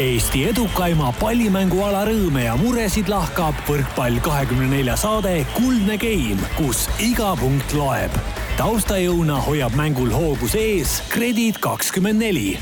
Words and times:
Eesti 0.00 0.46
edukaima 0.48 1.10
pallimänguala 1.20 2.06
rõõme 2.08 2.46
ja 2.46 2.54
muresid 2.56 3.10
lahkab 3.12 3.52
võrkpall 3.68 4.16
kahekümne 4.24 4.64
nelja 4.70 4.94
saade 4.96 5.44
Kuldne 5.52 5.98
Game, 6.00 6.40
kus 6.56 6.88
iga 6.96 7.36
punkt 7.36 7.76
loeb. 7.76 8.08
taustajõuna 8.56 9.36
hoiab 9.44 9.76
mängul 9.76 10.08
hoogus 10.08 10.56
ees 10.56 11.04
Kredit 11.12 11.60
kakskümmend 11.60 12.24
neli. 12.24 12.56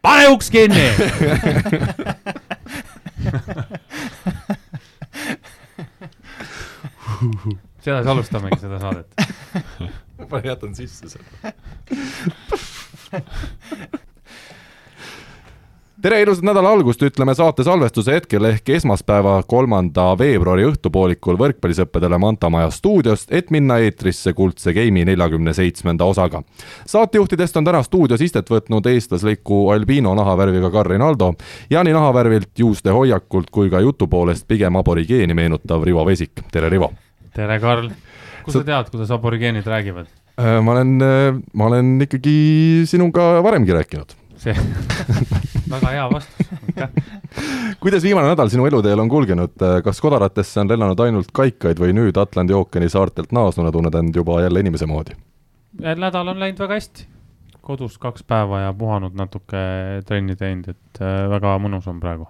pane 0.00 0.32
uks 0.32 0.48
kinni 0.50 0.88
sedasi 7.84 8.08
alustamegi 8.08 8.60
seda 8.64 8.80
saadet. 8.80 9.12
ma 10.30 10.38
jätan 10.44 10.74
sisse 10.74 11.08
selle 11.12 11.52
tere 16.02 16.20
ilusat 16.22 16.44
nädala 16.46 16.70
algust, 16.72 17.02
ütleme 17.04 17.34
saate 17.36 17.64
salvestuse 17.66 18.14
hetkel 18.14 18.46
ehk 18.48 18.68
esmaspäeva, 18.76 19.34
kolmanda 19.48 20.06
veebruari 20.18 20.64
õhtupoolikul 20.70 21.36
võrkpallisõppedele 21.40 22.18
Manta 22.20 22.48
Maja 22.52 22.70
stuudiost, 22.72 23.28
et 23.36 23.50
minna 23.52 23.76
eetrisse 23.84 24.32
Kuldse 24.36 24.72
Game'i 24.76 25.04
neljakümne 25.04 25.52
seitsmenda 25.56 26.04
osaga. 26.08 26.42
saatejuhtidest 26.86 27.56
on 27.56 27.68
täna 27.68 27.82
stuudios 27.82 28.20
istet 28.20 28.48
võtnud 28.50 28.86
eestlasliku 28.86 29.68
albino 29.74 30.14
nahavärviga 30.14 30.70
Karin 30.70 31.02
Aldo 31.02 31.34
ja 31.70 31.84
nii 31.84 31.92
nahavärvilt, 31.92 32.52
juuste 32.58 32.90
hoiakult 32.96 33.50
kui 33.50 33.70
ka 33.70 33.80
jutu 33.80 34.08
poolest 34.08 34.48
pigem 34.48 34.76
aborigeeni 34.76 35.34
meenutav 35.34 35.84
Rivo 35.84 36.06
Vesik, 36.06 36.46
tere 36.52 36.68
Rivo! 36.68 36.92
tere, 37.34 37.60
Karl! 37.60 37.90
kust 38.44 38.56
sa 38.56 38.64
tead, 38.64 38.88
kuidas 38.90 39.10
aborigeenid 39.10 39.66
räägivad? 39.66 40.08
Äh, 40.40 40.62
ma 40.64 40.72
olen, 40.72 40.96
äh, 41.02 41.42
ma 41.52 41.68
olen 41.68 42.00
ikkagi 42.08 42.88
sinuga 42.88 43.42
varemgi 43.44 43.76
rääkinud 43.76 44.16
see 44.40 44.54
väga 45.70 45.92
hea 45.94 46.06
vastus, 46.12 46.50
aitäh. 46.66 46.88
kuidas 47.80 48.02
viimane 48.02 48.30
nädal 48.30 48.50
sinu 48.52 48.66
eluteel 48.66 49.00
on 49.00 49.08
kulgenud, 49.08 49.54
kas 49.84 50.00
kodaratesse 50.02 50.60
on 50.62 50.70
lennanud 50.70 51.00
ainult 51.04 51.30
kaikaid 51.36 51.80
või 51.80 51.94
nüüd 51.96 52.18
Atlandi 52.20 52.56
ookeani 52.56 52.90
saartelt 52.92 53.32
naasnuna 53.36 53.72
tunned 53.74 53.94
end 53.94 54.16
juba 54.16 54.40
jälle 54.44 54.64
inimese 54.64 54.88
moodi? 54.90 55.16
nädal 55.80 56.28
on 56.32 56.40
läinud 56.40 56.58
väga 56.60 56.80
hästi, 56.80 57.06
kodus 57.60 57.98
kaks 58.02 58.26
päeva 58.26 58.66
ja 58.66 58.72
puhanud 58.74 59.14
natuke, 59.16 59.62
trenni 60.06 60.36
teinud, 60.36 60.72
et 60.74 61.02
äh, 61.04 61.22
väga 61.30 61.54
mõnus 61.62 61.86
on 61.90 62.00
praegu. 62.02 62.28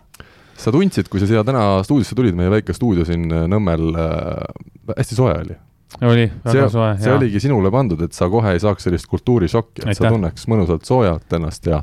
sa 0.60 0.72
tundsid, 0.72 1.08
kui 1.08 1.20
sa 1.22 1.30
siia 1.30 1.44
täna 1.44 1.82
stuudiosse 1.86 2.14
tulid, 2.14 2.36
meie 2.36 2.52
väike 2.52 2.76
stuudio 2.76 3.08
siin 3.08 3.26
Nõmmel 3.28 3.90
äh,, 3.96 4.94
hästi 4.96 5.16
soe 5.16 5.34
oli 5.38 5.56
oli 6.00 6.30
väga 6.44 6.52
see, 6.52 6.68
soe. 6.70 6.94
see 7.02 7.12
oligi 7.12 7.40
sinule 7.42 7.70
pandud, 7.74 8.00
et 8.04 8.14
sa 8.16 8.28
kohe 8.30 8.54
ei 8.54 8.62
saaks 8.62 8.86
sellist 8.86 9.08
kultuurishokki, 9.10 9.82
et 9.82 9.92
Aitäh. 9.92 9.98
sa 9.98 10.12
tunneks 10.12 10.46
mõnusalt 10.50 10.86
soojalt 10.88 11.38
ennast 11.38 11.66
ja 11.66 11.82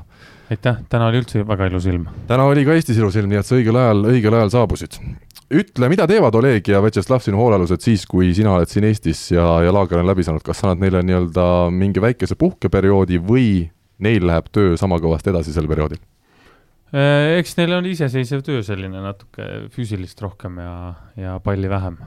aitäh, 0.52 0.82
täna 0.90 1.10
oli 1.12 1.22
üldse 1.22 1.44
väga 1.48 1.68
ilus 1.70 1.88
ilm. 1.90 2.08
täna 2.28 2.48
oli 2.48 2.66
ka 2.68 2.76
Eestis 2.78 3.00
ilus 3.00 3.18
ilm, 3.20 3.32
nii 3.32 3.42
et 3.42 3.48
sa 3.48 3.58
õigel 3.58 3.80
ajal, 3.80 4.04
õigel 4.14 4.38
ajal 4.40 4.52
saabusid. 4.54 5.00
ütle, 5.48 5.90
mida 5.92 6.08
teevad 6.08 6.36
Oleg 6.36 6.68
ja 6.68 6.82
Vjatšeslav 6.84 7.24
sinu 7.24 7.40
hoolealused 7.42 7.84
siis, 7.84 8.06
kui 8.10 8.34
sina 8.36 8.56
oled 8.56 8.72
siin 8.72 8.88
Eestis 8.88 9.30
ja, 9.32 9.46
ja 9.64 9.74
laager 9.76 10.02
on 10.02 10.10
läbi 10.10 10.26
saanud, 10.28 10.44
kas 10.46 10.62
sa 10.62 10.70
annad 10.70 10.86
neile 10.86 11.04
nii-öelda 11.08 11.48
mingi 11.74 12.04
väikese 12.04 12.40
puhkeperioodi 12.40 13.20
või 13.24 13.50
neil 14.04 14.28
läheb 14.28 14.52
töö 14.54 14.78
sama 14.80 15.02
kõvasti 15.04 15.34
edasi 15.34 15.56
sel 15.56 15.68
perioodil? 15.68 16.02
Äh, 16.96 17.38
eks 17.42 17.58
neil 17.60 17.76
on 17.76 17.88
iseseisev 17.90 18.44
töö 18.48 18.64
selline 18.64 19.04
natuke 19.04 19.68
füüsilist 19.74 20.22
rohkem 20.24 20.60
ja, 20.64 20.76
ja 21.20 21.40
palli 21.44 21.70
vähem. 21.70 22.00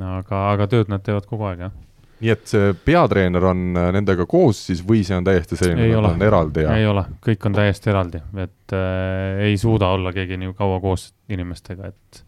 aga, 0.00 0.46
aga 0.54 0.68
tööd 0.72 0.88
nad 0.88 1.04
teevad 1.04 1.28
kogu 1.28 1.50
aeg, 1.50 1.66
jah 1.68 1.80
nii 2.22 2.32
et 2.32 2.42
see 2.46 2.72
peatreener 2.86 3.44
on 3.50 3.62
äh, 3.76 3.88
nendega 3.96 4.26
koos 4.30 4.60
siis 4.68 4.82
või 4.86 5.02
see 5.06 5.16
on 5.18 5.26
täiesti 5.26 5.58
selline, 5.58 5.88
et 5.88 5.96
nad 5.96 6.12
on 6.14 6.26
eraldi 6.26 6.66
ja? 6.66 6.74
ei 6.78 6.86
ole, 6.88 7.04
kõik 7.24 7.48
on 7.48 7.56
täiesti 7.56 7.90
eraldi, 7.92 8.20
et 8.42 8.76
äh, 8.76 9.46
ei 9.48 9.56
suuda 9.60 9.90
olla 9.96 10.12
keegi 10.14 10.38
nii 10.40 10.52
kaua 10.58 10.78
koos 10.82 11.10
inimestega, 11.32 11.90
et 11.90 12.22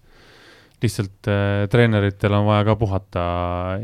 lihtsalt 0.84 1.30
äh, 1.30 1.64
treeneritel 1.70 2.34
on 2.36 2.48
vaja 2.48 2.66
ka 2.68 2.76
puhata 2.80 3.24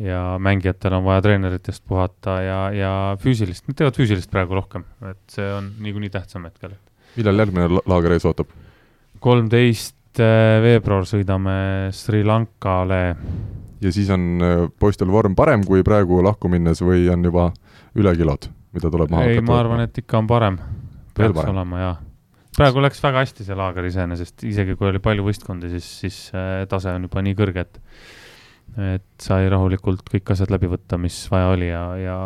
ja 0.02 0.24
mängijatel 0.42 0.98
on 0.98 1.06
vaja 1.06 1.24
treeneritest 1.28 1.84
puhata 1.88 2.40
ja, 2.44 2.58
ja 2.74 2.92
füüsilist, 3.22 3.68
nad 3.68 3.78
teevad 3.78 4.00
füüsilist 4.00 4.32
praegu 4.32 4.58
rohkem, 4.58 4.84
et 5.12 5.22
see 5.30 5.46
on 5.54 5.72
niikuinii 5.84 6.10
tähtsam 6.12 6.50
hetkel. 6.50 6.74
millal 7.16 7.46
järgmine 7.46 7.70
laager 7.86 8.18
ees 8.18 8.26
ootab? 8.26 8.50
kolmteist 9.22 10.18
äh, 10.18 10.58
veebruar 10.66 11.06
sõidame 11.08 11.56
Sri 11.94 12.24
Lankale 12.26 13.02
ja 13.80 13.92
siis 13.94 14.10
on 14.12 14.44
äh, 14.44 14.62
poistel 14.80 15.10
vorm 15.12 15.34
parem 15.38 15.64
kui 15.66 15.84
praegu 15.86 16.20
lahku 16.24 16.50
minnes 16.52 16.82
või 16.84 17.08
on 17.12 17.24
juba 17.24 17.50
ülekilod, 17.98 18.50
mida 18.76 18.92
tuleb 18.92 19.12
maha 19.12 19.32
ei, 19.32 19.42
ma 19.44 19.58
arvan, 19.60 19.84
et 19.86 19.98
ikka 20.02 20.20
on 20.20 20.30
parem. 20.30 20.60
peaks 21.16 21.36
parem. 21.36 21.56
olema, 21.56 21.82
jaa. 21.84 21.96
praegu 22.56 22.84
läks 22.84 23.02
väga 23.02 23.24
hästi 23.24 23.48
see 23.48 23.58
laager 23.58 23.90
iseenesest, 23.90 24.46
isegi 24.48 24.76
kui 24.78 24.90
oli 24.90 25.02
palju 25.02 25.26
võistkondi, 25.26 25.72
siis, 25.72 25.90
siis 26.04 26.22
äh, 26.34 26.64
tase 26.70 26.94
on 26.96 27.08
juba 27.08 27.24
nii 27.24 27.38
kõrge, 27.38 27.66
et 27.68 27.84
et 28.78 29.06
sai 29.18 29.48
rahulikult 29.50 30.04
kõik 30.06 30.30
asjad 30.30 30.52
läbi 30.52 30.68
võtta, 30.70 30.94
mis 31.00 31.16
vaja 31.32 31.48
oli 31.50 31.72
ja, 31.72 31.82
ja 31.98 32.16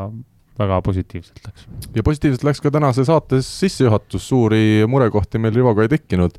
väga 0.58 0.82
positiivselt 0.82 1.40
läks. 1.46 1.66
ja 1.94 2.02
positiivselt 2.02 2.44
läks 2.44 2.60
ka 2.60 2.70
tänase 2.70 3.04
saates 3.04 3.48
sissejuhatus, 3.60 4.28
suuri 4.28 4.84
murekohti 4.88 5.38
meil 5.38 5.54
Rivoga 5.54 5.82
ei 5.82 5.88
tekkinud. 5.88 6.30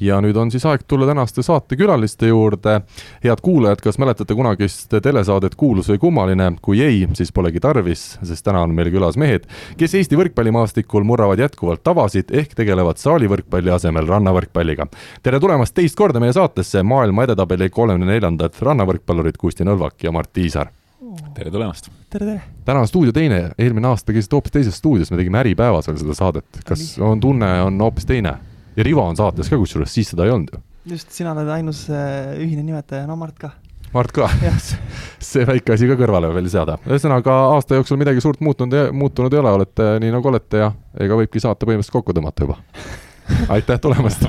ja 0.00 0.20
nüüd 0.20 0.36
on 0.36 0.50
siis 0.50 0.66
aeg 0.66 0.84
tulla 0.88 1.06
tänaste 1.06 1.42
saatekülaliste 1.42 2.28
juurde. 2.28 2.80
head 3.24 3.40
kuulajad, 3.42 3.80
kas 3.80 3.98
mäletate 3.98 4.34
kunagist 4.34 4.92
telesaadet 5.02 5.54
Kuulus 5.54 5.88
või 5.88 5.98
kummaline? 5.98 6.52
kui 6.62 6.82
ei, 6.82 7.08
siis 7.12 7.32
polegi 7.32 7.60
tarvis, 7.60 8.18
sest 8.22 8.44
täna 8.44 8.62
on 8.62 8.74
meil 8.74 8.90
külas 8.92 9.16
mehed, 9.16 9.48
kes 9.76 9.94
Eesti 9.94 10.16
võrkpallimaastikul 10.20 11.04
murravad 11.04 11.38
jätkuvalt 11.38 11.82
tavasid 11.84 12.30
ehk 12.30 12.54
tegelevad 12.54 13.00
saalivõrkpalli 13.00 13.72
asemel 13.72 14.06
rannavõrkpalliga. 14.06 14.86
tere 15.22 15.40
tulemast 15.40 15.74
teist 15.74 15.96
korda 15.96 16.20
meie 16.20 16.32
saatesse 16.32 16.82
maailma 16.82 17.24
edetabeli 17.24 17.70
kolmekümne 17.70 18.12
neljandad 18.12 18.60
rannavõrkpallurid 18.60 19.40
Kusti 19.40 19.64
Nõlvak 19.64 20.04
ja 20.04 20.12
Mart 20.12 20.32
Tiisar 20.32 20.81
tere 21.34 21.50
tulemast! 21.50 21.90
tere, 22.10 22.26
tere! 22.26 22.42
täna 22.64 22.82
on 22.82 22.88
stuudio 22.88 23.12
teine, 23.12 23.42
eelmine 23.60 23.90
aasta 23.90 24.14
käisid 24.14 24.32
hoopis 24.32 24.54
teises 24.54 24.78
stuudios, 24.80 25.10
me 25.12 25.20
tegime 25.20 25.40
Äripäevas 25.42 25.88
veel 25.90 25.98
seda 26.00 26.16
saadet, 26.16 26.62
kas 26.68 26.84
on 27.02 27.20
tunne, 27.20 27.50
on 27.66 27.80
hoopis 27.80 28.08
teine? 28.08 28.36
ja 28.76 28.86
Rivo 28.86 29.04
on 29.04 29.18
saates 29.18 29.50
ka, 29.52 29.58
kusjuures 29.60 29.92
siis 29.92 30.12
seda 30.12 30.26
ei 30.26 30.32
olnud 30.32 30.54
ju. 30.54 30.62
just, 30.94 31.12
sina 31.12 31.34
oled 31.34 31.50
ainus 31.52 31.84
äh, 31.92 32.32
ühine 32.40 32.64
nimetaja, 32.64 33.06
no 33.08 33.16
Mart 33.20 33.36
ka. 33.38 33.52
Mart 33.92 34.14
ka 34.16 34.30
see 35.32 35.46
väike 35.48 35.76
asi 35.76 35.90
ka 35.90 35.98
kõrvale 36.00 36.32
veel 36.34 36.48
seada. 36.52 36.78
ühesõnaga, 36.88 37.38
aasta 37.56 37.80
jooksul 37.80 38.00
midagi 38.00 38.24
suurt 38.24 38.40
muutunud, 38.40 38.92
muutunud 38.96 39.32
ei 39.34 39.44
ole, 39.44 39.56
olete 39.60 39.94
nii 40.02 40.14
nagu 40.16 40.32
olete 40.32 40.64
ja 40.64 40.72
ega 41.00 41.18
võibki 41.20 41.42
saate 41.42 41.68
põhimõtteliselt 41.68 42.00
kokku 42.00 42.16
tõmmata 42.16 42.46
juba 42.46 42.60
aitäh 43.48 43.80
tulemast! 43.80 44.24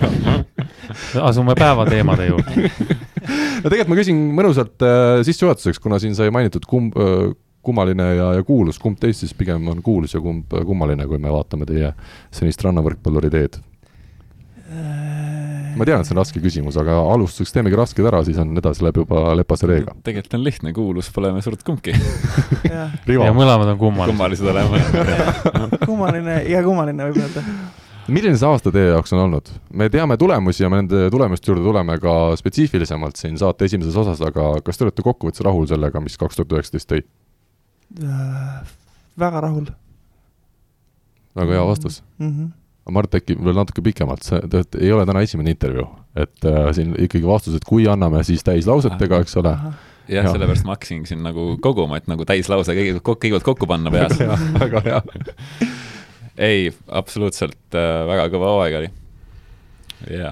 Asume 1.21 1.55
päevateemade 1.59 2.27
juurde. 2.27 2.69
No 3.63 3.71
tegelikult 3.71 3.91
ma 3.93 3.97
küsin 3.99 4.19
mõnusalt 4.35 4.83
äh, 4.83 5.21
sissejuhatuseks, 5.25 5.79
kuna 5.83 5.99
siin 6.01 6.15
sai 6.17 6.31
mainitud 6.33 6.65
kumb 6.69 6.97
äh,, 6.99 7.29
kummaline 7.63 8.07
ja, 8.17 8.31
ja 8.37 8.43
kuulus, 8.43 8.79
kumb 8.81 8.99
teist 8.99 9.23
siis 9.23 9.33
pigem 9.37 9.69
on 9.71 9.79
kuulus 9.85 10.17
ja 10.17 10.21
kumb 10.23 10.51
äh, 10.53 10.65
kummaline, 10.67 11.07
kui 11.07 11.21
me 11.21 11.31
vaatame 11.31 11.67
teie 11.69 11.93
senist 12.35 12.63
rannavõrkpalluri 12.65 13.31
teed? 13.31 13.61
Äh, 14.73 15.71
ma 15.77 15.87
tean, 15.87 16.03
et 16.03 16.09
see 16.09 16.15
on 16.15 16.19
raske 16.19 16.41
küsimus, 16.43 16.77
aga 16.81 16.97
alustuseks 17.13 17.55
teemegi 17.55 17.79
rasked 17.79 18.09
ära, 18.09 18.19
siis 18.27 18.41
on 18.43 18.51
edasi 18.59 18.83
läheb 18.83 18.99
juba 19.03 19.23
lepase 19.39 19.69
reega. 19.69 19.95
tegelikult 20.03 20.35
on 20.39 20.43
lihtne, 20.49 20.75
kuulus 20.75 21.11
pole 21.15 21.31
me 21.35 21.45
suurt 21.45 21.63
kumbki. 21.67 21.95
Ja 22.73 23.31
mõlemad 23.35 23.71
on 23.71 23.79
kummalised. 23.79 24.11
kummalised 24.11 24.51
oleme. 24.51 25.79
Kummaline 25.87 26.41
ja 26.49 26.65
kummaline 26.65 27.07
võib 27.11 27.23
öelda 27.23 27.45
milline 28.07 28.37
see 28.39 28.49
aasta 28.49 28.71
teie 28.73 28.91
jaoks 28.91 29.13
on 29.15 29.23
olnud? 29.25 29.51
me 29.73 29.89
teame 29.93 30.17
tulemusi 30.19 30.63
ja 30.63 30.71
me 30.71 30.81
nende 30.81 31.05
tulemuste 31.13 31.51
juurde 31.51 31.63
tuleme 31.65 31.97
ka 32.03 32.15
spetsiifilisemalt 32.39 33.19
siin 33.19 33.37
saate 33.39 33.69
esimeses 33.69 33.95
osas, 33.99 34.23
aga 34.25 34.55
kas 34.65 34.79
te 34.79 34.87
olete 34.87 35.05
kokkuvõttes 35.05 35.45
rahul 35.45 35.69
sellega, 35.69 36.01
mis 36.03 36.19
kaks 36.19 36.39
tuhat 36.39 36.57
üheksateist 36.57 36.91
tõi 36.91 37.03
äh,? 38.03 38.73
väga 39.19 39.45
rahul. 39.45 39.71
väga 41.37 41.57
hea 41.59 41.63
vastus 41.69 42.03
mm. 42.17 42.29
-hmm. 42.29 42.51
Mart, 42.91 43.15
äkki 43.15 43.37
veel 43.39 43.55
natuke 43.55 43.79
pikemalt, 43.81 44.25
see, 44.27 44.41
te 44.51 44.59
olete, 44.59 44.79
ei 44.83 44.91
ole 44.91 45.05
täna 45.07 45.21
esimene 45.23 45.53
intervjuu, 45.53 45.85
et 46.19 46.45
äh, 46.49 46.65
siin 46.75 46.91
ikkagi 46.99 47.23
vastused, 47.23 47.63
kui 47.63 47.87
anname, 47.87 48.23
siis 48.27 48.43
täislausetega, 48.43 49.21
eks 49.23 49.37
ole 49.39 49.53
jah 49.53 50.25
ja,, 50.25 50.31
sellepärast 50.31 50.67
ma 50.67 50.75
hakkasingi 50.75 51.07
siin 51.07 51.23
nagu 51.23 51.53
koguma, 51.63 52.01
et 52.01 52.09
nagu 52.11 52.25
täislause 52.27 52.75
kõigepealt, 52.75 53.05
kõigepealt 53.07 53.47
kokku 53.47 53.69
panna 53.71 53.91
peas. 53.93 54.19
väga 54.65 54.83
hea 54.83 55.01
ei, 56.37 56.71
absoluutselt 56.87 57.77
äh, 57.77 58.03
väga 58.09 58.29
kõva 58.33 58.53
hooaeg 58.53 58.77
oli. 58.79 58.89
ja 60.11 60.31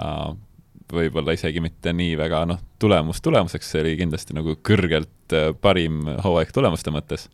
võib-olla 0.92 1.36
isegi 1.38 1.62
mitte 1.64 1.94
nii 1.96 2.18
väga, 2.20 2.44
noh, 2.50 2.60
tulemus 2.82 3.22
tulemuseks, 3.24 3.70
see 3.72 3.84
oli 3.86 3.94
kindlasti 4.00 4.36
nagu 4.38 4.58
kõrgelt 4.68 5.36
äh, 5.38 5.52
parim 5.62 6.04
hooaeg 6.26 6.52
tulemuste 6.56 6.94
mõttes, 6.94 7.30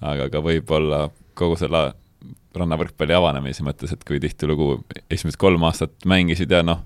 aga 0.00 0.30
ka 0.32 0.42
võib-olla 0.44 1.06
kogu 1.36 1.58
selle 1.60 1.90
rannavõrkpalli 2.56 3.12
avanemise 3.12 3.64
mõttes, 3.66 3.92
et 3.92 4.04
kui 4.08 4.18
tihtilugu 4.22 4.80
esimesed 5.12 5.38
kolm 5.40 5.66
aastat 5.68 6.06
mängisid 6.08 6.52
ja 6.52 6.62
noh, 6.64 6.80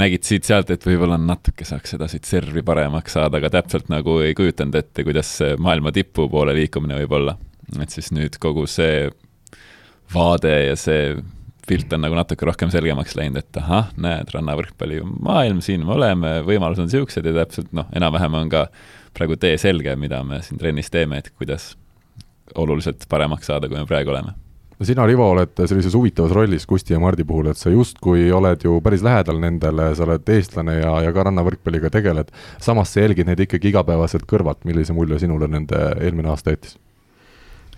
nägid 0.00 0.26
siit-sealt, 0.28 0.70
et 0.70 0.84
võib-olla 0.86 1.16
natuke 1.18 1.64
saaks 1.66 1.96
seda 1.96 2.06
siit 2.10 2.28
servi 2.28 2.62
paremaks 2.66 3.16
saada, 3.16 3.40
aga 3.40 3.50
täpselt 3.56 3.88
nagu 3.90 4.18
ei 4.22 4.36
kujutanud 4.38 4.76
ette, 4.78 5.04
kuidas 5.08 5.32
maailma 5.58 5.92
tipu 5.96 6.28
poole 6.30 6.54
liikumine 6.54 7.00
võib 7.00 7.16
olla. 7.16 7.36
et 7.80 7.90
siis 7.90 8.12
nüüd 8.12 8.36
kogu 8.42 8.66
see 8.66 9.08
vaade 10.14 10.54
ja 10.68 10.76
see 10.78 11.14
pilt 11.70 11.92
on 11.94 12.02
nagu 12.02 12.16
natuke 12.18 12.46
rohkem 12.48 12.70
selgemaks 12.72 13.14
läinud, 13.18 13.44
et 13.44 13.60
ahah, 13.60 13.92
näed, 14.00 14.30
rannavõrkpallimaailm, 14.34 15.60
siin 15.62 15.84
me 15.86 15.94
oleme, 15.94 16.34
võimalused 16.46 16.82
on 16.82 16.90
niisugused 16.90 17.26
ja 17.30 17.34
täpselt 17.42 17.70
noh, 17.76 17.86
enam-vähem 17.94 18.38
on 18.40 18.50
ka 18.50 18.66
praegu 19.14 19.38
tee 19.38 19.56
selge, 19.60 19.94
mida 20.00 20.22
me 20.26 20.40
siin 20.46 20.58
trennis 20.58 20.90
teeme, 20.90 21.20
et 21.20 21.30
kuidas 21.38 21.74
oluliselt 22.58 23.06
paremaks 23.10 23.50
saada, 23.50 23.70
kui 23.70 23.78
me 23.78 23.86
praegu 23.86 24.10
oleme 24.10 24.34
no 24.80 24.86
sina, 24.88 25.04
Rivo, 25.06 25.26
oled 25.34 25.52
sellises 25.60 25.94
huvitavas 25.94 26.32
rollis 26.34 26.66
Kusti 26.66 26.94
ja 26.94 27.00
Mardi 27.02 27.24
puhul, 27.28 27.50
et 27.52 27.60
sa 27.60 27.70
justkui 27.70 28.30
oled 28.32 28.64
ju 28.64 28.80
päris 28.84 29.04
lähedal 29.04 29.38
nendele, 29.42 29.90
sa 29.94 30.06
oled 30.08 30.34
eestlane 30.34 30.78
ja, 30.80 30.94
ja 31.04 31.12
ka 31.14 31.26
rannavõrkpalliga 31.28 31.92
tegeled, 31.92 32.32
samas 32.62 32.94
sa 32.94 33.04
jälgid 33.04 33.28
neid 33.28 33.44
ikkagi 33.44 33.70
igapäevaselt 33.74 34.24
kõrvalt, 34.30 34.64
millise 34.68 34.96
mulje 34.96 35.20
sinule 35.22 35.50
nende 35.52 35.90
eelmine 36.00 36.32
aasta 36.32 36.56
jättis? 36.56 36.78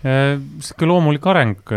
Niisugune 0.02 0.88
loomulik 0.90 1.26
areng, 1.30 1.74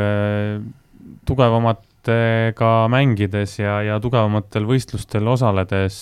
tugevamatega 1.26 2.72
mängides 2.94 3.60
ja, 3.60 3.80
ja 3.86 4.00
tugevamatel 4.02 4.66
võistlustel 4.70 5.28
osaledes 5.30 6.00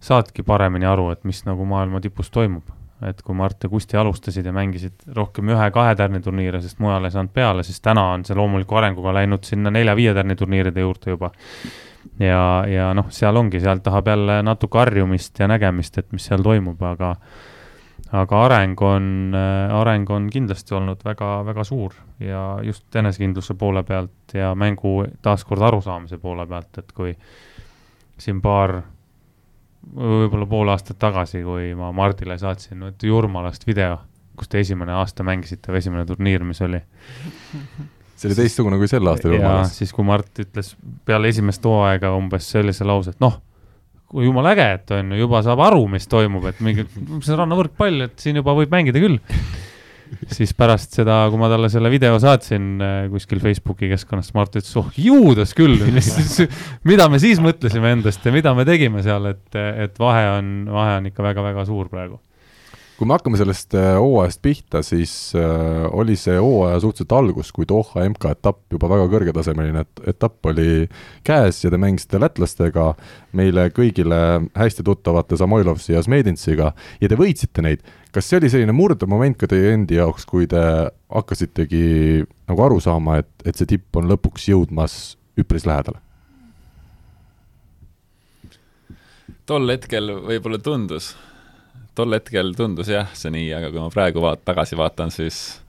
saadki 0.00 0.44
paremini 0.44 0.88
aru, 0.88 1.10
et 1.14 1.24
mis 1.28 1.42
nagu 1.48 1.64
maailma 1.68 2.00
tipus 2.04 2.28
toimub 2.32 2.68
et 3.08 3.22
kui 3.24 3.36
Mart 3.36 3.64
ja 3.64 3.68
Kusti 3.72 3.96
alustasid 3.96 4.46
ja 4.46 4.52
mängisid 4.52 5.06
rohkem 5.16 5.48
ühe-kahe 5.54 5.94
tärni 5.96 6.20
turniire, 6.24 6.60
sest 6.60 6.80
mujal 6.82 7.06
ei 7.08 7.14
saanud 7.14 7.32
peale, 7.32 7.64
siis 7.64 7.80
täna 7.80 8.10
on 8.14 8.24
see 8.28 8.36
loomuliku 8.36 8.76
arenguga 8.76 9.14
läinud 9.16 9.46
sinna 9.48 9.72
nelja-viie 9.72 10.12
tärni 10.16 10.36
turniiride 10.36 10.84
juurde 10.84 11.14
juba. 11.14 11.30
ja, 12.20 12.42
ja 12.68 12.90
noh, 12.96 13.08
seal 13.12 13.36
ongi, 13.36 13.60
sealt 13.60 13.82
tahab 13.84 14.08
jälle 14.12 14.40
natuke 14.44 14.78
harjumist 14.78 15.40
ja 15.40 15.48
nägemist, 15.48 15.98
et 15.98 16.12
mis 16.12 16.28
seal 16.28 16.44
toimub, 16.44 16.82
aga 16.82 17.14
aga 18.12 18.42
areng 18.44 18.80
on, 18.82 19.34
areng 19.80 20.10
on 20.10 20.26
kindlasti 20.32 20.74
olnud 20.74 21.02
väga-väga 21.06 21.64
suur 21.64 21.94
ja 22.22 22.58
just 22.66 22.96
enesekindluse 22.96 23.54
poole 23.54 23.82
pealt 23.86 24.34
ja 24.34 24.54
mängu 24.58 25.04
taaskord 25.22 25.62
arusaamise 25.62 26.18
poole 26.18 26.46
pealt, 26.50 26.80
et 26.82 26.90
kui 26.96 27.14
siin 28.20 28.40
paar 28.42 28.80
võib-olla 29.94 30.46
pool 30.46 30.70
aastat 30.72 30.98
tagasi, 31.00 31.42
kui 31.44 31.72
ma 31.78 31.90
Mardile 31.96 32.36
saatsin 32.38 32.82
Jurmalast 33.02 33.66
video, 33.66 33.96
kus 34.36 34.50
te 34.50 34.60
esimene 34.60 34.92
aasta 34.98 35.24
mängisite 35.26 35.72
või 35.72 35.80
esimene 35.82 36.04
turniir, 36.08 36.44
mis 36.44 36.60
oli. 36.64 36.80
see 38.16 38.28
oli 38.28 38.36
teistsugune 38.42 38.78
kui 38.80 38.90
sel 38.90 39.06
aastal 39.08 39.34
Jurmalas. 39.34 39.76
siis, 39.78 39.94
kui 39.96 40.04
Mart 40.04 40.42
ütles 40.42 40.74
peale 41.08 41.30
esimest 41.32 41.64
hooaega 41.64 42.12
umbes 42.16 42.50
sellise 42.52 42.84
lause, 42.84 43.14
et 43.14 43.24
noh, 43.24 43.40
kui 44.10 44.26
jumala 44.26 44.54
äge, 44.56 44.68
et 44.76 44.94
on 44.96 45.14
ju, 45.14 45.22
juba 45.24 45.40
saab 45.46 45.62
aru, 45.68 45.84
mis 45.92 46.08
toimub, 46.10 46.46
et 46.50 46.62
mingi, 46.64 46.86
see 47.22 47.34
on 47.34 47.44
rannavõrkpall, 47.44 48.06
et 48.08 48.16
siin 48.22 48.40
juba 48.40 48.56
võib 48.58 48.72
mängida 48.74 49.02
küll. 49.02 49.20
Siis 50.34 50.50
pärast 50.58 50.96
seda, 50.98 51.20
kui 51.30 51.38
ma 51.38 51.46
talle 51.46 51.68
selle 51.70 51.86
video 51.92 52.16
saatsin 52.18 52.64
äh, 52.82 52.94
kuskil 53.12 53.38
Facebooki 53.38 53.86
keskkonnas, 53.92 54.32
Mart 54.34 54.56
ütles, 54.58 54.72
oh 54.80 54.88
juudas 54.98 55.54
küll, 55.54 55.78
mida 56.90 57.06
me 57.06 57.20
siis 57.22 57.38
mõtlesime 57.38 57.92
endast 57.94 58.26
ja 58.26 58.34
mida 58.34 58.50
me 58.58 58.66
tegime 58.66 59.04
seal, 59.06 59.30
et, 59.30 59.46
et 59.54 60.02
vahe 60.02 60.26
on, 60.32 60.50
vahe 60.74 60.98
on 60.98 61.06
ikka 61.12 61.28
väga-väga 61.28 61.62
suur 61.68 61.86
praegu 61.92 62.18
kui 63.00 63.08
me 63.08 63.16
hakkame 63.16 63.38
sellest 63.40 63.72
äh, 63.80 63.94
hooajast 63.96 64.42
pihta, 64.44 64.82
siis 64.84 65.32
äh, 65.32 65.86
oli 65.96 66.18
see 66.20 66.34
hooaja 66.36 66.82
suhteliselt 66.82 67.14
algus, 67.16 67.48
kui 67.56 67.64
Doha 67.68 68.02
MK-etapp 68.04 68.74
juba 68.74 68.90
väga 68.92 69.06
kõrgetasemeline 69.14 69.84
et, 69.86 70.02
etapp 70.12 70.50
oli 70.50 70.84
käes 71.24 71.62
ja 71.64 71.70
te 71.72 71.78
mängisite 71.80 72.20
lätlastega, 72.20 72.90
meile 73.40 73.70
kõigile 73.72 74.18
hästi 74.52 74.84
tuttavate 74.84 75.38
Samoilovsi 75.40 75.94
ja 75.94 76.02
Smedintsiga 76.04 76.74
ja 77.00 77.08
te 77.08 77.16
võitsite 77.16 77.64
neid. 77.64 77.88
kas 78.12 78.28
see 78.28 78.36
oli 78.42 78.52
selline 78.52 78.76
murdemoment 78.76 79.38
ka 79.40 79.48
teie 79.48 79.72
endi 79.72 79.96
jaoks, 79.96 80.28
kui 80.28 80.44
te 80.50 80.60
hakkasitegi 81.08 82.20
nagu 82.52 82.66
aru 82.66 82.82
saama, 82.84 83.16
et, 83.24 83.32
et 83.46 83.56
see 83.56 83.78
tipp 83.78 83.96
on 83.96 84.12
lõpuks 84.12 84.50
jõudmas 84.52 85.00
üpris 85.40 85.64
lähedale? 85.64 86.04
tol 89.48 89.72
hetkel 89.72 90.12
võib-olla 90.20 90.60
tundus 90.60 91.14
tol 91.94 92.14
hetkel 92.16 92.54
tundus 92.56 92.90
jah, 92.92 93.08
see 93.16 93.32
nii, 93.34 93.48
aga 93.56 93.70
kui 93.72 93.82
ma 93.82 93.90
praegu 93.92 94.22
vaat-, 94.24 94.44
tagasi 94.46 94.78
vaatan, 94.78 95.12
siis 95.14 95.60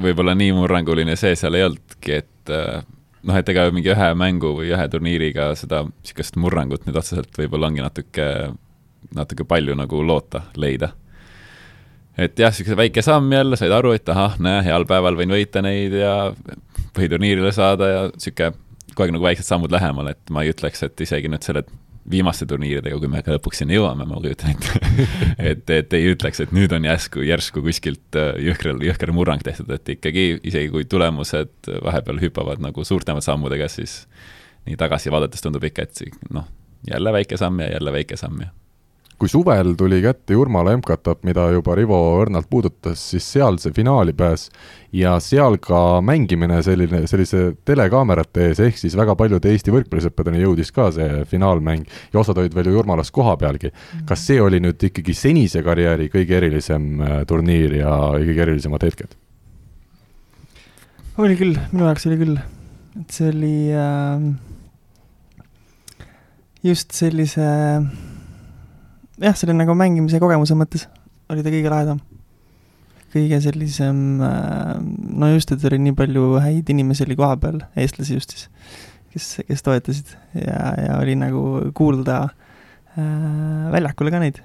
võib-olla 0.00 0.34
nii 0.36 0.54
murranguline 0.56 1.16
see 1.18 1.36
seal 1.38 1.56
ei 1.58 1.66
olnudki, 1.66 2.18
et 2.22 2.52
äh, 2.52 2.82
noh, 3.24 3.38
et 3.38 3.52
ega 3.52 3.68
mingi 3.74 3.92
ühe 3.94 4.10
mängu 4.18 4.54
või 4.58 4.72
ühe 4.74 4.88
turniiriga 4.90 5.52
seda 5.58 5.84
niisugust 5.86 6.38
murrangut 6.40 6.84
nüüd 6.88 6.98
otseselt 7.00 7.38
võib-olla 7.38 7.70
ongi 7.70 7.84
natuke, 7.84 8.28
natuke 9.14 9.46
palju 9.48 9.76
nagu 9.78 10.02
loota 10.04 10.44
leida. 10.60 10.92
et 12.16 12.38
jah, 12.38 12.52
niisugune 12.52 12.80
väike 12.84 13.02
samm 13.02 13.32
jälle, 13.32 13.56
said 13.58 13.72
aru, 13.74 13.94
et 13.96 14.08
ahah, 14.08 14.36
näe, 14.42 14.62
heal 14.66 14.86
päeval 14.90 15.16
võin 15.18 15.34
võita 15.34 15.62
neid 15.64 15.94
ja 15.98 16.34
põhiturniirile 16.94 17.52
saada 17.54 17.90
ja 17.90 18.04
niisugune 18.12 18.52
kogu 18.94 19.08
aeg 19.08 19.14
nagu 19.16 19.26
väiksed 19.26 19.48
sammud 19.48 19.72
lähemale, 19.74 20.14
et 20.14 20.30
ma 20.30 20.44
ei 20.44 20.52
ütleks, 20.52 20.84
et 20.86 21.00
isegi 21.02 21.30
nüüd 21.30 21.42
selle 21.42 21.64
viimaste 22.10 22.46
turniiridega, 22.48 22.98
kui 23.00 23.08
me 23.10 23.22
ka 23.24 23.32
lõpuks 23.34 23.62
sinna 23.62 23.76
jõuame, 23.76 24.06
ma 24.08 24.18
kujutan 24.20 24.52
ette. 24.52 25.06
et, 25.52 25.70
et 25.72 25.96
ei 25.96 26.10
ütleks, 26.12 26.42
et 26.44 26.52
nüüd 26.56 26.72
on 26.76 26.84
järsku, 26.84 27.22
järsku 27.24 27.62
kuskilt 27.64 28.18
äh, 28.20 28.34
jõhkral, 28.50 28.82
jõhker 28.84 29.14
murrang 29.16 29.44
tehtud, 29.44 29.70
et 29.74 29.94
ikkagi 29.96 30.26
isegi 30.42 30.72
kui 30.74 30.88
tulemused 30.90 31.70
vahepeal 31.84 32.20
hüppavad 32.26 32.62
nagu 32.64 32.84
suurtemate 32.84 33.28
sammudega, 33.28 33.70
siis 33.72 34.02
nii 34.68 34.76
tagasi 34.80 35.12
vaadates 35.12 35.44
tundub 35.44 35.64
ikka, 35.64 35.88
et 35.88 36.28
noh, 36.34 36.48
jälle 36.90 37.12
väike 37.12 37.40
samm 37.40 37.64
ja 37.64 37.72
jälle 37.76 37.92
väike 37.92 38.20
samm 38.20 38.44
ja 38.44 38.52
kui 39.24 39.30
suvel 39.32 39.70
tuli 39.80 40.02
kätte 40.04 40.34
Jurmala 40.36 40.74
MK-etapp, 40.76 41.22
mida 41.24 41.46
juba 41.54 41.72
Rivo 41.78 41.96
õrnalt 42.20 42.44
puudutas, 42.50 43.00
siis 43.14 43.24
seal 43.32 43.56
see 43.62 43.72
finaali 43.72 44.12
pääs 44.12 44.50
ja 44.92 45.14
seal 45.24 45.56
ka 45.64 46.02
mängimine 46.04 46.58
selline, 46.66 47.06
sellise 47.08 47.54
telekaamerate 47.64 48.50
ees, 48.50 48.60
ehk 48.66 48.76
siis 48.76 48.98
väga 49.00 49.16
paljude 49.16 49.48
Eesti 49.48 49.72
võrkpallisõppedeni 49.72 50.44
jõudis 50.44 50.74
ka 50.76 50.90
see 50.92 51.24
finaalmäng 51.30 51.88
ja 52.12 52.20
osad 52.20 52.42
olid 52.42 52.52
veel 52.52 52.68
ju 52.68 52.76
Jurmalas 52.76 53.14
kohapealgi. 53.16 53.72
Mhm. 53.72 54.04
kas 54.12 54.26
see 54.28 54.36
oli 54.44 54.60
nüüd 54.60 54.84
ikkagi 54.90 55.16
senise 55.16 55.64
karjääri 55.64 56.12
kõige 56.12 56.36
erilisem 56.42 57.00
äh, 57.00 57.18
turniir 57.24 57.80
ja 57.80 57.96
kõige 58.20 58.44
erilisemad 58.44 58.84
hetked? 58.84 59.16
oli 61.16 61.38
küll, 61.40 61.56
minu 61.72 61.88
jaoks 61.88 62.10
oli 62.10 62.20
küll, 62.20 62.40
et 63.00 63.16
see 63.16 63.32
oli 63.32 63.56
äh, 63.72 64.32
just 66.68 66.92
sellise 66.92 67.54
äh, 67.54 68.12
jah, 69.22 69.36
selle 69.38 69.54
nagu 69.56 69.76
mängimise 69.78 70.20
kogemuse 70.22 70.56
mõttes 70.58 70.88
oli 71.32 71.44
ta 71.44 71.52
kõige 71.52 71.72
lahedam. 71.72 72.00
kõige 73.14 73.38
sellisem, 73.38 73.98
äh, 74.26 74.78
no 75.14 75.28
just, 75.30 75.52
et 75.54 75.64
oli 75.68 75.78
nii 75.78 75.94
palju 75.94 76.40
häid 76.42 76.70
inimesi 76.74 77.04
oli 77.06 77.16
kohapeal, 77.18 77.60
eestlasi 77.78 78.16
just 78.16 78.34
siis, 78.34 78.48
kes, 79.12 79.28
kes 79.46 79.62
toetasid 79.62 80.16
ja, 80.34 80.72
ja 80.80 80.96
oli 80.98 81.14
nagu 81.18 81.70
kuulda 81.78 82.24
äh, 82.98 83.70
väljakule 83.70 84.10
ka 84.10 84.22
neid 84.22 84.42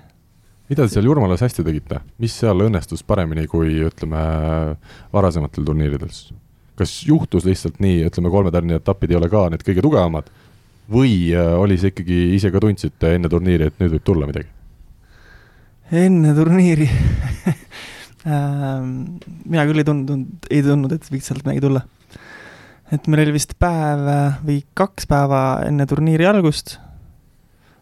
mida 0.69 0.85
te 0.85 0.93
seal 0.93 1.07
Jurmalas 1.09 1.41
hästi 1.41 1.65
tegite, 1.65 2.03
mis 2.21 2.35
seal 2.37 2.61
õnnestus 2.67 3.01
paremini 3.01 3.47
kui 3.49 3.79
ütleme 3.87 4.21
varasematel 5.13 5.65
turniiridel? 5.65 6.13
kas 6.79 6.93
juhtus 7.03 7.43
lihtsalt 7.43 7.81
nii, 7.83 8.05
ütleme 8.07 8.29
kolme 8.31 8.53
tärni 8.55 8.77
etapid 8.77 9.11
ei 9.11 9.17
ole 9.17 9.27
ka 9.33 9.47
need 9.51 9.65
kõige 9.65 9.81
tugevamad 9.83 10.29
või 10.93 11.33
äh, 11.33 11.55
oli 11.57 11.81
see 11.81 11.89
ikkagi, 11.89 12.21
ise 12.37 12.53
ka 12.53 12.61
tundsite 12.61 13.17
enne 13.17 13.33
turniiri, 13.33 13.67
et 13.69 13.81
nüüd 13.81 13.97
võib 13.97 14.05
tulla 14.05 14.29
midagi? 14.29 14.58
Enne 15.91 16.33
turniiri 16.37 16.87
ähm, 18.29 18.89
mina 19.45 19.65
küll 19.69 19.81
ei 19.81 19.87
tundnud, 19.87 20.49
ei 20.51 20.61
tundnud, 20.65 20.93
et 20.95 21.07
võiks 21.09 21.29
sealt 21.29 21.45
midagi 21.45 21.63
tulla. 21.65 21.85
et 22.93 23.07
meil 23.09 23.25
oli 23.25 23.37
vist 23.37 23.55
päev 23.61 24.05
äh, 24.09 24.41
või 24.45 24.59
kaks 24.77 25.09
päeva 25.09 25.43
enne 25.67 25.87
turniiri 25.89 26.27
algust, 26.29 26.77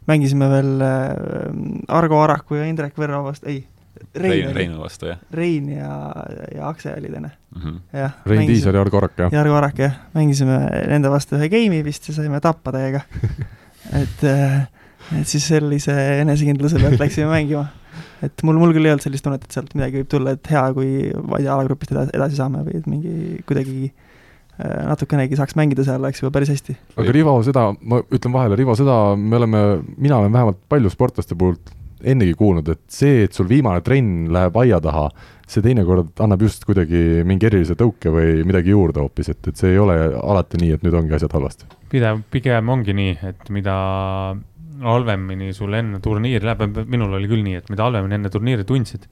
mängisime 0.07 0.49
veel 0.51 0.85
äh, 0.85 1.89
Argo 1.99 2.21
Araku 2.23 2.61
ja 2.61 2.69
Indrek 2.69 2.95
Võrro 2.99 3.25
vastu, 3.27 3.49
ei, 3.51 3.65
Rein, 4.17 4.51
Reinu 4.53 4.79
vastu, 4.81 5.07
jah. 5.09 5.19
Rein 5.33 5.71
ja, 5.73 5.91
ja 6.53 6.67
Akse 6.69 6.91
olid 6.93 7.15
enne 7.17 7.31
mm. 7.31 7.61
-hmm. 7.61 7.79
jah. 7.97 8.11
Rein 8.25 8.47
Tiisar 8.47 8.75
ja 8.75 8.81
Argo 8.81 8.97
Arak, 8.97 9.17
jah? 9.17 9.33
ja 9.33 9.41
Argo 9.41 9.55
Arak, 9.55 9.79
jah. 9.79 9.95
mängisime 10.13 10.59
nende 10.87 11.09
vastu 11.09 11.35
ühe 11.35 11.49
game'i 11.49 11.83
vist 11.85 12.07
ja 12.09 12.13
saime 12.13 12.39
tappa 12.39 12.71
täiega 12.71 13.01
et, 14.03 14.23
äh, 14.23 14.67
et 15.19 15.27
siis 15.27 15.47
sellise 15.47 15.97
enesekindluse 16.21 16.79
pealt 16.79 16.99
läksime 16.99 17.27
mängima 17.31 17.67
et 18.25 18.43
mul, 18.47 18.59
mul 18.61 18.75
küll 18.75 18.87
ei 18.87 18.93
olnud 18.95 19.05
sellist 19.05 19.25
tunnet, 19.25 19.45
et 19.45 19.55
sealt 19.55 19.73
midagi 19.77 20.01
võib 20.01 20.11
tulla, 20.11 20.35
et 20.37 20.51
hea, 20.51 20.65
kui 20.75 20.91
ma 21.21 21.39
ei 21.39 21.47
tea, 21.47 21.55
alagrupist 21.55 21.95
edasi, 21.95 22.13
edasi 22.17 22.39
saame 22.39 22.65
või 22.67 22.77
et 22.81 22.91
mingi 22.91 23.15
kuidagi 23.47 23.89
äh, 23.89 24.83
natukenegi 24.89 25.39
saaks 25.39 25.57
mängida 25.59 25.85
seal, 25.87 26.03
oleks 26.03 26.23
juba 26.23 26.33
päris 26.37 26.53
hästi. 26.53 26.77
aga 26.97 27.15
Rivo, 27.15 27.37
seda, 27.47 27.69
ma 27.81 28.01
ütlen 28.05 28.35
vahele, 28.35 28.59
Rivo, 28.59 28.77
seda 28.79 28.99
me 29.17 29.41
oleme, 29.41 29.65
mina 29.97 30.21
olen 30.21 30.33
vähemalt 30.33 30.63
palju 30.71 30.93
sportlaste 30.93 31.37
poolt 31.39 31.73
ennegi 32.05 32.35
kuulnud, 32.37 32.67
et 32.69 32.83
see, 32.93 33.23
et 33.25 33.33
sul 33.33 33.47
viimane 33.49 33.81
trenn 33.85 34.27
läheb 34.33 34.57
aia 34.61 34.79
taha, 34.83 35.07
see 35.49 35.63
teinekord 35.65 36.19
annab 36.23 36.43
just 36.45 36.65
kuidagi 36.67 37.23
mingi 37.27 37.47
erilise 37.49 37.77
tõuke 37.79 38.11
või 38.13 38.43
midagi 38.47 38.73
juurde 38.73 39.01
hoopis, 39.01 39.31
et, 39.33 39.41
et 39.49 39.57
see 39.57 39.73
ei 39.73 39.81
ole 39.81 39.95
alati 40.19 40.59
nii, 40.61 40.75
et 40.75 40.85
nüüd 40.85 40.97
ongi 40.99 41.15
asjad 41.17 41.33
halvasti. 41.37 41.69
pidev, 41.89 42.21
pigem 42.33 42.69
ongi 42.69 42.93
nii, 42.97 43.17
et 43.31 43.49
mida 43.53 43.77
halvemini 44.83 45.51
sul 45.55 45.73
enne 45.77 45.99
turniiri 46.03 46.45
läheb, 46.45 46.81
minul 46.89 47.17
oli 47.17 47.29
küll 47.29 47.43
nii, 47.45 47.61
et 47.61 47.69
mida 47.73 47.87
halvemini 47.87 48.17
enne 48.19 48.31
turniiri 48.33 48.65
tundsid, 48.67 49.07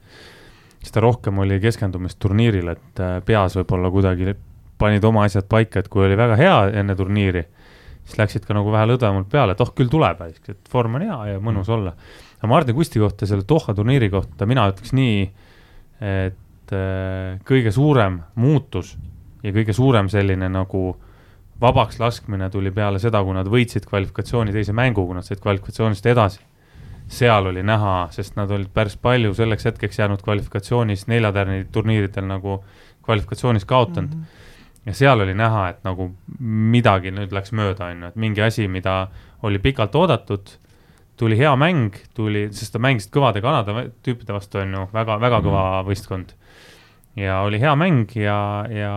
seda 0.86 1.02
rohkem 1.04 1.38
oli 1.42 1.58
keskendumist 1.62 2.18
turniirile, 2.22 2.76
et 2.76 3.02
äh, 3.02 3.16
peas 3.26 3.56
võib-olla 3.58 3.90
kuidagi 3.94 4.36
panid 4.78 5.04
oma 5.08 5.24
asjad 5.26 5.48
paika, 5.48 5.80
et 5.80 5.88
kui 5.92 6.04
oli 6.06 6.18
väga 6.18 6.36
hea 6.38 6.56
enne 6.82 6.96
turniiri, 6.98 7.42
siis 8.04 8.20
läksid 8.20 8.46
ka 8.46 8.54
nagu 8.56 8.72
vähe 8.74 8.90
lõdvemalt 8.92 9.30
peale, 9.32 9.56
et 9.56 9.64
oh, 9.64 9.72
küll 9.76 9.90
tuleb, 9.92 10.22
et 10.28 10.72
vorm 10.72 10.98
on 10.98 11.06
hea 11.06 11.18
ja 11.32 11.42
mõnus 11.42 11.70
olla. 11.72 11.94
aga 12.38 12.50
Martin 12.52 12.76
Kusti 12.76 13.02
kohta, 13.02 13.26
selle 13.26 13.46
Doha 13.48 13.74
turniiri 13.74 14.10
kohta 14.12 14.46
mina 14.46 14.68
ütleks 14.70 14.94
nii, 14.96 15.26
et 16.00 16.76
äh, 16.76 17.40
kõige 17.48 17.72
suurem 17.72 18.20
muutus 18.36 18.94
ja 19.42 19.52
kõige 19.54 19.74
suurem 19.76 20.10
selline 20.12 20.48
nagu 20.52 20.88
vabaks 21.60 22.00
laskmine 22.00 22.50
tuli 22.50 22.70
peale 22.70 22.98
seda, 23.02 23.22
kui 23.24 23.34
nad 23.36 23.48
võitsid 23.48 23.86
kvalifikatsiooni 23.88 24.52
teise 24.52 24.74
mängu, 24.76 25.06
kui 25.06 25.16
nad 25.16 25.24
said 25.26 25.40
kvalifikatsioonist 25.40 26.06
edasi. 26.06 26.40
seal 27.08 27.46
oli 27.46 27.62
näha, 27.62 28.08
sest 28.10 28.34
nad 28.36 28.50
olid 28.50 28.72
päris 28.74 28.96
palju 28.96 29.34
selleks 29.34 29.64
hetkeks 29.64 29.98
jäänud 29.98 30.22
kvalifikatsioonis 30.26 31.06
neljatärni 31.06 31.66
turniiridel 31.72 32.26
nagu 32.26 32.64
kvalifikatsioonis 33.06 33.64
kaotanud 33.64 34.14
mm. 34.14 34.22
-hmm 34.22 34.44
ja 34.86 34.94
seal 34.94 35.20
oli 35.20 35.34
näha, 35.34 35.68
et 35.68 35.82
nagu 35.84 36.12
midagi 36.38 37.10
nüüd 37.10 37.34
läks 37.34 37.52
mööda, 37.52 37.90
on 37.90 38.04
ju, 38.04 38.12
et 38.12 38.16
mingi 38.22 38.42
asi, 38.42 38.68
mida 38.70 39.08
oli 39.42 39.58
pikalt 39.58 39.94
oodatud, 39.98 40.52
tuli 41.18 41.38
hea 41.38 41.52
mäng, 41.58 41.96
tuli, 42.14 42.46
sest 42.54 42.76
ta 42.76 42.78
mängisid 42.82 43.10
kõvade 43.14 43.42
Kanada 43.42 43.88
tüüpide 44.06 44.36
vastu, 44.36 44.60
on 44.62 44.76
ju, 44.76 44.84
väga, 44.94 45.18
väga 45.22 45.42
kõva 45.42 45.64
mm. 45.66 45.88
võistkond. 45.90 46.34
ja 47.16 47.40
oli 47.42 47.60
hea 47.60 47.74
mäng 47.76 48.14
ja, 48.14 48.38
ja 48.70 48.92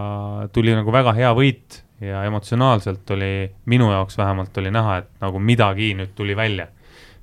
tuli 0.53 0.75
nagu 0.75 0.91
väga 0.91 1.13
hea 1.17 1.33
võit 1.33 1.81
ja 2.01 2.23
emotsionaalselt 2.27 3.11
oli, 3.15 3.49
minu 3.65 3.91
jaoks 3.91 4.17
vähemalt 4.17 4.57
oli 4.57 4.71
näha, 4.71 4.97
et 5.03 5.09
nagu 5.23 5.39
midagi 5.39 5.93
nüüd 5.99 6.15
tuli 6.15 6.35
välja. 6.35 6.67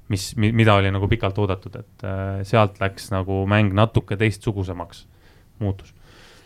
mis, 0.09 0.37
mida 0.37 0.75
oli 0.78 0.90
nagu 0.95 1.09
pikalt 1.11 1.38
oodatud, 1.42 1.76
et 1.80 2.04
äh, 2.06 2.42
sealt 2.47 2.76
läks 2.78 3.11
nagu 3.11 3.40
mäng 3.50 3.73
natuke 3.75 4.16
teistsugusemaks, 4.16 5.06
muutus 5.59 5.97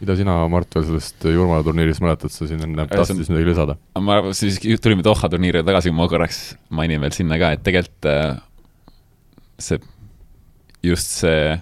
mida 0.00 0.16
sina, 0.16 0.34
Mart, 0.49 0.70
veel 0.72 0.87
sellest 0.88 1.25
Jurmala 1.28 1.64
turniirist 1.64 2.00
mäletad, 2.00 2.32
sa 2.32 2.46
siin 2.49 2.62
enne 2.64 2.87
tahtsid 2.88 3.20
midagi 3.20 3.50
lisada? 3.50 3.76
ma, 4.00 4.20
siis 4.37 4.56
tulime 4.80 5.04
Doha 5.04 5.28
turniirile 5.28 5.64
tagasi, 5.66 5.92
ma 5.92 6.06
korraks 6.08 6.40
mainin 6.72 7.02
veel 7.04 7.12
sinna 7.12 7.37
ka, 7.40 7.52
et 7.56 7.64
tegelikult 7.66 8.08
äh, 8.08 8.38
see, 9.60 9.80
just 10.87 11.18
see 11.20 11.58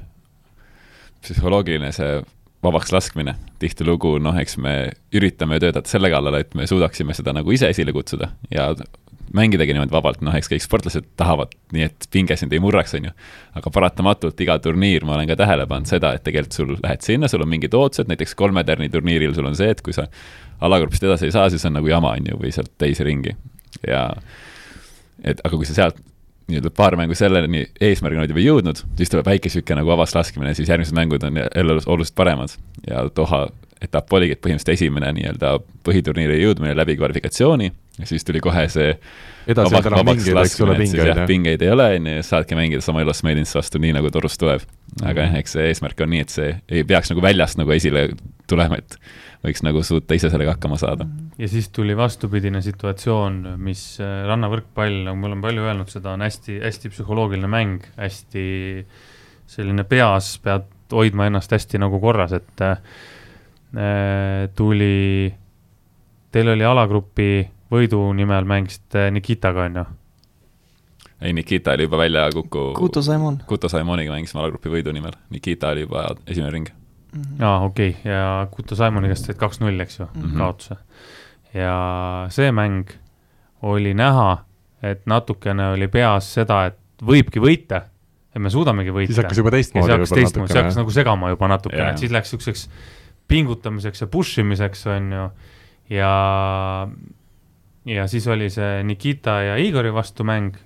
psühholoogiline, 1.25 1.90
see 1.94 2.20
vabaks 2.64 2.92
laskmine, 2.92 3.36
tihtilugu 3.62 4.16
noh, 4.22 4.36
eks 4.40 4.56
me 4.62 4.74
üritame 5.14 5.60
töötada 5.62 5.90
selle 5.90 6.10
kallal, 6.10 6.40
et 6.40 6.56
me 6.58 6.66
suudaksime 6.66 7.14
seda 7.14 7.34
nagu 7.36 7.52
ise 7.54 7.70
esile 7.70 7.94
kutsuda 7.94 8.32
ja 8.50 8.72
mängidagi 9.34 9.74
niimoodi 9.76 9.92
vabalt, 9.92 10.22
noh, 10.24 10.34
eks 10.34 10.48
kõik 10.50 10.64
sportlased 10.64 11.06
tahavad 11.20 11.52
nii, 11.76 11.84
et 11.88 12.08
pinge 12.12 12.36
sind 12.40 12.52
ei 12.56 12.62
murraks, 12.64 12.94
on 12.96 13.10
ju. 13.10 13.14
aga 13.60 13.72
paratamatult 13.74 14.40
iga 14.40 14.56
turniir, 14.64 15.04
ma 15.04 15.18
olen 15.18 15.28
ka 15.28 15.36
tähele 15.38 15.68
pannud 15.68 15.90
seda, 15.90 16.14
et 16.16 16.24
tegelikult 16.26 16.56
sul 16.56 16.74
lähed 16.80 17.04
sinna, 17.04 17.28
sul 17.28 17.44
on 17.44 17.50
mingid 17.52 17.76
ootused, 17.76 18.08
näiteks 18.10 18.34
kolme 18.38 18.64
tärni 18.64 18.88
turniiril 18.92 19.36
sul 19.36 19.48
on 19.50 19.56
see, 19.58 19.68
et 19.74 19.82
kui 19.84 19.96
sa 19.96 20.08
alagrupist 20.64 21.04
edasi 21.04 21.28
ei 21.28 21.34
saa, 21.34 21.48
siis 21.52 21.64
on 21.68 21.76
nagu 21.76 21.90
jama, 21.90 22.14
on 22.16 22.32
ju, 22.32 22.40
või 22.40 22.52
sealt 22.54 22.72
teise 22.80 23.06
ringi. 23.06 23.36
ja 23.86 24.08
et 25.24 25.40
aga 25.44 25.56
kui 25.56 25.68
sa 25.68 25.76
sealt 25.76 26.00
nii-öelda 26.49 26.71
paar 26.76 26.97
mängu 26.97 27.17
selleni 27.19 27.67
eesmärgini 27.81 28.23
oled 28.23 28.33
juba 28.33 28.45
jõudnud, 28.45 28.83
siis 28.97 29.12
tuleb 29.12 29.26
väike 29.28 29.50
niisugune 29.50 29.83
nagu 29.83 29.93
avas 29.93 30.14
laskmine, 30.17 30.55
siis 30.57 30.71
järgmised 30.71 30.97
mängud 30.97 31.25
on 31.28 31.43
jälle 31.45 31.81
oluliselt 31.85 32.17
paremad. 32.17 32.55
Ja 32.88 33.05
Doha 33.17 33.47
etapp 33.85 34.12
oligi, 34.12 34.35
et 34.35 34.40
põhimõtteliselt 34.45 34.75
esimene 34.75 35.12
nii-öelda 35.19 35.59
põhiturniiri 35.87 36.40
jõudmine 36.43 36.75
läbi 36.76 36.97
kvalifikatsiooni 36.99 37.71
ja 37.99 38.07
siis 38.07 38.25
tuli 38.25 38.40
kohe 38.45 38.64
see 38.73 38.93
edasi 39.49 39.75
on 39.75 39.87
enam 39.90 40.07
mingeid, 40.07 40.40
eks 40.43 40.61
ole, 40.64 40.75
pingeid, 40.78 41.11
jah? 41.11 41.23
pingeid 41.28 41.62
ei 41.64 41.71
ole, 41.73 41.87
on 41.99 42.11
ju, 42.12 42.25
saadki 42.26 42.59
mängida 42.59 42.85
Samoilos 42.85 43.23
Medins 43.26 43.55
vastu 43.57 43.81
nii, 43.83 43.95
nagu 43.97 44.11
torust 44.14 44.40
tuleb. 44.40 44.64
aga 45.02 45.26
jah, 45.26 45.38
eks 45.40 45.57
see 45.57 45.71
eesmärk 45.71 46.02
on 46.05 46.12
nii, 46.12 46.25
et 46.26 46.35
see 46.35 46.52
ei 46.69 46.85
peaks 46.88 47.12
nagu 47.12 47.25
väljast 47.25 47.61
nagu 47.61 47.75
esile 47.75 48.09
tulema, 48.50 48.78
et 48.81 48.99
võiks 49.45 49.62
nagu 49.64 49.83
suuta 49.87 50.17
ise 50.19 50.31
sellega 50.33 50.57
hakkama 50.57 50.78
saada. 50.81 51.07
ja 51.38 51.50
siis 51.50 51.71
tuli 51.75 51.97
vastupidine 51.97 52.62
situatsioon, 52.64 53.43
mis 53.62 53.85
äh, 54.02 54.25
rannavõrkpall, 54.28 55.05
nagu 55.09 55.21
me 55.21 55.31
oleme 55.31 55.47
palju 55.49 55.69
öelnud, 55.69 55.93
seda 55.93 56.14
on 56.17 56.26
hästi, 56.26 56.61
hästi 56.64 56.93
psühholoogiline 56.95 57.50
mäng, 57.50 57.87
hästi 57.99 58.49
selline 59.49 59.85
peas, 59.88 60.35
pead 60.45 60.69
hoidma 60.93 61.28
ennast 61.28 61.52
hästi 61.52 61.81
nagu 61.81 62.00
korras, 62.02 62.35
et 62.37 62.64
äh, 62.64 62.81
tuli, 64.57 65.28
teil 66.33 66.52
oli 66.55 66.64
alagrupi 66.64 67.31
võidu 67.72 68.02
nimel 68.16 68.44
mängisite 68.48 69.10
Nikitaga, 69.10 69.68
on 69.68 69.80
ju? 69.80 69.84
ei, 71.20 71.32
Nikita 71.32 71.72
oli 71.72 71.82
juba 71.88 71.98
välja 71.98 72.28
kuku 72.34 72.72
Kuto 72.76 73.02
Saimon. 73.02 73.40
Kuto 73.46 73.68
Saimoniga 73.68 74.12
mängisime 74.14 74.42
alagrupi 74.42 74.70
võidu 74.72 74.92
nimel, 74.94 75.16
Nikita 75.30 75.72
oli 75.75 75.87
juba 75.87 76.08
esimene 76.26 76.52
ring 76.54 76.68
mm. 76.68 77.22
-hmm. 77.22 77.44
aa, 77.44 77.60
okei 77.64 77.90
okay., 77.90 78.12
ja 78.12 78.46
Kuto 78.50 78.76
Saimoni 78.76 79.08
käest 79.08 79.26
said 79.26 79.38
kaks-null, 79.38 79.80
eks 79.80 80.00
ju 80.00 80.06
mm, 80.06 80.22
-hmm. 80.22 80.38
kaotuse. 80.38 80.76
ja 81.54 82.26
see 82.30 82.52
mäng 82.52 82.90
oli 83.62 83.94
näha, 83.94 84.44
et 84.82 85.06
natukene 85.06 85.68
oli 85.68 85.88
peas 85.88 86.34
seda, 86.34 86.66
et 86.66 86.78
võibki 87.02 87.40
võita, 87.42 87.82
et 88.34 88.42
me 88.42 88.50
suudamegi 88.50 88.90
võita. 88.90 89.06
siis 89.06 89.18
hakkas 89.18 89.38
juba 89.38 89.50
teistmoodi. 89.50 89.87
siis 89.87 89.92
hakkas 89.92 90.10
teistmoodi, 90.10 90.52
see 90.52 90.62
hakkas 90.62 90.76
nagu 90.76 90.90
segama 90.90 91.30
juba 91.34 91.48
natukene, 91.48 91.90
et 91.90 91.98
siis 91.98 92.12
läks 92.12 92.32
niisuguseks 92.32 92.68
pingutamiseks 93.28 94.00
ja 94.00 94.06
push 94.06 94.38
imiseks, 94.38 94.87
on 94.87 95.12
ju, 95.12 95.30
ja 95.90 96.12
ja 97.88 98.07
siis 98.09 98.26
oli 98.28 98.50
see 98.52 98.83
Nikita 98.85 99.40
ja 99.42 99.57
Igori 99.61 99.92
vastu 99.95 100.26
mäng, 100.26 100.57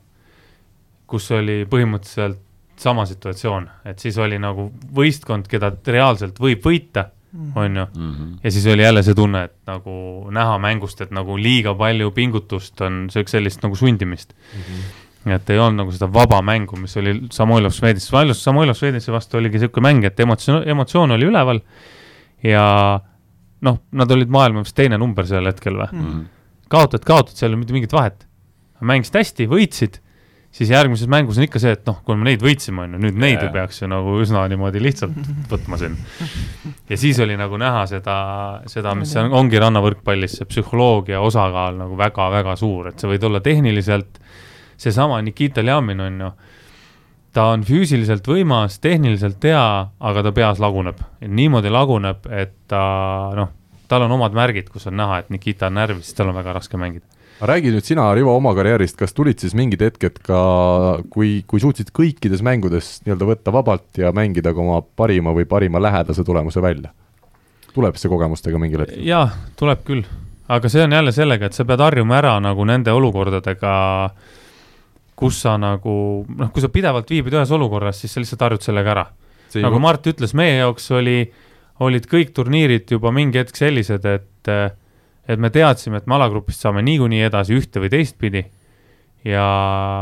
kus 1.06 1.28
oli 1.34 1.62
põhimõtteliselt 1.70 2.40
sama 2.82 3.04
situatsioon, 3.06 3.68
et 3.86 4.00
siis 4.02 4.16
oli 4.18 4.38
nagu 4.42 4.70
võistkond, 4.96 5.46
keda 5.50 5.70
reaalselt 5.86 6.40
võib 6.42 6.64
võita, 6.64 7.06
mhm. 7.32 7.52
on 7.56 7.76
ju 7.76 7.84
-hmm. 7.84 8.32
ja 8.42 8.50
siis 8.50 8.66
oli 8.66 8.82
jälle 8.82 9.02
see 9.02 9.14
tunne, 9.14 9.44
et 9.44 9.54
nagu 9.66 9.94
näha 10.30 10.58
mängust, 10.58 11.00
et 11.00 11.10
nagu 11.10 11.36
liiga 11.36 11.74
palju 11.74 12.10
pingutust 12.10 12.80
on 12.80 13.06
sellist 13.10 13.62
nagu 13.62 13.76
sundimist 13.76 14.34
mm. 14.34 14.60
-hmm. 14.60 15.32
et 15.36 15.50
ei 15.50 15.58
olnud 15.58 15.84
nagu 15.84 15.92
seda 15.92 16.12
vaba 16.12 16.42
mängu, 16.42 16.76
mis 16.76 16.96
oli 16.96 17.20
Samoilov 17.30 17.70
Švedis, 17.70 18.10
Samoilov 18.32 18.74
Švedise 18.74 19.12
vastu 19.12 19.36
oligi 19.36 19.58
niisugune 19.58 19.88
mäng, 19.88 20.04
et 20.04 20.20
emotsioon, 20.20 20.68
emotsioon 20.68 21.10
oli 21.10 21.24
üleval 21.24 21.60
ja 22.42 23.00
noh, 23.60 23.78
nad 23.92 24.10
olid 24.10 24.28
maailma 24.28 24.62
vist 24.62 24.76
teine 24.76 24.98
number 24.98 25.26
sel 25.26 25.46
hetkel 25.46 25.76
või 25.76 25.92
mm? 25.92 26.06
-hmm 26.06 26.41
kaotad, 26.72 27.04
kaotad, 27.06 27.36
seal 27.36 27.50
ei 27.50 27.56
ole 27.56 27.62
mitte 27.64 27.76
mingit 27.76 27.92
vahet. 27.94 28.26
mängisid 28.82 29.14
hästi, 29.20 29.46
võitsid, 29.46 30.00
siis 30.52 30.70
järgmises 30.72 31.08
mängus 31.10 31.38
on 31.38 31.46
ikka 31.46 31.60
see, 31.62 31.72
et 31.76 31.84
noh, 31.86 32.00
kui 32.04 32.16
me 32.18 32.26
neid 32.26 32.42
võitsime, 32.42 32.84
on 32.84 32.96
ju, 32.96 33.02
nüüd 33.04 33.18
neid 33.22 33.44
ei 33.44 33.50
peaks 33.54 33.78
ju 33.82 33.88
nagu 33.90 34.16
üsna 34.20 34.42
niimoodi 34.50 34.82
lihtsalt 34.82 35.30
võtma 35.52 35.78
siin. 35.80 35.94
ja 36.90 36.98
siis 36.98 37.20
oli 37.22 37.36
nagu 37.38 37.60
näha 37.60 37.84
seda, 37.90 38.16
seda, 38.70 38.96
mis 38.98 39.14
on, 39.20 39.30
ongi 39.38 39.60
rannavõrkpallis, 39.62 40.40
see 40.40 40.50
psühholoogia 40.50 41.22
osakaal 41.24 41.78
nagu 41.84 41.96
väga-väga 42.00 42.56
suur, 42.60 42.90
et 42.90 42.98
sa 42.98 43.10
võid 43.10 43.24
olla 43.28 43.40
tehniliselt, 43.44 44.20
seesama 44.82 45.22
Nikita 45.22 45.64
Ljamin 45.64 46.04
on 46.08 46.20
ju, 46.26 46.34
ta 47.32 47.48
on 47.54 47.64
füüsiliselt 47.64 48.26
võimas, 48.28 48.76
tehniliselt 48.82 49.46
hea, 49.48 49.64
aga 50.10 50.26
ta 50.26 50.34
peas 50.36 50.60
laguneb. 50.60 51.00
niimoodi 51.22 51.72
laguneb, 51.72 52.28
et 52.28 52.58
ta 52.68 52.82
noh 53.38 53.61
tal 53.92 54.06
on 54.06 54.14
omad 54.16 54.36
märgid, 54.36 54.70
kus 54.72 54.88
on 54.88 54.96
näha, 54.96 55.20
et 55.22 55.32
Nikita 55.32 55.68
on 55.68 55.76
närvis, 55.76 56.08
siis 56.08 56.16
tal 56.16 56.32
on 56.32 56.38
väga 56.38 56.54
raske 56.56 56.80
mängida. 56.80 57.04
räägi 57.42 57.72
nüüd 57.74 57.84
sina, 57.84 58.06
Rivo, 58.14 58.36
oma 58.36 58.52
karjäärist, 58.54 58.96
kas 58.96 59.12
tulid 59.12 59.40
siis 59.42 59.54
mingid 59.58 59.80
hetked 59.82 60.20
ka, 60.22 60.40
kui, 61.10 61.42
kui 61.46 61.60
suutsid 61.60 61.90
kõikides 61.90 62.44
mängudes 62.46 63.00
nii-öelda 63.02 63.26
võtta 63.26 63.52
vabalt 63.52 63.98
ja 63.98 64.12
mängida 64.14 64.52
ka 64.54 64.62
oma 64.62 64.78
parima 64.96 65.34
või 65.34 65.48
parima 65.50 65.82
lähedase 65.82 66.24
tulemuse 66.24 66.62
välja? 66.62 66.94
tuleb 67.72 67.96
see 67.96 68.10
kogemustega 68.12 68.60
mingil 68.60 68.84
hetkel? 68.84 69.02
jaa, 69.04 69.26
tuleb 69.58 69.84
küll. 69.84 70.06
aga 70.48 70.68
see 70.68 70.84
on 70.84 70.92
jälle 70.92 71.12
sellega, 71.12 71.48
et 71.48 71.56
sa 71.56 71.66
pead 71.68 71.82
harjuma 71.82 72.20
ära 72.20 72.36
nagu 72.40 72.64
nende 72.68 72.92
olukordadega, 72.94 73.74
kus 75.16 75.40
sa 75.42 75.56
nagu, 75.58 75.94
noh, 76.28 76.52
kui 76.52 76.62
sa 76.62 76.72
pidevalt 76.72 77.10
viibid 77.10 77.34
ühes 77.36 77.52
olukorras, 77.52 78.00
siis 78.00 78.14
sa 78.14 78.22
lihtsalt 78.22 78.48
harjud 78.48 78.70
sellega 78.70 78.96
ära. 78.96 79.06
nagu 79.66 79.82
Mart 79.82 80.06
ütles, 80.06 80.36
meie 80.36 80.60
jaoks 80.60 80.90
oli 80.94 81.18
äh, 81.24 81.48
olid 81.82 82.06
kõik 82.10 82.32
turniirid 82.36 82.90
juba 82.94 83.12
mingi 83.14 83.40
hetk 83.40 83.58
sellised, 83.58 84.06
et, 84.06 84.52
et 85.28 85.40
me 85.40 85.50
teadsime, 85.54 86.00
et 86.00 86.08
me 86.10 86.18
alagrupist 86.18 86.64
saame 86.64 86.84
niikuinii 86.86 87.24
edasi 87.28 87.56
ühte 87.58 87.82
või 87.82 87.92
teistpidi. 87.92 88.44
ja 89.24 89.42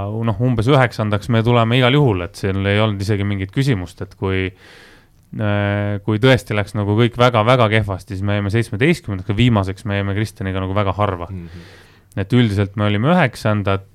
noh, 0.09 0.39
umbes 0.41 0.69
üheksandaks 0.71 1.29
me 1.29 1.43
tuleme 1.45 1.77
igal 1.77 1.93
juhul, 1.93 2.25
et 2.25 2.39
seal 2.41 2.65
ei 2.67 2.81
olnud 2.81 3.03
isegi 3.05 3.27
mingit 3.29 3.53
küsimust, 3.53 4.01
et 4.01 4.15
kui 4.17 4.49
kui 5.31 6.19
tõesti 6.19 6.57
läks 6.59 6.75
nagu 6.75 6.97
kõik 6.99 7.15
väga-väga 7.21 7.69
kehvasti, 7.71 8.17
siis 8.17 8.25
me 8.27 8.35
jäime 8.35 8.51
seitsmeteistkümnendaks 8.51 9.31
ja 9.31 9.37
viimaseks 9.39 9.85
me 9.87 10.01
jäime 10.01 10.15
Kristjaniga 10.17 10.63
nagu 10.65 10.75
väga 10.75 10.95
harva 10.97 11.29
mm. 11.31 11.45
-hmm. 11.45 12.17
et 12.19 12.33
üldiselt 12.35 12.75
me 12.75 12.89
olime 12.89 13.13
üheksandad, 13.15 13.87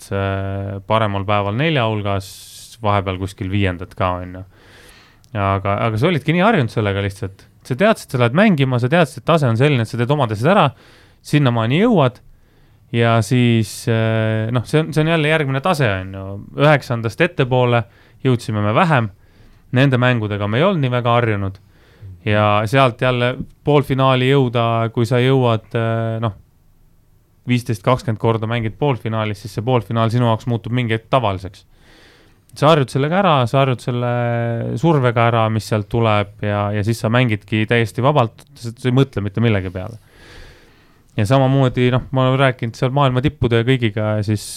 paremal 0.88 1.26
päeval 1.28 1.58
nelja 1.60 1.84
hulgas, 1.90 2.30
vahepeal 2.82 3.20
kuskil 3.20 3.52
viiendad 3.52 3.92
ka, 3.96 4.14
on 4.22 4.38
ju. 4.40 4.44
aga, 5.34 5.76
aga 5.90 5.98
sa 5.98 6.08
olidki 6.08 6.32
nii 6.32 6.46
harjunud 6.46 6.72
sellega 6.72 7.04
lihtsalt 7.04 7.44
sa 7.68 7.78
teadsid, 7.80 8.12
sa 8.12 8.22
lähed 8.22 8.38
mängima, 8.38 8.80
sa 8.82 8.90
teadsid, 8.92 9.24
et 9.24 9.28
tase 9.28 9.50
on 9.50 9.60
selline, 9.60 9.86
et 9.86 9.92
sa 9.92 10.00
teed 10.00 10.14
omad 10.14 10.34
asjad 10.36 10.54
ära, 10.54 10.70
sinnamaani 11.26 11.82
jõuad 11.82 12.22
ja 12.96 13.18
siis 13.26 13.72
eh, 13.92 14.48
noh, 14.54 14.66
see 14.70 14.84
on, 14.84 14.94
see 14.94 15.04
on 15.04 15.14
jälle 15.16 15.32
järgmine 15.32 15.62
tase, 15.66 15.90
on 16.02 16.16
ju, 16.16 16.26
üheksandast 16.62 17.22
ettepoole 17.26 17.84
jõudsime 18.26 18.64
me 18.64 18.74
vähem, 18.76 19.10
nende 19.76 20.00
mängudega 20.02 20.48
me 20.48 20.62
ei 20.62 20.68
olnud 20.68 20.86
nii 20.86 20.94
väga 20.94 21.18
harjunud 21.18 21.60
ja 22.26 22.46
sealt 22.70 23.02
jälle 23.02 23.36
poolfinaali 23.64 24.30
jõuda, 24.30 24.66
kui 24.94 25.06
sa 25.10 25.20
jõuad 25.22 25.76
äh, 25.78 26.18
noh, 26.24 26.38
viisteist, 27.48 27.84
kakskümmend 27.86 28.22
korda 28.22 28.50
mängid 28.50 28.78
poolfinaalis, 28.80 29.44
siis 29.44 29.58
see 29.58 29.66
poolfinaal 29.66 30.10
sinu 30.14 30.30
jaoks 30.32 30.48
muutub 30.50 30.74
mingi 30.74 30.96
hetk 30.98 31.12
tavaliseks. 31.14 31.66
Sa 32.60 32.72
harjud 32.72 32.92
sellega 32.92 33.20
ära, 33.22 33.34
sa 33.50 33.62
harjud 33.64 33.84
selle 33.84 34.12
survega 34.82 35.28
ära, 35.32 35.46
mis 35.54 35.68
sealt 35.72 35.90
tuleb 35.92 36.46
ja, 36.46 36.70
ja 36.76 36.84
siis 36.88 37.02
sa 37.04 37.12
mängidki 37.14 37.66
täiesti 37.70 38.04
vabalt, 38.06 38.46
sa 38.60 38.74
ei 38.86 38.96
mõtle 38.96 39.24
mitte 39.26 39.44
millegi 39.44 39.72
peale. 39.74 40.00
ja 41.18 41.28
samamoodi 41.28 41.92
noh, 41.94 42.08
ma 42.12 42.30
olen 42.30 42.42
rääkinud 42.46 42.80
seal 42.80 42.96
maailma 42.96 43.24
tippude 43.26 43.62
ja 43.62 43.68
kõigiga 43.68 44.16
siis 44.28 44.48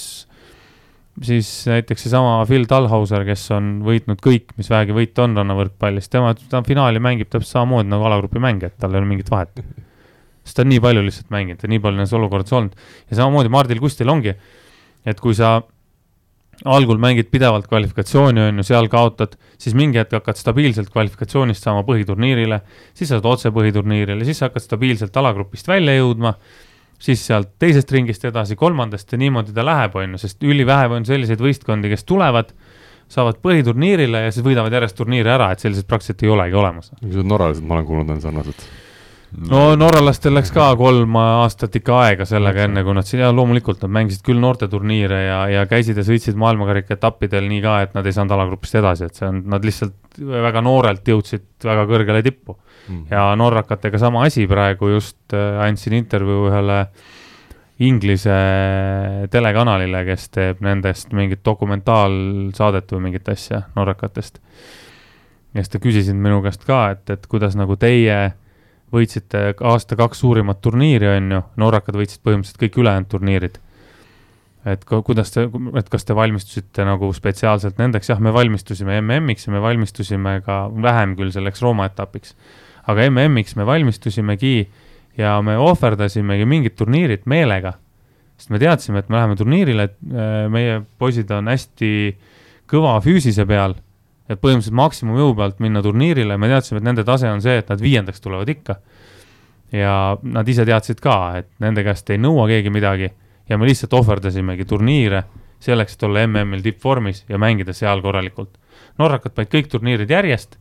siis 1.23 1.49
näiteks 1.67 2.05
seesama 2.07 2.45
Phil 2.47 2.69
Talhauser, 2.71 3.25
kes 3.27 3.49
on 3.57 3.81
võitnud 3.83 4.23
kõik, 4.23 4.53
mis 4.59 4.71
vähegi 4.71 4.95
võita 4.95 5.25
on 5.27 5.35
rannavõrkpallis, 5.41 6.07
tema, 6.13 6.31
ta 6.51 6.63
finaali 6.67 7.03
mängib 7.03 7.31
täpselt 7.33 7.57
samamoodi 7.57 7.91
nagu 7.91 8.07
alagrupi 8.07 8.43
mängija, 8.43 8.71
et 8.71 8.79
tal 8.79 8.95
ei 8.95 9.03
ole 9.03 9.11
mingit 9.11 9.31
vahet 9.35 9.59
sest 10.49 10.57
ta 10.57 10.65
on 10.65 10.73
nii 10.73 10.81
palju 10.83 11.05
lihtsalt 11.05 11.33
mänginud 11.35 11.65
ja 11.65 11.71
nii 11.71 11.83
palju 11.85 12.01
nendes 12.01 12.15
olukordades 12.17 12.55
olnud. 12.57 12.79
ja 13.11 13.19
samamoodi 13.21 13.53
Mardil 13.53 13.83
Kustil 13.83 14.09
ongi, 14.09 14.35
et 15.05 15.21
kui 15.21 15.37
sa 15.37 15.59
algul 16.65 16.99
mängid 16.99 17.29
pidevalt 17.31 17.69
kvalifikatsiooni, 17.71 18.43
on 18.49 18.61
ju, 18.61 18.67
seal 18.67 18.89
kaotad, 18.91 19.37
siis 19.61 19.77
mingi 19.79 20.01
hetk 20.01 20.17
hakkad 20.19 20.39
stabiilselt 20.41 20.91
kvalifikatsioonist 20.95 21.63
saama 21.63 21.85
põhiturniirile, 21.87 22.61
siis 22.99 23.13
saad 23.13 23.27
otse 23.29 23.53
põhiturniirile, 23.55 24.27
siis 24.27 24.43
hakkad 24.43 24.65
stabiilselt 24.65 25.17
alagrupist 25.21 25.71
välja 25.71 25.95
jõudma, 25.99 26.35
siis 26.99 27.23
sealt 27.29 27.55
teisest 27.63 27.93
ringist 27.95 28.27
edasi, 28.27 28.59
kolmandast 28.59 29.15
ja 29.15 29.21
niimoodi 29.21 29.55
ta 29.55 29.67
läheb, 29.67 29.95
on 30.01 30.17
ju, 30.17 30.25
sest 30.25 30.43
ülivähe 30.43 30.91
on 30.99 31.07
selliseid 31.07 31.43
võistkondi, 31.43 31.93
kes 31.93 32.03
tulevad, 32.09 32.51
saavad 33.09 33.39
põhiturniirile 33.45 34.27
ja 34.27 34.35
siis 34.35 34.45
võidavad 34.45 34.75
järjest 34.75 34.99
turniire 34.99 35.33
ära, 35.39 35.53
et 35.55 35.63
selliseid 35.63 35.87
praktiliselt 35.89 36.27
ei 36.27 36.35
olegi 36.35 36.59
olemas. 36.59 36.91
niisugused 36.99 37.31
norralased, 37.31 37.65
ma 37.65 37.79
olen 37.79 37.89
kuulnud, 37.89 38.15
on 38.17 38.21
sarnased 38.25 38.69
no 39.51 39.63
norralastel 39.77 40.33
läks 40.37 40.51
ka 40.55 40.71
kolm 40.81 41.17
aastat 41.21 41.77
ikka 41.79 41.99
aega 42.07 42.27
sellega, 42.29 42.65
enne 42.65 42.85
kui 42.87 42.97
nad 42.97 43.09
siin, 43.09 43.23
ja 43.27 43.33
loomulikult 43.35 43.83
nad 43.85 43.93
mängisid 43.99 44.25
küll 44.27 44.41
noorteturniire 44.43 45.21
ja, 45.27 45.41
ja 45.53 45.67
käisid 45.69 46.01
ja 46.01 46.07
sõitsid 46.07 46.39
maailmakarika 46.41 46.97
etappidel 46.97 47.49
nii 47.51 47.61
ka, 47.65 47.75
et 47.85 47.99
nad 47.99 48.09
ei 48.09 48.17
saanud 48.17 48.35
alagrupist 48.39 48.79
edasi, 48.81 49.09
et 49.09 49.21
see 49.21 49.29
on, 49.29 49.43
nad 49.53 49.69
lihtsalt 49.69 50.23
väga 50.49 50.65
noorelt 50.65 51.13
jõudsid 51.13 51.47
väga 51.69 51.85
kõrgele 51.91 52.25
tippu 52.25 52.57
mm. 52.57 53.05
ja 53.13 53.29
norrakatega 53.39 54.01
sama 54.01 54.25
asi, 54.29 54.49
praegu 54.51 54.95
just 54.95 55.37
äh, 55.37 55.61
andsin 55.67 55.99
intervjuu 56.01 56.49
ühele 56.51 56.83
Inglise 57.79 58.35
telekanalile, 59.31 60.01
kes 60.09 60.25
teeb 60.35 60.65
nendest 60.67 61.13
mingit 61.15 61.45
dokumentaalsaadet 61.47 62.91
või 62.91 63.05
mingit 63.05 63.29
asja 63.31 63.61
norrakatest. 63.77 64.41
ja 65.55 65.63
siis 65.63 65.71
ta 65.71 65.79
küsisid 65.79 66.19
minu 66.19 66.41
käest 66.43 66.67
ka, 66.67 66.89
et, 66.97 67.05
et 67.15 67.31
kuidas 67.31 67.55
nagu 67.55 67.77
teie 67.79 68.17
võitsite 68.95 69.55
aasta 69.61 69.97
kaks 69.99 70.23
suurimat 70.23 70.61
turniiri, 70.65 71.09
on 71.17 71.33
ju, 71.35 71.41
norrakad 71.61 71.99
võitsid 71.99 72.23
põhimõtteliselt 72.25 72.61
kõik 72.63 72.79
ülejäänud 72.83 73.11
turniirid. 73.13 73.59
et 74.69 74.83
kuidas 74.85 75.31
te, 75.33 75.47
et 75.79 75.89
kas 75.89 76.05
te 76.05 76.15
valmistusite 76.15 76.85
nagu 76.85 77.09
spetsiaalselt 77.15 77.79
nendeks, 77.79 78.09
jah, 78.11 78.19
me 78.21 78.33
valmistusime 78.35 78.99
MM-iks 79.01 79.47
ja 79.47 79.53
me 79.53 79.63
valmistusime 79.65 80.41
ka 80.45 80.67
vähem 80.83 81.15
küll 81.17 81.31
selleks 81.33 81.63
Rooma 81.63 81.87
etapiks. 81.89 82.35
aga 82.87 83.11
MM-iks 83.11 83.57
me 83.57 83.67
valmistusimegi 83.67 84.69
ja 85.19 85.41
me 85.43 85.57
ohverdasimegi 85.59 86.47
mingid 86.47 86.77
turniirid 86.77 87.27
meelega. 87.27 87.73
sest 88.39 88.51
me 88.51 88.59
teadsime, 88.59 88.99
et 88.99 89.09
me 89.09 89.17
läheme 89.17 89.37
turniirile, 89.37 89.83
et 89.83 89.97
äh, 90.15 90.49
meie 90.51 90.83
poisid 90.99 91.31
on 91.31 91.49
hästi 91.49 92.17
kõva 92.71 93.01
füüsise 93.03 93.47
peal 93.47 93.75
et 94.29 94.41
põhimõtteliselt 94.41 94.77
maksimumjõu 94.77 95.35
pealt 95.39 95.61
minna 95.65 95.83
turniirile, 95.85 96.37
me 96.37 96.51
teadsime, 96.51 96.83
et 96.83 96.87
nende 96.87 97.05
tase 97.09 97.31
on 97.33 97.41
see, 97.45 97.57
et 97.63 97.71
nad 97.73 97.81
viiendaks 97.81 98.21
tulevad 98.25 98.49
ikka. 98.49 98.81
ja 99.73 100.17
nad 100.23 100.49
ise 100.49 100.65
teadsid 100.65 101.01
ka, 101.05 101.15
et 101.43 101.49
nende 101.61 101.83
käest 101.85 102.09
ei 102.11 102.17
nõua 102.17 102.47
keegi 102.49 102.71
midagi 102.73 103.11
ja 103.49 103.59
me 103.59 103.67
lihtsalt 103.69 103.93
ohverdasimegi 103.99 104.65
turniire 104.65 105.25
selleks, 105.61 105.95
et 105.95 106.03
olla 106.09 106.23
MM-il 106.27 106.63
tippvormis 106.65 107.27
ja 107.29 107.39
mängida 107.39 107.75
seal 107.77 108.01
korralikult. 108.01 108.57
norrakad 108.99 109.35
panid 109.35 109.51
kõik 109.53 109.69
turniirid 109.69 110.11
järjest, 110.11 110.57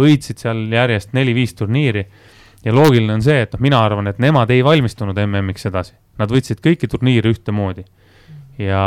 võitsid 0.00 0.40
seal 0.40 0.64
järjest 0.72 1.12
neli-viis 1.12 1.54
turniiri 1.54 2.06
ja 2.64 2.72
loogiline 2.72 3.12
on 3.12 3.22
see, 3.22 3.42
et 3.42 3.52
noh, 3.52 3.60
mina 3.60 3.84
arvan, 3.84 4.08
et 4.08 4.18
nemad 4.18 4.50
ei 4.50 4.64
valmistunud 4.64 5.18
MM-iks 5.26 5.68
edasi, 5.68 5.94
nad 6.18 6.32
võtsid 6.32 6.64
kõiki 6.64 6.88
turniire 6.88 7.28
ühtemoodi 7.28 7.84
ja 8.58 8.82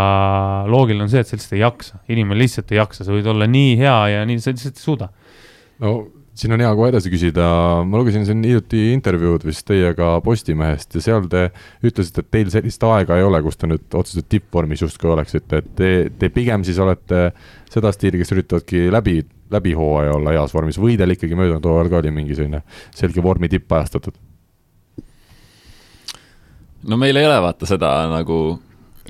loogiline 0.69 1.07
on 1.07 1.11
see, 1.11 1.23
et 1.23 1.29
sa 1.29 1.37
lihtsalt 1.37 1.57
ei 1.57 1.63
jaksa, 1.63 2.01
inimene 2.13 2.39
lihtsalt 2.39 2.71
ei 2.71 2.79
jaksa, 2.79 3.07
sa 3.07 3.15
võid 3.15 3.27
olla 3.27 3.47
nii 3.51 3.73
hea 3.79 3.97
ja 4.13 4.27
nii, 4.27 4.39
sa 4.43 4.53
lihtsalt 4.53 4.79
ei 4.79 4.85
suuda. 4.85 5.09
no 5.83 5.97
siin 6.37 6.53
on 6.53 6.61
hea 6.61 6.69
kohe 6.77 6.91
edasi 6.91 7.11
küsida, 7.11 7.45
ma 7.87 7.99
lugesin 7.99 8.25
siin 8.27 8.43
hiljuti 8.45 8.91
intervjuud 8.93 9.45
vist 9.47 9.65
teiega 9.67 10.17
Postimehest 10.23 10.97
ja 10.97 11.03
seal 11.03 11.25
te 11.31 11.47
ütlesite, 11.85 12.23
et 12.23 12.29
teil 12.35 12.51
sellist 12.53 12.83
aega 12.87 13.17
ei 13.17 13.25
ole, 13.25 13.41
kus 13.45 13.57
te 13.57 13.69
nüüd 13.69 13.97
otseselt 13.97 14.29
tippvormis 14.31 14.83
justkui 14.85 15.11
oleksite, 15.13 15.63
et 15.63 15.71
te, 15.79 15.91
te 16.19 16.29
pigem 16.33 16.65
siis 16.67 16.79
olete 16.83 17.31
seda 17.71 17.91
stiili, 17.95 18.21
kes 18.21 18.35
üritavadki 18.35 18.85
läbi, 18.93 19.19
läbi 19.53 19.73
hooaja 19.77 20.13
olla 20.17 20.35
heas 20.35 20.53
vormis. 20.53 20.79
Või 20.81 20.97
teil 20.99 21.15
ikkagi 21.15 21.37
möödunud 21.39 21.65
hooajal 21.65 21.91
ka 21.91 22.01
oli 22.03 22.13
mingi 22.13 22.37
selline 22.37 22.61
selge 22.95 23.23
vormi 23.23 23.49
tipp 23.51 23.73
ajastatud? 23.73 24.21
no 26.87 26.95
meil 26.95 27.17
ei 27.17 27.25
ole 27.25 27.39
vaata 27.41 27.67
seda 27.67 27.89
nagu 28.11 28.37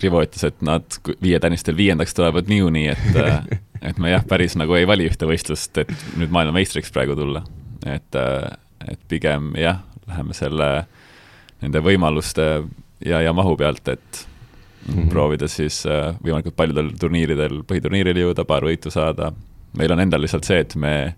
Rivo 0.03 0.21
ütles, 0.23 0.43
et 0.47 0.61
nad 0.65 0.99
viietennistel 1.21 1.77
viiendaks 1.77 2.13
tulevad 2.13 2.49
niikuinii, 2.51 2.87
et 2.93 3.17
et 3.81 3.99
me 4.01 4.11
jah, 4.11 4.23
päris 4.27 4.55
nagu 4.57 4.75
ei 4.77 4.87
vali 4.89 5.07
ühte 5.09 5.27
võistlust, 5.29 5.77
et 5.83 5.91
nüüd 6.17 6.33
maailmameistriks 6.33 6.91
praegu 6.93 7.15
tulla. 7.17 7.43
et, 7.85 8.15
et 8.87 8.99
pigem 9.07 9.53
jah, 9.57 9.83
läheme 10.07 10.33
selle, 10.33 10.69
nende 11.61 11.81
võimaluste 11.83 12.47
ja, 13.05 13.21
ja 13.21 13.33
mahu 13.33 13.55
pealt, 13.57 13.87
et 13.87 14.27
mm 14.87 14.93
-hmm. 14.93 15.09
proovida 15.09 15.47
siis 15.47 15.85
äh, 15.85 16.15
võimalikult 16.23 16.55
paljudel 16.55 16.91
turniiridel, 16.99 17.63
põhiturniiril 17.63 18.17
jõuda, 18.17 18.45
paar 18.45 18.63
võitu 18.63 18.91
saada. 18.91 19.31
meil 19.77 19.91
on 19.91 19.99
endal 19.99 20.21
lihtsalt 20.21 20.43
see, 20.43 20.59
et 20.59 20.75
me 20.75 21.15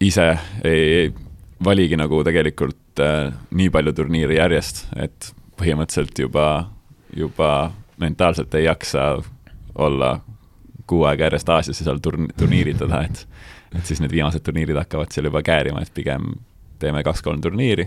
ise 0.00 0.38
ei, 0.64 0.94
ei 0.94 1.12
valigi 1.64 1.96
nagu 1.96 2.24
tegelikult 2.24 3.00
äh, 3.00 3.32
nii 3.50 3.70
palju 3.70 3.92
turniire 3.92 4.34
järjest, 4.34 4.86
et 4.96 5.34
põhimõtteliselt 5.56 6.18
juba 6.18 6.71
juba 7.16 7.70
mentaalselt 8.00 8.54
ei 8.54 8.64
jaksa 8.64 9.22
olla 9.74 10.20
kuu 10.86 11.04
aega 11.04 11.28
järjest 11.28 11.48
Aasias 11.48 11.80
ja 11.80 11.88
seal 11.88 12.00
turn-, 12.04 12.30
turniiritada, 12.38 13.04
et 13.08 13.26
et 13.72 13.88
siis 13.88 14.02
need 14.02 14.12
viimased 14.12 14.44
turniirid 14.44 14.76
hakkavad 14.76 15.12
seal 15.14 15.30
juba 15.30 15.40
käärima, 15.44 15.80
et 15.80 15.92
pigem 15.94 16.34
teeme 16.82 17.00
kaks-kolm 17.06 17.40
turniiri, 17.40 17.86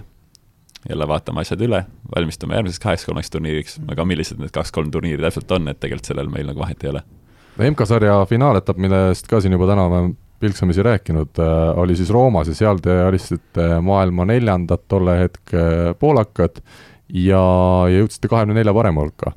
jälle 0.89 1.07
vaatame 1.07 1.43
asjad 1.43 1.61
üle, 1.61 1.83
valmistume 2.15 2.57
järgmiseks 2.57 2.81
kaheks-kolmeks 2.81 3.29
turniiriks, 3.33 3.77
aga 3.91 4.05
millised 4.07 4.41
need 4.41 4.53
kaks-kolm 4.55 4.89
turniiri 4.93 5.21
täpselt 5.21 5.51
on, 5.53 5.69
et 5.69 5.79
tegelikult 5.81 6.09
sellel 6.09 6.31
meil 6.33 6.49
nagu 6.49 6.63
vahet 6.63 6.85
ei 6.85 6.93
ole. 6.93 7.03
MK-sarja 7.69 8.17
finaaletapp, 8.29 8.81
millest 8.81 9.29
ka 9.29 9.39
siin 9.43 9.53
juba 9.55 9.69
täna 9.69 9.85
oleme 9.87 10.15
pilksamisi 10.39 10.83
rääkinud 10.83 11.39
äh,, 11.39 11.77
oli 11.79 11.95
siis 11.95 12.09
Roomas 12.11 12.49
ja 12.51 12.57
seal 12.57 12.81
te 12.83 12.97
alistasite 13.05 13.69
maailma 13.81 14.25
neljandad 14.27 14.83
tolle 14.91 15.19
hetke 15.21 15.61
poolakad 15.99 16.59
ja, 17.09 17.41
ja 17.89 17.99
jõudsite 18.01 18.31
kahekümne 18.31 18.57
nelja 18.59 18.73
parema 18.75 19.05
hulka. 19.05 19.35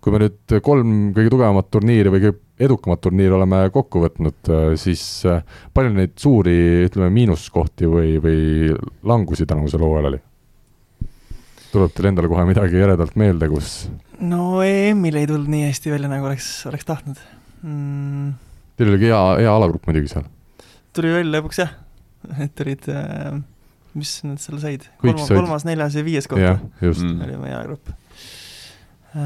kui 0.00 0.14
me 0.14 0.22
nüüd 0.22 0.54
kolm 0.64 1.10
kõige 1.16 1.32
tugevamat 1.32 1.68
turniiri 1.70 2.12
või 2.12 2.22
kõige 2.24 2.38
edukamat 2.64 3.02
turniiri 3.04 3.36
oleme 3.36 3.60
kokku 3.72 4.02
võtnud, 4.04 4.50
siis 4.80 5.02
äh, 5.28 5.42
palju 5.76 5.92
neid 5.96 6.16
suuri, 6.20 6.86
ütleme, 6.88 7.10
miinuskohti 7.12 7.88
või, 7.88 8.16
või 8.20 8.72
langusi 9.06 9.48
tänavusel 9.48 9.84
hooajal 9.84 10.12
oli? 10.12 10.20
tuleb 11.70 11.92
teil 11.94 12.08
endale 12.10 12.30
kohe 12.30 12.44
midagi 12.48 12.80
eredalt 12.82 13.16
meelde, 13.20 13.48
kus? 13.50 13.74
no 14.20 14.60
EM-il 14.64 15.20
ei 15.20 15.28
tulnud 15.30 15.50
nii 15.52 15.68
hästi 15.68 15.92
välja, 15.92 16.10
nagu 16.10 16.26
oleks, 16.26 16.48
oleks 16.70 16.88
tahtnud 16.88 17.20
mm.. 17.62 18.32
Teil 18.80 18.94
oli 18.94 19.04
hea, 19.04 19.20
hea 19.44 19.52
alagrupp 19.52 19.86
muidugi 19.88 20.10
seal? 20.12 20.26
tuli 20.96 21.12
välja 21.14 21.36
lõpuks 21.38 21.62
jah, 21.62 21.72
et 22.42 22.64
olid 22.64 22.90
äh, 22.92 23.40
mis 23.98 24.12
nad 24.26 24.40
seal 24.42 24.60
said? 24.62 24.86
kolmas, 25.02 25.30
kolmas, 25.30 25.66
neljas 25.68 25.96
ja 25.98 26.04
viies 26.06 26.28
koht 26.30 26.42
mm. 26.42 27.16
oli 27.26 27.38
meie 27.40 27.56
ajagrupp 27.56 27.90
äh,. 27.90 29.24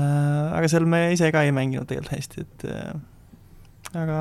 aga 0.59 0.70
seal 0.72 0.88
me 0.88 1.07
ise 1.14 1.31
ka 1.35 1.44
ei 1.44 1.53
mänginud 1.55 1.88
tegelikult 1.90 2.16
hästi, 2.16 2.46
et 2.46 2.66
äh, 2.70 2.94
aga 4.05 4.20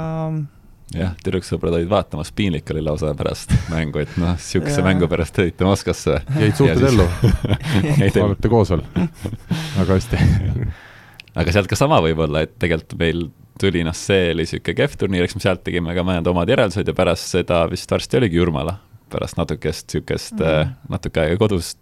jah, 0.94 1.14
tüdruksõbrad 1.24 1.78
olid 1.78 1.92
vaatamas, 1.92 2.32
piinlik 2.36 2.70
oli 2.74 2.84
lausa 2.86 3.14
pärast 3.18 3.54
mängu, 3.74 4.04
et 4.04 4.16
noh, 4.22 4.36
niisuguse 4.38 4.86
mängu 4.86 5.10
pärast 5.12 5.38
tõite 5.38 5.68
Moskvasse. 5.68 6.20
jäid 6.40 6.58
suhted 6.60 6.90
ellu 6.92 7.08
olete 8.28 8.52
koos 8.52 8.74
veel? 8.74 8.84
väga 9.78 9.90
hästi 9.94 10.22
aga 11.40 11.56
sealt 11.56 11.72
ka 11.72 11.80
sama 11.80 12.02
võib-olla, 12.04 12.46
et 12.46 12.58
tegelikult 12.62 13.00
meil 13.00 13.28
tuli 13.62 13.84
noh, 13.86 13.96
see 13.96 14.32
oli 14.34 14.44
niisugune 14.44 14.78
kehv 14.78 14.98
turniir, 15.00 15.28
eks 15.28 15.38
me 15.38 15.44
sealt 15.44 15.64
tegime 15.66 15.94
ka 15.96 16.06
mõned 16.06 16.28
omad 16.30 16.50
järeldused 16.50 16.90
ja 16.90 16.98
pärast 16.98 17.38
seda 17.38 17.64
vist 17.72 17.92
varsti 17.92 18.20
oligi 18.20 18.42
Jurmala 18.42 18.80
pärast 19.14 19.38
natukest 19.40 19.94
niisugust 19.94 20.40
mm 20.40 20.46
-hmm. 20.46 20.74
natuke 20.90 21.22
aega 21.22 21.38
kodus 21.38 21.76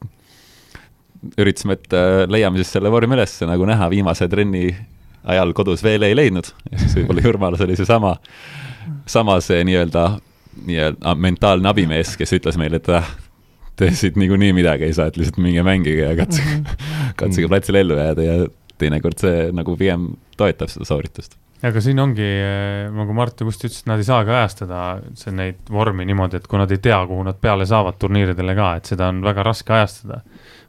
üritasime, 1.38 1.78
et 1.78 1.94
äh, 1.94 2.26
leiame 2.30 2.62
siis 2.62 2.74
selle 2.74 2.92
vormi 2.92 3.16
üles, 3.16 3.38
nagu 3.48 3.66
näha, 3.66 3.90
viimase 3.90 4.28
trenni 4.28 4.76
ajal 5.24 5.54
kodus 5.54 5.84
veel 5.84 6.04
ei 6.04 6.16
leidnud, 6.16 6.48
siis 6.76 6.96
võib-olla 6.98 7.26
Jurmalas 7.26 7.62
oli 7.62 7.76
seesama, 7.78 8.16
sama 9.06 9.40
see 9.42 9.64
nii-öelda 9.64 10.06
nii-öelda 10.68 11.16
mentaalne 11.16 11.70
abimees, 11.70 12.16
kes 12.20 12.34
ütles 12.38 12.58
meile, 12.60 12.82
et 12.82 12.90
ah, 12.90 13.08
te 13.80 13.92
siit 13.96 14.18
niikuinii 14.20 14.52
midagi 14.58 14.90
ei 14.90 14.96
saa, 14.98 15.12
et 15.12 15.20
lihtsalt 15.20 15.40
minge 15.44 15.64
mängige 15.64 16.10
ja 16.10 16.16
katsige 16.18 16.50
mm, 16.50 16.66
-hmm. 16.66 17.14
katsige 17.16 17.48
platsil 17.48 17.76
ellu 17.76 17.98
jääda 17.98 18.26
ja 18.26 18.36
teinekord 18.78 19.22
see 19.22 19.52
nagu 19.56 19.78
pigem 19.78 20.10
toetab 20.38 20.70
seda 20.74 20.86
sooritust 20.86 21.38
aga 21.68 21.82
siin 21.84 22.00
ongi, 22.02 22.28
nagu 22.96 23.14
Mart 23.14 23.42
ja 23.42 23.46
Kusti 23.46 23.68
ütles, 23.68 23.84
et 23.84 23.90
nad 23.92 24.02
ei 24.02 24.08
saagi 24.08 24.34
ajastada 24.34 24.80
see 25.18 25.34
neid 25.36 25.60
vormi 25.70 26.08
niimoodi, 26.10 26.40
et 26.42 26.48
kui 26.50 26.58
nad 26.58 26.72
ei 26.74 26.82
tea, 26.82 26.98
kuhu 27.10 27.26
nad 27.28 27.38
peale 27.42 27.68
saavad 27.70 28.00
turniiridele 28.02 28.56
ka, 28.58 28.72
et 28.80 28.90
seda 28.90 29.12
on 29.14 29.22
väga 29.26 29.46
raske 29.46 29.76
ajastada. 29.78 30.22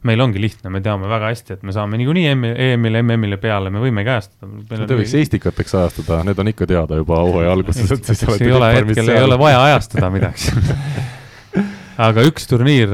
meil 0.02 0.18
ongi 0.18 0.40
lihtne, 0.42 0.70
me 0.74 0.80
teame 0.82 1.06
väga 1.06 1.28
hästi, 1.30 1.54
et 1.54 1.60
me 1.62 1.72
saame 1.72 1.98
niikuinii 2.00 2.26
EM-ile, 2.32 3.04
MM-ile 3.04 3.36
peale, 3.38 3.70
me 3.70 3.78
võimegi 3.78 4.10
ajastada. 4.10 4.86
Te 4.88 4.96
võiks 4.98 5.14
Estikateks 5.14 5.76
ajastada, 5.78 6.24
need 6.26 6.40
on 6.42 6.50
ikka 6.50 6.66
teada 6.66 6.98
juba 6.98 7.20
hooaja 7.22 7.52
alguses, 7.54 7.86
et 7.94 8.10
siis 8.10 8.24
olete 8.26 8.48
ei 8.48 8.56
ole, 8.56 8.72
hetkel 8.80 9.12
ei 9.14 9.22
ole 9.28 9.38
vaja 9.38 9.62
ajastada 9.70 10.10
midagi 10.10 10.50
aga 12.02 12.26
üks 12.26 12.50
turniir, 12.50 12.90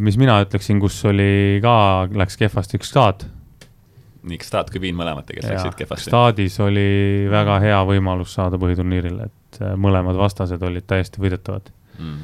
mis 0.00 0.16
mina 0.16 0.40
ütleksin, 0.46 0.80
kus 0.80 0.96
oli 1.10 1.60
ka, 1.62 1.76
läks 2.16 2.40
kehvasti, 2.40 2.80
üks 2.80 2.90
staad 2.94 3.26
nii 4.28 4.38
Stad 4.44 4.70
kui 4.72 4.82
Wien 4.82 4.98
mõlemad 4.98 5.26
tegelikult 5.28 5.56
läksid 5.56 5.78
kehvasti. 5.78 6.10
Stadis 6.10 6.58
oli 6.62 6.86
väga 7.30 7.58
hea 7.64 7.80
võimalus 7.88 8.36
saada 8.38 8.60
põhiturniirile, 8.62 9.30
et 9.30 9.62
äh, 9.62 9.74
mõlemad 9.80 10.18
vastased 10.18 10.62
olid 10.62 10.86
täiesti 10.88 11.22
võidetavad 11.22 11.72
mm.. 11.98 12.20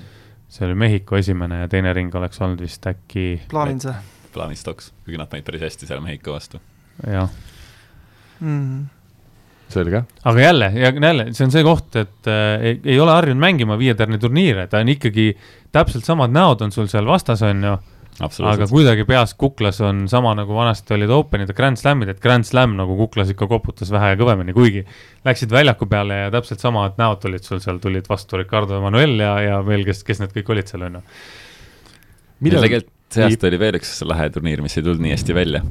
see 0.53 0.69
oli 0.69 0.79
Mehhiko 0.85 1.19
esimene 1.19 1.65
ja 1.65 1.73
teine 1.73 1.95
ring 1.97 2.15
oleks 2.15 2.41
olnud 2.45 2.63
vist 2.65 2.87
äkki. 2.91 3.31
Planinse. 3.51 3.97
Planistoks, 4.35 4.93
kuigi 5.05 5.19
nad 5.21 5.31
panid 5.31 5.47
päris 5.49 5.67
hästi 5.67 5.89
seal 5.89 6.05
Mehhiko 6.05 6.37
vastu. 6.37 6.63
jah 7.07 7.29
mm 8.39 8.87
selge. 9.69 10.03
aga 10.25 10.41
jälle, 10.41 10.73
jälle, 10.75 11.27
see 11.33 11.45
on 11.45 11.53
see 11.53 11.63
koht, 11.65 11.97
et 11.97 12.29
äh, 12.31 12.63
ei, 12.65 12.81
ei 12.85 13.01
ole 13.01 13.13
harjunud 13.13 13.41
mängima 13.43 13.79
viietärni 13.79 14.19
turniire, 14.19 14.67
ta 14.67 14.81
on 14.81 14.89
ikkagi, 14.89 15.31
täpselt 15.73 16.09
samad 16.09 16.33
näod 16.33 16.65
on 16.65 16.73
sul 16.73 16.89
seal 16.91 17.09
vastas, 17.09 17.43
on 17.45 17.65
ju 17.65 17.75
aga 18.19 18.67
kuidagi 18.67 19.05
peas 19.07 19.35
kuklas 19.39 19.79
on 19.85 20.07
sama 20.11 20.33
nagu 20.35 20.55
vanasti 20.55 20.97
olid 20.97 21.11
Openid 21.15 21.53
ja 21.53 21.55
Grand 21.55 21.79
Slamid, 21.79 22.11
et 22.11 22.21
Grand 22.23 22.47
Slam 22.47 22.75
nagu 22.79 22.97
kuklas 22.99 23.31
ikka 23.31 23.47
koputas 23.51 23.93
vähe 23.95 24.17
kõvemini, 24.19 24.55
kuigi 24.57 24.83
läksid 25.27 25.53
väljaku 25.55 25.87
peale 25.91 26.25
ja 26.25 26.31
täpselt 26.35 26.63
samad 26.63 26.99
näod 26.99 27.23
tulid 27.23 27.47
sul 27.47 27.63
seal, 27.63 27.79
tulid 27.83 28.09
vastu 28.11 28.41
Ricardo 28.41 28.79
Emmanuel 28.81 29.15
ja, 29.23 29.35
ja 29.45 29.59
veel, 29.67 29.85
kes, 29.87 30.03
kes 30.07 30.23
need 30.23 30.35
kõik 30.35 30.51
olid 30.55 30.71
seal, 30.71 30.87
on 30.89 30.99
ju. 30.99 31.05
millal 32.47 32.67
tegelikult 32.67 32.95
see 33.15 33.25
aasta 33.25 33.49
oli 33.49 33.61
veel 33.61 33.79
üks 33.79 33.93
lahe 34.05 34.27
turniir, 34.35 34.63
mis 34.65 34.75
ei 34.77 34.85
tulnud 34.85 35.05
nii 35.05 35.15
hästi 35.15 35.37
välja. 35.37 35.63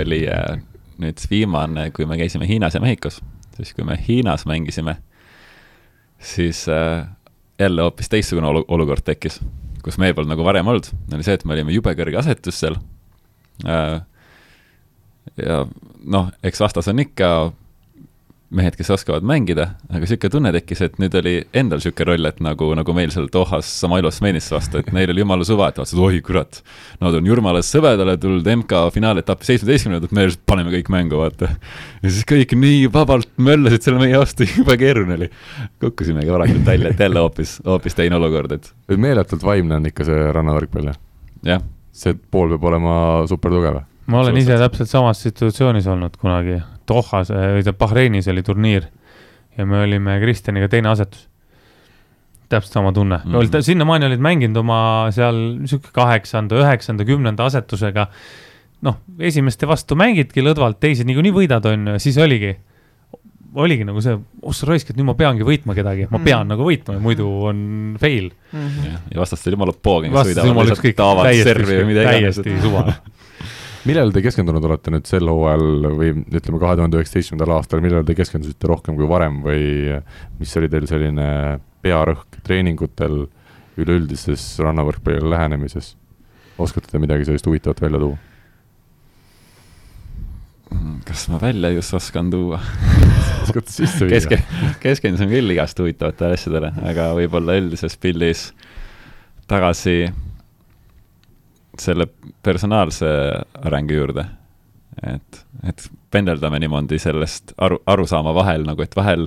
oli 0.00 0.24
äh, 0.28 0.56
nüüd 1.02 1.22
viimane, 1.30 1.90
kui 1.94 2.08
me 2.08 2.18
käisime 2.18 2.48
Hiinas 2.48 2.74
ja 2.76 2.82
Mehhikos, 2.82 3.20
siis 3.56 3.70
kui 3.76 3.86
me 3.86 3.98
Hiinas 4.08 4.44
mängisime, 4.50 4.98
siis 6.18 6.66
äh, 6.68 7.06
jälle 7.62 7.86
hoopis 7.86 8.10
teistsugune 8.12 8.50
olu 8.50 8.64
olukord 8.68 9.06
tekkis 9.06 9.38
kus 9.86 10.00
meil 10.02 10.16
polnud 10.16 10.34
nagu 10.34 10.42
varem 10.46 10.66
olnud, 10.66 10.90
oli 11.14 11.26
see, 11.26 11.36
et 11.38 11.44
me 11.46 11.54
olime 11.54 11.74
jube 11.74 11.92
kõrge 11.94 12.18
asetus 12.18 12.58
seal. 12.58 12.74
Äh, 13.62 14.00
ja 15.38 15.60
noh, 16.02 16.32
eks 16.46 16.62
vastas 16.62 16.90
on 16.90 17.02
ikka 17.02 17.30
mehed, 18.54 18.76
kes 18.78 18.90
oskavad 18.94 19.24
mängida, 19.26 19.72
aga 19.88 20.00
niisugune 20.04 20.30
tunne 20.30 20.50
tekkis, 20.54 20.80
et 20.86 20.98
nüüd 21.02 21.14
oli 21.18 21.32
endal 21.56 21.80
niisugune 21.80 22.06
roll, 22.12 22.28
et 22.28 22.38
nagu, 22.44 22.68
nagu 22.78 22.94
meil 22.94 23.10
seal 23.10 23.26
Dohas 23.32 23.68
Samailos 23.80 24.20
Meenisse 24.22 24.54
vastu, 24.54 24.78
et 24.78 24.92
neil 24.94 25.10
oli 25.10 25.24
jumala 25.24 25.46
suva, 25.46 25.70
et 25.72 25.80
vaatasid, 25.80 25.98
oi 26.02 26.20
kurat, 26.24 26.60
nad 27.02 27.16
on 27.18 27.26
Jurmalast 27.26 27.74
sõbedale 27.74 28.14
tulnud 28.22 28.46
MK 28.52 28.84
finaaletappi 28.94 29.48
seitsmeteistkümnendat, 29.48 30.14
me 30.14 30.28
lihtsalt 30.28 30.44
paneme 30.46 30.74
kõik 30.76 30.92
mängu, 30.94 31.18
vaata. 31.18 31.50
ja 32.04 32.12
siis 32.12 32.28
kõik 32.28 32.54
nii 32.60 32.86
vabalt 32.94 33.32
möllasid 33.42 33.88
selle 33.88 34.04
meie 34.04 34.22
vastu, 34.22 34.46
jube 34.60 34.78
keeruline 34.78 35.18
oli. 35.18 35.30
kukkusimegi 35.82 36.30
varakult 36.36 36.70
välja, 36.70 36.94
et 36.94 37.02
jälle 37.06 37.24
hoopis, 37.24 37.58
hoopis 37.66 37.98
teine 37.98 38.20
olukord, 38.20 38.54
et. 38.54 38.70
meeletult 38.94 39.42
vaimne 39.46 39.80
on 39.80 39.90
ikka 39.90 40.06
see 40.06 40.30
rannavõrkpall, 40.38 40.94
jah. 41.50 41.66
see 41.96 42.14
pool 42.14 42.54
peab 42.54 42.70
olema 42.70 42.96
super 43.26 43.50
tugev 43.50 43.82
ma 44.06 44.22
olen 44.22 44.38
ise 44.38 44.56
täpselt 44.60 44.90
samas 44.90 45.20
situatsioonis 45.24 45.86
olnud 45.90 46.14
kunagi, 46.20 46.60
Dohas 46.88 47.30
või 47.32 47.62
tähendab 47.62 47.78
Bahreinis 47.80 48.28
oli 48.32 48.44
turniir 48.46 48.90
ja 49.56 49.66
me 49.66 49.82
olime 49.84 50.20
Kristjaniga 50.22 50.68
teine 50.68 50.92
asetus. 50.92 51.28
täpselt 52.48 52.72
sama 52.72 52.92
tunne 52.92 53.20
mm 53.24 53.32
-hmm., 53.32 53.62
sinnamaani 53.62 54.06
olid 54.06 54.20
mänginud 54.20 54.56
oma 54.56 55.08
seal 55.10 55.58
sihuke 55.64 55.88
kaheksanda, 55.92 56.54
üheksanda, 56.54 57.04
kümnenda 57.04 57.44
asetusega. 57.44 58.06
noh, 58.82 58.96
esimeste 59.18 59.66
vastu 59.66 59.96
mängidki 59.96 60.42
lõdvalt, 60.42 60.78
teisi 60.80 61.04
niikuinii 61.04 61.32
võidad, 61.32 61.64
on 61.66 61.88
ju, 61.88 61.98
siis 61.98 62.18
oligi 62.18 62.56
oligi 63.56 63.84
nagu 63.88 64.00
see, 64.04 64.16
oh 64.42 64.54
sa 64.54 64.68
raisk, 64.68 64.90
et 64.90 64.98
nüüd 64.98 65.08
ma 65.08 65.14
peangi 65.14 65.46
võitma 65.46 65.74
kedagi, 65.76 66.06
ma 66.10 66.18
pean 66.18 66.44
mm. 66.44 66.50
nagu 66.52 66.66
võitma 66.66 66.98
ja 66.98 67.00
muidu 67.00 67.28
on 67.48 67.58
fail 68.00 68.28
mm. 68.28 68.68
-hmm. 68.68 68.98
ja 69.14 69.20
vastastel 69.20 69.56
jumala 69.56 69.72
poog, 69.72 70.04
kes 70.04 70.32
sõidavad 70.32 70.70
lihtsalt 70.70 70.96
taavad 70.96 71.30
servi 71.42 71.78
või 71.80 71.86
midagi. 71.92 72.20
täiesti 72.20 72.56
suva 72.62 72.84
millele 73.86 74.14
te 74.14 74.22
keskendunud 74.24 74.64
olete 74.68 74.92
nüüd 74.94 75.08
sel 75.08 75.28
hooajal 75.30 75.90
või 75.98 76.12
ütleme, 76.16 76.60
kahe 76.62 76.78
tuhande 76.78 76.98
üheksateistkümnendal 76.98 77.56
aastal, 77.56 77.82
millele 77.84 78.04
te 78.06 78.16
keskendusite 78.18 78.70
rohkem 78.70 78.98
kui 78.98 79.08
varem 79.10 79.40
või 79.44 79.98
mis 80.40 80.54
oli 80.58 80.70
teil 80.72 80.88
selline 80.90 81.28
pearõhk 81.86 82.40
treeningutel, 82.46 83.26
üleüldises 83.76 84.56
rannavõrkpallile 84.64 85.30
lähenemises? 85.34 85.94
oskate 86.56 86.88
te 86.88 86.98
midagi 86.98 87.26
sellist 87.28 87.46
huvitavat 87.46 87.82
välja 87.84 88.00
tuua? 88.00 88.16
kas 91.06 91.26
ma 91.30 91.38
välja 91.40 91.70
just 91.76 91.94
oskan 91.94 92.30
tuua 92.32 92.60
Keske,? 94.10 94.40
keskendusin 94.82 95.30
küll 95.30 95.52
igast 95.54 95.78
huvitavatele 95.78 96.38
asjadele, 96.38 96.72
aga 96.90 97.12
võib-olla 97.14 97.54
üldises 97.60 97.94
pildis 98.00 98.48
tagasi 99.46 100.08
selle 101.82 102.08
personaalse 102.42 103.08
arengu 103.64 104.00
juurde. 104.00 104.26
et, 105.02 105.44
et 105.68 105.88
pendeldame 106.10 106.58
niimoodi 106.62 106.98
sellest 106.98 107.52
aru, 107.60 107.78
arusaama 107.86 108.32
vahel 108.34 108.64
nagu, 108.64 108.82
et 108.82 108.96
vahel 108.96 109.26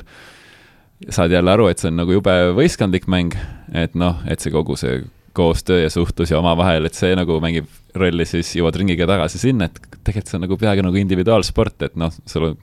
saad 1.10 1.32
jälle 1.32 1.52
aru, 1.52 1.68
et 1.70 1.80
see 1.80 1.92
on 1.92 2.00
nagu 2.02 2.16
jube 2.16 2.34
võistkondlik 2.58 3.06
mäng, 3.12 3.36
et 3.78 3.94
noh, 3.96 4.18
et 4.28 4.42
see 4.42 4.52
kogu 4.52 4.76
see 4.80 5.04
koostöö 5.38 5.84
ja 5.84 5.92
suhtlus 5.94 6.34
ja 6.34 6.40
omavahel, 6.40 6.90
et 6.90 6.98
see 6.98 7.14
nagu 7.16 7.38
mängib 7.44 7.70
rolli, 7.96 8.26
siis 8.28 8.50
jõuad 8.58 8.76
ringiga 8.82 9.08
tagasi 9.08 9.40
sinna, 9.40 9.70
et 9.70 9.78
tegelikult 10.04 10.32
see 10.32 10.40
on 10.40 10.46
nagu 10.48 10.58
peaaegu 10.60 10.84
nagu 10.84 11.00
individuaalsport, 11.00 11.88
et 11.88 11.96
noh, 12.00 12.12
sul 12.28 12.50
on 12.50 12.58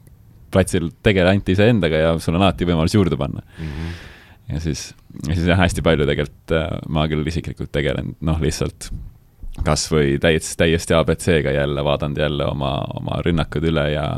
platsil 0.52 0.90
tegele 1.04 1.32
ainult 1.32 1.48
iseendaga 1.52 2.02
ja 2.02 2.12
sul 2.22 2.36
on 2.36 2.44
alati 2.44 2.68
võimalus 2.68 2.94
juurde 2.94 3.18
panna 3.18 3.42
mm. 3.42 3.66
-hmm. 3.72 3.96
ja 4.54 4.62
siis, 4.62 4.88
ja 5.26 5.34
siis 5.34 5.46
jah, 5.50 5.58
hästi 5.58 5.82
palju 5.82 6.06
tegelikult 6.06 6.54
äh, 6.54 6.68
ma 6.88 7.06
küll 7.10 7.26
isiklikult 7.26 7.72
tegelen, 7.74 8.14
noh, 8.20 8.40
lihtsalt 8.42 8.90
kas 9.64 9.86
või 9.92 10.16
täiesti, 10.20 10.56
täiesti 10.56 10.94
abc-ga 10.94 11.52
jälle 11.54 11.84
vaadanud 11.84 12.18
jälle 12.18 12.46
oma, 12.46 12.72
oma 13.00 13.20
rünnakud 13.24 13.64
üle 13.70 13.90
ja, 13.92 14.08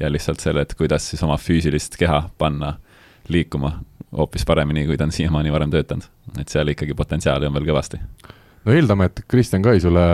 ja 0.00 0.10
lihtsalt 0.12 0.40
selle, 0.40 0.66
et 0.66 0.74
kuidas 0.74 1.10
siis 1.10 1.22
oma 1.22 1.38
füüsilist 1.40 1.98
keha 1.98 2.24
panna 2.38 2.76
liikuma 3.28 3.76
hoopis 4.16 4.46
paremini, 4.46 4.86
kui 4.86 4.96
ta 4.96 5.06
on 5.06 5.12
siiamaani 5.12 5.52
varem 5.52 5.70
töötanud. 5.70 6.06
et 6.40 6.48
seal 6.48 6.68
ikkagi 6.68 6.94
potentsiaali 6.94 7.46
on 7.46 7.54
veel 7.54 7.68
kõvasti. 7.68 8.00
no 8.64 8.72
eeldame, 8.72 9.10
et 9.10 9.22
Kristjan 9.28 9.62
Kai 9.62 9.80
sulle 9.80 10.06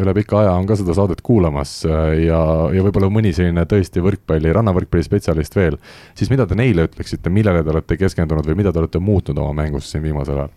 üle 0.00 0.14
pika 0.14 0.40
aja 0.40 0.52
on 0.52 0.66
ka 0.66 0.76
seda 0.76 0.94
saadet 0.94 1.20
kuulamas 1.22 1.76
ja, 1.84 2.40
ja 2.74 2.84
võib-olla 2.84 3.10
mõni 3.12 3.32
selline 3.36 3.66
tõesti 3.68 4.02
võrkpalli, 4.04 4.52
rannavõrkpalli 4.52 5.06
spetsialist 5.06 5.56
veel, 5.56 5.78
siis 6.14 6.30
mida 6.30 6.46
te 6.46 6.58
neile 6.58 6.88
ütleksite, 6.88 7.30
millele 7.30 7.64
te 7.64 7.74
olete 7.74 8.00
keskendunud 8.00 8.46
või 8.46 8.62
mida 8.62 8.72
te 8.72 8.82
olete 8.82 9.00
muutnud 9.00 9.38
oma 9.38 9.64
mängus 9.64 9.90
siin 9.92 10.04
viimasel 10.04 10.44
ajal? 10.44 10.54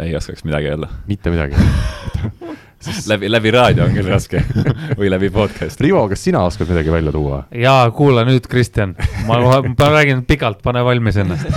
Ei 0.00 0.16
oskaks 0.16 0.44
midagi 0.44 0.70
öelda. 0.72 0.88
mitte 1.06 1.30
midagi 1.30 1.54
läbi, 3.08 3.30
läbi 3.30 3.50
raadio 3.54 3.84
on 3.86 3.94
küll 3.94 4.08
raske 4.10 4.42
või 4.98 5.08
läbi 5.12 5.30
podcast. 5.32 5.80
Rivo, 5.80 6.02
kas 6.10 6.24
sina 6.26 6.42
oskad 6.44 6.68
midagi 6.70 6.92
välja 6.92 7.12
tuua? 7.14 7.44
jaa, 7.54 7.86
kuula 7.96 8.24
nüüd, 8.28 8.48
Kristjan, 8.50 8.94
ma, 9.28 9.38
ma 9.62 9.88
räägin 9.94 10.24
pikalt, 10.28 10.60
pane 10.64 10.84
valmis 10.84 11.18
ennast 11.22 11.48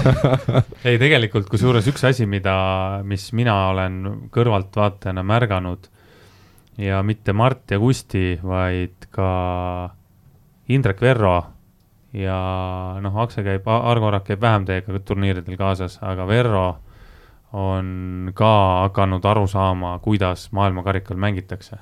ei, 0.88 1.00
tegelikult 1.02 1.50
kusjuures 1.52 1.90
üks 1.92 2.08
asi, 2.08 2.28
mida, 2.30 2.56
mis 3.08 3.30
mina 3.38 3.58
olen 3.74 4.00
kõrvaltvaatajana 4.34 5.26
märganud 5.28 5.92
ja 6.82 7.02
mitte 7.04 7.34
Mart 7.34 7.74
ja 7.74 7.82
Kusti, 7.82 8.38
vaid 8.44 9.10
ka 9.12 9.30
Indrek 10.70 11.02
Verro 11.02 11.38
ja 12.18 12.38
noh, 13.04 13.24
Akse 13.24 13.44
käib, 13.46 13.68
Argo 13.68 14.12
Rak 14.14 14.28
käib 14.30 14.42
vähem 14.42 14.68
teiega 14.68 15.02
turniiridel 15.06 15.58
kaasas, 15.60 15.98
aga 16.06 16.28
Verro 16.30 16.68
on 17.58 18.32
ka 18.38 18.54
hakanud 18.88 19.26
aru 19.26 19.48
saama, 19.48 19.98
kuidas 20.04 20.52
maailmakarikal 20.52 21.18
mängitakse. 21.18 21.78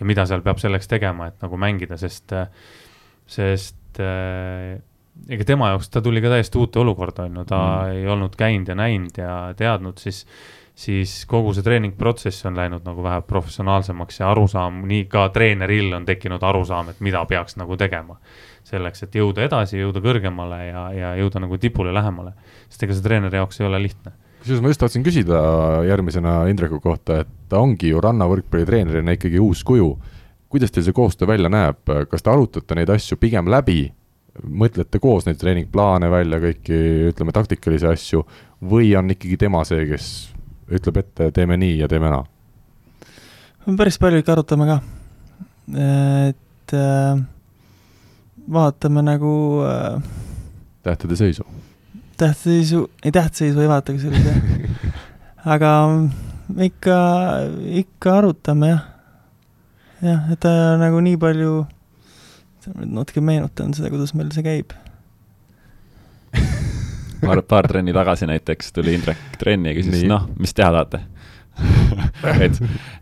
ja 0.00 0.06
mida 0.06 0.24
seal 0.26 0.42
peab 0.42 0.58
selleks 0.58 0.88
tegema, 0.90 1.28
et 1.30 1.42
nagu 1.44 1.56
mängida, 1.60 1.94
sest, 1.96 2.32
sest 3.30 4.00
äh, 4.02 4.80
ega 5.30 5.46
tema 5.46 5.68
jaoks, 5.70 5.86
ta 5.94 6.02
tuli 6.02 6.22
ka 6.24 6.32
täiesti 6.32 6.58
uute 6.58 6.80
olukorda, 6.82 7.28
on 7.28 7.36
ju, 7.38 7.44
ta 7.46 7.60
mm. 7.60 8.00
ei 8.00 8.08
olnud 8.10 8.34
käinud 8.36 8.72
ja 8.72 8.74
näinud 8.74 9.20
ja 9.22 9.36
teadnud, 9.56 10.02
siis 10.02 10.24
siis 10.74 11.12
kogu 11.30 11.52
see 11.54 11.62
treeningprotsess 11.62 12.48
on 12.48 12.56
läinud 12.58 12.82
nagu 12.82 13.02
vähe 13.02 13.20
professionaalsemaks 13.28 14.18
ja 14.18 14.32
arusaam, 14.32 14.80
nii 14.90 15.04
ka 15.06 15.28
treeneril 15.30 15.92
on 15.94 16.08
tekkinud 16.08 16.42
arusaam, 16.42 16.90
et 16.90 16.98
mida 16.98 17.22
peaks 17.30 17.54
nagu 17.60 17.76
tegema. 17.78 18.18
selleks, 18.64 19.02
et 19.04 19.14
jõuda 19.14 19.42
edasi, 19.44 19.76
jõuda 19.76 20.00
kõrgemale 20.00 20.58
ja, 20.66 20.82
ja 20.96 21.10
jõuda 21.20 21.42
nagu 21.44 21.58
tipule 21.60 21.94
lähemale. 21.94 22.32
sest 22.68 22.82
ega 22.82 22.94
see 22.96 23.06
treeneri 23.06 23.36
jaoks 23.36 23.60
ei 23.60 23.66
ole 23.66 23.82
lihtne 23.82 24.12
kusjuures 24.44 24.60
ma 24.60 24.68
just 24.68 24.82
tahtsin 24.82 25.04
küsida 25.04 25.38
järgmisena 25.88 26.42
Indreku 26.52 26.76
kohta, 26.84 27.22
et 27.24 27.30
ta 27.48 27.62
ongi 27.64 27.94
ju 27.94 28.00
rannavõrkpallitreenerina 28.04 29.14
ikkagi 29.16 29.40
uus 29.40 29.64
kuju. 29.64 29.94
kuidas 30.52 30.70
teil 30.70 30.84
see 30.86 30.94
koostöö 30.94 31.26
välja 31.26 31.48
näeb, 31.50 31.80
kas 32.10 32.22
te 32.22 32.30
arutate 32.30 32.76
neid 32.78 32.90
asju 32.92 33.16
pigem 33.18 33.48
läbi, 33.50 33.88
mõtlete 34.46 35.00
koos 35.02 35.26
neid 35.26 35.40
treeningplaane 35.40 36.10
välja, 36.12 36.38
kõiki 36.38 36.78
ütleme 37.08 37.32
taktikalisi 37.34 37.88
asju, 37.88 38.22
või 38.62 38.92
on 38.94 39.10
ikkagi 39.10 39.40
tema 39.40 39.64
see, 39.64 39.82
kes 39.88 40.10
ütleb 40.70 41.00
ette, 41.00 41.32
teeme 41.34 41.56
nii 41.56 41.80
ja 41.80 41.88
teeme 41.88 42.12
naa? 42.12 42.22
päris 43.78 43.98
palju 43.98 44.20
ikka 44.20 44.36
arutame 44.36 44.68
ka. 44.68 44.80
et 45.72 46.76
äh, 46.76 47.24
vaatame 48.52 49.02
nagu 49.08 49.34
äh, 49.64 50.02
tähtede 50.84 51.16
seisu? 51.16 51.48
Tähtseisu, 52.20 52.84
ei 53.04 53.12
tähtseisu 53.12 53.60
ei 53.60 53.68
vaata, 53.70 53.94
kui 53.94 54.02
sellise 54.02 54.34
aga 55.54 55.72
ikka, 56.68 56.98
ikka 57.82 58.18
arutame 58.18 58.72
jah. 58.72 58.82
jah, 60.02 60.32
et 60.32 60.40
ta 60.40 60.52
nagu 60.80 61.00
nii 61.04 61.16
palju, 61.20 61.54
nüüd 62.74 62.94
natuke 62.98 63.24
meenutan 63.24 63.74
seda, 63.76 63.92
kuidas 63.92 64.14
meil 64.16 64.32
see 64.34 64.44
käib. 64.46 64.76
paar, 67.24 67.42
paar 67.48 67.68
trenni 67.70 67.94
tagasi 67.96 68.28
näiteks 68.30 68.72
tuli 68.76 68.96
Indrek 68.98 69.40
trenni 69.40 69.72
ja 69.72 69.78
küsis, 69.78 70.06
noh, 70.08 70.28
mis 70.38 70.56
teha 70.56 70.72
tahate 70.74 71.04
et, 72.44 72.58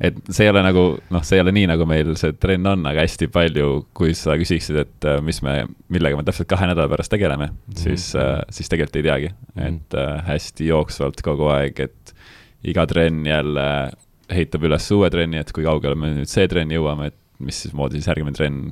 et 0.09 0.19
see 0.29 0.47
ei 0.47 0.51
ole 0.53 0.63
nagu, 0.65 0.85
noh, 1.15 1.25
see 1.25 1.39
ei 1.39 1.45
ole 1.45 1.55
nii, 1.57 1.69
nagu 1.73 1.87
meil 1.89 2.13
see 2.21 2.35
trenn 2.41 2.69
on, 2.73 2.85
aga 2.89 3.05
hästi 3.05 3.29
palju, 3.33 3.69
kui 3.97 4.17
sa 4.19 4.37
küsiksid, 4.41 4.79
et 4.85 5.09
äh, 5.09 5.21
mis 5.25 5.41
me, 5.45 5.63
millega 5.93 6.19
me 6.19 6.27
täpselt 6.27 6.51
kahe 6.51 6.69
nädala 6.71 6.91
pärast 6.93 7.13
tegeleme 7.13 7.49
mm, 7.49 7.57
-hmm. 7.57 7.83
siis 7.85 8.13
äh,, 8.17 8.41
siis 8.51 8.69
tegelikult 8.69 8.97
ei 8.97 9.09
teagi. 9.09 9.31
-hmm. 9.33 9.69
et 9.69 9.95
äh, 9.95 10.25
hästi 10.27 10.67
jooksvalt 10.67 11.23
kogu 11.23 11.49
aeg, 11.55 11.81
et 11.81 12.15
iga 12.65 12.87
trenn 12.87 13.27
jälle 13.27 13.93
ehitab 14.31 14.65
üles 14.65 14.91
uue 14.95 15.11
trenni, 15.11 15.39
et 15.39 15.53
kui 15.53 15.65
kaugele 15.65 15.95
me 15.95 16.13
nüüd 16.17 16.31
see 16.31 16.49
trenn 16.49 16.71
jõuame, 16.71 17.11
et 17.13 17.19
mis 17.43 17.63
siis 17.63 17.75
moodi 17.75 17.99
siis 17.99 18.09
järgmine 18.09 18.37
trenn 18.37 18.71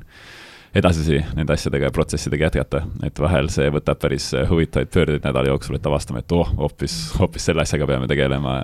edasisi 0.75 1.19
nende 1.35 1.53
asjadega 1.53 1.89
ja 1.89 1.95
protsessidega 1.95 2.47
jätkata, 2.47 2.85
et 3.03 3.19
vahel 3.19 3.49
see 3.51 3.71
võtab 3.75 3.99
päris 4.03 4.31
huvitavaid 4.51 4.93
pöördeid 4.95 5.27
nädala 5.27 5.51
jooksul, 5.51 5.77
et 5.77 5.87
avastame, 5.87 6.23
et 6.23 6.33
oh, 6.37 6.53
hoopis, 6.61 6.97
hoopis 7.19 7.49
selle 7.51 7.65
asjaga 7.65 7.89
peame 7.91 8.07
tegelema 8.11 8.61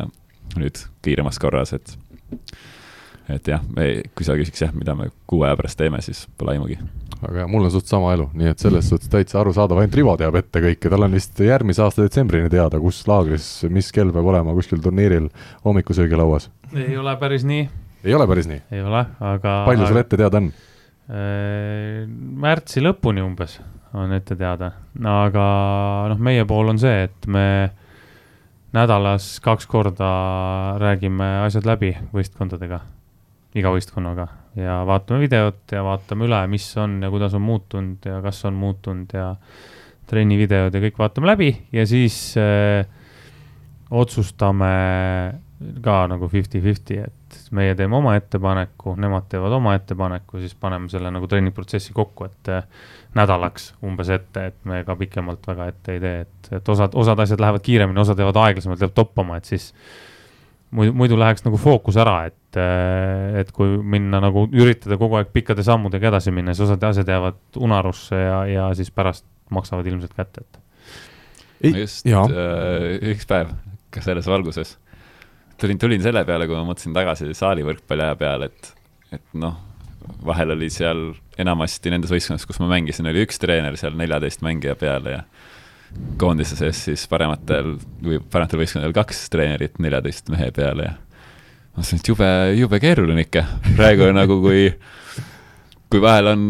nüüd 0.56 0.80
kiiremas 1.04 1.40
korras, 1.42 1.74
et 1.76 1.96
et 3.32 3.48
jah, 3.50 3.62
kui 4.14 4.26
sa 4.26 4.36
küsiks 4.38 4.62
jah, 4.62 4.72
mida 4.76 4.94
me 4.98 5.08
kuu 5.26 5.42
aja 5.46 5.56
pärast 5.58 5.78
teeme, 5.80 5.98
siis 6.04 6.24
pole 6.38 6.54
aimugi. 6.54 6.76
aga 7.16 7.42
jah, 7.42 7.48
mul 7.50 7.66
on 7.66 7.72
suht 7.74 7.88
sama 7.90 8.12
elu, 8.14 8.28
nii 8.38 8.52
et 8.52 8.62
selles 8.62 8.90
suhtes 8.90 9.10
täitsa 9.10 9.40
arusaadav, 9.40 9.80
ainult 9.80 9.96
Rivo 9.98 10.14
teab 10.20 10.36
ette 10.38 10.62
kõike, 10.62 10.90
tal 10.92 11.06
on 11.06 11.16
vist 11.16 11.40
järgmise 11.42 11.82
aasta 11.82 12.04
detsembrini 12.04 12.50
teada, 12.52 12.78
kus 12.82 13.02
laagris, 13.08 13.48
mis 13.72 13.90
kell 13.94 14.12
peab 14.14 14.30
olema 14.30 14.54
kuskil 14.56 14.82
turniiril 14.84 15.28
hommikusöögilauas. 15.64 16.50
ei 16.74 16.96
ole 16.98 17.16
päris 17.18 17.46
nii. 17.48 17.68
ei 18.04 18.14
ole 18.14 18.28
päris 18.30 18.50
nii? 18.50 18.62
ei 18.70 18.84
ole, 18.84 19.06
aga. 19.32 19.56
palju 19.66 19.90
sul 19.90 20.02
ette 20.02 20.20
teada 20.20 20.42
on? 20.42 20.52
Äh, 21.06 22.04
märtsi 22.46 22.82
lõpuni 22.82 23.24
umbes 23.24 23.58
on 23.96 24.12
ette 24.12 24.36
teada, 24.38 24.70
aga 25.08 25.48
noh, 26.12 26.22
meie 26.22 26.44
pool 26.46 26.74
on 26.74 26.78
see, 26.82 27.06
et 27.08 27.28
me 27.30 27.46
nädalas 28.76 29.38
kaks 29.44 29.66
korda 29.70 30.08
räägime 30.80 31.26
asjad 31.46 31.66
läbi 31.68 31.94
võistkondadega, 32.12 32.82
iga 33.56 33.72
võistkonnaga. 33.72 34.28
Ja 34.56 34.80
vaatame 34.88 35.20
videot 35.24 35.72
ja 35.72 35.82
vaatame 35.84 36.28
üle, 36.28 36.38
mis 36.48 36.66
on 36.80 37.00
ja 37.04 37.10
kuidas 37.12 37.34
on 37.36 37.44
muutunud 37.44 38.04
ja 38.08 38.20
kas 38.24 38.42
on 38.48 38.56
muutunud 38.56 39.12
ja 39.16 39.34
trennivideod 40.08 40.76
ja 40.76 40.80
kõik 40.84 41.00
vaatame 41.00 41.28
läbi 41.28 41.50
ja 41.74 41.84
siis 41.88 42.16
äh, 42.40 42.86
otsustame 43.90 44.70
ka 45.82 45.96
nagu 46.12 46.28
fifty-fifty, 46.28 47.00
et 47.04 47.25
meie 47.56 47.74
teeme 47.78 47.96
oma 47.98 48.14
ettepaneku, 48.18 48.94
nemad 49.00 49.28
teevad 49.30 49.54
oma 49.56 49.74
ettepaneku, 49.76 50.40
siis 50.42 50.54
paneme 50.58 50.88
selle 50.92 51.10
nagu 51.14 51.28
trenniprotsessi 51.30 51.94
kokku, 51.96 52.28
et 52.28 52.50
äh, 52.52 52.66
nädalaks 53.16 53.72
umbes 53.86 54.10
ette, 54.14 54.48
et 54.50 54.58
me 54.68 54.82
ka 54.86 54.96
pikemalt 54.98 55.46
väga 55.48 55.70
ette 55.72 55.96
ei 55.96 56.02
tee, 56.02 56.18
et, 56.26 56.50
et 56.58 56.68
osad, 56.74 56.96
osad 56.98 57.22
asjad 57.24 57.42
lähevad 57.42 57.64
kiiremini, 57.64 58.02
osad 58.02 58.20
jäävad 58.20 58.40
aeglasemalt, 58.44 58.84
jääb 58.84 58.94
toppama, 58.96 59.38
et 59.40 59.48
siis 59.48 59.70
muidu, 60.76 60.94
muidu 60.96 61.18
läheks 61.20 61.46
nagu 61.46 61.60
fookus 61.60 61.98
ära, 62.00 62.16
et, 62.30 62.60
äh, 62.60 63.40
et 63.42 63.52
kui 63.56 63.76
minna 63.82 64.20
nagu 64.24 64.46
üritada 64.52 64.98
kogu 65.00 65.20
aeg 65.20 65.32
pikkade 65.34 65.64
sammudega 65.66 66.12
edasi 66.12 66.34
minna, 66.34 66.54
siis 66.54 66.68
osad 66.68 66.88
asjad 66.90 67.12
jäävad 67.14 67.60
unarusse 67.68 68.20
ja, 68.20 68.40
ja 68.50 68.70
siis 68.78 68.90
pärast 68.94 69.26
maksavad 69.54 69.86
ilmselt 69.86 70.16
kätte, 70.16 70.42
et. 70.42 70.60
ma 71.70 71.78
just 71.84 72.10
äh, 72.10 73.12
üks 73.12 73.28
päev 73.28 73.54
ka 73.94 74.02
selles 74.04 74.26
valguses 74.28 74.76
tulin, 75.60 75.78
tulin 75.78 76.02
selle 76.04 76.24
peale, 76.28 76.48
kui 76.48 76.58
ma 76.58 76.64
mõtlesin 76.68 76.96
tagasi 76.96 77.30
saali 77.36 77.64
võrkpalliaja 77.66 78.18
peale, 78.20 78.50
et, 78.50 78.72
et 79.18 79.38
noh, 79.38 79.56
vahel 80.26 80.54
oli 80.54 80.68
seal 80.72 81.08
enamasti 81.40 81.92
nendes 81.92 82.12
võistkondades, 82.12 82.46
kus 82.48 82.60
ma 82.62 82.70
mängisin, 82.70 83.08
oli 83.10 83.24
üks 83.26 83.40
treener 83.42 83.76
seal 83.80 83.96
neljateist 83.98 84.44
mängija 84.46 84.76
peale 84.78 85.18
ja 85.18 85.24
koondise 86.20 86.58
sees 86.58 86.82
siis 86.88 87.06
parematel 87.08 87.76
või 88.04 88.18
parematel 88.20 88.60
võistkondadel 88.62 88.94
kaks 88.96 89.28
treenerit 89.32 89.78
neljateist 89.82 90.30
mehe 90.32 90.50
peale 90.54 90.88
ja 90.88 90.94
ma 90.96 91.82
mõtlesin, 91.82 92.02
et 92.02 92.10
jube, 92.10 92.30
jube 92.56 92.80
keeruline 92.82 93.26
ikka. 93.26 93.44
praegu 93.76 94.10
nagu, 94.16 94.40
kui, 94.42 94.66
kui 95.92 96.02
vahel 96.02 96.32
on 96.32 96.46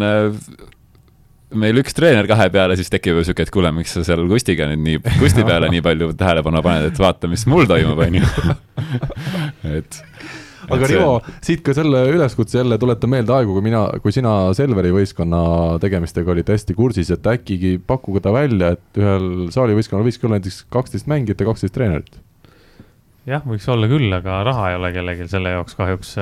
meil 1.55 1.79
üks 1.79 1.95
treener 1.95 2.27
kahe 2.29 2.49
peale, 2.55 2.77
siis 2.79 2.91
tekib 2.91 3.21
ju 3.21 3.27
sihuke, 3.29 3.47
et 3.47 3.53
kuule, 3.55 3.71
miks 3.75 3.95
sa 3.95 4.03
seal 4.07 4.25
Kustiga 4.31 4.67
nüüd 4.71 4.83
nii, 4.83 5.03
Kusti 5.21 5.45
peale 5.47 5.71
nii 5.73 5.85
palju 5.85 6.11
tähelepanu 6.19 6.63
paned, 6.67 6.91
et 6.91 6.99
vaata, 7.01 7.31
mis 7.31 7.47
mul 7.51 7.69
toimub, 7.71 8.03
on 8.03 8.19
ju. 8.19 8.57
et 9.79 10.01
aga 10.67 10.89
Rivo, 10.91 11.11
siit 11.45 11.63
ka 11.67 11.75
selle 11.77 12.03
üleskutse 12.11 12.59
jälle 12.59 12.79
tuletan 12.83 13.13
meelde 13.13 13.35
aegu, 13.37 13.55
kui 13.55 13.65
mina, 13.69 13.85
kui 14.03 14.15
sina 14.15 14.33
Selveri 14.59 14.91
võistkonna 14.95 15.41
tegemistega 15.83 16.33
olid 16.35 16.51
hästi 16.51 16.75
kursis, 16.79 17.13
et 17.15 17.29
äkki 17.31 17.77
pakkuge 17.87 18.23
ta 18.25 18.33
välja, 18.35 18.73
et 18.75 19.01
ühel 19.01 19.29
saalivõistkonnal 19.55 20.07
võiks 20.09 20.23
olla 20.25 20.41
näiteks 20.41 20.65
kaksteist 20.73 21.11
mängijat 21.11 21.43
ja 21.43 21.51
kaksteist 21.51 21.77
treenerit. 21.77 22.19
jah, 23.31 23.45
võiks 23.47 23.69
olla 23.71 23.91
küll, 23.91 24.11
aga 24.19 24.41
raha 24.47 24.73
ei 24.73 24.81
ole 24.81 24.93
kellelgi 24.97 25.29
selle 25.31 25.55
jaoks 25.55 25.79
kahjuks. 25.79 26.17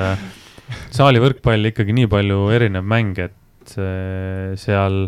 saali 0.93 1.25
võrkpall 1.25 1.73
ikkagi 1.73 1.97
nii 1.97 2.11
palju 2.13 2.45
erinev 2.53 2.85
mäng, 2.85 3.19
et 3.25 3.37
seal 3.73 4.99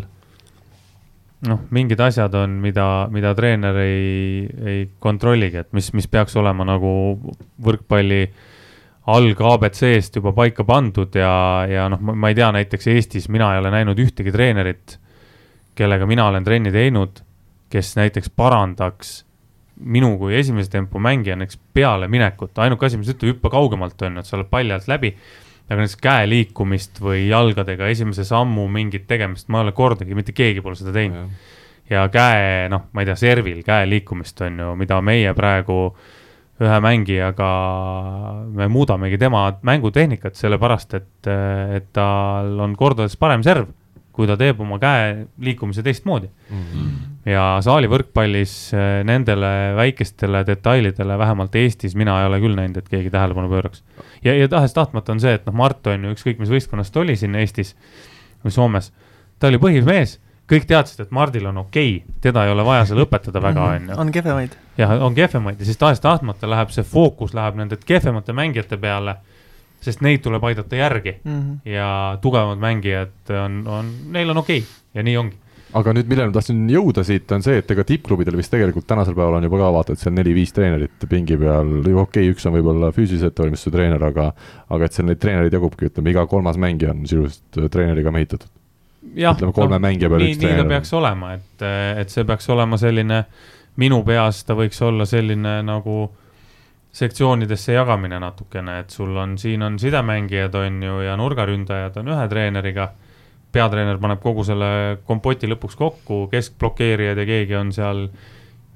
noh, 1.45 1.63
mingid 1.69 2.01
asjad 2.01 2.33
on, 2.37 2.57
mida, 2.63 3.07
mida 3.13 3.33
treener 3.37 3.77
ei, 3.83 4.45
ei 4.65 4.85
kontrolligi, 4.99 5.61
et 5.61 5.75
mis, 5.77 5.91
mis 5.97 6.09
peaks 6.09 6.37
olema 6.39 6.65
nagu 6.67 6.91
võrkpalli 7.63 8.21
alg 9.13 9.43
abc-st 9.49 10.19
juba 10.19 10.33
paika 10.35 10.65
pandud 10.67 11.13
ja, 11.15 11.31
ja 11.69 11.85
noh, 11.91 12.01
ma 12.01 12.31
ei 12.31 12.37
tea, 12.37 12.49
näiteks 12.55 12.89
Eestis 12.91 13.29
mina 13.31 13.53
ei 13.53 13.61
ole 13.61 13.71
näinud 13.71 13.99
ühtegi 14.03 14.33
treenerit, 14.33 14.97
kellega 15.77 16.09
mina 16.09 16.27
olen 16.31 16.43
trenni 16.43 16.73
teinud, 16.73 17.21
kes 17.71 17.95
näiteks 17.99 18.33
parandaks 18.35 19.21
minu 19.77 20.15
kui 20.17 20.33
esimese 20.39 20.71
tempo 20.73 20.99
mängija 20.99 21.35
näiteks 21.37 21.59
pealeminekut, 21.77 22.57
ainuke 22.65 22.87
asi, 22.87 22.97
mis 22.97 23.11
ütleb, 23.13 23.35
hüppa 23.35 23.51
kaugemalt, 23.53 24.01
on 24.01 24.17
ju, 24.17 24.23
et 24.23 24.29
sa 24.29 24.39
oled 24.39 24.49
palli 24.49 24.73
alt 24.73 24.89
läbi 24.89 25.13
aga 25.67 25.81
näiteks 25.81 25.99
käe 26.01 26.27
liikumist 26.29 27.01
või 27.03 27.27
jalgadega 27.27 27.89
esimese 27.91 28.23
sammu 28.27 28.67
mingit 28.71 29.07
tegemist, 29.07 29.49
ma 29.51 29.61
ei 29.61 29.67
ole 29.67 29.73
kordagi, 29.75 30.15
mitte 30.15 30.35
keegi 30.35 30.63
pole 30.63 30.79
seda 30.79 30.93
teinud. 30.95 31.33
ja 31.89 32.05
käe, 32.11 32.67
noh, 32.71 32.87
ma 32.91 33.03
ei 33.03 33.09
tea, 33.09 33.17
servil 33.19 33.59
käe 33.67 33.87
liikumist 33.89 34.41
on 34.47 34.63
ju, 34.63 34.75
mida 34.79 35.01
meie 35.01 35.33
praegu 35.35 35.81
ühe 36.57 36.77
mängijaga, 36.81 37.49
me 38.57 38.65
muudamegi 38.71 39.19
tema 39.21 39.43
mängutehnikat, 39.61 40.39
sellepärast 40.39 40.95
et, 40.97 41.29
et 41.77 41.91
tal 41.93 42.55
on 42.63 42.73
kordades 42.79 43.19
parem 43.19 43.43
serv 43.45 43.69
kui 44.17 44.25
ta 44.25 44.37
teeb 44.39 44.61
oma 44.65 44.79
käe 44.81 45.27
liikumise 45.45 45.83
teistmoodi 45.85 46.27
mm. 46.27 46.63
-hmm. 46.63 46.95
Ja 47.27 47.45
saali 47.63 47.89
võrkpallis 47.91 48.53
eh, 48.75 48.85
nendele 49.07 49.51
väikestele 49.77 50.43
detailidele, 50.47 51.17
vähemalt 51.19 51.55
Eestis, 51.59 51.95
mina 51.99 52.21
ei 52.21 52.29
ole 52.29 52.39
küll 52.43 52.55
näinud, 52.57 52.79
et 52.79 52.87
keegi 52.91 53.11
tähelepanu 53.13 53.49
pööraks. 53.51 53.83
ja, 54.23 54.35
ja 54.37 54.47
tahes-tahtmata 54.51 55.15
on 55.15 55.23
see, 55.23 55.33
et 55.39 55.45
noh, 55.47 55.55
Mart 55.57 55.87
on 55.91 56.07
ju 56.07 56.15
ükskõik 56.15 56.39
mis 56.39 56.53
võistkonnast 56.53 56.97
oli 56.97 57.17
siin 57.19 57.35
Eestis 57.35 57.75
või 58.45 58.55
Soomes, 58.55 58.93
ta 59.39 59.51
oli 59.51 59.59
põhimees 59.61 60.17
kõik 60.47 60.67
teadsid, 60.67 61.03
et 61.03 61.11
Mardil 61.11 61.49
on 61.49 61.65
okei 61.65 61.97
okay,, 61.97 62.19
teda 62.23 62.45
ei 62.47 62.53
ole 62.53 62.63
vaja 62.65 62.85
seal 62.87 63.03
õpetada 63.03 63.41
väga, 63.43 63.65
mhm. 63.65 63.73
on 63.75 63.89
ju. 63.89 64.01
on 64.01 64.13
kehvemaid. 64.15 64.59
jah, 64.77 64.93
on 65.03 65.15
kehvemaid 65.17 65.59
ja 65.59 65.67
siis 65.67 65.81
tahes-tahtmata 65.81 66.49
läheb 66.49 66.71
see 66.75 66.87
fookus 66.87 67.35
läheb 67.37 67.59
nende 67.59 67.79
kehvemate 67.83 68.35
mängijate 68.37 68.79
peale 68.79 69.17
sest 69.83 70.01
neid 70.05 70.23
tuleb 70.25 70.43
aidata 70.43 70.75
järgi 70.75 71.17
mm 71.23 71.41
-hmm. 71.41 71.69
ja 71.69 72.17
tugevamad 72.21 72.57
mängijad 72.57 73.35
on, 73.45 73.63
on, 73.67 73.91
neil 74.11 74.29
on 74.29 74.37
okei 74.37 74.57
okay. 74.57 74.71
ja 74.93 75.03
nii 75.03 75.17
ongi. 75.17 75.37
Aga 75.77 75.93
nüüd, 75.95 76.09
millele 76.09 76.31
ma 76.31 76.35
tahtsin 76.37 76.65
jõuda 76.71 77.03
siit, 77.07 77.31
on 77.35 77.43
see, 77.45 77.59
et 77.61 77.71
ega 77.73 77.85
tippklubidel 77.87 78.37
vist 78.39 78.51
tegelikult 78.53 78.87
tänasel 78.89 79.15
päeval 79.17 79.39
on 79.39 79.47
juba 79.47 79.59
ka 79.61 79.71
vaata, 79.75 79.95
et 79.95 80.03
seal 80.03 80.15
neli-viis 80.15 80.53
treenerit 80.55 81.07
pingi 81.09 81.37
peal, 81.39 81.71
okei 81.81 81.97
okay,, 82.01 82.29
üks 82.33 82.47
on 82.49 82.55
võib-olla 82.57 82.91
füüsilise 82.95 83.31
ettevalmistuse 83.31 83.73
treener, 83.75 84.05
aga 84.09 84.29
aga 84.73 84.87
et 84.87 84.97
seal 84.97 85.09
neid 85.09 85.21
treenereid 85.23 85.57
jagubki, 85.57 85.91
ütleme 85.91 86.13
iga 86.13 86.27
kolmas 86.29 86.59
mängija 86.61 86.93
on 86.93 87.03
sisuliselt 87.05 87.59
äh, 87.61 87.71
treeneriga 87.73 88.13
mehitatud. 88.15 88.51
ütleme 89.15 89.55
kolme 89.55 89.77
no, 89.77 89.83
mängija 89.87 90.11
peale 90.11 90.29
üks 90.29 90.41
treener. 90.41 90.63
nii 90.63 90.69
ta 90.69 90.75
peaks 90.75 90.93
olema, 90.97 91.33
et, 91.37 91.67
et 92.03 92.13
see 92.13 92.27
peaks 92.27 92.49
olema 92.53 92.79
selline, 92.81 93.23
minu 93.81 94.01
peas 94.07 94.43
ta 94.47 94.57
võiks 94.57 94.81
olla 94.85 95.05
selline 95.09 95.59
nagu 95.67 96.07
sektsioonidesse 96.97 97.75
jagamine 97.75 98.17
natukene, 98.19 98.79
et 98.81 98.93
sul 98.95 99.11
on, 99.17 99.35
siin 99.37 99.61
on 99.61 99.75
sidemängijad, 99.79 100.55
on 100.57 100.79
ju, 100.81 101.01
ja 101.05 101.17
nurgaründajad 101.19 101.99
on 102.01 102.15
ühe 102.15 102.23
treeneriga 102.31 102.87
peatreener 103.57 103.99
paneb 104.01 104.23
kogu 104.23 104.45
selle 104.47 104.71
kompoti 105.07 105.49
lõpuks 105.49 105.77
kokku, 105.79 106.25
keskblokeerijad 106.33 107.23
ja 107.23 107.27
keegi 107.27 107.57
on 107.59 107.73
seal 107.75 108.07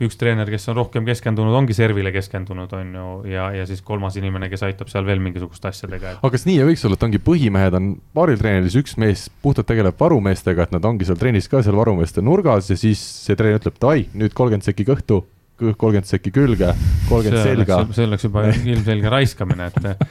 üks 0.01 0.17
treener, 0.17 0.49
kes 0.49 0.63
on 0.71 0.79
rohkem 0.79 1.05
keskendunud, 1.05 1.53
ongi 1.53 1.75
servile 1.77 2.09
keskendunud, 2.13 2.71
on 2.73 2.95
ju, 2.97 3.09
ja, 3.29 3.51
ja 3.53 3.67
siis 3.69 3.83
kolmas 3.85 4.15
inimene, 4.17 4.49
kes 4.49 4.63
aitab 4.65 4.89
seal 4.89 5.05
veel 5.05 5.21
mingisuguste 5.21 5.69
asjadega 5.69 6.15
et.... 6.15 6.21
aga 6.21 6.31
kas 6.33 6.47
nii 6.47 6.57
ei 6.57 6.69
võiks 6.71 6.85
olla, 6.87 6.97
et 6.97 7.05
ongi 7.05 7.21
põhimehed 7.21 7.77
on 7.77 7.91
paaril 8.17 8.39
treeneril, 8.41 8.79
üks 8.81 8.97
mees 9.01 9.27
puhtalt 9.45 9.69
tegeleb 9.69 10.01
varumeestega, 10.01 10.65
et 10.65 10.73
nad 10.73 10.87
ongi 10.89 11.05
seal 11.05 11.21
trennis 11.21 11.49
ka 11.51 11.61
seal 11.61 11.77
varumeeste 11.77 12.25
nurgas 12.25 12.71
ja 12.73 12.79
siis 12.79 13.03
see 13.27 13.37
treener 13.37 13.61
ütleb, 13.61 13.77
davai, 13.81 14.07
nüüd 14.17 14.33
kolmkümmend 14.37 14.65
sekki 14.65 14.87
kõhtu 14.89 15.21
kolmkümmend 15.61 16.09
sekki 16.09 16.33
külge, 16.35 16.73
kolmkümmend 17.09 17.45
selga. 17.45 17.79
see 17.95 18.07
oleks 18.09 18.27
juba 18.27 18.45
ilmselge 18.73 19.13
raiskamine, 19.13 19.69
et, 19.71 20.05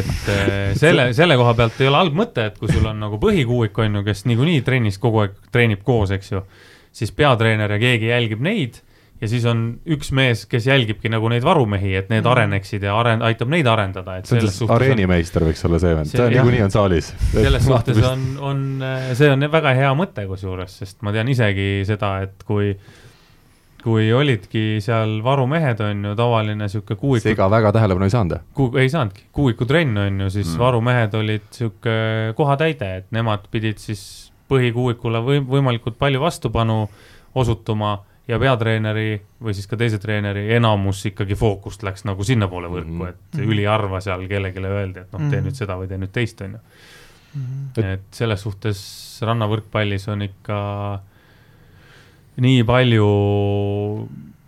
et 0.00 0.12
eh, 0.34 0.74
selle, 0.80 1.10
selle 1.16 1.38
koha 1.40 1.54
pealt 1.58 1.80
ei 1.82 1.90
ole 1.90 2.02
halb 2.04 2.20
mõte, 2.22 2.50
et 2.50 2.60
kui 2.60 2.70
sul 2.72 2.86
on 2.90 3.00
nagu 3.02 3.20
põhikuuik, 3.22 3.76
on 3.84 4.00
ju, 4.00 4.04
kes 4.10 4.26
niikuinii 4.30 4.62
trennis 4.66 5.00
kogu 5.02 5.24
aeg 5.24 5.36
treenib 5.52 5.84
koos, 5.86 6.14
eks 6.16 6.32
ju, 6.34 6.44
siis 6.96 7.12
peatreener 7.16 7.76
ja 7.76 7.82
keegi 7.82 8.10
jälgib 8.10 8.42
neid 8.44 8.80
ja 9.20 9.28
siis 9.28 9.44
on 9.48 9.64
üks 9.90 10.10
mees, 10.16 10.46
kes 10.48 10.66
jälgibki 10.70 11.10
nagu 11.12 11.28
neid 11.32 11.44
varumehi, 11.44 11.92
et 11.98 12.08
need 12.12 12.22
mm. 12.24 12.30
areneksid 12.32 12.84
ja 12.86 12.94
aren-, 12.96 13.24
aitab 13.26 13.50
neid 13.52 13.68
arendada, 13.68 14.16
et 14.20 14.30
on 14.32 14.46
siis 14.46 14.62
areenimeister 14.64 15.44
võiks 15.44 15.60
olla 15.68 15.80
see 15.82 15.92
vend, 15.98 16.12
see 16.12 16.28
niikuinii 16.32 16.62
on 16.64 16.72
saalis. 16.72 17.12
selles 17.34 17.66
suhtes 17.68 18.00
on, 18.08 18.24
on, 18.50 18.64
see 19.18 19.28
on 19.32 19.44
väga 19.52 19.74
hea 19.76 19.92
mõte 19.98 20.24
kusjuures, 20.30 20.78
sest 20.82 21.04
ma 21.06 21.12
tean 21.16 21.28
isegi 21.32 21.68
seda, 21.88 22.14
et 22.24 22.48
kui 22.48 22.72
kui 23.82 24.10
olidki 24.12 24.64
seal 24.84 25.18
varumehed, 25.24 25.80
on 25.84 26.04
ju, 26.04 26.16
tavaline 26.18 26.68
sihuke 26.68 26.96
kuuiku. 27.00 27.22
sega 27.22 27.48
väga 27.50 27.72
tähelepanu 27.72 28.08
ei 28.08 28.12
saanud 28.14 28.36
Ku,? 28.54 28.70
ei 28.78 28.90
saanudki, 28.92 29.24
kuuikutrenn 29.32 29.98
on 29.98 30.20
ju, 30.24 30.30
siis 30.30 30.52
mm. 30.52 30.58
varumehed 30.58 31.14
olid 31.14 31.48
sihuke 31.54 31.94
kohatäide, 32.36 32.90
et 33.00 33.10
nemad 33.16 33.48
pidid 33.50 33.80
siis 33.82 34.04
põhikuuikule 34.50 35.22
või 35.24 35.42
võimalikult 35.46 35.98
palju 35.98 36.20
vastupanu 36.20 36.82
osutuma 37.38 37.98
ja 38.28 38.38
peatreeneri 38.38 39.20
või 39.42 39.54
siis 39.56 39.66
ka 39.70 39.78
teise 39.80 39.98
treeneri 40.02 40.48
enamus 40.54 41.02
ikkagi 41.10 41.36
fookust 41.38 41.82
läks 41.86 42.04
nagu 42.08 42.24
sinnapoole 42.26 42.70
võrku 42.70 42.96
-hmm. 42.98 43.08
et 43.08 43.38
mm 43.38 43.50
üliharva 43.50 44.00
seal 44.04 44.26
kellelegi 44.28 44.64
öeldi, 44.66 45.04
et 45.04 45.12
noh, 45.12 45.20
tee 45.30 45.38
-hmm. 45.38 45.46
nüüd 45.46 45.56
seda 45.56 45.76
või 45.78 45.88
tee 45.88 45.98
nüüd 45.98 46.12
teist, 46.12 46.40
on 46.40 46.58
ju. 46.58 46.64
Mhm. 47.34 47.84
et 47.92 48.08
selles 48.10 48.42
suhtes 48.42 48.80
rannavõrkpallis 49.22 50.08
on 50.10 50.22
ikka 50.22 50.58
nii 52.40 52.64
palju 52.68 53.10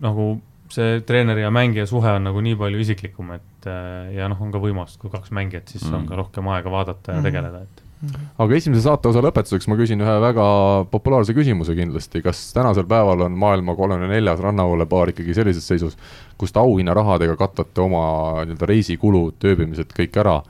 nagu 0.03 0.33
see 0.73 1.01
treeneri 1.07 1.45
ja 1.45 1.53
mängija 1.53 1.87
suhe 1.89 2.17
on 2.17 2.27
nagu 2.29 2.43
nii 2.45 2.57
palju 2.59 2.81
isiklikum, 2.83 3.33
et 3.37 3.69
äh, 3.69 4.13
ja 4.17 4.29
noh, 4.33 4.41
on 4.43 4.53
ka 4.55 4.61
võimalus, 4.63 4.97
kui 5.01 5.13
kaks 5.13 5.33
mängijat, 5.37 5.73
siis 5.73 5.85
mm. 5.87 5.97
on 5.99 6.07
ka 6.09 6.19
rohkem 6.19 6.49
aega 6.53 6.73
vaadata 6.73 7.17
ja 7.17 7.21
mm. 7.21 7.27
tegeleda, 7.29 7.61
et 7.67 7.83
mm. 8.07 8.31
aga 8.45 8.57
esimese 8.57 8.85
saate 8.87 9.11
osa 9.11 9.23
lõpetuseks 9.25 9.69
ma 9.69 9.79
küsin 9.81 10.03
ühe 10.05 10.17
väga 10.25 10.47
populaarse 10.93 11.37
küsimuse 11.37 11.77
kindlasti, 11.79 12.25
kas 12.25 12.41
tänasel 12.57 12.89
päeval 12.89 13.27
on 13.29 13.37
maailma 13.45 13.77
kolmekümne 13.79 14.11
neljas 14.15 14.41
rannavoolepaar 14.45 15.13
ikkagi 15.13 15.37
sellises 15.37 15.69
seisus, 15.69 15.99
kus 16.41 16.55
te 16.55 16.63
auhinnarahadega 16.63 17.37
katate 17.41 17.85
oma 17.85 18.05
nii-öelda 18.47 18.73
reisikulud, 18.73 19.39
ööbimised 19.53 19.93
kõik 19.97 20.21
ära 20.25 20.41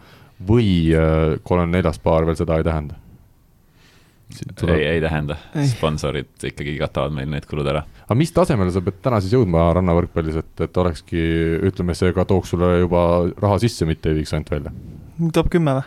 või 0.46 0.68
äh, 0.94 1.38
kolmekümne 1.42 1.80
neljas 1.80 2.02
paar 2.02 2.28
veel 2.28 2.38
seda 2.38 2.62
ei 2.62 2.70
tähenda? 2.70 3.01
Tuleb... 4.58 4.76
ei, 4.76 4.86
ei 4.94 5.02
tähenda, 5.02 5.36
sponsorid 5.72 6.46
ikkagi 6.48 6.76
katavad 6.80 7.14
meil 7.16 7.30
need 7.32 7.46
kulud 7.50 7.68
ära. 7.68 7.84
aga 8.04 8.16
mis 8.18 8.32
tasemele 8.34 8.72
sa 8.74 8.82
pead 8.84 9.00
täna 9.04 9.20
siis 9.22 9.34
jõudma 9.36 9.68
rannavõrkpallis, 9.78 10.38
et, 10.42 10.52
et 10.66 10.80
olekski, 10.82 11.24
ütleme, 11.70 11.96
see 11.98 12.14
ka 12.16 12.26
tooks 12.28 12.54
sulle 12.54 12.72
juba 12.82 13.04
raha 13.42 13.60
sisse, 13.62 13.88
mitte 13.88 14.12
ei 14.12 14.20
viiks 14.20 14.34
ainult 14.36 14.54
välja? 14.54 14.74
top 15.36 15.52
kümme 15.52 15.76
või? 15.78 15.86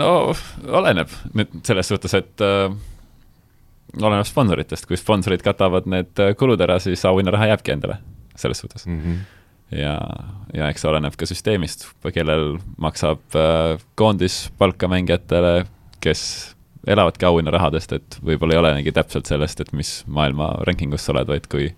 no 0.00 0.10
oleneb 0.80 1.12
nüüd 1.36 1.60
selles 1.66 1.90
suhtes, 1.92 2.16
et 2.18 2.44
äh, 2.44 2.68
oleneb 4.00 4.26
sponsoritest, 4.28 4.88
kui 4.90 4.98
sponsorid 5.00 5.44
katavad 5.44 5.88
need 5.90 6.22
äh, 6.22 6.34
kulud 6.38 6.60
ära, 6.64 6.80
siis 6.82 7.04
auhinnaraha 7.08 7.52
jääbki 7.52 7.76
endale, 7.76 8.00
selles 8.38 8.64
suhtes 8.64 8.86
mm. 8.86 9.00
-hmm 9.00 9.24
ja, 9.74 9.94
ja 10.54 10.68
eks 10.70 10.84
oleneb 10.88 11.16
ka 11.18 11.26
süsteemist, 11.28 11.86
kellel 12.14 12.58
maksab 12.80 13.38
äh, 13.38 13.80
koondis 13.98 14.48
palka 14.58 14.88
mängijatele, 14.90 15.64
kes 16.04 16.53
elavadki 16.86 17.28
auhinnarahadest, 17.28 17.92
et 17.98 18.18
võib-olla 18.24 18.56
ei 18.56 18.62
olenegi 18.62 18.94
täpselt 18.94 19.30
sellest, 19.30 19.60
et 19.60 19.74
mis 19.76 19.96
maailma 20.06 20.54
rankingus 20.68 21.06
sa 21.06 21.14
oled, 21.14 21.28
vaid 21.30 21.50
kui 21.50 21.70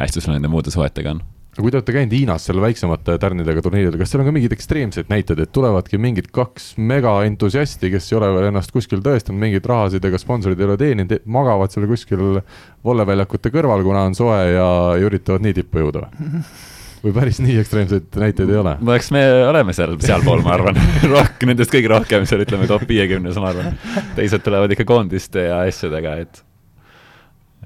hästi 0.00 0.22
sul 0.22 0.36
nende 0.36 0.50
muude 0.52 0.72
suhetega 0.74 1.16
on 1.16 1.24
aga 1.56 1.64
kui 1.64 1.72
te 1.72 1.78
olete 1.78 1.92
käinud 1.94 2.12
Hiinas 2.12 2.44
seal 2.44 2.58
väiksemate 2.60 3.14
tärnidega 3.20 3.62
turniiridel, 3.64 3.96
kas 3.96 4.10
seal 4.12 4.20
on 4.20 4.28
ka 4.28 4.34
mingeid 4.36 4.52
ekstreemseid 4.52 5.08
näiteid, 5.08 5.40
et 5.40 5.52
tulevadki 5.56 5.96
mingid 5.96 6.28
kaks 6.36 6.74
megaentusiasti, 6.76 7.88
kes 7.94 8.10
ei 8.12 8.18
ole 8.18 8.28
veel 8.34 8.50
ennast 8.50 8.74
kuskil 8.76 9.00
tõestanud, 9.04 9.40
mingeid 9.40 9.64
rahasid 9.64 10.04
ega 10.04 10.20
sponsorid 10.20 10.60
ei 10.60 10.68
ole 10.68 10.76
teeninud, 10.80 11.16
magavad 11.24 11.72
seal 11.72 11.88
kuskil 11.88 12.42
volleväljakute 12.84 13.52
kõrval, 13.54 13.86
kuna 13.88 14.04
on 14.10 14.18
soe 14.18 14.40
ja, 14.52 14.70
ja 15.00 15.08
üritavad 15.08 15.48
nii 15.48 15.56
tippu 15.62 15.80
jõuda 15.80 16.04
või? 16.04 16.32
või 17.06 17.14
päris 17.14 17.38
nii 17.42 17.56
ekstreemseid 17.62 18.18
näiteid 18.20 18.50
ei 18.50 18.58
ole? 18.60 18.74
no 18.82 18.94
eks 18.96 19.12
me 19.14 19.22
oleme 19.46 19.74
seal, 19.76 19.94
sealpool, 20.02 20.42
ma 20.44 20.56
arvan 20.56 20.78
rohkem, 21.14 21.52
nendest 21.52 21.72
kõige 21.72 21.90
rohkem 21.92 22.26
seal 22.28 22.42
ütleme 22.44 22.68
top 22.70 22.86
viiekümnes, 22.88 23.38
ma 23.42 23.52
arvan. 23.52 23.78
teised 24.18 24.44
tulevad 24.44 24.74
ikka 24.74 24.86
koondiste 24.88 25.46
ja 25.48 25.62
asjadega, 25.66 26.16
et 26.24 26.42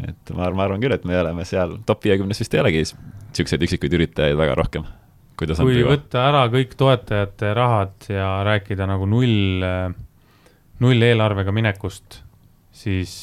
et 0.07 0.33
ma, 0.37 0.51
ma 0.57 0.67
arvan 0.67 0.81
küll, 0.83 0.95
et 0.97 1.05
me 1.09 1.19
oleme 1.21 1.45
seal, 1.49 1.79
top 1.89 2.05
viiekümnes 2.07 2.41
vist 2.41 2.55
ei 2.57 2.63
olegi 2.63 2.85
niisuguseid 2.85 3.67
üksikuid 3.67 3.97
üritajaid 3.99 4.39
väga 4.39 4.57
rohkem. 4.59 4.87
kui 5.41 5.85
võtta 5.87 6.27
ära 6.29 6.45
kõik 6.53 6.77
toetajate 6.77 7.55
rahad 7.57 8.11
ja 8.13 8.43
rääkida 8.45 8.89
nagu 8.89 9.09
null, 9.09 9.65
null 10.85 11.07
eelarvega 11.07 11.55
minekust, 11.57 12.21
siis 12.77 13.15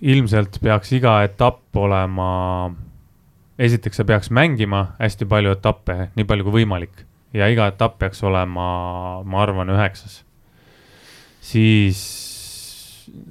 ilmselt 0.00 0.60
peaks 0.60 0.92
iga 0.96 1.22
etapp 1.24 1.76
olema 1.76 2.28
esiteks 3.60 4.00
sa 4.00 4.06
peaks 4.08 4.30
mängima 4.32 4.94
hästi 5.00 5.28
palju 5.28 5.52
etappe, 5.56 6.10
nii 6.16 6.26
palju 6.28 6.46
kui 6.46 6.60
võimalik 6.60 7.04
ja 7.36 7.48
iga 7.52 7.68
etapp 7.70 7.98
peaks 8.00 8.22
olema, 8.26 8.66
ma 9.24 9.42
arvan, 9.42 9.70
üheksas. 9.74 10.22
siis 11.40 12.00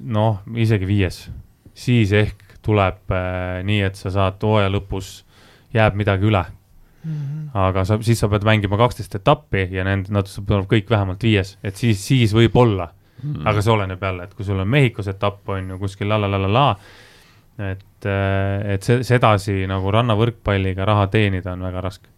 noh, 0.04 0.40
isegi 0.56 0.86
viies, 0.88 1.24
siis 1.74 2.12
ehk 2.12 2.56
tuleb 2.64 3.12
äh, 3.14 3.60
nii, 3.66 3.82
et 3.88 3.98
sa 3.98 4.12
saad 4.12 4.40
hooaja 4.44 4.70
lõpus, 4.72 5.20
jääb 5.74 5.96
midagi 5.96 6.26
üle 6.28 6.42
mm. 6.44 7.12
-hmm. 7.12 7.50
aga 7.54 7.84
sa, 7.84 7.98
siis 8.02 8.20
sa 8.20 8.28
pead 8.28 8.44
mängima 8.44 8.76
kaksteist 8.76 9.14
etappi 9.14 9.68
ja 9.70 9.84
nende, 9.84 10.12
nad 10.12 10.28
tuleb 10.46 10.66
kõik 10.70 10.90
vähemalt 10.90 11.22
viies, 11.22 11.58
et 11.62 11.76
siis, 11.76 12.06
siis 12.06 12.34
võib-olla 12.34 12.90
mm. 13.22 13.34
-hmm. 13.34 13.48
aga 13.48 13.62
see 13.62 13.72
oleneb 13.72 14.02
jälle, 14.02 14.24
et 14.24 14.34
kui 14.34 14.44
sul 14.44 14.58
on 14.58 14.68
Mehhikos 14.68 15.08
etapp 15.08 15.48
on 15.48 15.70
ju 15.70 15.78
kuskil 15.78 16.08
la 16.08 16.20
la 16.20 16.30
la 16.30 16.42
la 16.42 16.52
la 16.52 16.76
et, 17.70 17.84
äh, 18.06 18.74
et 18.74 18.86
see, 18.86 19.04
sedasi 19.06 19.64
nagu 19.70 19.92
rannavõrkpalliga 19.94 20.86
raha 20.88 21.06
teenida 21.12 21.52
on 21.52 21.62
väga 21.66 21.84
raske. 21.84 22.08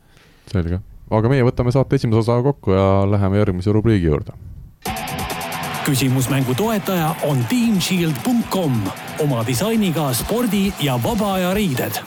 selge, 0.52 0.80
aga 1.10 1.32
meie 1.32 1.44
võtame 1.46 1.72
saate 1.72 1.96
esimese 1.96 2.24
osa 2.24 2.40
kokku 2.42 2.74
ja 2.76 2.86
läheme 3.10 3.38
järgmise 3.42 3.72
rubriigi 3.72 4.06
juurde. 4.06 4.32
küsimusmängu 5.86 6.54
toetaja 6.54 7.14
on 7.28 7.44
teamshield.com 7.50 8.82
oma 9.20 9.46
disainiga 9.46 10.12
spordi 10.14 10.72
ja 10.80 10.98
vaba 11.02 11.34
aja 11.34 11.54
riided 11.54 12.02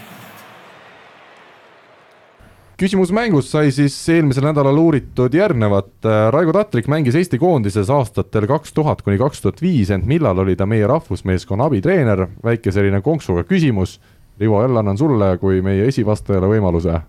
küsimus 2.78 3.12
mängus 3.12 3.48
sai 3.52 3.72
siis 3.72 3.96
eelmisel 4.12 4.44
nädalal 4.50 4.78
uuritud 4.78 5.34
järgnevat. 5.34 5.94
Raigo 6.32 6.54
Tatrik 6.54 6.90
mängis 6.92 7.16
Eesti 7.16 7.40
koondises 7.40 7.90
aastatel 7.90 8.48
kaks 8.48 8.74
tuhat 8.76 9.02
kuni 9.02 9.18
kaks 9.18 9.42
tuhat 9.42 9.62
viis, 9.64 9.92
ent 9.96 10.06
millal 10.06 10.40
oli 10.44 10.56
ta 10.56 10.68
meie 10.68 10.88
rahvusmeeskonna 10.88 11.70
abitreener? 11.70 12.28
väike 12.44 12.72
selline 12.76 13.02
konksuga 13.02 13.44
küsimus. 13.48 14.00
Rivo, 14.40 14.62
jälle 14.62 14.80
annan 14.80 14.98
sulle 14.98 15.38
kui 15.40 15.62
meie 15.64 15.88
esivastajale 15.88 16.50
võimaluse. 16.52 17.00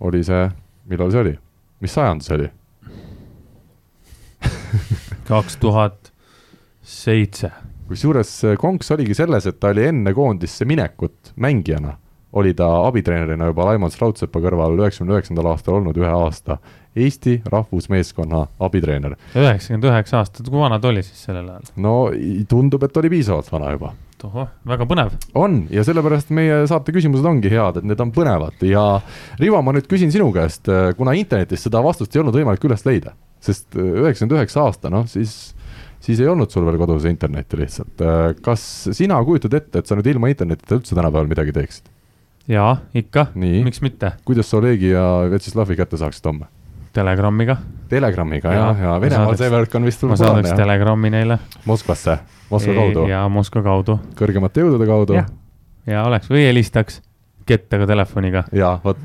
oli 0.00 0.22
see, 0.24 0.50
millal 0.86 1.10
see 1.10 1.20
oli? 1.20 1.38
mis 1.80 1.94
sajand 1.94 2.22
see 2.22 2.36
oli? 2.38 2.48
kaks 5.30 5.56
tuhat 5.56 6.12
seitse. 6.82 7.50
kusjuures 7.88 8.42
konks 8.58 8.90
oligi 8.90 9.14
selles, 9.14 9.46
et 9.46 9.60
ta 9.60 9.74
oli 9.74 9.90
enne 9.90 10.14
koondisse 10.14 10.64
minekut 10.64 11.34
mängijana 11.36 11.98
oli 12.34 12.54
ta 12.58 12.68
abitreenerina 12.88 13.50
juba 13.50 13.68
Raimond 13.68 13.94
Strautsepa 13.94 14.42
kõrval 14.42 14.78
üheksakümne 14.80 15.14
üheksandal 15.14 15.52
aastal 15.52 15.78
olnud 15.78 15.98
ühe 16.00 16.10
aasta 16.10 16.58
Eesti 16.94 17.40
rahvusmeeskonna 17.50 18.44
abitreener. 18.62 19.16
üheksakümmend 19.34 19.90
üheksa 19.90 20.20
aastat, 20.22 20.48
kui 20.48 20.60
vana 20.60 20.80
ta 20.80 20.90
oli 20.90 21.02
siis 21.06 21.26
sellel 21.28 21.48
ajal? 21.52 21.70
no 21.76 21.94
tundub, 22.50 22.86
et 22.86 23.02
oli 23.02 23.12
piisavalt 23.16 23.50
vana 23.52 23.72
juba 23.74 23.94
tohoh, 24.24 24.48
väga 24.66 24.86
põnev. 24.88 25.14
on 25.38 25.64
ja 25.74 25.84
sellepärast 25.86 26.30
meie 26.34 26.62
saate 26.70 26.94
küsimused 26.94 27.26
ongi 27.28 27.50
head, 27.52 27.80
et 27.80 27.88
need 27.88 28.00
on 28.02 28.12
põnevad 28.14 28.62
ja 28.66 28.84
Rivo, 29.40 29.60
ma 29.62 29.74
nüüd 29.76 29.88
küsin 29.90 30.12
sinu 30.14 30.30
käest, 30.34 30.70
kuna 30.98 31.16
internetis 31.18 31.66
seda 31.66 31.82
vastust 31.84 32.14
ei 32.14 32.22
olnud 32.22 32.36
võimalik 32.38 32.64
üles 32.68 32.86
leida, 32.86 33.14
sest 33.44 33.74
üheksakümmend 33.76 34.38
üheksa 34.38 34.66
aasta, 34.68 34.92
noh 34.92 35.06
siis, 35.10 35.54
siis 36.04 36.22
ei 36.22 36.30
olnud 36.30 36.52
sul 36.52 36.66
veel 36.68 36.80
kodus 36.80 37.08
internetti 37.10 37.60
lihtsalt. 37.60 38.06
kas 38.44 38.64
sina 38.96 39.20
kujutad 39.26 39.58
ette, 39.60 39.82
et 39.82 39.90
sa 39.90 39.98
nüüd 39.98 40.14
ilma 40.14 40.32
internetita 40.32 40.80
üldse 40.80 40.96
tänapäeval 40.96 41.30
midagi 41.30 41.56
teeksid? 41.56 41.93
Jaa, 42.48 42.76
ikka, 42.94 43.26
miks 43.34 43.80
mitte. 43.84 44.12
kuidas 44.24 44.50
sa 44.50 44.58
Olegi 44.58 44.90
ja 44.90 45.04
Vjatšeslavi 45.30 45.76
kätte 45.76 45.96
saaksid 46.00 46.26
homme? 46.28 46.50
Telegrammiga. 46.94 47.56
Telegrammiga 47.88 48.52
ja, 48.54 48.66
ja, 48.78 48.82
ja 48.84 48.98
Venemaal 49.02 49.36
see 49.38 49.50
värk 49.50 49.72
on 49.74 49.88
vist 49.88 50.04
ma 50.06 50.16
saadaks 50.16 50.52
telegrammi 50.54 51.10
neile. 51.10 51.38
Moskvasse, 51.66 52.18
Moskva 52.50 52.74
kaudu? 52.74 53.08
jaa, 53.10 53.24
Moskva 53.28 53.62
kaudu. 53.66 53.98
kõrgemate 54.18 54.62
jõudude 54.62 54.86
kaudu? 54.86 55.18
ja 55.86 56.04
oleks 56.06 56.30
või 56.30 56.46
helistaks 56.46 57.00
kettaga 57.46 57.86
telefoniga. 57.86 58.44
jaa, 58.52 58.78
vot, 58.84 59.00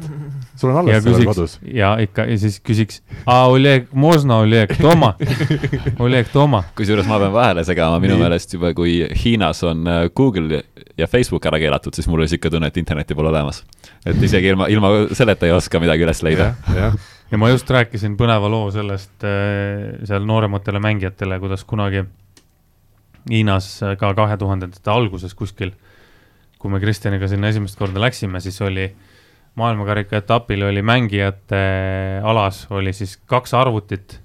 sul 0.58 0.70
on 0.70 0.76
alles 0.82 1.02
see 1.02 1.12
veel 1.12 1.28
kodus. 1.28 1.56
ja 1.66 1.94
ikka, 2.02 2.26
ja 2.30 2.36
siis 2.40 2.58
küsiks, 2.64 3.00
Oleg, 3.26 3.88
можно 3.92 4.40
Oleg, 4.44 4.74
Toma 4.80 5.14
Oleg, 6.04 6.28
Toma. 6.32 6.62
kusjuures 6.76 7.08
ma 7.10 7.18
pean 7.22 7.34
vahele 7.34 7.64
segama, 7.66 8.00
minu 8.02 8.18
meelest 8.20 8.54
juba, 8.56 8.74
kui 8.76 9.00
Hiinas 9.24 9.62
on 9.66 9.86
äh, 9.90 10.04
Google 10.16 10.62
ja 10.98 11.08
Facebook 11.10 11.46
ära 11.50 11.58
keelatud, 11.62 11.96
siis 11.96 12.08
mul 12.10 12.22
oli 12.22 12.30
sihuke 12.30 12.52
tunne, 12.52 12.70
et 12.70 12.80
internetti 12.80 13.16
pole 13.18 13.32
olemas. 13.32 13.62
et 14.06 14.22
isegi 14.22 14.52
ilma, 14.52 14.68
ilma 14.72 14.92
selleta 15.12 15.48
ei 15.48 15.54
oska 15.56 15.82
midagi 15.82 16.06
üles 16.06 16.22
leida 16.26 16.52
ja 16.74 17.40
ma 17.40 17.50
just 17.50 17.70
rääkisin 17.70 18.18
põneva 18.20 18.50
loo 18.50 18.68
sellest 18.74 19.24
äh, 19.26 19.96
seal 20.06 20.26
noorematele 20.28 20.82
mängijatele, 20.82 21.40
kuidas 21.42 21.64
kunagi 21.68 22.04
Hiinas 23.30 23.78
ka 23.96 24.10
kahe 24.12 24.36
tuhandendate 24.36 24.90
alguses 24.92 25.32
kuskil, 25.34 25.70
kui 26.60 26.72
me 26.72 26.80
Kristjaniga 26.82 27.28
sinna 27.30 27.48
esimest 27.48 27.78
korda 27.80 28.02
läksime, 28.02 28.40
siis 28.44 28.60
oli 28.60 28.90
maailmakarika 29.59 30.23
etapil 30.23 30.63
oli 30.69 30.81
mängijate 30.85 31.61
alas 32.23 32.65
oli 32.69 32.93
siis 32.95 33.17
kaks 33.29 33.53
arvutit, 33.53 34.19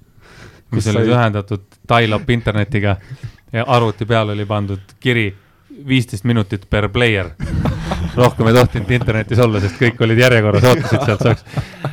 mis 0.71 0.87
olid 0.91 1.11
ühendatud 1.11 1.65
dial-up 1.89 2.29
internetiga 2.29 2.95
ja 3.53 3.65
arvuti 3.67 4.05
peal 4.05 4.31
oli 4.33 4.45
pandud 4.45 4.95
kiri 4.99 5.29
viisteist 5.87 6.23
minutit 6.23 6.69
per 6.69 6.89
player. 6.89 7.29
rohkem 8.15 8.47
ei 8.47 8.53
tohtinud 8.55 8.91
internetis 8.95 9.39
olla, 9.43 9.59
sest 9.59 9.75
kõik 9.75 9.99
olid 10.05 10.19
järjekorras, 10.21 10.63
ootasid 10.69 11.01
sealt 11.03 11.23
saaks 11.25 11.43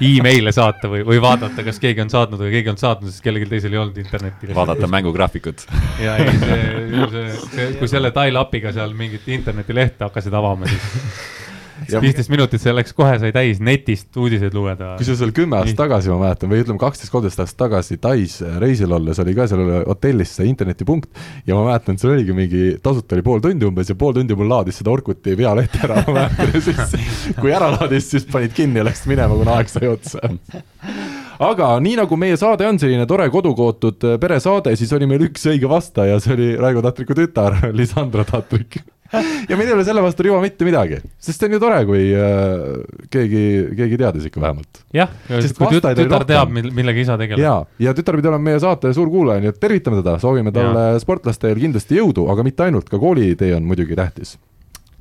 email'e 0.07 0.53
saata 0.55 0.91
või, 0.93 1.03
või 1.07 1.19
vaadata, 1.23 1.65
kas 1.67 1.81
keegi 1.83 2.05
on 2.05 2.13
saatnud 2.13 2.45
või 2.45 2.53
keegi 2.55 2.71
on 2.71 2.79
saatnud, 2.79 3.11
sest 3.11 3.25
kellelgi 3.25 3.49
teisel 3.51 3.75
ei 3.75 3.81
olnud 3.83 3.99
internetti. 3.99 4.55
vaadata 4.55 4.87
mängugraafikut. 4.91 5.67
ja 5.99 6.15
ei, 6.23 6.37
see, 6.39 6.61
see, 7.11 7.27
see, 7.43 7.69
kui 7.81 7.91
selle 7.91 8.15
dial-up'iga 8.15 8.71
seal 8.77 8.95
mingit 8.99 9.27
internetilehte 9.35 10.07
hakkasid 10.07 10.39
avama, 10.39 10.71
siis 10.71 11.42
viisteist 11.91 12.31
minutit 12.33 12.63
selleks 12.63 12.95
kohe 12.97 13.15
sai 13.23 13.33
täis 13.35 13.61
netist 13.63 14.17
uudiseid 14.17 14.55
lugeda. 14.57 14.95
kusjuures 15.01 15.23
veel 15.25 15.35
kümme 15.37 15.59
aastat 15.61 15.79
tagasi 15.83 16.13
ma 16.13 16.19
mäletan 16.25 16.53
või 16.53 16.63
ütleme, 16.65 16.81
kaksteist, 16.83 17.13
kolmteist 17.13 17.43
aastat 17.43 17.61
tagasi 17.65 17.99
Tais 18.03 18.39
reisil 18.63 18.93
olles 18.93 19.21
oli 19.23 19.35
ka 19.37 19.47
seal 19.51 19.65
hotellis 19.87 20.37
see 20.39 20.49
internetipunkt 20.51 21.11
ja 21.49 21.57
ma 21.59 21.67
mäletan, 21.71 21.97
et 21.97 22.05
seal 22.05 22.15
oligi 22.15 22.37
mingi, 22.37 22.63
tasuta 22.83 23.17
oli 23.17 23.27
pool 23.27 23.43
tundi 23.45 23.69
umbes 23.69 23.93
ja 23.93 23.99
pool 23.99 24.17
tundi 24.17 24.37
mul 24.39 24.51
laadis 24.53 24.81
seda 24.81 24.93
Orkuti 24.95 25.37
vealehte 25.39 25.83
ära, 25.87 26.03
ma 26.07 26.17
mäletan 26.21 26.55
ja 26.55 26.65
siis 26.69 27.03
kui 27.41 27.53
ära 27.55 27.73
laadis, 27.77 28.09
siis 28.13 28.29
panid 28.31 28.55
kinni 28.57 28.83
ja 28.83 28.87
läksid 28.89 29.11
minema, 29.13 29.37
kuna 29.39 29.59
aeg 29.59 29.73
sai 29.73 29.91
otsa. 29.91 30.33
Aga 31.43 31.75
nii 31.83 31.97
nagu 31.99 32.17
meie 32.21 32.37
saade 32.39 32.67
on 32.69 32.79
selline 32.79 33.07
tore 33.11 33.27
kodukootud 33.33 34.05
peresaade, 34.23 34.77
siis 34.79 34.93
oli 34.95 35.09
meil 35.11 35.27
üks 35.27 35.47
õige 35.51 35.71
vastaja, 35.71 36.21
see 36.23 36.37
oli 36.37 36.51
Raigo 36.61 36.85
Tatriku 36.85 37.17
tütar, 37.19 37.59
Lisandra 37.75 38.27
Tatrik 38.29 38.83
ja 39.51 39.59
meil 39.59 39.69
ei 39.69 39.75
ole 39.77 39.85
selle 39.87 40.05
vastu 40.05 40.27
Rivo 40.27 40.39
mitte 40.43 40.67
midagi, 40.69 41.01
sest 41.21 41.41
see 41.41 41.51
on 41.51 41.57
ju 41.57 41.63
tore, 41.63 41.81
kui 41.89 42.05
äh, 42.17 43.09
keegi, 43.13 43.43
keegi 43.79 44.01
teadis 44.01 44.29
ikka 44.29 44.43
vähemalt. 44.45 44.85
jah, 44.97 45.13
kui 45.29 45.73
tütar, 45.77 45.97
tütar 45.99 46.27
teab, 46.29 46.53
millega 46.53 47.05
isa 47.05 47.19
tegeleb. 47.21 47.43
ja, 47.43 47.57
ja 47.83 47.97
tütar 47.97 48.19
pidi 48.21 48.33
olema 48.33 48.51
meie 48.51 48.63
saate 48.63 48.95
suur 48.97 49.11
kuulaja, 49.13 49.45
nii 49.45 49.53
et 49.53 49.61
tervitame 49.63 50.01
teda, 50.01 50.17
soovime 50.23 50.55
talle 50.55 50.87
sportlasteel 51.03 51.61
kindlasti 51.61 52.01
jõudu, 52.01 52.29
aga 52.33 52.47
mitte 52.47 52.69
ainult, 52.69 52.89
ka 52.93 53.01
koolitee 53.03 53.55
on 53.57 53.69
muidugi 53.69 53.99
tähtis 53.99 54.37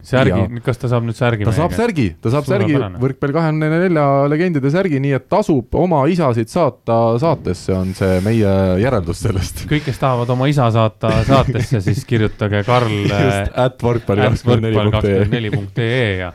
särgi, 0.08 0.62
kas 0.66 0.82
ta 0.82 0.90
saab 0.92 1.06
nüüd 1.08 1.18
särgi? 1.18 1.48
ta 1.48 1.54
saab 1.56 1.76
särgi, 1.78 2.08
ta 2.22 2.34
saab 2.34 2.48
särgi, 2.50 2.78
võrkpalli 3.02 3.38
kahekümne 3.38 3.70
nelja 3.86 4.06
legendide 4.32 4.72
särgi, 4.74 5.02
nii 5.04 5.16
et 5.18 5.28
tasub 5.32 5.78
oma 5.78 6.04
isasid 6.12 6.52
saata 6.52 7.00
saatesse, 7.22 7.76
on 7.78 7.94
see 7.98 8.20
meie 8.26 8.56
järeldus 8.82 9.24
sellest. 9.28 9.66
kõik, 9.72 9.86
kes 9.90 10.02
tahavad 10.02 10.34
oma 10.36 10.50
isa 10.52 10.70
saata 10.74 11.14
saatesse, 11.28 11.84
siis 11.86 12.04
kirjutage 12.10 12.64
Karl. 12.68 13.00
just, 13.12 13.56
at 13.56 13.82
võrkpalli 13.84 14.30
kakskümmend 14.30 15.32
neli 15.32 15.54
punkt 15.54 15.82
ee 15.82 16.20
ja 16.24 16.34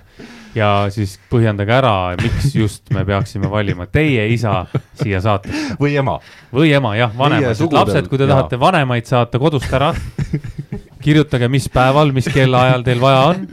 ja 0.57 0.71
siis 0.93 1.17
põhjendage 1.31 1.75
ära, 1.77 1.95
miks 2.21 2.55
just 2.57 2.91
me 2.95 3.05
peaksime 3.09 3.51
valima 3.53 3.87
teie 3.91 4.27
isa 4.33 4.65
siia 4.97 5.21
saatesse. 5.25 5.77
või 5.81 5.97
ema. 6.01 6.19
või 6.55 6.73
ema, 6.77 6.95
jah, 6.99 7.13
vanemad, 7.17 7.61
lapsed, 7.77 8.09
kui 8.11 8.21
te 8.21 8.29
tahate 8.31 8.61
vanemaid 8.61 9.09
saata 9.09 9.41
kodust 9.43 9.73
ära 9.77 9.93
kirjutage, 11.05 11.51
mis 11.53 11.69
päeval, 11.73 12.13
mis 12.17 12.29
kellaajal 12.33 12.87
teil 12.87 13.03
vaja 13.03 13.23
on. 13.33 13.47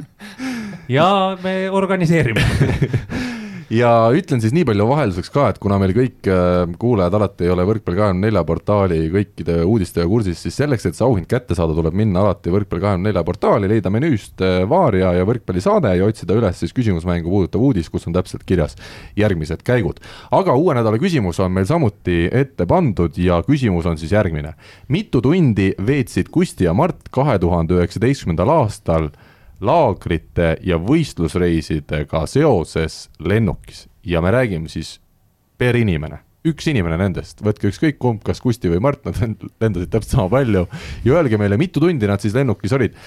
ja 0.91 1.07
me 1.43 1.69
organiseerime 1.69 3.31
ja 3.73 3.89
ütlen 4.13 4.41
siis 4.43 4.53
nii 4.53 4.65
palju 4.67 4.85
vahelduseks 4.89 5.31
ka, 5.33 5.47
et 5.51 5.59
kuna 5.61 5.79
meil 5.81 5.93
kõik 5.95 6.27
äh, 6.29 6.63
kuulajad 6.79 7.15
alati 7.17 7.47
ei 7.47 7.53
ole 7.53 7.65
Võrkpalli 7.67 7.99
kahekümne 7.99 8.27
nelja 8.27 8.43
portaali 8.47 8.99
kõikide 9.13 9.55
uudistega 9.65 10.05
kursis, 10.09 10.41
siis 10.43 10.57
selleks, 10.59 10.85
et 10.87 10.97
see 10.97 11.05
auhind 11.07 11.27
kätte 11.29 11.57
saada, 11.57 11.75
tuleb 11.77 11.95
minna 11.97 12.21
alati 12.23 12.53
Võrkpalli 12.53 12.83
kahekümne 12.83 13.09
nelja 13.09 13.23
portaali, 13.25 13.69
leida 13.71 13.91
menüüst 13.93 14.43
äh, 14.45 14.61
Vaaria 14.69 15.13
ja 15.17 15.25
võrkpallisaade 15.27 15.95
ja 15.97 16.07
otsida 16.09 16.37
üles 16.37 16.61
siis 16.61 16.75
küsimusmängu 16.75 17.31
puudutav 17.31 17.65
uudis, 17.65 17.89
kus 17.93 18.07
on 18.09 18.17
täpselt 18.17 18.45
kirjas 18.47 18.77
järgmised 19.19 19.65
käigud. 19.65 20.01
aga 20.31 20.55
uue 20.59 20.77
nädala 20.77 21.01
küsimus 21.01 21.41
on 21.43 21.53
meil 21.55 21.67
samuti 21.69 22.27
ette 22.31 22.67
pandud 22.69 23.17
ja 23.17 23.41
küsimus 23.47 23.89
on 23.89 23.97
siis 23.97 24.13
järgmine. 24.13 24.53
mitu 24.87 25.21
tundi 25.21 25.73
veetsid 25.77 26.29
Kusti 26.33 26.69
ja 26.69 26.73
Mart 26.73 27.09
kahe 27.11 27.39
tuhande 27.39 27.79
üheksateistkümnendal 27.79 28.49
aastal 28.49 29.09
laagrite 29.63 30.57
ja 30.65 30.77
võistlusreisidega 30.81 32.25
seoses 32.29 33.07
lennukis 33.23 33.87
ja 34.05 34.21
me 34.21 34.33
räägime 34.33 34.69
siis 34.71 34.97
per 35.59 35.77
inimene, 35.79 36.19
üks 36.43 36.65
inimene 36.67 36.97
nendest, 36.99 37.39
võtke 37.45 37.69
ükskõik 37.69 37.99
kumb, 38.01 38.23
kas 38.25 38.41
Kusti 38.43 38.67
või 38.71 38.81
Mart, 38.83 39.05
nad 39.07 39.15
lendasid 39.63 39.91
täpselt 39.93 40.15
sama 40.17 40.25
palju 40.33 40.65
ja 41.05 41.15
öelge 41.15 41.39
meile, 41.39 41.57
mitu 41.61 41.79
tundi 41.83 42.09
nad 42.09 42.23
siis 42.23 42.35
lennukis 42.35 42.73
olid. 42.75 42.97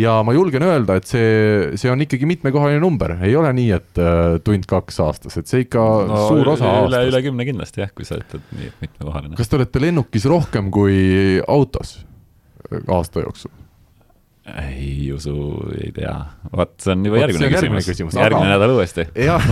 ja 0.00 0.16
ma 0.24 0.32
julgen 0.36 0.64
öelda, 0.64 0.96
et 0.96 1.10
see, 1.10 1.76
see 1.76 1.92
on 1.92 2.00
ikkagi 2.06 2.28
mitmekohaline 2.30 2.80
number, 2.80 3.18
ei 3.26 3.36
ole 3.36 3.52
nii, 3.58 3.68
et 3.76 4.00
äh, 4.00 4.38
tund-kaks 4.46 5.00
aastas, 5.04 5.36
et 5.36 5.52
see 5.52 5.66
ikka 5.66 5.84
no, 6.08 6.24
suur 6.30 6.54
osa 6.54 6.64
üle, 6.64 6.86
aastast. 6.86 7.12
üle 7.12 7.22
kümne 7.28 7.48
kindlasti 7.50 7.84
jah, 7.84 7.92
kui 7.92 8.08
sa 8.08 8.20
ütled 8.22 8.48
nii, 8.56 8.72
et 8.72 8.88
mitmekohaline. 8.88 9.36
kas 9.36 9.52
te 9.52 9.60
olete 9.60 9.84
lennukis 9.84 10.28
rohkem 10.32 10.72
kui 10.72 10.98
autos 11.44 11.98
aasta 12.72 13.28
jooksul? 13.28 13.52
Ei 14.46 15.12
usu, 15.12 15.34
ei 15.74 15.90
tea, 15.94 16.14
vot 16.54 16.74
see 16.82 16.94
on 16.94 17.06
juba 17.08 17.18
järgmine, 17.18 17.48
järgmine 17.50 17.80
küsimus, 17.82 17.88
küsimus., 17.90 18.18
järgmine 18.18 18.52
nädal 18.52 18.74
uuesti. 18.76 19.06
jah 19.18 19.42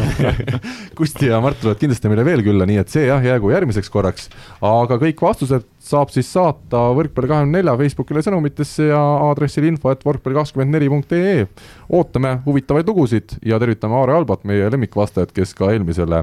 Kusti 0.98 1.30
ja 1.32 1.40
Mart 1.42 1.58
tulevad 1.58 1.80
kindlasti 1.80 2.10
meile 2.12 2.24
veel 2.26 2.44
külla, 2.46 2.66
nii 2.68 2.78
et 2.78 2.92
see 2.92 3.08
jah, 3.08 3.22
jäägu 3.24 3.50
järgmiseks 3.50 3.90
korraks. 3.90 4.28
aga 4.62 4.98
kõik 5.02 5.22
vastused 5.24 5.66
saab 5.84 6.12
siis 6.14 6.30
saata 6.32 6.84
Võrkpalli 6.96 7.30
kahekümne 7.30 7.58
nelja 7.58 7.74
Facebookile 7.80 8.22
sõnumitesse 8.24 8.86
ja 8.92 9.00
aadressil 9.26 9.66
info, 9.68 9.90
et 9.92 10.06
võrkpalli 10.06 10.38
kakskümmend 10.38 10.76
neli 10.76 10.88
punkt 10.92 11.12
ee. 11.16 11.48
ootame 11.90 12.36
huvitavaid 12.46 12.88
lugusid 12.88 13.36
ja 13.44 13.58
tervitame 13.62 13.98
Aare 13.98 14.14
Albat, 14.20 14.46
meie 14.48 14.70
lemmikvastajat, 14.70 15.34
kes 15.34 15.56
ka 15.58 15.72
eelmisele 15.74 16.22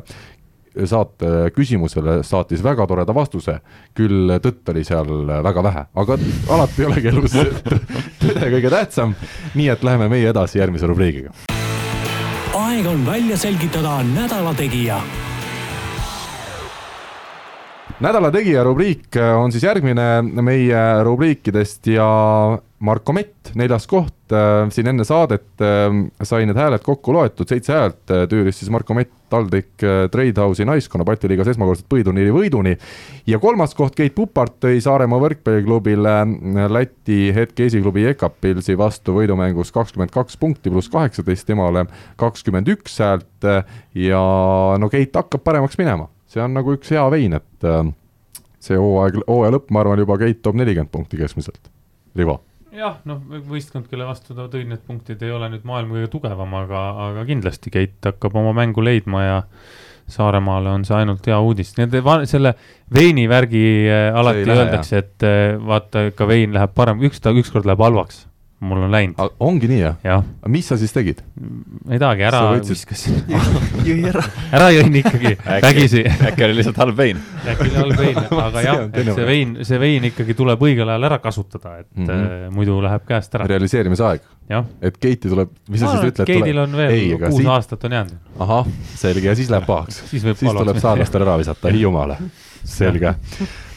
saate 0.85 1.51
küsimusele 1.55 2.21
saatis 2.23 2.63
väga 2.63 2.87
toreda 2.87 3.15
vastuse, 3.15 3.57
küll 3.97 4.31
tõtt 4.43 4.73
oli 4.73 4.83
seal 4.87 5.09
väga 5.43 5.63
vähe, 5.63 5.85
aga 6.03 6.19
alati 6.55 6.83
ei 6.83 6.89
olegi 6.89 7.11
elus 7.11 7.35
tõde 8.21 8.51
kõige 8.55 8.71
tähtsam, 8.73 9.15
nii 9.55 9.71
et 9.73 9.83
läheme 9.83 10.09
meie 10.11 10.29
edasi 10.31 10.61
järgmise 10.61 10.87
rubriigiga. 10.89 11.33
aeg 12.55 12.87
on 12.87 13.03
välja 13.05 13.37
selgitada 13.37 14.01
nädala 14.07 14.53
tegija. 14.57 15.01
Nädala 18.01 18.31
tegija 18.33 18.63
rubriik 18.65 19.13
on 19.37 19.51
siis 19.53 19.63
järgmine 19.63 20.23
meie 20.41 20.79
rubriikidest 21.05 21.85
ja 21.93 22.07
Marko 22.81 23.13
Mett, 23.13 23.51
neljas 23.53 23.85
koht, 23.85 24.15
siin 24.71 24.91
enne 24.91 25.05
saadet 25.07 25.63
sai 26.23 26.45
need 26.47 26.59
hääled 26.59 26.83
kokku 26.85 27.13
loetud, 27.15 27.49
seitse 27.49 27.73
häält 27.75 28.13
tüüris 28.31 28.61
siis 28.61 28.71
Marko 28.73 28.95
Mett 28.97 29.11
TalTech 29.31 29.85
Tradehouse'i 30.11 30.67
naiskonna 30.67 31.05
Balti 31.07 31.29
liigas 31.31 31.51
esmakordselt 31.53 31.87
põhiturniiri 31.91 32.33
võiduni. 32.35 32.75
ja 33.27 33.39
kolmas 33.39 33.75
koht, 33.77 33.95
Keit 33.95 34.15
Pupart 34.15 34.57
tõi 34.63 34.81
Saaremaa 34.83 35.21
võrkpalliklubile 35.23 36.15
Läti 36.71 37.19
hetke 37.35 37.67
esiklubi 37.69 38.07
Ekapilsi 38.11 38.77
vastu 38.77 39.15
võidumängus 39.19 39.71
kakskümmend 39.71 40.11
kaks 40.11 40.39
punkti 40.41 40.73
pluss 40.73 40.91
kaheksateist, 40.91 41.47
temale 41.47 41.85
kakskümmend 42.19 42.71
üks 42.75 42.99
häält 43.03 43.51
ja 43.95 44.25
no 44.79 44.91
Keit 44.91 45.15
hakkab 45.15 45.45
paremaks 45.47 45.79
minema 45.79 46.09
see 46.31 46.43
on 46.43 46.55
nagu 46.55 46.75
üks 46.77 46.91
hea 46.93 47.03
vein, 47.11 47.35
et 47.39 47.67
äh, 47.67 47.83
see 48.63 48.79
hooaeg, 48.79 49.21
hooaja 49.27 49.57
lõpp, 49.57 49.73
ma 49.73 49.83
arvan, 49.83 50.03
juba 50.03 50.19
Keit 50.21 50.41
toob 50.45 50.59
nelikümmend 50.59 50.93
punkti 50.93 51.19
keskmiselt. 51.19 51.71
Rivo 52.15 52.41
jah, 52.75 52.97
noh, 53.09 53.21
võistkond, 53.49 53.87
kelle 53.91 54.07
vastu 54.07 54.35
ta 54.37 54.47
tõi 54.51 54.65
need 54.69 54.83
punktid, 54.87 55.21
ei 55.25 55.33
ole 55.35 55.49
nüüd 55.51 55.67
maailma 55.67 55.97
kõige 55.97 56.11
tugevam, 56.13 56.57
aga, 56.61 56.83
aga 57.09 57.25
kindlasti 57.27 57.73
Keit 57.73 58.11
hakkab 58.11 58.37
oma 58.41 58.55
mängu 58.57 58.83
leidma 58.85 59.23
ja 59.25 59.39
Saaremaale 60.11 60.73
on 60.73 60.83
see 60.83 60.97
ainult 60.97 61.27
hea 61.29 61.37
uudis, 61.39 61.71
et 61.79 61.93
selle 62.27 62.55
veinivärgi 62.93 63.63
äh, 63.87 64.07
alati 64.17 64.49
öeldakse, 64.49 65.03
et 65.03 65.27
äh, 65.27 65.55
vaata, 65.61 66.09
ka 66.15 66.27
vein 66.27 66.51
läheb 66.55 66.73
parem, 66.75 67.03
üks 67.07 67.23
ta 67.23 67.31
ükskord 67.35 67.69
läheb 67.69 67.83
halvaks 67.85 68.25
mul 68.61 68.83
on 68.85 68.91
läinud. 68.91 69.15
ongi 69.39 69.67
nii 69.67 69.79
jah 69.79 69.95
ja.? 70.05 70.17
mis 70.47 70.67
sa 70.69 70.77
siis 70.77 70.93
tegid? 70.93 71.21
ei 71.89 71.99
tahagi, 71.99 72.25
ära 72.27 72.41
viskasin 72.57 73.17
jõi 73.87 74.03
ära. 74.09 74.23
ära 74.53 74.67
jõin 74.75 74.97
ikkagi, 75.01 75.31
vägisi. 75.65 76.03
äkki 76.29 76.45
oli 76.45 76.57
lihtsalt 76.59 76.81
halb 76.83 76.97
vein? 76.97 77.21
äkki 77.41 77.65
oli 77.65 77.79
halb 77.79 78.03
vein, 78.03 78.19
aga 78.45 78.63
jah, 78.65 78.83
et 78.91 79.09
see 79.09 79.25
vein, 79.31 79.55
see 79.67 79.81
vein 79.81 80.05
ikkagi 80.11 80.35
tuleb 80.37 80.61
õigel 80.67 80.93
ajal 80.93 81.09
ära 81.09 81.17
kasutada, 81.23 81.79
et 81.81 81.89
mm 81.95 82.05
-hmm. 82.05 82.53
muidu 82.57 82.77
läheb 82.85 83.07
käest 83.07 83.35
ära. 83.39 83.49
realiseerimise 83.49 84.05
aeg. 84.11 84.29
et 84.81 84.97
Keiti 84.97 85.29
tuleb, 85.29 85.49
mis 85.69 85.81
sa 85.81 85.95
siis 85.95 86.13
ütled? 86.13 86.29
Keitil 86.29 86.61
on 86.61 86.77
veel 86.77 86.93
ei, 86.93 87.09
kuus 87.17 87.41
siit... 87.41 87.49
aastat 87.49 87.83
on 87.89 87.97
jäänud. 87.97 88.21
ahah, 88.39 88.71
selge, 88.95 89.27
ja 89.27 89.35
siis 89.35 89.49
läheb 89.49 89.65
pahaks 89.65 90.03
siis, 90.05 90.21
siis 90.21 90.53
tuleb 90.53 90.77
saarlastel 90.77 91.25
ära 91.25 91.37
visata 91.41 91.73
Hiiumaale 91.73 92.21
selge. 92.63 93.15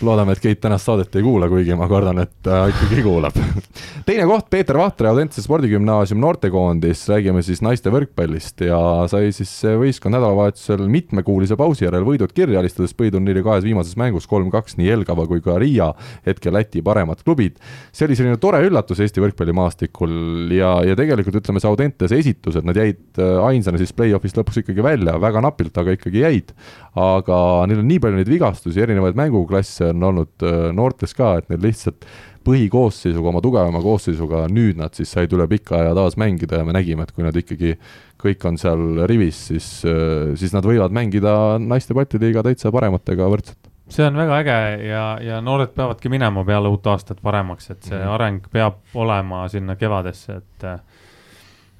Loodame, 0.02 0.34
et 0.34 0.42
Keit 0.42 0.60
tänast 0.62 0.88
saadet 0.88 1.14
ei 1.16 1.22
kuula, 1.24 1.48
kuigi 1.50 1.76
ma 1.78 1.86
kardan, 1.90 2.18
et 2.24 2.32
ta 2.44 2.64
ikkagi 2.70 3.02
kuulab. 3.04 3.36
teine 4.08 4.26
koht, 4.28 4.48
Peeter 4.50 4.78
Vahtre, 4.78 5.08
Audentse 5.10 5.42
spordigümnaasium 5.44 6.20
noortekoondis, 6.22 7.04
räägime 7.12 7.42
siis 7.46 7.62
naiste 7.64 7.92
võrkpallist 7.94 8.64
ja 8.66 8.78
sai 9.10 9.30
siis 9.36 9.52
see 9.62 9.76
võistkond 9.80 10.16
nädalavahetusel 10.16 10.84
mitmekuulise 10.90 11.56
pausi 11.60 11.86
järel 11.86 12.06
võidud 12.06 12.34
kirja, 12.34 12.60
alistades 12.60 12.94
põhiturniiri 12.98 13.44
kahes 13.46 13.66
viimases 13.66 13.96
mängus 14.00 14.28
kolm-kaks 14.30 14.78
nii 14.80 14.90
Jelgava 14.90 15.26
kui 15.30 15.42
ka 15.44 15.56
Riia, 15.62 15.90
hetkel 16.26 16.54
Läti 16.54 16.82
paremad 16.84 17.24
klubid. 17.24 17.56
see 17.92 18.06
oli 18.08 18.18
selline 18.18 18.38
tore 18.42 18.60
üllatus 18.66 19.00
Eesti 19.02 19.22
võrkpallimaastikul 19.24 20.52
ja, 20.54 20.76
ja 20.86 20.98
tegelikult 20.98 21.40
ütleme, 21.40 21.62
see 21.62 21.70
Audentes 21.70 22.12
esitus, 22.14 22.58
et 22.58 22.66
nad 22.66 22.78
jäid 22.78 23.18
äh, 23.18 23.38
ainsana 23.48 23.80
siis 23.80 23.94
play-off'ist 23.96 24.38
lõpuks 24.38 24.62
ikkagi 24.62 24.84
välja, 24.84 25.16
väga 25.22 25.42
napilt, 25.44 25.76
aga 25.78 25.96
ikkagi 25.96 26.22
jäid. 26.24 26.54
aga 26.94 27.36
neil 27.66 27.80
on 27.82 27.88
nii 27.90 27.98
palju 28.02 28.20
neid 28.20 28.28
vigastusi, 28.30 28.78
erinevaid 28.84 29.16
mänguklasse 29.18 29.93
on 29.94 30.08
olnud 30.10 30.46
äh, 30.46 30.70
noortes 30.76 31.14
ka, 31.16 31.36
et 31.40 31.50
neil 31.52 31.62
lihtsalt 31.64 32.06
põhikoosseisuga, 32.44 33.30
oma 33.30 33.42
tugevama 33.44 33.80
koosseisuga, 33.84 34.44
nüüd 34.52 34.78
nad 34.80 34.96
siis 34.96 35.12
said 35.14 35.32
üle 35.32 35.46
pika 35.50 35.78
aja 35.80 35.94
taas 35.96 36.18
mängida 36.20 36.60
ja 36.60 36.66
me 36.66 36.74
nägime, 36.76 37.06
et 37.06 37.14
kui 37.16 37.24
nad 37.24 37.36
ikkagi 37.36 37.76
kõik 38.24 38.48
on 38.48 38.58
seal 38.60 39.04
rivis, 39.08 39.46
siis, 39.50 39.68
äh, 39.88 40.34
siis 40.40 40.52
nad 40.56 40.66
võivad 40.66 40.94
mängida 40.94 41.56
naiste 41.62 41.96
patiliiga 41.96 42.44
täitsa 42.44 42.72
parematega 42.74 43.28
võrdselt. 43.32 43.70
See 43.92 44.04
on 44.06 44.16
väga 44.16 44.36
äge 44.40 44.58
ja, 44.88 45.04
ja 45.20 45.40
noored 45.44 45.74
peavadki 45.76 46.08
minema 46.08 46.40
peale 46.44 46.70
uut 46.72 46.86
aastat 46.88 47.18
paremaks, 47.24 47.68
et 47.70 47.82
see 47.82 47.98
-hmm. 47.98 48.12
areng 48.16 48.46
peab 48.52 48.80
olema 48.96 49.44
sinna 49.48 49.76
kevadesse, 49.76 50.40
et 50.40 50.64
äh, 50.64 50.78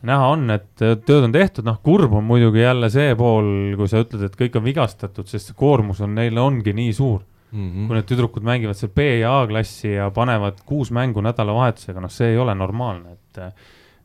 näha 0.03 0.29
on, 0.29 0.51
et 0.51 0.69
tööd 0.77 1.25
on 1.25 1.33
tehtud, 1.33 1.65
noh, 1.65 1.81
kurb 1.83 2.13
on 2.13 2.25
muidugi 2.25 2.61
jälle 2.61 2.91
see 2.91 3.15
pool, 3.17 3.77
kui 3.77 3.89
sa 3.89 4.05
ütled, 4.05 4.25
et 4.27 4.37
kõik 4.37 4.59
on 4.61 4.65
vigastatud, 4.65 5.27
sest 5.27 5.51
see 5.51 5.57
koormus 5.57 6.01
on 6.05 6.15
neil 6.15 6.39
ongi 6.39 6.73
nii 6.77 6.93
suur 6.93 7.23
mm. 7.55 7.71
-hmm. 7.71 7.87
kui 7.87 7.97
need 7.97 8.09
tüdrukud 8.11 8.47
mängivad 8.47 8.79
seal 8.79 8.93
B 8.95 9.07
ja 9.21 9.41
A 9.41 9.47
klassi 9.47 9.95
ja 9.95 10.11
panevad 10.11 10.65
kuus 10.67 10.91
mängu 10.91 11.23
nädalavahetusega, 11.25 12.01
noh, 12.01 12.11
see 12.11 12.35
ei 12.35 12.39
ole 12.39 12.55
normaalne, 12.55 13.13
et 13.13 13.39
äh, 13.39 13.53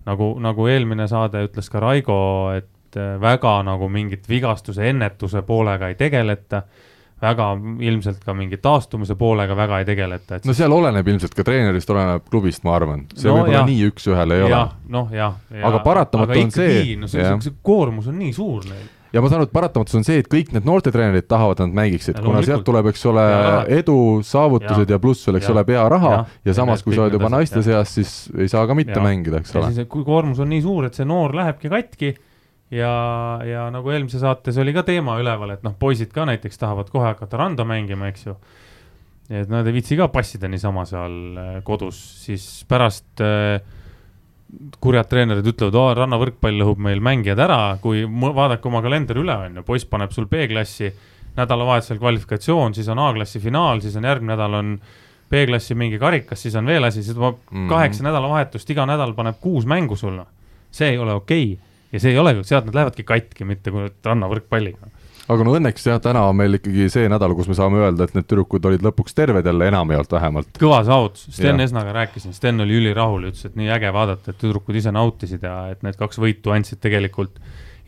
nagu, 0.06 0.36
nagu 0.40 0.68
eelmine 0.68 1.08
saade 1.08 1.44
ütles 1.48 1.70
ka 1.72 1.80
Raigo, 1.80 2.20
et 2.58 2.98
äh, 2.98 3.18
väga 3.22 3.64
nagu 3.64 3.90
mingit 3.90 4.30
vigastuse 4.30 4.90
ennetuse 4.90 5.42
poolega 5.42 5.88
ei 5.88 5.96
tegeleta 5.96 6.64
väga 7.22 7.50
ilmselt 7.84 8.22
ka 8.24 8.34
mingi 8.34 8.58
taastumise 8.58 9.16
poolega 9.20 9.56
väga 9.56 9.80
ei 9.80 9.86
tegeleta. 9.86 10.40
no 10.46 10.54
seal 10.56 10.72
oleneb 10.72 11.08
ilmselt 11.08 11.34
ka 11.36 11.44
treenerist, 11.44 11.90
oleneb 11.90 12.30
klubist, 12.30 12.64
ma 12.64 12.78
arvan, 12.78 13.04
see 13.16 13.28
no, 13.28 13.36
võib-olla 13.40 13.66
nii 13.68 13.90
üks-ühele 13.90 14.38
ei 14.38 14.46
ja, 14.46 14.62
ole. 14.62 14.94
noh, 14.96 15.12
jah 15.12 15.36
ja,. 15.52 15.66
aga 15.68 15.82
paratamatu 15.84 16.32
aga 16.32 16.46
on 16.46 16.56
see. 16.56 16.96
no 16.96 17.12
see, 17.12 17.26
see, 17.26 17.42
see 17.50 17.60
koormus 17.64 18.08
on 18.08 18.20
nii 18.22 18.32
suur 18.36 18.64
neil 18.70 18.88
ja 19.14 19.22
ma 19.22 19.30
saan 19.30 19.42
aru, 19.42 19.50
et 19.50 19.56
paratamatus 19.56 19.98
on 20.00 20.06
see, 20.06 20.22
et 20.22 20.30
kõik 20.30 20.54
need 20.54 20.68
noortetreenerid 20.68 21.28
tahavad, 21.30 21.58
et 21.58 21.66
nad 21.66 21.78
mängiksid, 21.82 22.20
kuna 22.24 22.44
sealt 22.46 22.66
tuleb, 22.68 22.92
eks 22.92 23.06
ole, 23.10 23.26
edu, 23.80 23.98
saavutused 24.26 24.86
ja, 24.86 24.96
ja 24.96 25.02
pluss 25.02 25.28
veel, 25.28 25.40
eks 25.40 25.52
ole, 25.54 25.66
pearaha 25.68 26.14
ja, 26.16 26.24
ja 26.50 26.58
samas, 26.62 26.84
kui 26.86 26.98
sa 26.98 27.06
oled 27.06 27.18
juba 27.18 27.32
naiste 27.34 27.64
seas, 27.66 27.94
siis 27.98 28.16
ei 28.38 28.50
saa 28.52 28.66
ka 28.70 28.78
mitte 28.78 28.98
ja. 28.98 29.04
mängida, 29.06 29.42
eks 29.42 29.56
ole. 29.58 29.86
kui 29.90 30.06
koormus 30.08 30.42
on 30.44 30.52
nii 30.54 30.64
suur, 30.66 30.90
et 30.90 30.98
see 30.98 31.08
noor 31.10 31.36
lähebki 31.38 31.72
katki 31.74 32.14
ja, 32.74 32.94
ja 33.46 33.68
nagu 33.74 33.94
eelmises 33.94 34.22
saates 34.24 34.58
oli 34.62 34.74
ka 34.76 34.86
teema 34.88 35.18
üleval, 35.22 35.56
et 35.56 35.66
noh, 35.66 35.76
poisid 35.80 36.14
ka 36.14 36.28
näiteks 36.30 36.62
tahavad 36.62 36.92
kohe 36.94 37.10
hakata 37.12 37.42
randa 37.42 37.66
mängima, 37.68 38.12
eks 38.14 38.28
ju. 38.30 38.38
et 39.30 39.50
nad 39.50 39.68
ei 39.68 39.76
viitsi 39.80 39.98
ka 39.98 40.10
passida 40.14 40.50
niisama 40.52 40.86
seal 40.90 41.20
äh, 41.38 41.52
kodus, 41.66 42.00
siis 42.26 42.46
pärast 42.70 43.26
äh, 43.26 43.58
kurjad 44.82 45.10
treenerid 45.10 45.46
ütlevad, 45.52 45.76
oo, 45.78 45.92
rannavõrkpall 45.98 46.58
lõhub 46.62 46.82
meil 46.82 47.02
mängijad 47.06 47.40
ära, 47.44 47.60
kui 47.82 48.02
vaadake 48.08 48.68
oma 48.70 48.82
kalender 48.86 49.20
üle, 49.22 49.36
on 49.46 49.60
ju, 49.60 49.66
poiss 49.68 49.88
paneb 49.90 50.14
sul 50.16 50.26
B-klassi, 50.32 50.90
nädalavahetusel 51.38 52.00
kvalifikatsioon, 52.02 52.74
siis 52.76 52.90
on 52.90 53.02
A-klassi 53.04 53.42
finaal, 53.44 53.84
siis 53.84 53.96
on 54.00 54.08
järgmine 54.10 54.34
nädal 54.34 54.58
on 54.60 54.74
B-klassi 55.30 55.78
mingi 55.78 56.00
karikas, 56.02 56.42
siis 56.42 56.58
on 56.58 56.70
veel 56.70 56.90
asi, 56.90 57.04
siis 57.04 57.16
tuleb 57.16 57.38
mm 57.38 57.58
-hmm. 57.58 57.70
kaheksa 57.70 58.04
nädalavahetust, 58.04 58.70
iga 58.70 58.86
nädal 58.90 59.14
paneb 59.14 59.38
kuus 59.42 59.66
mängu 59.66 59.96
sulle. 59.96 60.26
see 60.72 60.90
ei 60.90 60.98
ole 60.98 61.14
okei 61.14 61.54
okay 61.54 61.66
ja 61.92 62.00
see 62.00 62.12
ei 62.12 62.18
ole, 62.18 62.44
sealt 62.44 62.66
nad 62.66 62.76
lähevadki 62.76 63.04
katki, 63.04 63.46
mitte 63.46 63.72
kui 63.72 63.90
rannavõrkpalliga 64.06 64.90
aga 65.30 65.46
no 65.46 65.54
õnneks 65.58 65.86
jah, 65.86 66.00
täna 66.04 66.24
on 66.30 66.38
meil 66.40 66.58
ikkagi 66.58 66.90
see 66.92 67.10
nädal, 67.12 67.36
kus 67.38 67.50
me 67.50 67.56
saame 67.58 67.82
öelda, 67.84 68.08
et 68.08 68.18
need 68.18 68.28
tüdrukud 68.30 68.66
olid 68.70 68.84
lõpuks 68.86 69.16
terved 69.18 69.46
jälle 69.46 69.70
enamjaolt 69.70 70.14
vähemalt. 70.16 70.52
kõva 70.60 70.82
saavutus, 70.88 71.28
Sten 71.36 71.62
ja. 71.62 71.70
Esnaga 71.70 71.94
rääkisin, 72.02 72.36
Sten 72.36 72.62
oli 72.66 72.78
ülirahul, 72.80 73.30
ütles, 73.30 73.46
et 73.50 73.58
nii 73.60 73.72
äge 73.78 73.94
vaadata, 73.96 74.34
et 74.34 74.40
tüdrukud 74.42 74.78
ise 74.80 74.94
nautisid 74.96 75.46
ja 75.46 75.56
et 75.74 75.84
need 75.86 76.00
kaks 76.00 76.22
võitu 76.22 76.54
andsid 76.56 76.82
tegelikult, 76.84 77.38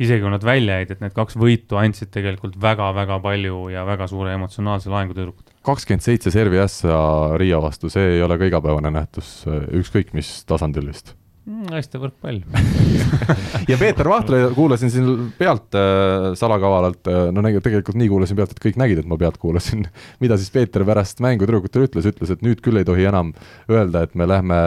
isegi 0.02 0.24
kui 0.24 0.34
nad 0.34 0.46
välja 0.46 0.82
jäid, 0.82 0.94
et 0.96 1.02
need 1.04 1.16
kaks 1.18 1.38
võitu 1.40 1.80
andsid 1.82 2.12
tegelikult 2.14 2.58
väga-väga 2.62 3.18
palju 3.24 3.64
ja 3.74 3.86
väga 3.90 4.10
suure 4.12 4.36
emotsionaalse 4.38 4.94
laengu 4.94 5.18
tüdrukutele. 5.18 5.58
kakskümmend 5.66 6.06
seitse 6.06 6.34
servi 6.34 6.62
ässa 6.62 7.38
Riia 7.42 7.62
vastu, 7.62 7.90
see 7.90 8.18
ei 8.18 8.22
ole 8.26 8.38
ka 8.42 8.50
igapäevane 8.50 8.94
nähtus, 8.94 9.42
ükskõik 9.82 10.14
mis 10.18 10.40
tasandil 10.50 10.90
vist 10.90 11.16
naiste 11.70 11.98
mm, 11.98 12.04
võrkpall. 12.06 12.42
Ja 13.70 13.78
Peeter 13.78 14.08
Vahtre 14.10 14.40
kuulasin 14.56 14.92
siin 14.92 15.10
pealt 15.38 15.76
äh, 15.78 16.32
salakavalalt 16.38 17.08
äh,, 17.12 17.28
no 17.34 17.44
nägi, 17.46 17.62
tegelikult 17.64 18.00
nii 18.00 18.10
kuulasin 18.12 18.38
pealt, 18.40 18.56
et 18.56 18.64
kõik 18.64 18.80
nägid, 18.82 19.02
et 19.02 19.10
ma 19.10 19.18
pealt 19.22 19.38
kuulasin, 19.42 19.86
mida 20.24 20.38
siis 20.40 20.52
Peeter 20.54 20.86
pärast 20.88 21.22
mängu 21.24 21.46
tüdrukutele 21.46 21.90
ütles, 21.90 22.08
ütles, 22.10 22.34
et 22.34 22.46
nüüd 22.46 22.64
küll 22.66 22.82
ei 22.82 22.88
tohi 22.88 23.06
enam 23.10 23.34
öelda, 23.72 24.06
et 24.08 24.18
me 24.20 24.28
lähme 24.30 24.58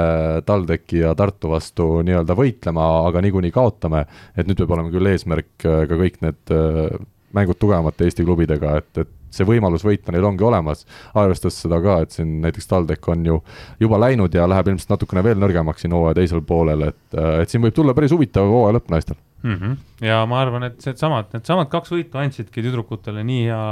TalTechi 0.46 1.02
ja 1.02 1.14
Tartu 1.18 1.52
vastu 1.54 1.88
nii-öelda 2.06 2.36
võitlema, 2.38 2.86
aga 3.08 3.24
niikuinii 3.24 3.54
kaotame, 3.54 4.04
et 4.36 4.48
nüüd 4.48 4.60
peab 4.60 4.76
olema 4.76 4.94
küll 4.94 5.12
eesmärk 5.12 5.68
äh, 5.68 5.84
ka 5.90 6.00
kõik 6.00 6.22
need 6.24 6.54
äh, 6.54 7.02
mängud 7.34 7.58
tugevamate 7.58 8.08
Eesti 8.08 8.26
klubidega, 8.26 8.78
et, 8.80 9.04
et 9.04 9.14
see 9.36 9.48
võimalus 9.48 9.84
võita 9.86 10.14
neil 10.14 10.26
ongi 10.28 10.46
olemas, 10.46 10.84
arvestades 11.14 11.60
seda 11.64 11.80
ka, 11.84 12.00
et 12.04 12.16
siin 12.16 12.40
näiteks 12.44 12.70
TalTech 12.70 13.12
on 13.12 13.26
ju 13.28 13.40
juba 13.82 14.00
läinud 14.06 14.34
ja 14.34 14.48
läheb 14.50 14.72
ilmselt 14.72 14.96
natukene 14.96 15.24
veel 15.26 15.40
nõrgemaks 15.42 15.84
siin 15.84 15.94
hooaja 15.96 16.20
teisel 16.20 16.42
poolel, 16.46 16.88
et, 16.90 17.20
et 17.42 17.50
siin 17.50 17.64
võib 17.64 17.76
tulla 17.76 17.94
päris 17.96 18.14
huvitav 18.14 18.50
hooaja 18.50 18.78
lõpp 18.78 18.92
naistel 18.94 19.20
mm. 19.44 19.54
-hmm. 19.54 19.76
ja 20.06 20.24
ma 20.26 20.40
arvan, 20.40 20.68
et 20.70 20.80
needsamad, 20.86 21.30
needsamad 21.34 21.70
kaks 21.72 21.92
võitu 21.94 22.20
andsidki 22.20 22.64
tüdrukutele 22.64 23.24
nii 23.26 23.46
hea 23.50 23.62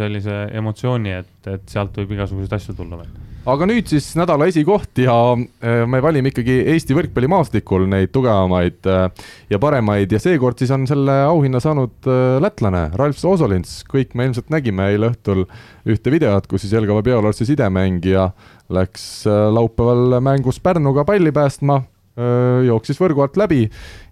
sellise 0.00 0.42
emotsiooni, 0.56 1.14
et, 1.22 1.48
et 1.52 1.64
sealt 1.70 1.96
võib 2.00 2.16
igasuguseid 2.16 2.56
asju 2.58 2.76
tulla 2.78 3.00
veel. 3.02 3.12
aga 3.46 3.68
nüüd 3.70 3.86
siis 3.92 4.08
nädala 4.18 4.48
esikoht 4.50 4.98
ja 5.04 5.16
äh, 5.36 5.84
me 5.86 6.00
valime 6.02 6.32
ikkagi 6.32 6.58
Eesti 6.72 6.96
võrkpallimaastikul 6.98 7.86
neid 7.92 8.12
tugevamaid 8.16 8.88
äh, 8.90 9.26
ja 9.52 9.60
paremaid 9.62 10.12
ja 10.12 10.20
seekord 10.22 10.58
siis 10.58 10.72
on 10.74 10.86
selle 10.90 11.20
auhinna 11.28 11.60
saanud 11.62 12.10
äh, 12.10 12.38
lätlane 12.42 12.88
Ralf 12.96 13.20
Soosolins, 13.20 13.82
kõik 13.90 14.16
me 14.16 14.30
ilmselt 14.30 14.50
nägime 14.50 14.90
eile 14.92 15.12
õhtul 15.12 15.44
ühte 15.86 16.10
videot, 16.10 16.48
kus 16.50 16.64
siis 16.64 16.72
Jelgava 16.74 17.04
Biolarsi 17.06 17.46
sidemängija 17.46 18.30
läks 18.72 19.26
laupäeval 19.26 20.18
mängus 20.24 20.58
Pärnuga 20.58 21.04
palli 21.06 21.30
päästma 21.30 21.84
jooksis 22.16 23.00
võrgu 23.00 23.24
alt 23.24 23.36
läbi 23.36 23.66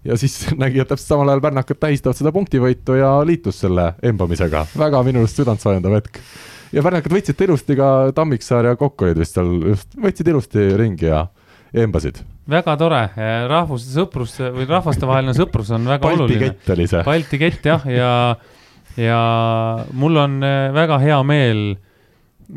ja 0.05 0.17
siis 0.19 0.37
nägi, 0.61 0.81
et 0.81 0.89
täpselt 0.91 1.15
samal 1.15 1.31
ajal 1.31 1.43
pärnakad 1.45 1.79
tähistavad 1.81 2.17
seda 2.19 2.33
punktivõitu 2.35 2.99
ja 2.99 3.15
liitus 3.25 3.63
selle 3.63 3.93
embamisega. 4.05 4.65
väga 4.77 5.01
minu 5.07 5.23
arust 5.23 5.41
südantsoojendav 5.41 5.97
hetk. 5.97 6.19
ja 6.75 6.83
pärnakad 6.85 7.15
võtsid 7.15 7.39
ta 7.39 7.47
ilusti 7.47 7.77
ka 7.79 7.89
Tammiksaar 8.15 8.69
ja 8.71 8.75
Kokk 8.79 9.07
olid 9.07 9.21
vist 9.21 9.37
seal 9.37 9.51
just, 9.71 9.97
võtsid 9.97 10.29
ilusti 10.29 10.67
ringi 10.77 11.09
ja 11.09 11.25
embasid. 11.73 12.21
väga 12.49 12.75
tore, 12.77 13.01
rahvuste 13.49 13.95
sõprus 13.95 14.37
või 14.39 14.67
rahvastevaheline 14.69 15.33
sõprus 15.37 15.71
on 15.73 15.87
väga 15.89 16.05
Balti 16.05 16.21
oluline. 16.21 16.51
Balti 16.51 16.59
kett 16.61 16.75
oli 16.75 16.87
see. 16.91 17.03
Balti 17.07 17.41
kett 17.41 17.65
jah, 17.71 17.87
ja, 17.89 18.11
ja 19.01 19.21
mul 19.97 20.21
on 20.21 20.37
väga 20.77 20.99
hea 21.01 21.17
meel, 21.25 21.63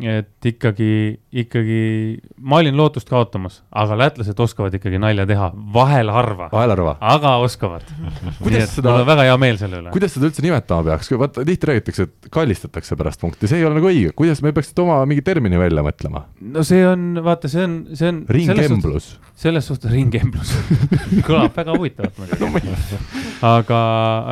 et 0.05 0.53
ikkagi 0.53 0.93
ikkagi, 1.29 2.21
ma 2.41 2.63
olin 2.63 2.77
lootust 2.79 3.09
kaotamas, 3.11 3.61
aga 3.77 3.99
lätlased 4.01 4.39
oskavad 4.41 4.73
ikkagi 4.79 5.01
nalja 5.01 5.27
teha, 5.29 5.51
vahel 5.75 6.09
harva, 6.13 6.49
vahel 6.53 6.73
arva. 6.73 6.95
aga 7.05 7.35
oskavad. 7.45 7.85
Kuidas 8.45 8.73
seda- 8.79 8.95
mul 8.95 9.03
on 9.03 9.11
väga 9.11 9.27
hea 9.29 9.35
meel 9.41 9.59
selle 9.61 9.83
üle. 9.83 9.93
kuidas 9.93 10.15
seda 10.17 10.31
üldse 10.31 10.45
nimetama 10.45 10.87
peaks, 10.87 11.11
vaata 11.21 11.45
tihti 11.45 11.69
räägitakse, 11.69 12.07
et 12.09 12.31
kallistatakse 12.33 12.97
pärast 12.97 13.21
punkti, 13.21 13.51
see 13.51 13.61
ei 13.61 13.67
ole 13.69 13.77
nagu 13.77 13.91
õige, 13.91 14.15
kuidas 14.17 14.41
me 14.45 14.55
peaks 14.57 14.73
oma 14.81 15.03
mingi 15.11 15.25
termini 15.27 15.61
välja 15.61 15.85
mõtlema? 15.85 16.25
no 16.41 16.65
see 16.65 16.81
on, 16.89 17.21
vaata, 17.25 17.51
see 17.53 17.67
on, 17.67 17.77
see 17.99 18.09
on. 18.09 18.23
ringgemblus. 18.33 19.11
selles 19.39 19.69
suhtes 19.69 19.93
ringgemblus 19.93 20.55
kõlab 21.29 21.53
väga 21.59 21.77
huvitavalt 21.77 22.23
muidugi. 22.23 23.03
aga, 23.45 23.83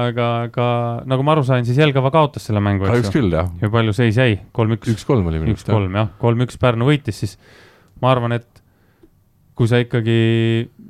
aga, 0.06 0.30
aga 0.48 0.70
nagu 1.12 1.28
ma 1.28 1.36
aru 1.36 1.44
sain, 1.44 1.68
siis 1.68 1.76
Jelgava 1.82 2.14
kaotas 2.14 2.48
selle 2.48 2.64
mängu, 2.64 2.88
kahjuks 2.88 3.10
eks 3.10 3.12
ju. 3.12 3.20
küll 3.20 3.36
jah, 3.36 3.52
ja 3.60 3.72
palju 3.72 3.96
seis 3.96 4.16
jäi, 4.16 4.40
kolm-üks, 4.56 4.94
üks-kolm 4.96 5.28
oli 5.28 5.42
minu 5.42 5.52
arust. 5.52 5.66
üks-kolm 5.68 6.00
jah, 6.00 6.12
kolm-üks 6.22 6.60
Pärnu 6.62 6.85
võitis, 6.88 7.22
siis 7.22 7.36
ma 8.02 8.12
arvan, 8.14 8.36
et 8.36 8.62
kui 9.56 9.68
sa 9.70 9.80
ikkagi 9.80 10.18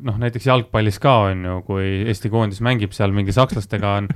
noh, 0.07 0.17
näiteks 0.19 0.49
jalgpallis 0.49 0.99
ka 1.03 1.15
on 1.29 1.45
ju, 1.47 1.61
kui 1.69 1.87
Eesti 2.11 2.31
koondis 2.33 2.63
mängib 2.65 2.95
seal 2.97 3.15
mingi 3.15 3.35
sakslastega 3.35 3.93
on 4.01 4.11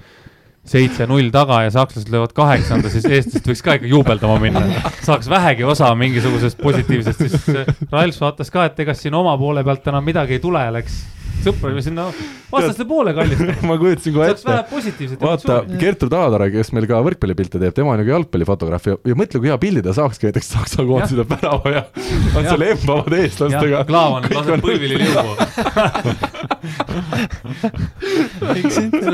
seitse-null 0.71 1.31
taga 1.33 1.63
ja 1.65 1.71
sakslased 1.73 2.11
löövad 2.13 2.35
kaheksanda, 2.37 2.91
siis 2.93 3.07
eestlased 3.09 3.47
võiks 3.49 3.63
ka 3.65 3.79
ikka 3.79 3.89
juubeldama 3.89 4.37
minna. 4.43 4.65
saaks 5.07 5.31
vähegi 5.31 5.65
osa 5.65 5.89
mingisugusest 5.97 6.61
positiivsest, 6.61 7.23
siis 7.25 7.89
Ralf 7.93 8.21
vaatas 8.21 8.53
ka, 8.53 8.67
et 8.69 8.85
ega 8.85 8.95
siin 8.95 9.17
oma 9.17 9.37
poole 9.41 9.65
pealt 9.65 9.89
enam 9.89 10.05
midagi 10.05 10.37
ei 10.37 10.43
tule, 10.43 10.67
läks 10.77 10.99
sõprade 11.45 11.83
sinna 11.85 12.09
vastaste 12.51 12.87
poole 12.89 13.15
kallistama. 13.17 13.57
ma 13.71 13.77
kujutasin 13.81 14.17
kohe 14.17 14.31
ette. 14.33 14.47
vähe 14.49 14.65
positiivset 14.71 15.23
vaata, 15.25 15.61
Gertrud 15.81 16.17
Alatare, 16.17 16.51
kes 16.55 16.73
meil 16.77 16.89
ka 16.91 17.01
võrkpallipilte 17.07 17.61
teeb, 17.63 17.75
tema 17.77 17.95
on 17.95 18.03
ju 18.03 18.09
ka 18.09 18.15
jalgpallifotograaf 18.17 18.89
ja, 18.91 18.97
ja 19.13 19.19
mõtle, 19.19 19.43
kui 19.43 19.53
hea 19.53 19.59
pildi 19.63 19.85
ta 19.87 19.95
saakski 19.97 20.31
näiteks 20.31 20.53
Saksa 20.55 20.87
koondise 20.87 21.27
värava 21.31 21.75
ja 21.75 21.85
on 22.37 22.49
seal 22.49 22.67
embavad 22.71 23.17
eestlastega 23.21 23.85
Klaavan 23.89 24.29
laseb 24.35 24.65
põlvili 24.65 24.97
liugu. 25.01 25.33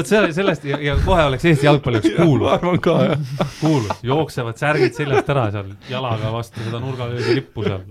selle, 0.06 0.32
sellest 0.36 0.64
ja, 0.68 0.80
ja 0.82 0.96
kohe 1.04 1.24
oleks 1.30 1.44
Eesti 1.50 1.66
jalgpalli 1.68 2.00
jaoks 2.00 2.18
ma 2.18 2.24
kuulus, 2.24 2.52
arvan 2.52 2.80
ka 2.82 2.96
jah. 3.04 3.18
kuulus, 3.60 4.02
jooksevad 4.06 4.58
särgid 4.60 4.96
seljast 4.96 5.30
ära 5.32 5.46
seal 5.54 5.70
jalaga 5.90 6.32
vastu 6.34 6.62
seda 6.64 6.80
nurgalöögi 6.82 7.36
lippu 7.40 7.64
seal. 7.66 7.82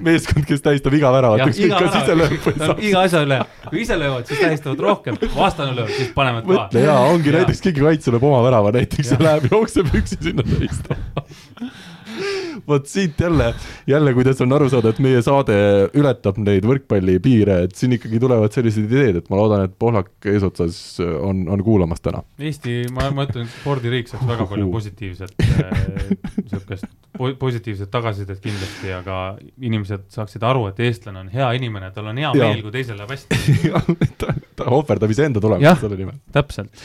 meeskond, 0.00 0.46
kes 0.48 0.64
tähistab 0.64 0.96
iga 0.96 1.12
väravat, 1.14 1.46
ükskõik 1.50 1.74
kas 1.78 1.98
ise 2.02 2.18
lööb 2.18 2.38
või 2.46 2.56
saab. 2.60 2.82
iga 2.90 3.04
asja 3.06 3.24
üle, 3.26 3.40
kui 3.68 3.82
ise 3.84 3.98
löövad, 3.98 4.26
siis 4.28 4.40
tähistavad 4.42 4.82
rohkem, 4.86 5.18
vastane 5.36 5.74
lööb, 5.76 5.90
siis 5.94 6.10
panevad 6.16 6.48
mõtle 6.48 6.80
ka. 6.80 6.86
jaa, 6.86 7.00
ongi 7.12 7.30
Jaa. 7.30 7.40
näiteks 7.42 7.62
keegi 7.66 7.84
kaitse 7.84 8.14
lööb 8.14 8.26
oma 8.30 8.42
värava 8.46 8.72
näiteks 8.78 9.14
ja 9.14 9.18
Jah. 9.18 9.24
läheb, 9.28 9.48
jookseb 9.52 9.94
üksi 10.02 10.18
sinna 10.20 10.46
tähistama. 10.46 11.26
vot 12.68 12.86
siit 12.86 13.20
jälle, 13.20 13.52
jälle, 13.86 14.14
kuidas 14.14 14.40
on 14.44 14.52
aru 14.52 14.68
saada, 14.72 14.92
et 14.92 15.02
meie 15.02 15.22
saade 15.24 15.56
ületab 15.98 16.38
neid 16.42 16.66
võrkpallipiire, 16.68 17.62
et 17.66 17.76
siin 17.78 17.96
ikkagi 17.98 18.20
tulevad 18.22 18.54
sellised 18.54 18.86
ideed, 18.90 19.20
et 19.22 19.30
ma 19.32 19.40
loodan, 19.40 19.66
et 19.66 19.76
Pohlak 19.78 20.30
eesotsas 20.32 20.78
on, 21.02 21.46
on 21.50 21.64
kuulamas 21.64 22.04
täna. 22.04 22.22
Eesti, 22.40 22.82
ma, 22.94 23.10
ma 23.14 23.26
ütlen, 23.28 23.48
spordiriik 23.60 24.10
saaks 24.12 24.28
väga 24.28 24.48
palju 24.50 24.70
positiivset, 24.72 25.34
niisugust 25.42 26.90
po- 27.18 27.34
positiivset 27.38 27.90
tagasisidet 27.90 28.40
kindlasti, 28.42 28.92
aga 28.94 29.18
inimesed 29.60 30.06
saaksid 30.12 30.42
aru, 30.46 30.66
et 30.70 30.80
eestlane 30.86 31.22
on 31.22 31.30
hea 31.32 31.48
inimene, 31.58 31.90
tal 31.94 32.08
on 32.10 32.18
hea 32.18 32.30
Jaa. 32.30 32.48
meel, 32.48 32.62
kui 32.64 32.74
teisel 32.74 32.98
läheb 32.98 33.12
hästi, 33.14 33.72
ta, 34.20 34.34
ta 34.58 34.68
ohverdab 34.72 35.12
iseenda 35.12 35.42
tulemust 35.42 35.84
selle 35.84 35.98
nimel. 36.00 36.18
täpselt. 36.34 36.84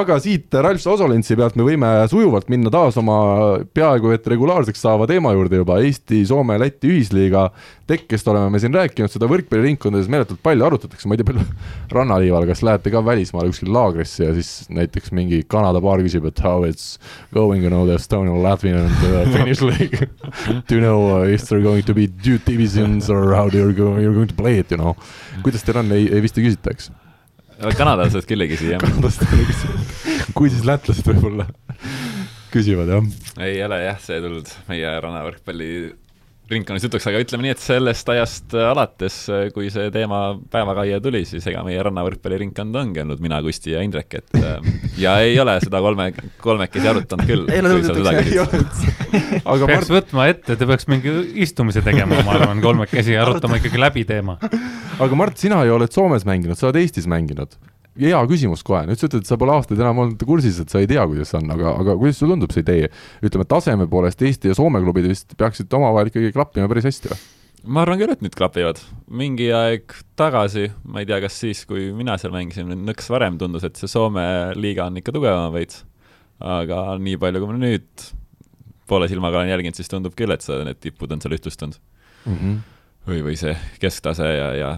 aga 0.00 0.18
siit 0.22 0.54
Ralf 0.66 0.86
Osolentsi 0.96 1.36
pealt 1.38 1.58
me 1.58 1.66
võime 1.66 1.92
sujuvalt 2.10 2.50
minna 2.52 2.72
taas 2.72 2.96
oma 3.00 3.18
peaaegu 3.74 4.14
et 4.14 4.26
regulaarseks 4.66 4.82
saava 4.82 5.06
teema 5.06 5.32
juurde 5.34 5.60
juba, 5.60 5.78
Eesti-Soome-Läti 5.84 6.90
ühisliiga 6.90 7.50
tekkest 7.86 8.26
oleme 8.28 8.50
me 8.50 8.58
siin 8.58 8.74
rääkinud, 8.74 9.10
seda 9.10 9.28
võrkpalliringkondades 9.30 10.08
meeletult 10.10 10.40
palju 10.42 10.64
arutatakse, 10.66 11.06
ma 11.06 11.14
ei 11.14 11.20
tea, 11.20 11.28
palju 11.28 11.44
rannaliival, 11.96 12.46
kas 12.48 12.62
lähete 12.66 12.90
ka 12.90 13.02
välismaale 13.04 13.52
kuskile 13.52 13.74
laagrisse 13.76 14.26
ja 14.26 14.34
siis 14.34 14.68
näiteks 14.70 15.12
mingi 15.14 15.42
Kanada 15.46 15.80
paar 15.80 16.02
küsib, 16.02 16.26
et 16.26 16.42
how 16.42 16.66
it's 16.66 16.98
going 17.34 17.62
you 17.62 17.70
know 17.70 17.86
the 17.86 17.94
Estonian, 17.94 18.42
Latvian 18.42 18.86
and 18.86 19.06
uh, 19.06 19.24
Finnish 19.36 19.62
league 19.62 20.08
do 20.68 20.76
you 20.76 20.82
know 20.82 21.22
uh, 21.22 21.24
if 21.28 21.46
there 21.46 21.60
are 21.60 21.64
going 21.64 21.86
to 21.86 21.94
be 21.94 22.08
two 22.08 22.38
divisions 22.46 23.10
or 23.10 23.34
how 23.34 23.48
they 23.48 23.62
are 23.62 23.72
going, 23.72 24.02
you 24.02 24.10
are 24.10 24.14
going 24.14 24.28
to 24.28 24.36
play 24.36 24.58
it, 24.58 24.70
you 24.70 24.78
know. 24.78 24.96
kuidas 25.42 25.62
teil 25.62 25.82
on, 25.82 25.92
ei, 25.94 26.08
ei 26.10 26.22
vist 26.24 26.38
ei 26.38 26.48
küsita, 26.48 26.74
eks? 26.74 26.90
kanadalased 27.76 28.26
küll 28.28 28.44
ei 28.44 28.50
küsi 28.50 28.74
jah. 28.74 28.82
kanadast 28.82 29.22
ei 29.30 29.46
küsinud. 29.48 29.96
kui 30.36 30.50
siis 30.52 30.66
lätlased 30.68 31.06
võib-olla 31.06 31.46
küsivad 32.52 32.90
jah. 32.90 33.12
ei 33.44 33.62
ole 33.66 33.82
jah, 33.84 34.02
see 34.02 34.18
tulnud 34.22 34.50
meie 34.70 34.96
rannavõrkpalli 35.04 35.70
ringkonnas 36.50 36.84
jutuks, 36.86 37.06
aga 37.10 37.20
ütleme 37.22 37.46
nii, 37.46 37.52
et 37.56 37.62
sellest 37.62 38.10
ajast 38.12 38.54
alates, 38.54 39.16
kui 39.54 39.66
see 39.74 39.88
teema 39.94 40.20
päevakaia 40.52 41.00
tuli, 41.02 41.24
siis 41.26 41.46
ega 41.50 41.64
meie 41.66 41.80
rannavõrkpalliringkond 41.82 42.78
ongi 42.78 43.02
olnud 43.02 43.22
mina, 43.24 43.40
Kusti 43.42 43.74
ja 43.74 43.82
Indrek, 43.82 44.18
et 44.20 44.38
äh, 44.38 44.68
ja 45.04 45.16
ei 45.26 45.34
ole 45.42 45.56
seda 45.64 45.80
kolme, 45.82 46.12
kolmekesi 46.42 46.90
arutanud 46.90 47.26
küll. 47.26 47.48
Ei 47.50 47.62
ole 47.64 47.74
jutuks, 47.80 47.98
ei 48.22 48.38
ole 48.38 49.66
peaks 49.66 49.90
Mart, 49.90 49.92
võtma 49.96 50.28
ette, 50.30 50.58
te 50.58 50.68
peaks 50.70 50.86
mingi 50.90 51.14
istumise 51.42 51.82
tegema, 51.86 52.22
ma 52.26 52.38
arvan, 52.38 52.62
kolmekesi 52.62 53.16
ja 53.16 53.26
arutama 53.26 53.58
ikkagi 53.58 53.82
läbi 53.82 54.06
teema. 54.06 54.38
aga 55.02 55.18
Mart, 55.18 55.42
sina 55.42 55.64
ju 55.66 55.74
oled 55.80 55.94
Soomes 55.94 56.26
mänginud, 56.28 56.58
sa 56.58 56.70
oled 56.70 56.78
Eestis 56.84 57.10
mänginud. 57.10 57.58
Hea 58.00 58.18
küsimus 58.30 58.64
kohe, 58.66 58.82
nüüd 58.88 59.00
sa 59.00 59.08
ütled, 59.08 59.24
et 59.24 59.30
sa 59.30 59.38
pole 59.40 59.54
aastaid 59.54 59.80
enam 59.80 60.02
olnud 60.04 60.26
kursis, 60.28 60.60
et 60.62 60.72
sa 60.72 60.82
ei 60.82 60.90
tea, 60.90 61.04
kuidas 61.08 61.32
on, 61.38 61.48
aga, 61.54 61.72
aga 61.82 61.96
kuidas 62.00 62.20
sulle 62.20 62.36
tundub 62.36 62.52
see 62.54 62.64
idee? 62.64 62.90
ütleme 63.24 63.46
taseme 63.48 63.88
poolest 63.90 64.22
Eesti 64.22 64.52
ja 64.52 64.58
Soome 64.58 64.82
klubid 64.84 65.08
vist 65.08 65.32
peaksid 65.38 65.72
omavahel 65.78 66.12
ikkagi 66.12 66.34
klappima 66.36 66.68
päris 66.70 66.88
hästi 66.90 67.12
või? 67.12 67.24
ma 67.66 67.82
arvan 67.82 67.98
küll, 68.00 68.12
et 68.14 68.22
nüüd 68.22 68.36
klapivad. 68.38 68.80
mingi 69.08 69.48
aeg 69.54 69.96
tagasi, 70.18 70.68
ma 70.86 71.02
ei 71.02 71.08
tea, 71.08 71.18
kas 71.24 71.40
siis, 71.42 71.64
kui 71.68 71.90
mina 71.96 72.16
seal 72.20 72.34
mängisin, 72.34 72.70
nõks 72.86 73.10
varem 73.12 73.38
tundus, 73.40 73.66
et 73.66 73.80
see 73.80 73.90
Soome 73.90 74.26
liiga 74.58 74.86
on 74.90 75.00
ikka 75.00 75.14
tugevam 75.16 75.50
veits. 75.56 75.84
aga 76.40 76.98
nii 77.00 77.18
palju, 77.20 77.42
kui 77.42 77.52
ma 77.52 77.58
nüüd 77.58 78.06
poole 78.86 79.08
silmaga 79.10 79.40
olen 79.40 79.50
jälginud, 79.50 79.78
siis 79.78 79.90
tundub 79.90 80.14
küll, 80.18 80.30
et 80.34 80.44
see, 80.44 80.58
need 80.66 80.78
tipud 80.82 81.10
on 81.12 81.22
seal 81.22 81.34
ühtlustunud. 81.34 81.78
mm. 82.26 82.38
-hmm. 82.38 82.56
või, 83.08 83.22
või 83.30 83.36
see 83.40 83.56
kesktase 83.82 84.30
ja, 84.36 84.50
ja 84.54 84.70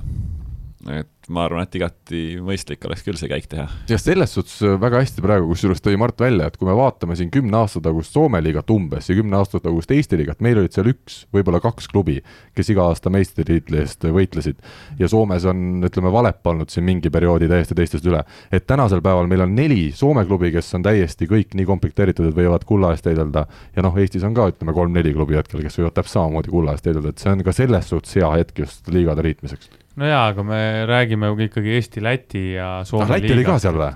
et 0.87 1.29
ma 1.29 1.45
arvan, 1.45 1.67
et 1.67 1.75
igati 1.77 2.21
mõistlik 2.45 2.85
oleks 2.87 3.03
küll 3.05 3.19
see 3.19 3.29
käik 3.31 3.49
teha. 3.51 3.67
ja 3.91 3.99
selles 4.01 4.33
suhtes 4.37 4.55
äh, 4.63 4.77
väga 4.81 5.01
hästi 5.03 5.25
praegu, 5.25 5.49
kusjuures 5.51 5.83
tõi 5.85 5.99
Mart 6.01 6.21
välja, 6.23 6.47
et 6.49 6.57
kui 6.57 6.69
me 6.69 6.77
vaatame 6.79 7.17
siin 7.19 7.33
kümne 7.35 7.59
aasta 7.59 7.83
tagust 7.85 8.15
Soome 8.15 8.41
liigat 8.45 8.71
umbes 8.71 9.11
ja 9.11 9.17
kümne 9.19 9.37
aasta 9.41 9.61
tagust 9.65 9.91
Eesti 9.93 10.21
liigat, 10.21 10.41
meil 10.45 10.61
olid 10.63 10.77
seal 10.77 10.89
üks, 10.93 11.21
võib-olla 11.35 11.61
kaks 11.65 11.91
klubi, 11.91 12.21
kes 12.57 12.71
iga 12.73 12.87
aasta 12.89 13.11
meistritiitli 13.13 13.81
eest 13.83 14.07
võitlesid. 14.07 14.63
ja 15.01 15.11
Soomes 15.11 15.49
on, 15.51 15.83
ütleme, 15.89 16.13
Valep 16.15 16.47
olnud 16.47 16.71
siin 16.73 16.87
mingi 16.87 17.11
perioodi 17.11 17.51
täiesti 17.51 17.77
teistest 17.79 18.07
üle. 18.07 18.23
et 18.53 18.67
tänasel 18.71 19.03
päeval 19.03 19.27
meil 19.27 19.45
on 19.49 19.55
neli 19.59 19.91
Soome 19.97 20.25
klubi, 20.31 20.53
kes 20.55 20.71
on 20.79 20.87
täiesti 20.87 21.27
kõik 21.27 21.59
nii 21.59 21.67
komplekteeritud, 21.69 22.31
et 22.31 22.39
võivad 22.39 22.65
kulla 22.69 22.95
eest 22.95 23.11
heidelda. 23.11 23.49
ja 23.75 23.83
noh, 23.83 23.99
Eestis 23.99 24.25
on 24.25 24.39
ka, 24.39 24.49
ütleme, 24.55 24.73
kolm-neli 24.77 25.13
klubi 25.17 25.37
hetkel, 25.37 25.67
kes 25.67 25.83
võivad 25.83 25.99
täpselt 25.99 26.23
samamoodi 26.23 26.55
kulla 26.55 26.79
eest 26.79 26.87
heidelda, 26.89 27.13
et 27.13 27.21
see 27.27 27.35
on 27.35 27.45
ka 27.45 27.53
selles 27.53 27.93
suhtes 27.93 28.17
hea 28.17 28.31
hetk 28.39 28.65
just 28.65 28.89
liigade 28.95 29.27
liitmiseks. 29.27 29.69
No 29.99 30.09
jaa, 30.09 30.25
aga 30.33 30.45
me 30.47 30.61
räägime 30.89 31.33
ju 31.33 31.49
ikkagi 31.49 31.75
Eesti, 31.79 32.05
Läti 32.05 32.45
ja 32.55 32.79
Soome 32.89 33.09
ah, 33.09 33.17
Läti 33.17 33.35
oli 33.35 33.47
ka 33.47 33.59
seal 33.63 33.79
või? 33.81 33.93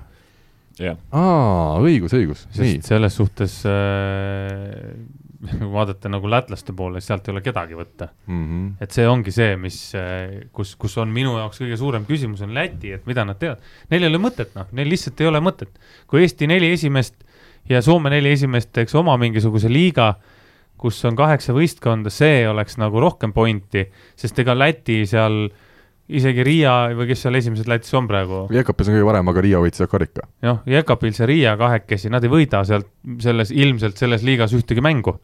jah, 0.81 0.97
aa, 1.13 1.81
õigus, 1.83 2.15
õigus, 2.17 2.47
sest. 2.53 2.87
selles 2.87 3.19
suhtes 3.19 3.59
äh, 3.69 4.93
vaadata 5.75 6.09
nagu 6.11 6.29
lätlaste 6.29 6.73
poole, 6.75 7.01
sealt 7.03 7.27
ei 7.27 7.33
ole 7.35 7.41
kedagi 7.43 7.77
võtta. 7.77 8.07
Mm 8.27 8.43
-hmm. 8.43 8.69
et 8.83 8.95
see 8.95 9.07
ongi 9.07 9.31
see, 9.31 9.55
mis, 9.59 9.79
kus, 10.55 10.75
kus 10.79 10.97
on 10.97 11.11
minu 11.13 11.35
jaoks 11.37 11.61
kõige 11.61 11.77
suurem 11.79 12.05
küsimus 12.09 12.41
on 12.45 12.53
Läti, 12.55 12.93
et 12.93 13.05
mida 13.09 13.25
nad 13.25 13.39
teevad. 13.39 13.61
Neil 13.91 14.03
ei 14.03 14.11
ole 14.11 14.21
mõtet, 14.23 14.53
noh, 14.55 14.67
neil 14.71 14.89
lihtsalt 14.89 15.21
ei 15.21 15.27
ole 15.27 15.39
mõtet. 15.43 15.69
kui 16.07 16.21
Eesti 16.21 16.47
neli 16.47 16.71
esimest 16.71 17.15
ja 17.69 17.81
Soome 17.81 18.09
neli 18.09 18.31
esimest 18.31 18.71
teeks 18.71 18.95
oma 18.95 19.17
mingisuguse 19.17 19.69
liiga, 19.71 20.15
kus 20.77 21.03
on 21.05 21.15
kaheksa 21.15 21.53
võistkonda, 21.53 22.09
see 22.09 22.47
oleks 22.47 22.77
nagu 22.77 22.99
rohkem 22.99 23.33
pointi, 23.33 23.87
sest 24.15 24.39
ega 24.39 24.55
Läti 24.57 25.05
seal 25.07 25.49
isegi 26.11 26.43
Riia 26.43 26.73
või 26.97 27.07
kes 27.07 27.21
seal 27.23 27.37
esimesed 27.39 27.69
Lätis 27.69 27.93
on 27.95 28.07
praegu, 28.09 28.45
Jekapis 28.53 28.89
on 28.89 28.97
kõige 28.97 29.07
parem, 29.07 29.29
aga 29.31 29.43
Riia 29.45 29.61
võitis 29.63 29.85
karika. 29.89 30.27
noh, 30.43 30.63
Jekapils 30.67 31.21
ja 31.21 31.27
Riia 31.29 31.53
kahekesi, 31.59 32.11
nad 32.11 32.23
ei 32.25 32.31
võida 32.31 32.63
sealt 32.67 32.89
selles, 33.23 33.53
ilmselt 33.55 33.99
selles 33.99 34.25
liigas 34.27 34.55
ühtegi 34.55 34.83
mängu. 34.83 35.19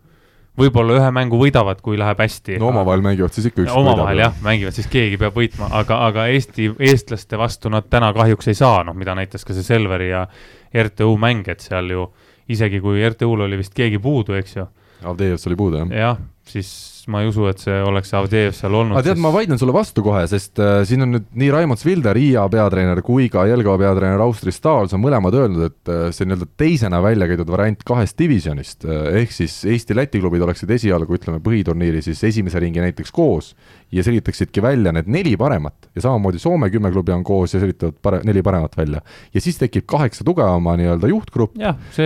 võib-olla 0.60 0.96
ühe 0.98 1.12
mängu 1.16 1.38
võidavad, 1.40 1.80
kui 1.82 1.98
läheb 1.98 2.20
hästi. 2.20 2.58
no 2.60 2.72
omavahel 2.72 3.02
mängivad 3.02 3.36
siis 3.36 3.52
ikka 3.52 3.64
üks. 3.64 3.76
omavahel 3.76 4.24
jah, 4.24 4.34
mängivad, 4.44 4.74
siis 4.76 4.88
keegi 4.88 5.18
peab 5.18 5.36
võitma, 5.36 5.70
aga, 5.82 6.00
aga 6.08 6.28
Eesti, 6.28 6.72
eestlaste 6.80 7.38
vastu 7.38 7.70
nad 7.70 7.90
täna 7.90 8.14
kahjuks 8.14 8.48
ei 8.48 8.58
saa, 8.58 8.84
noh, 8.84 8.96
mida 8.96 9.16
näitas 9.16 9.46
ka 9.46 9.54
see 9.54 9.64
Selveri 9.64 10.10
ja 10.10 10.26
RTU 10.74 11.16
mäng, 11.18 11.48
et 11.48 11.60
seal 11.60 11.92
ju 11.92 12.10
isegi 12.50 12.80
kui 12.82 13.04
RTU-l 13.06 13.46
oli 13.46 13.60
vist 13.60 13.76
keegi 13.78 14.00
puudu, 14.00 14.34
eks 14.40 14.56
ju, 14.56 14.68
Avdejev 15.04 15.40
oli 15.48 15.56
puudu 15.56 15.80
jah. 15.80 15.92
jah, 15.96 16.18
siis 16.48 16.70
ma 17.10 17.24
ei 17.24 17.30
usu, 17.30 17.46
et 17.50 17.62
see 17.62 17.78
oleks 17.86 18.12
Avdejev 18.18 18.54
seal 18.56 18.76
olnud. 18.78 18.98
aga 18.98 19.10
tead, 19.10 19.22
ma 19.22 19.32
vaidlen 19.34 19.60
sulle 19.62 19.74
vastu 19.76 20.04
kohe, 20.06 20.22
sest 20.30 20.62
äh, 20.62 20.82
siin 20.88 21.06
on 21.06 21.16
nüüd 21.16 21.28
nii 21.42 21.50
Raimond 21.54 21.82
Svilder, 21.82 22.16
Riia 22.18 22.46
peatreener 22.52 23.02
kui 23.06 23.30
ka 23.34 23.46
Jelgava 23.50 23.80
peatreener 23.82 24.24
Austri 24.24 24.54
Stahls 24.56 24.94
on 24.98 25.04
mõlemad 25.04 25.36
öelnud, 25.40 25.66
et 25.72 25.92
äh, 25.92 26.06
see 26.16 26.30
nii-öelda 26.30 26.50
teisena 26.60 27.02
välja 27.04 27.30
käidud 27.32 27.50
variant 27.52 27.84
kahest 27.88 28.18
divisjonist 28.22 28.88
äh, 28.88 29.22
ehk 29.24 29.34
siis 29.36 29.60
Eesti-Läti 29.70 30.22
klubid 30.22 30.46
oleksid 30.46 30.72
esialgu, 30.78 31.18
ütleme 31.20 31.42
põhiturniiri 31.44 32.04
siis 32.06 32.24
esimese 32.30 32.62
ringi 32.62 32.84
näiteks 32.84 33.14
koos 33.16 33.54
ja 33.92 34.04
selgitaksidki 34.06 34.62
välja 34.62 34.94
need 34.94 35.10
neli 35.10 35.34
paremat 35.38 35.90
ja 35.96 36.02
samamoodi 36.06 36.40
Soome 36.40 36.70
kümme 36.70 36.92
klubi 36.94 37.12
on 37.12 37.24
koos 37.26 37.54
ja 37.54 37.60
selgitavad 37.60 37.98
pare-, 38.06 38.22
neli 38.24 38.44
paremat 38.46 38.78
välja. 38.78 39.02
ja 39.34 39.42
siis 39.42 39.58
tekib 39.58 39.88
kaheksa 39.90 40.24
tugevama 40.24 40.76
nii-öelda 40.78 41.10
juhtgrupp 41.10 41.58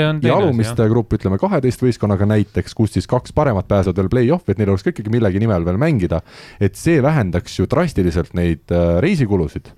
on 0.08 0.22
ja 0.24 0.38
alumiste 0.38 0.88
grupp, 0.90 1.14
ütleme 1.14 1.38
kaheteist 1.42 1.84
võistkonnaga 1.84 2.28
näiteks, 2.30 2.74
kus 2.74 2.96
siis 2.96 3.08
kaks 3.08 3.36
paremat 3.36 3.68
pääsevad 3.68 4.00
veel 4.00 4.12
play-off'i, 4.14 4.54
et 4.54 4.62
neil 4.62 4.72
oleks 4.72 4.86
ka 4.88 4.93
ikkagi 4.94 5.14
millegi 5.14 5.42
nimel 5.44 5.66
veel 5.68 5.82
mängida. 5.82 6.22
et 6.60 6.80
see 6.80 7.02
vähendaks 7.04 7.60
ju 7.60 7.68
drastiliselt 7.70 8.34
neid 8.38 8.72
äh, 8.72 9.00
reisikulusid, 9.04 9.74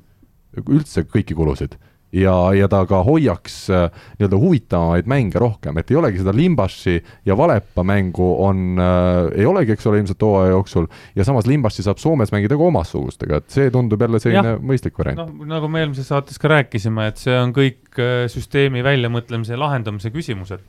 üldse 0.66 1.08
kõiki 1.10 1.36
kulusid 1.36 1.80
ja, 2.16 2.36
ja 2.56 2.68
ta 2.72 2.82
ka 2.88 3.02
hoiaks 3.06 3.58
äh, 3.74 3.88
nii-öelda 4.20 4.40
huvitavamaid 4.40 5.10
mänge 5.10 5.42
rohkem, 5.42 5.78
et 5.80 5.92
ei 5.92 6.00
olegi 6.00 6.22
seda 6.22 6.34
Limbaši 6.36 6.96
ja 7.28 7.38
Valepa 7.38 7.84
mängu 7.88 8.30
on 8.46 8.80
äh,, 8.80 9.42
ei 9.42 9.48
olegi, 9.50 9.76
eks 9.76 9.88
ole, 9.90 10.02
ilmselt 10.02 10.26
hooaja 10.26 10.54
jooksul 10.54 10.90
ja 11.18 11.28
samas 11.28 11.50
Limbaši 11.50 11.86
saab 11.86 12.02
Soomes 12.02 12.34
mängida 12.36 12.58
ka 12.58 12.70
omasugustega, 12.70 13.42
et 13.42 13.56
see 13.58 13.72
tundub 13.74 14.02
jälle 14.06 14.22
selline 14.24 14.56
Jah. 14.56 14.64
mõistlik 14.72 14.98
variant 15.00 15.24
noh, 15.24 15.48
nagu 15.50 15.70
me 15.72 15.84
eelmises 15.84 16.10
saates 16.12 16.40
ka 16.42 16.52
rääkisime, 16.56 17.10
et 17.12 17.22
see 17.22 17.36
on 17.40 17.56
kõik 17.56 18.00
äh, 18.00 18.26
süsteemi 18.32 18.84
väljamõtlemise 18.86 19.56
ja 19.56 19.62
lahendamise 19.62 20.14
küsimused. 20.14 20.64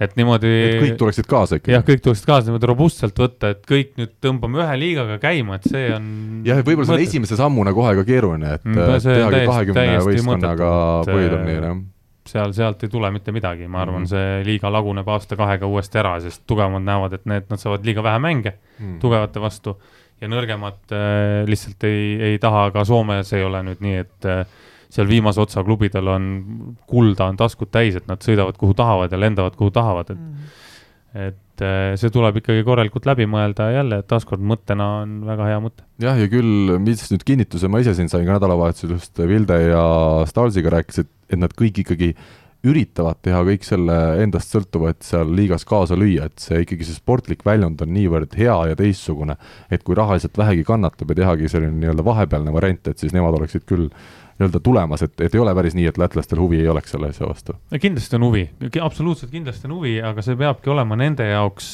Et 0.00 0.16
niimoodi 0.18 0.50
et 0.50 0.78
kõik 0.82 0.98
tuleksid 1.00 1.28
kaasa 1.30 1.58
ikkagi 1.60 1.74
jah, 1.76 1.84
kõik 1.86 2.02
tuleksid 2.04 2.28
kaasa 2.28 2.50
niimoodi 2.50 2.68
robustselt 2.70 3.18
võtta, 3.20 3.54
et 3.54 3.62
kõik 3.68 3.94
nüüd 4.00 4.14
tõmbame 4.22 4.60
ühe 4.62 4.78
liigaga 4.82 5.18
käima, 5.22 5.56
et 5.56 5.68
see 5.70 5.88
on 5.94 6.06
jah, 6.46 6.60
võib-olla 6.60 6.88
see 6.90 6.98
on 6.98 7.04
esimese 7.06 7.38
sammuna 7.40 7.72
kohe 7.76 7.94
ka 8.00 8.06
keeruline, 8.08 8.54
et 8.58 8.64
Mm, 8.66 8.78
on 8.82 9.00
tehagi 9.00 9.46
kahekümne 9.46 9.98
võistkonnaga 10.04 10.70
põhiturniir, 11.08 11.68
jah. 11.70 11.82
seal, 12.26 12.52
sealt 12.56 12.82
ei 12.84 12.92
tule 12.92 13.10
mitte 13.14 13.32
midagi, 13.32 13.68
ma 13.68 13.84
arvan 13.84 14.02
mm, 14.02 14.08
-hmm. 14.08 14.40
see 14.42 14.46
liiga 14.48 14.72
laguneb 14.72 15.08
aasta-kahega 15.08 15.66
uuesti 15.70 16.02
ära, 16.02 16.16
sest 16.20 16.42
tugevamad 16.46 16.84
näevad, 16.84 17.12
et 17.16 17.24
need, 17.24 17.46
nad 17.48 17.62
saavad 17.62 17.86
liiga 17.86 18.02
vähe 18.02 18.18
mänge 18.18 18.56
Mm. 18.76 18.98
tugevate 19.00 19.40
vastu 19.40 19.78
ja 20.20 20.28
nõrgemad 20.28 20.92
äh, 20.92 21.44
lihtsalt 21.48 21.84
ei, 21.88 22.16
ei 22.30 22.38
taha, 22.38 22.70
ka 22.74 22.84
Soomes 22.84 23.32
ei 23.32 23.44
ole 23.44 23.62
nüüd 23.62 23.80
nii, 23.84 23.96
et 24.04 24.28
äh, 24.28 24.44
seal 24.92 25.08
viimase 25.10 25.40
otsa 25.42 25.64
klubidel 25.66 26.12
on 26.12 26.28
kulda 26.86 27.30
on 27.30 27.40
taskud 27.40 27.70
täis, 27.74 27.98
et 27.98 28.06
nad 28.10 28.22
sõidavad 28.24 28.58
kuhu 28.60 28.76
tahavad 28.76 29.12
ja 29.12 29.20
lendavad 29.20 29.58
kuhu 29.58 29.74
tahavad, 29.74 30.14
et 30.14 30.64
et 31.16 31.62
äh, 31.64 31.94
see 31.96 32.12
tuleb 32.12 32.42
ikkagi 32.42 32.64
korralikult 32.66 33.06
läbi 33.08 33.24
mõelda 33.30 33.70
ja 33.70 33.78
jälle 33.78 34.02
taaskord 34.04 34.42
mõttena 34.44 34.88
on 35.02 35.14
väga 35.24 35.46
hea 35.48 35.60
mõte. 35.64 35.86
jah, 36.02 36.18
ja 36.20 36.28
küll, 36.28 36.74
mis 36.82 37.06
nüüd 37.12 37.24
kinnituse 37.24 37.70
ma 37.72 37.80
ise 37.80 37.94
siin 37.96 38.10
sain 38.12 38.26
ka 38.28 38.36
nädalavahetusel 38.36 38.98
just 38.98 39.16
Vilde 39.16 39.56
ja 39.62 39.84
Stalsiga 40.28 40.74
rääkisid, 40.76 41.08
et 41.32 41.40
nad 41.40 41.54
kõik 41.56 41.80
ikkagi 41.86 42.12
üritavad 42.66 43.20
teha 43.22 43.40
kõik 43.46 43.64
selle 43.66 43.96
endast 44.22 44.52
sõltuva, 44.52 44.90
et 44.92 45.06
seal 45.06 45.30
liigas 45.38 45.64
kaasa 45.68 45.96
lüüa, 45.98 46.28
et 46.28 46.42
see 46.42 46.62
ikkagi 46.64 46.88
see 46.88 46.98
sportlik 46.98 47.44
väljund 47.46 47.82
on 47.84 47.92
niivõrd 47.94 48.36
hea 48.38 48.56
ja 48.72 48.78
teistsugune, 48.78 49.36
et 49.70 49.84
kui 49.86 49.96
rahaliselt 49.98 50.38
vähegi 50.40 50.66
kannatab 50.66 51.12
ja 51.12 51.20
tehagi 51.22 51.50
selline 51.52 51.76
nii-öelda 51.78 52.04
vahepealne 52.06 52.54
variant, 52.54 52.90
et 52.90 53.02
siis 53.02 53.14
nemad 53.16 53.38
oleksid 53.38 53.66
küll 53.68 53.90
nii-öelda 54.36 54.60
tulemas, 54.60 55.02
et, 55.06 55.14
et 55.24 55.34
ei 55.34 55.40
ole 55.40 55.52
päris 55.56 55.76
nii, 55.76 55.86
et 55.88 55.98
lätlastel 56.00 56.40
huvi 56.40 56.60
ei 56.60 56.68
oleks 56.68 56.92
selle 56.92 57.08
asja 57.12 57.28
vastu. 57.28 57.56
kindlasti 57.80 58.18
on 58.18 58.26
huvi, 58.28 58.42
absoluutselt 58.84 59.32
kindlasti 59.32 59.68
on 59.68 59.78
huvi, 59.78 59.94
aga 60.04 60.24
see 60.24 60.36
peabki 60.36 60.72
olema 60.72 60.98
nende 61.00 61.24
jaoks, 61.30 61.70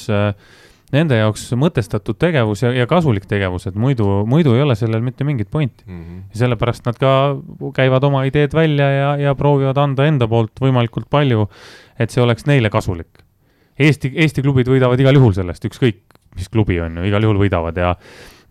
nende 0.95 1.19
jaoks 1.19 1.49
mõtestatud 1.59 2.21
tegevus 2.23 2.63
ja, 2.63 2.71
ja 2.77 2.87
kasulik 2.91 3.27
tegevus, 3.31 3.67
et 3.67 3.79
muidu, 3.79 4.07
muidu 4.31 4.55
ei 4.55 4.63
ole 4.63 4.77
sellel 4.79 5.03
mitte 5.03 5.27
mingit 5.27 5.51
pointi. 5.51 5.85
ja 5.89 6.45
sellepärast 6.45 6.87
nad 6.87 7.01
ka 7.03 7.13
käivad 7.75 8.05
oma 8.07 8.25
ideed 8.31 8.55
välja 8.55 8.91
ja, 8.91 9.11
ja 9.27 9.35
proovivad 9.35 9.83
anda 9.83 10.07
enda 10.07 10.31
poolt 10.31 10.63
võimalikult 10.63 11.11
palju, 11.11 11.49
et 11.99 12.15
see 12.15 12.23
oleks 12.23 12.47
neile 12.47 12.71
kasulik. 12.71 13.25
Eesti, 13.79 14.13
Eesti 14.15 14.43
klubid 14.45 14.69
võidavad 14.69 15.01
igal 15.01 15.17
juhul 15.19 15.35
sellest, 15.35 15.65
ükskõik 15.67 16.05
mis 16.37 16.49
klubi 16.49 16.79
on 16.81 17.01
ju, 17.01 17.09
igal 17.11 17.25
juhul 17.27 17.43
võidavad 17.43 17.77
ja 17.77 17.97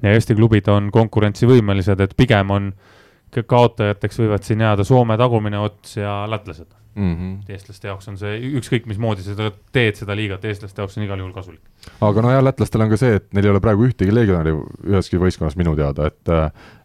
ja 0.02 0.16
Eesti 0.18 0.34
klubid 0.34 0.66
on 0.74 0.90
konkurentsivõimelised, 0.92 2.00
et 2.02 2.16
pigem 2.18 2.50
on 2.52 2.72
ka- 2.74 3.01
kaotajateks 3.48 4.20
võivad 4.20 4.44
siin 4.44 4.64
jääda 4.64 4.84
Soome 4.84 5.18
tagumine 5.18 5.60
ots 5.60 5.98
ja 5.98 6.22
lätlased 6.30 6.81
Mm 6.96 7.16
-hmm. 7.16 7.52
eestlaste 7.54 7.88
jaoks 7.88 8.08
on 8.12 8.18
see 8.20 8.40
ükskõik 8.60 8.88
mismoodi 8.90 9.24
seda 9.24 9.52
teed, 9.72 9.96
seda 9.96 10.16
liigat, 10.16 10.44
eestlaste 10.46 10.82
jaoks 10.82 10.98
on 10.98 11.06
igal 11.06 11.20
juhul 11.20 11.32
kasulik. 11.32 11.62
aga 12.02 12.22
nojah, 12.22 12.44
lätlastel 12.44 12.82
on 12.82 12.90
ka 12.90 12.98
see, 12.98 13.16
et 13.16 13.34
neil 13.34 13.46
ei 13.46 13.52
ole 13.52 13.62
praegu 13.64 13.86
ühtegi 13.88 14.14
legionäri 14.14 14.52
üheski 14.92 15.20
võistkonnas 15.22 15.56
minu 15.56 15.76
teada, 15.76 16.08
et 16.08 16.30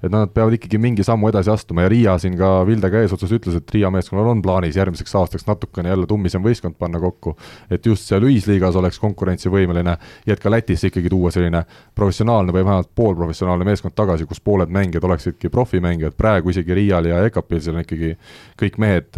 et 0.07 0.13
nad 0.13 0.31
peavad 0.31 0.55
ikkagi 0.55 0.79
mingi 0.79 1.03
sammu 1.03 1.29
edasi 1.29 1.51
astuma 1.51 1.83
ja 1.83 1.89
Riia 1.89 2.19
siin 2.19 2.37
ka 2.39 2.67
Vildega 2.67 3.01
eesotsas 3.03 3.33
ütles, 3.33 3.57
et 3.59 3.75
Riia 3.75 3.91
meeskonnal 3.91 4.31
on 4.31 4.43
plaanis 4.43 4.77
järgmiseks 4.77 5.15
aastaks 5.15 5.47
natukene 5.47 5.89
jälle 5.89 6.07
tummisem 6.07 6.45
võistkond 6.45 6.77
panna 6.79 7.01
kokku, 7.03 7.37
et 7.71 7.87
just 7.87 8.07
seal 8.07 8.23
ühisliigas 8.23 8.77
oleks 8.77 9.01
konkurentsivõimeline 9.03 9.97
ja 10.27 10.37
et 10.37 10.41
ka 10.41 10.51
Lätisse 10.51 10.87
ikkagi 10.93 11.11
tuua 11.11 11.31
selline 11.35 11.65
professionaalne 11.95 12.53
või 12.53 12.65
vähemalt 12.65 12.93
poolprofessionaalne 12.95 13.65
meeskond 13.65 13.97
tagasi, 13.97 14.27
kus 14.27 14.41
pooled 14.41 14.71
mängijad 14.71 15.05
oleksidki 15.05 15.51
profimängijad, 15.51 16.15
praegu 16.17 16.55
isegi 16.55 16.75
Riial 16.75 17.11
ja 17.11 17.25
EKP-l 17.27 17.61
seal 17.61 17.75
on 17.77 17.83
ikkagi 17.83 18.15
kõik 18.63 18.79
mehed, 18.79 19.11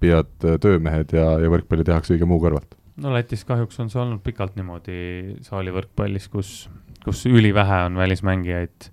õppijad, 0.00 0.60
töömehed 0.64 1.12
ja, 1.12 1.26
ja 1.42 1.50
võrkpalli 1.52 1.84
tehakse 1.84 2.14
kõige 2.14 2.28
muu 2.28 2.40
kõrvalt? 2.40 2.72
No 3.00 3.12
Lätis 3.12 3.44
kahjuks 3.48 3.78
on 3.80 3.90
see 3.92 4.00
olnud 4.00 4.22
pikalt 4.24 4.56
niimoodi 4.56 5.36
saalivõrkpallis, 5.44 6.28
kus, 6.32 6.68
kus 7.04 7.26
ülivähe 7.28 7.84
on 7.86 8.00
välismängijaid. 8.00 8.90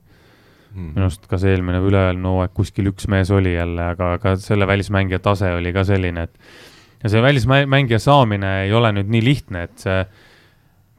Mm.. 0.67 0.91
minu 0.93 1.05
arust 1.07 1.23
ka 1.31 1.39
see 1.39 1.53
eelmine 1.55 1.79
või 1.79 1.89
üle-eelmine 1.93 2.27
hooaeg 2.27 2.51
kuskil 2.53 2.89
üks 2.91 3.07
mees 3.09 3.31
oli 3.31 3.53
jälle, 3.55 3.85
aga, 3.95 4.11
aga 4.17 4.33
selle 4.37 4.67
välismängija 4.67 5.21
tase 5.23 5.47
oli 5.55 5.71
ka 5.73 5.85
selline, 5.87 6.27
et 6.27 7.03
ja 7.03 7.11
see 7.13 7.21
välismängija 7.23 7.99
saamine 8.03 8.51
ei 8.65 8.73
ole 8.75 8.91
nüüd 8.99 9.07
nii 9.15 9.23
lihtne, 9.23 9.63
et 9.63 9.79
see 9.79 10.03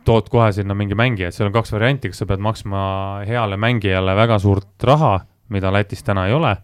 tood 0.09 0.33
kohe 0.33 0.49
sinna 0.57 0.75
mingi 0.75 0.97
mängija, 0.99 1.29
et 1.29 1.37
seal 1.37 1.51
on 1.51 1.55
kaks 1.55 1.75
varianti, 1.77 2.11
kas 2.11 2.25
sa 2.25 2.27
pead 2.27 2.43
maksma 2.43 2.81
heale 3.29 3.61
mängijale 3.61 4.17
väga 4.17 4.41
suurt 4.43 4.89
raha, 4.89 5.19
mida 5.53 5.71
Lätis 5.71 6.03
täna 6.03 6.27
ei 6.27 6.35
ole, 6.35 6.57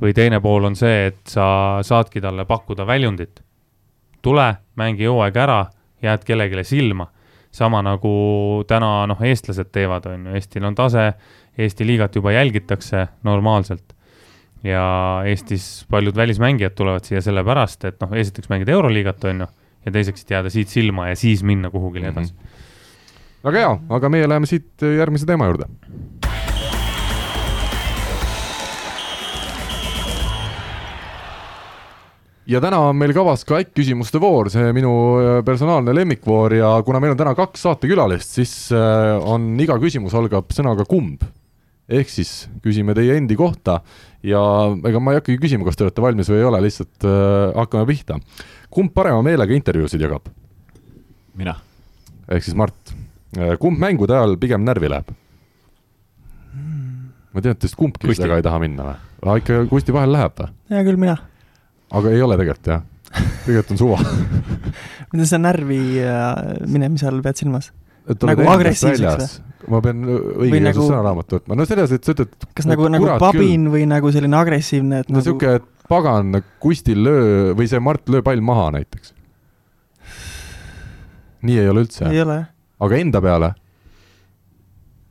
või 0.00 0.14
teine 0.16 0.40
pool 0.40 0.64
on 0.70 0.76
see, 0.76 1.10
et 1.10 1.20
sa 1.28 1.80
saadki 1.84 2.20
talle 2.20 2.44
pakkuda 2.48 2.86
väljundit. 2.86 3.42
tule, 4.22 4.54
mängi 4.76 5.06
hooaeg 5.08 5.36
ära, 5.36 5.66
jääd 6.02 6.24
kellelegi 6.24 6.64
silma. 6.64 7.06
sama 7.50 7.82
nagu 7.82 8.64
täna 8.68 9.06
noh, 9.06 9.22
eestlased 9.22 9.72
teevad, 9.72 10.06
on 10.06 10.26
ju, 10.26 10.34
Eestil 10.34 10.64
on 10.64 10.74
tase, 10.74 11.12
Eesti 11.58 11.86
liigat 11.86 12.14
juba 12.14 12.32
jälgitakse 12.32 13.08
normaalselt. 13.22 13.94
ja 14.64 15.22
Eestis 15.24 15.86
paljud 15.90 16.16
välismängijad 16.16 16.72
tulevad 16.74 17.04
siia 17.04 17.20
sellepärast, 17.20 17.84
et 17.84 18.00
noh, 18.00 18.12
esiteks 18.12 18.48
mängida 18.48 18.72
Euroliigat, 18.72 19.24
on 19.24 19.40
ju, 19.40 19.46
ja 19.86 19.92
teiseks, 19.92 20.22
et 20.22 20.30
jääda 20.30 20.50
siit 20.50 20.68
silma 20.68 21.08
ja 21.08 21.16
siis 21.16 21.42
minna 21.42 21.70
kuhugile 21.70 22.08
edasi 22.08 22.32
mm. 22.32 22.38
-hmm. 22.38 23.44
väga 23.44 23.58
hea, 23.58 23.78
aga 23.88 24.08
meie 24.08 24.28
läheme 24.28 24.46
siit 24.46 24.82
järgmise 24.98 25.26
teema 25.26 25.46
juurde 25.46 25.64
ja 32.50 32.60
täna 32.62 32.80
on 32.88 32.98
meil 32.98 33.12
kavas 33.14 33.44
ka 33.46 33.60
äkk-küsimuste 33.62 34.20
voor, 34.22 34.50
see 34.52 34.72
minu 34.74 34.92
personaalne 35.46 35.94
lemmikvoor 35.94 36.54
ja 36.58 36.70
kuna 36.86 37.00
meil 37.02 37.14
on 37.14 37.20
täna 37.20 37.34
kaks 37.38 37.62
saatekülalist, 37.66 38.38
siis 38.40 38.54
on 38.72 39.52
iga 39.62 39.76
küsimus 39.82 40.16
algab 40.18 40.50
sõnaga 40.54 40.86
kumb. 40.88 41.22
ehk 41.90 42.10
siis 42.10 42.48
küsime 42.62 42.94
teie 42.94 43.16
endi 43.18 43.34
kohta 43.34 43.80
ja 44.22 44.40
ega 44.86 45.00
ma 45.02 45.14
ei 45.14 45.18
hakkagi 45.18 45.40
küsima, 45.42 45.66
kas 45.66 45.78
te 45.78 45.86
olete 45.86 46.02
valmis 46.04 46.30
või 46.30 46.38
ei 46.38 46.46
ole, 46.46 46.60
lihtsalt 46.66 47.06
äh, 47.06 47.54
hakkame 47.56 47.86
pihta. 47.88 48.18
kumb 48.70 48.94
parema 48.94 49.22
meelega 49.26 49.54
intervjuusid 49.54 50.02
jagab? 50.02 50.28
mina. 51.34 51.56
ehk 52.28 52.44
siis 52.44 52.58
Mart, 52.58 52.94
kumb 53.62 53.78
mängude 53.78 54.16
ajal 54.16 54.36
pigem 54.42 54.66
närvi 54.66 54.90
läheb? 54.90 55.14
ma 57.30 57.40
tean, 57.40 57.54
et 57.54 57.62
teist 57.62 57.78
kumbki 57.78 58.10
väga 58.10 58.40
ei 58.40 58.46
taha 58.46 58.58
minna 58.62 58.90
või? 58.90 59.40
ikka 59.42 59.64
Kusti 59.70 59.94
vahel 59.94 60.18
läheb 60.18 60.38
või? 60.38 60.54
hea 60.74 60.86
küll, 60.86 60.98
mina 60.98 61.18
aga 61.90 62.14
ei 62.14 62.24
ole 62.24 62.38
tegelikult 62.40 62.72
jah, 62.72 62.82
tegelikult 63.44 63.74
on 63.76 63.82
suva 63.84 64.00
mida 65.12 65.28
sa 65.28 65.40
närvi 65.42 65.82
minemise 66.70 67.08
all 67.10 67.22
pead 67.24 67.42
silmas? 67.42 67.72
nagu 68.08 68.50
agressiivseks 68.54 69.38
või? 69.38 69.50
ma 69.68 69.80
pean 69.84 70.04
õige 70.08 70.60
nagu... 70.64 70.84
sõnaraamatut 70.86 71.36
võtma, 71.40 71.58
no 71.58 71.66
selles, 71.68 71.92
et 71.96 72.06
sa 72.06 72.14
ütled. 72.14 72.32
kas 72.56 72.68
nagu, 72.68 72.88
nagu 72.92 73.08
pabin 73.20 73.66
küll. 73.66 73.72
või 73.74 73.86
nagu 73.90 74.12
selline 74.14 74.38
agressiivne, 74.38 75.02
et 75.04 75.10
no 75.10 75.18
nagu... 75.18 75.26
sihuke, 75.26 75.56
et 75.60 75.88
pagan, 75.90 76.38
Kustil 76.62 77.02
löö 77.04 77.50
või 77.58 77.68
see 77.70 77.82
Mart 77.82 78.08
löö 78.12 78.24
pall 78.26 78.42
maha 78.44 78.70
näiteks. 78.78 79.12
nii 81.46 81.58
ei 81.60 81.68
ole 81.72 81.84
üldse? 81.86 82.08
ei 82.08 82.22
ole. 82.24 82.40
aga 82.86 83.02
enda 83.04 83.22
peale? 83.24 83.52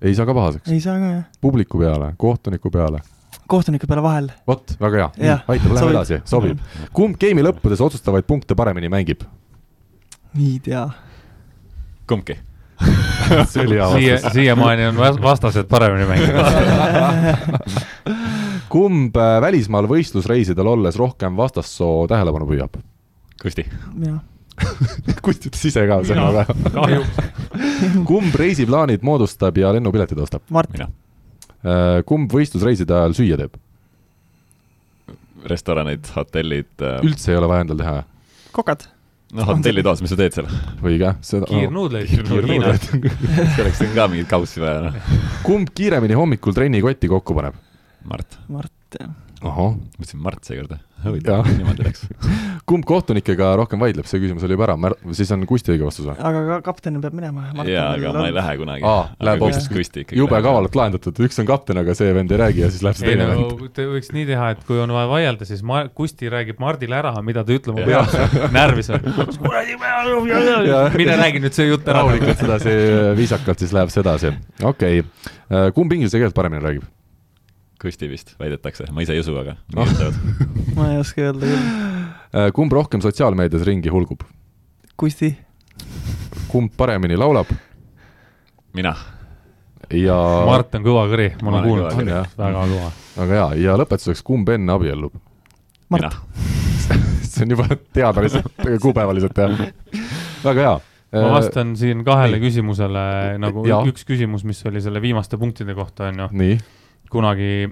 ei 0.02 0.18
saa 0.18 0.28
ka 0.30 0.36
pahaseks? 0.38 0.72
ei 0.74 0.82
saa 0.84 0.98
ka 1.02 1.14
jah. 1.14 1.24
publiku 1.42 1.82
peale, 1.82 2.14
kohtuniku 2.18 2.74
peale? 2.74 3.04
Kohtuniku 3.50 3.88
peale 3.90 4.04
vahel. 4.06 4.30
vot, 4.48 4.76
väga 4.82 5.10
hea, 5.18 5.40
aitab, 5.48 5.74
lähme 5.78 5.92
edasi, 5.96 6.22
sobib. 6.30 6.60
kumb 6.96 7.18
game'i 7.22 7.46
lõppudes 7.46 7.82
otsustavaid 7.86 8.28
punkte 8.30 8.56
paremini 8.60 8.90
mängib? 8.92 9.26
ei 10.38 10.60
tea. 10.64 10.86
kumbki 12.10 12.38
see 13.52 13.66
oli 13.66 13.76
hea 13.76 13.90
siia, 13.96 14.14
vastus. 14.16 14.34
siiamaani 14.38 14.86
on 14.92 14.96
vas- 15.02 15.22
vastased 15.22 15.68
paremini 15.72 16.06
mänginud. 16.08 16.46
kumb 18.74 19.18
äh, 19.18 19.38
välismaal 19.42 19.88
võistlusreisidel 19.90 20.68
olles 20.70 20.96
rohkem 21.00 21.36
vastassoo 21.38 22.06
tähelepanu 22.08 22.48
püüab? 22.50 22.78
Kusti, 23.42 23.66
mina, 23.96 24.20
Kusti 25.26 25.50
ütles 25.50 25.66
ise 25.70 25.86
ka 25.90 26.00
seda 26.08 26.26
väga. 26.36 27.02
kumb 28.08 28.36
reisiplaanid 28.40 29.04
moodustab 29.08 29.58
ja 29.58 29.72
lennupiletid 29.76 30.20
ostab? 30.20 30.44
Mart, 30.54 30.72
mina. 30.76 30.90
Kumb 32.08 32.32
võistlusreiside 32.32 32.96
ajal 32.96 33.18
süüa 33.18 33.40
teeb? 33.42 33.58
restoranid, 35.50 36.08
hotellid, 36.16 36.72
üldse 37.06 37.32
ei 37.32 37.38
ole 37.40 37.48
vaja 37.48 37.64
endal 37.64 37.80
teha 37.80 37.94
kokad, 38.56 38.84
no 39.36 39.46
hotellitoas, 39.48 40.02
mis 40.04 40.12
sa 40.14 40.18
teed 40.20 40.36
seal? 40.36 40.50
või 40.84 40.98
ka? 41.02 41.14
kiirnuudleid. 41.24 42.12
kiirnuudleid. 42.28 42.90
selleks 43.56 43.84
on 43.86 43.96
ka 43.96 44.10
mingit 44.12 44.30
kaussi 44.32 44.64
vaja, 44.64 44.90
noh. 44.90 45.16
kumb 45.46 45.72
kiiremini 45.76 46.18
hommikul 46.18 46.56
trennikotti 46.56 47.12
kokku 47.12 47.38
paneb? 47.38 47.58
Mart, 48.10 48.40
Mart, 48.52 49.00
jah. 49.00 49.12
ahah, 49.40 49.76
mõtlesin 49.96 50.20
Mart 50.20 50.48
seekord, 50.48 50.74
huvitav, 51.06 51.46
niimoodi 51.48 51.86
läks. 51.86 52.02
kumb 52.70 52.84
kohtunikega 52.88 53.54
rohkem 53.60 53.80
vaidleb, 53.82 54.08
see 54.10 54.20
küsimus 54.22 54.44
oli 54.46 54.58
juba 54.58 54.66
ära, 54.68 54.76
siis 55.16 55.32
on 55.32 55.46
Kusti 55.48 55.74
õige 55.74 55.88
vastus 55.88 56.10
või? 56.10 56.16
aga 56.18 56.42
ka 56.50 56.58
kapten 56.68 57.00
peab 57.04 57.16
minema. 57.16 57.48
jaa, 57.68 57.86
aga 57.96 58.12
ma 58.18 58.26
ei 58.28 58.36
lähe 58.36 58.58
kunagi. 58.60 58.86
Aa, 58.90 59.06
läheb 59.30 59.46
hoopis 59.46 59.70
Kusti 59.72 60.04
ikkagi. 60.04 60.20
jube 60.20 60.42
kavalalt 60.44 60.76
lahendatud, 60.76 61.22
üks 61.26 61.40
on 61.40 61.48
kapten, 61.50 61.80
aga 61.82 61.96
see 61.98 62.12
vend 62.18 62.36
ei 62.36 62.42
räägi 62.44 62.66
ja 62.66 62.72
siis 62.74 62.84
läheb 62.86 63.00
see 63.00 63.08
ei 63.08 63.16
teine 63.16 63.30
vend. 63.32 63.56
no 63.64 63.72
te 63.80 63.88
võiks 63.94 64.12
nii 64.18 64.28
teha, 64.34 64.52
et 64.58 64.68
kui 64.68 64.84
on 64.84 64.94
vaja 64.98 65.12
vaielda, 65.14 65.48
siis 65.50 65.64
ma, 65.72 65.86
Kusti 65.96 66.32
räägib 66.36 66.60
Mardile 66.62 67.00
ära, 67.00 67.16
mida 67.26 67.46
ta 67.48 67.56
ütlema 67.56 67.88
peab, 67.88 68.52
närvis 68.56 68.92
on. 68.92 69.10
Mine 71.00 71.18
räägi 71.24 71.44
nüüd 71.48 71.56
see 71.56 71.72
jutt 71.72 71.88
ära. 71.88 72.04
rahulikult 72.04 72.44
sedasi, 72.44 72.78
viisakalt 73.18 73.64
siis 73.64 73.76
läheb 73.76 73.94
see 73.94 74.04
edasi. 74.04 74.36
okei 74.68 75.04
okay., 75.06 75.76
kumb 75.76 75.96
inglise 75.96 76.20
keelt 76.20 76.36
paremini 76.36 76.66
räägib? 76.66 76.88
Kusti 77.80 78.10
vist, 78.12 78.34
väidetakse, 78.40 78.90
ma 78.92 79.02
ise 79.06 79.14
ei 79.16 79.22
usu, 79.24 79.38
aga 79.40 79.54
Ah. 79.76 79.86
nii 79.86 79.94
ütlevad. 79.94 80.18
ma 80.78 80.90
ei 80.92 80.98
oska 81.00 81.22
öelda 81.30 81.48
küll. 81.48 82.52
kumb 82.58 82.74
rohkem 82.76 83.02
sotsiaalmeedias 83.06 83.64
ringi 83.68 83.92
hulgub? 83.94 84.26
Kusti, 85.00 85.32
kumb 86.52 86.74
paremini 86.78 87.16
laulab 87.20 87.52
mina, 88.76 88.92
ja 89.96 90.18
Mart 90.46 90.76
on 90.78 90.84
kõva 90.86 91.06
kõri, 91.10 91.30
ma 91.42 91.54
olen 91.54 91.66
kuulnud 91.70 91.96
väga 92.38 92.66
kõva. 92.68 92.92
väga 93.18 93.38
hea, 93.40 93.48
ja 93.64 93.78
lõpetuseks, 93.80 94.22
kumb 94.28 94.50
enne 94.54 94.76
abiellub? 94.76 95.16
mina 95.90 96.10
Mart. 96.12 96.20
see 97.30 97.46
on 97.46 97.56
juba 97.56 97.68
teada 97.96 98.22
lihtsalt 98.26 98.60
kuupäevaliselt 98.84 99.38
jah. 99.40 99.56
väga 100.44 100.66
hea. 100.68 100.76
ma 101.16 101.32
vastan 101.38 101.74
siin 101.80 102.04
kahele 102.06 102.38
nii. 102.38 102.44
küsimusele 102.50 103.06
nagu 103.42 103.64
Jaa. 103.68 103.82
üks 103.90 104.04
küsimus, 104.06 104.44
mis 104.46 104.60
oli 104.70 104.84
selle 104.84 105.02
viimaste 105.02 105.40
punktide 105.42 105.74
kohta, 105.78 106.12
on 106.12 106.26
ju. 106.26 106.30
Kunagi 107.10 107.70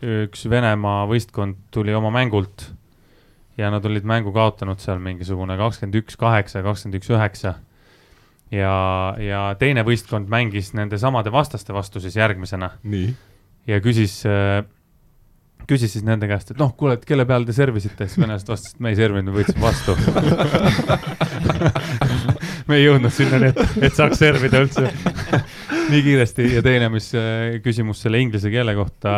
üks 0.00 0.46
Venemaa 0.48 1.04
võistkond 1.10 1.58
tuli 1.74 1.94
oma 1.94 2.12
mängult 2.14 2.70
ja 3.60 3.70
nad 3.70 3.84
olid 3.84 4.06
mängu 4.08 4.32
kaotanud 4.32 4.80
seal 4.80 5.00
mingisugune 5.02 5.56
kakskümmend 5.60 5.98
üks 6.00 6.16
kaheksa, 6.20 6.62
kakskümmend 6.64 7.00
üks 7.00 7.10
üheksa. 7.12 7.54
ja, 8.50 8.74
ja 9.20 9.42
teine 9.58 9.84
võistkond 9.86 10.30
mängis 10.32 10.72
nende 10.74 10.98
samade 10.98 11.32
vastaste 11.32 11.74
vastu 11.76 12.00
siis 12.00 12.16
järgmisena 12.16 12.72
ja 13.66 13.80
küsis 13.84 14.22
äh, 14.26 14.64
küsis 15.70 15.92
siis 15.94 16.04
nende 16.06 16.26
käest, 16.30 16.50
et 16.52 16.58
noh, 16.60 16.70
kuule, 16.78 16.94
et 16.98 17.04
kelle 17.06 17.24
peal 17.28 17.44
te 17.46 17.52
servisite, 17.54 18.06
siis 18.08 18.18
venelased 18.20 18.48
vastasid, 18.50 18.76
et 18.76 18.82
me 18.84 18.88
ei 18.92 18.98
servinud, 18.98 19.30
me 19.30 19.36
võtsime 19.38 19.62
vastu. 19.62 19.92
me 22.70 22.74
ei 22.78 22.84
jõudnud 22.86 23.12
sinnani, 23.14 23.46
et, 23.52 23.60
et 23.88 23.94
saaks 23.96 24.18
servida 24.20 24.56
üldse 24.64 24.82
nii 25.92 26.02
kiiresti 26.06 26.42
ja 26.56 26.62
teine, 26.64 26.86
mis 26.92 27.08
äh, 27.18 27.24
küsimus 27.64 27.98
selle 28.04 28.18
inglise 28.22 28.48
keele 28.52 28.72
kohta. 28.78 29.10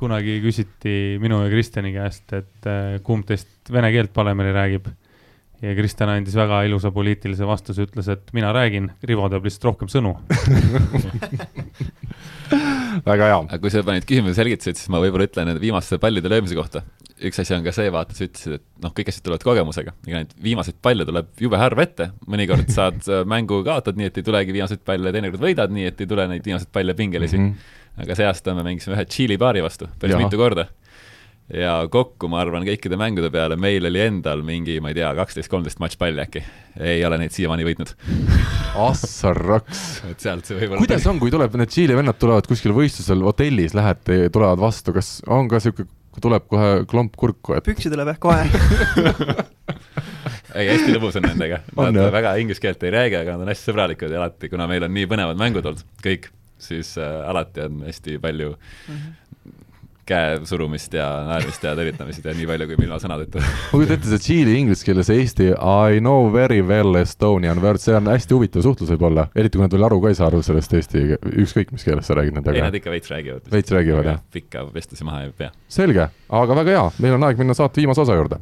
kunagi 0.00 0.38
küsiti 0.40 0.92
minu 1.20 1.42
ja 1.42 1.48
Kristjani 1.52 1.90
käest, 1.92 2.32
et 2.32 2.66
äh, 2.70 3.00
kumb 3.04 3.26
teist 3.28 3.72
vene 3.72 3.90
keelt 3.92 4.12
paremini 4.16 4.52
räägib. 4.56 4.84
ja 5.60 5.74
Kristjan 5.76 6.08
andis 6.08 6.34
väga 6.38 6.62
ilusa 6.64 6.90
poliitilise 6.90 7.46
vastuse, 7.46 7.82
ütles, 7.84 8.08
et 8.08 8.32
mina 8.32 8.52
räägin, 8.56 8.90
Rivo 9.04 9.28
teab 9.28 9.44
lihtsalt 9.44 9.64
rohkem 9.68 9.88
sõnu. 9.92 10.14
väga 13.06 13.28
hea. 13.30 13.38
aga 13.40 13.58
kui 13.62 13.72
sa 13.72 13.82
juba 13.82 13.94
neid 13.94 14.06
küsimusi 14.08 14.38
selgitasid, 14.38 14.78
siis 14.80 14.90
ma 14.92 15.00
võib-olla 15.02 15.26
ütlen 15.28 15.48
nende 15.50 15.62
viimaste 15.62 15.98
pallide 16.02 16.30
löömise 16.32 16.58
kohta. 16.58 16.82
üks 17.20 17.42
asi 17.42 17.52
on 17.52 17.64
ka 17.66 17.72
see, 17.76 17.90
vaata, 17.92 18.16
sa 18.16 18.24
ütlesid, 18.24 18.56
et 18.60 18.64
noh, 18.84 18.94
kõik 18.96 19.10
asjad 19.12 19.26
tulevad 19.26 19.44
kogemusega, 19.44 19.92
ega 20.08 20.22
neid 20.22 20.30
viimaseid 20.40 20.78
palle 20.82 21.04
tuleb 21.08 21.28
jube 21.44 21.60
harva 21.60 21.84
ette, 21.84 22.10
mõnikord 22.32 22.72
saad 22.72 23.02
äh, 23.12 23.26
mängu 23.28 23.60
kaotad, 23.66 23.98
nii 24.00 24.08
et 24.08 24.20
ei 24.20 24.26
tulegi 24.26 24.56
viimaseid 24.56 24.84
palle, 24.86 25.12
teinekord 25.12 25.44
võidad, 25.44 25.74
nii 25.74 25.90
et 25.90 26.00
ei 26.00 26.10
tule 26.10 26.26
neid 26.30 26.46
viimaseid 26.46 26.72
palle 26.72 26.96
pingelisi 26.96 27.38
mm. 27.38 27.50
-hmm. 27.50 28.04
aga 28.06 28.18
see 28.18 28.30
aasta 28.30 28.56
me 28.56 28.64
mängisime 28.66 28.96
ühe 28.96 29.04
Tšiili 29.08 29.38
paari 29.38 29.64
vastu 29.64 29.90
päris 29.98 30.16
Jaa. 30.16 30.24
mitu 30.24 30.40
korda. 30.40 30.70
Ja 31.54 31.74
kokku, 31.90 32.28
ma 32.30 32.40
arvan, 32.44 32.64
kõikide 32.66 32.98
mängude 33.00 33.30
peale 33.32 33.56
meil 33.60 33.86
oli 33.88 34.02
endal 34.04 34.42
mingi, 34.46 34.78
ma 34.82 34.92
ei 34.92 34.98
tea, 35.00 35.10
kaksteist, 35.18 35.50
kolmteist 35.50 35.80
matšpalli 35.82 36.22
äkki. 36.22 36.42
ei 36.86 37.02
ole 37.06 37.18
neid 37.20 37.34
siiamaani 37.34 37.66
võitnud. 37.66 37.94
Assaraks. 38.88 39.84
et 40.10 40.22
sealt 40.22 40.46
see 40.46 40.58
võib-olla 40.60 40.84
kuidas 40.84 41.06
on, 41.10 41.18
kui 41.22 41.32
tuleb 41.34 41.56
need 41.58 41.72
Tšiili 41.72 41.96
vennad 41.98 42.18
tulevad 42.20 42.46
kuskil 42.50 42.74
võistlusel 42.76 43.24
hotellis, 43.26 43.74
lähete, 43.78 44.22
tulevad 44.32 44.62
vastu, 44.62 44.94
kas 44.94 45.18
on 45.26 45.50
ka 45.50 45.62
sihuke, 45.62 45.88
tuleb 46.22 46.46
kohe 46.50 46.84
klomp 46.90 47.16
kurku, 47.18 47.56
et 47.58 47.66
püksi 47.66 47.90
tuleb 47.90 48.12
jah 48.12 48.20
kohe. 48.22 48.44
ei, 50.58 50.68
hästi 50.70 50.94
lõbus 50.94 51.18
on 51.18 51.26
nendega. 51.30 51.62
On, 51.76 51.90
Nad 51.90 52.04
jah? 52.04 52.12
väga 52.14 52.36
inglise 52.42 52.62
keelt 52.62 52.82
ei 52.86 52.94
räägi, 52.94 53.18
aga 53.22 53.34
nad 53.34 53.46
on 53.46 53.52
hästi 53.52 53.72
sõbralikud 53.72 54.12
ja 54.12 54.22
alati, 54.22 54.52
kuna 54.52 54.68
meil 54.70 54.86
on 54.86 54.94
nii 54.94 55.08
põnevad 55.10 55.40
mängud 55.40 55.66
olnud, 55.66 55.82
kõik, 56.04 56.30
siis 56.60 56.94
äh, 57.00 57.18
alati 57.30 57.66
on 57.66 57.82
hästi 57.88 58.20
palju 58.22 58.54
käe 58.54 59.29
surumist 60.48 60.94
ja 60.96 61.06
naermist 61.28 61.64
ja 61.64 61.74
tervitamist 61.78 62.24
ja 62.24 62.34
nii 62.36 62.48
palju 62.50 62.68
kui 62.70 62.86
ilma 62.86 62.98
sõnadeta. 63.02 63.42
ma 63.42 63.72
kujutan 63.72 63.98
ette, 63.98 64.10
see 64.10 64.22
Tšiili 64.26 64.56
inglise 64.60 64.86
keeles 64.86 65.10
Eesti 65.14 65.50
I 65.54 66.00
know 66.02 66.30
very 66.32 66.60
well 66.66 66.98
Estonian 67.00 67.62
word, 67.62 67.82
see 67.82 67.96
on 67.96 68.10
hästi 68.10 68.36
huvitav 68.36 68.66
suhtlus 68.66 68.92
võib-olla, 68.94 69.28
eriti 69.34 69.58
kui 69.58 69.66
nad 69.66 69.74
veel 69.76 69.88
aru 69.88 70.00
ka 70.04 70.12
ei 70.12 70.18
saa 70.18 70.30
aru 70.30 70.42
sellest 70.46 70.76
eesti, 70.78 71.04
ükskõik 71.44 71.74
mis 71.74 71.86
keeles 71.86 72.08
sa 72.10 72.18
räägid 72.18 72.34
ei, 72.34 72.38
nendega 72.40 72.66
nad. 72.66 72.78
ikka 72.80 72.94
veits 72.94 73.12
räägivad. 73.12 73.50
Veits 73.52 73.76
räägivad, 73.76 74.12
jah.. 74.12 74.22
pikka 74.32 74.64
vestlusi 74.74 75.06
maha 75.08 75.26
ei 75.26 75.36
pea. 75.36 75.52
selge, 75.68 76.08
aga 76.42 76.62
väga 76.62 76.78
hea, 76.78 76.88
meil 77.04 77.18
on 77.18 77.28
aeg 77.28 77.44
minna 77.44 77.56
saate 77.58 77.82
viimase 77.82 78.06
osa 78.06 78.18
juurde. 78.18 78.40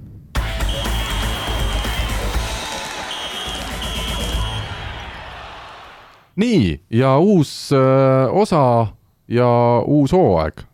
nii, 6.38 6.80
ja 6.90 7.18
uus 7.18 7.72
öö, 7.72 8.28
osa 8.30 8.86
ja 9.28 9.48
uus 9.86 10.12
hooaeg. 10.12 10.67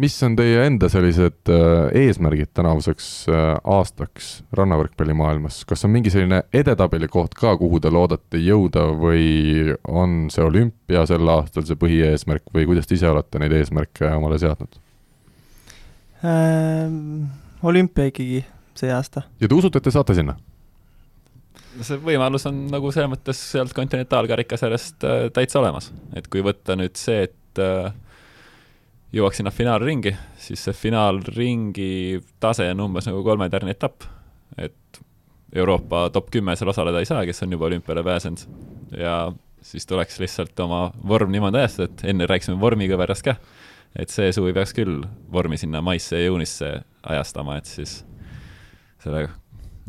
Mis 0.00 0.16
on 0.24 0.36
teie 0.38 0.64
enda 0.66 0.88
sellised 0.92 1.50
öö, 1.52 1.88
eesmärgid 2.00 2.52
tänavuseks 2.56 3.08
öö, 3.28 3.40
aastaks 3.74 4.30
rannavõrkpallimaailmas, 4.56 5.62
kas 5.68 5.84
on 5.84 5.92
mingi 5.94 6.12
selline 6.12 6.42
edetabeli 6.56 7.08
koht 7.10 7.34
ka, 7.38 7.52
kuhu 7.60 7.80
te 7.82 7.92
loodate 7.92 8.40
jõuda 8.40 8.86
või 8.96 9.74
on 9.88 10.28
see 10.32 10.44
olümpia 10.46 11.04
sel 11.10 11.28
aastal 11.32 11.66
see 11.68 11.78
põhieesmärk 11.80 12.48
või 12.54 12.68
kuidas 12.70 12.88
te 12.88 12.96
ise 12.96 13.10
olete 13.10 13.42
neid 13.42 13.54
eesmärke 13.60 14.08
omale 14.16 14.40
seadnud? 14.40 14.80
Ehm, 16.24 17.26
olümpia 17.62 18.10
ikkagi 18.10 18.44
see 18.76 18.92
aasta. 18.92 19.26
ja 19.40 19.48
te 19.48 19.56
usute, 19.56 19.80
et 19.80 19.88
te 19.88 19.94
saate 19.94 20.16
sinna? 20.16 20.36
see 21.80 22.00
võimalus 22.02 22.44
on 22.50 22.66
nagu 22.72 22.90
selles 22.92 23.12
mõttes 23.12 23.40
sealt 23.52 23.72
kontinentaalkarikasarjast 23.76 25.06
äh, 25.06 25.26
täitsa 25.34 25.60
olemas, 25.60 25.90
et 26.16 26.26
kui 26.32 26.42
võtta 26.44 26.76
nüüd 26.76 26.98
see, 27.00 27.28
et 27.28 27.62
äh, 27.62 27.92
jõuaks 29.12 29.40
sinna 29.40 29.50
finaalringi, 29.50 30.12
siis 30.38 30.62
see 30.64 30.76
finaalringi 30.76 31.92
tase 32.42 32.68
on 32.74 32.86
umbes 32.86 33.08
nagu 33.10 33.22
kolmetärni 33.26 33.74
etapp, 33.74 34.06
et 34.58 35.00
Euroopa 35.54 36.04
top 36.14 36.30
kümme 36.30 36.54
seal 36.56 36.70
osaleda 36.70 37.00
ei 37.02 37.08
saa, 37.08 37.24
kes 37.26 37.42
on 37.42 37.56
juba 37.56 37.66
olümpiale 37.66 38.04
pääsenud 38.06 38.44
ja 38.98 39.32
siis 39.62 39.86
tuleks 39.86 40.20
lihtsalt 40.22 40.60
oma 40.60 40.92
vorm 41.08 41.32
niimoodi 41.34 41.58
ajastada, 41.58 41.90
et 41.90 42.04
enne 42.12 42.28
rääkisime 42.30 42.60
vormikõverast 42.60 43.26
ka, 43.26 43.34
et 43.98 44.14
see 44.14 44.30
suvi 44.32 44.54
peaks 44.54 44.74
küll 44.76 45.02
vormi 45.32 45.58
sinna 45.58 45.82
maisse 45.82 46.18
ja 46.18 46.30
juunisse 46.30 46.70
ajastama, 47.02 47.58
et 47.58 47.66
siis 47.66 48.00
selle 49.02 49.26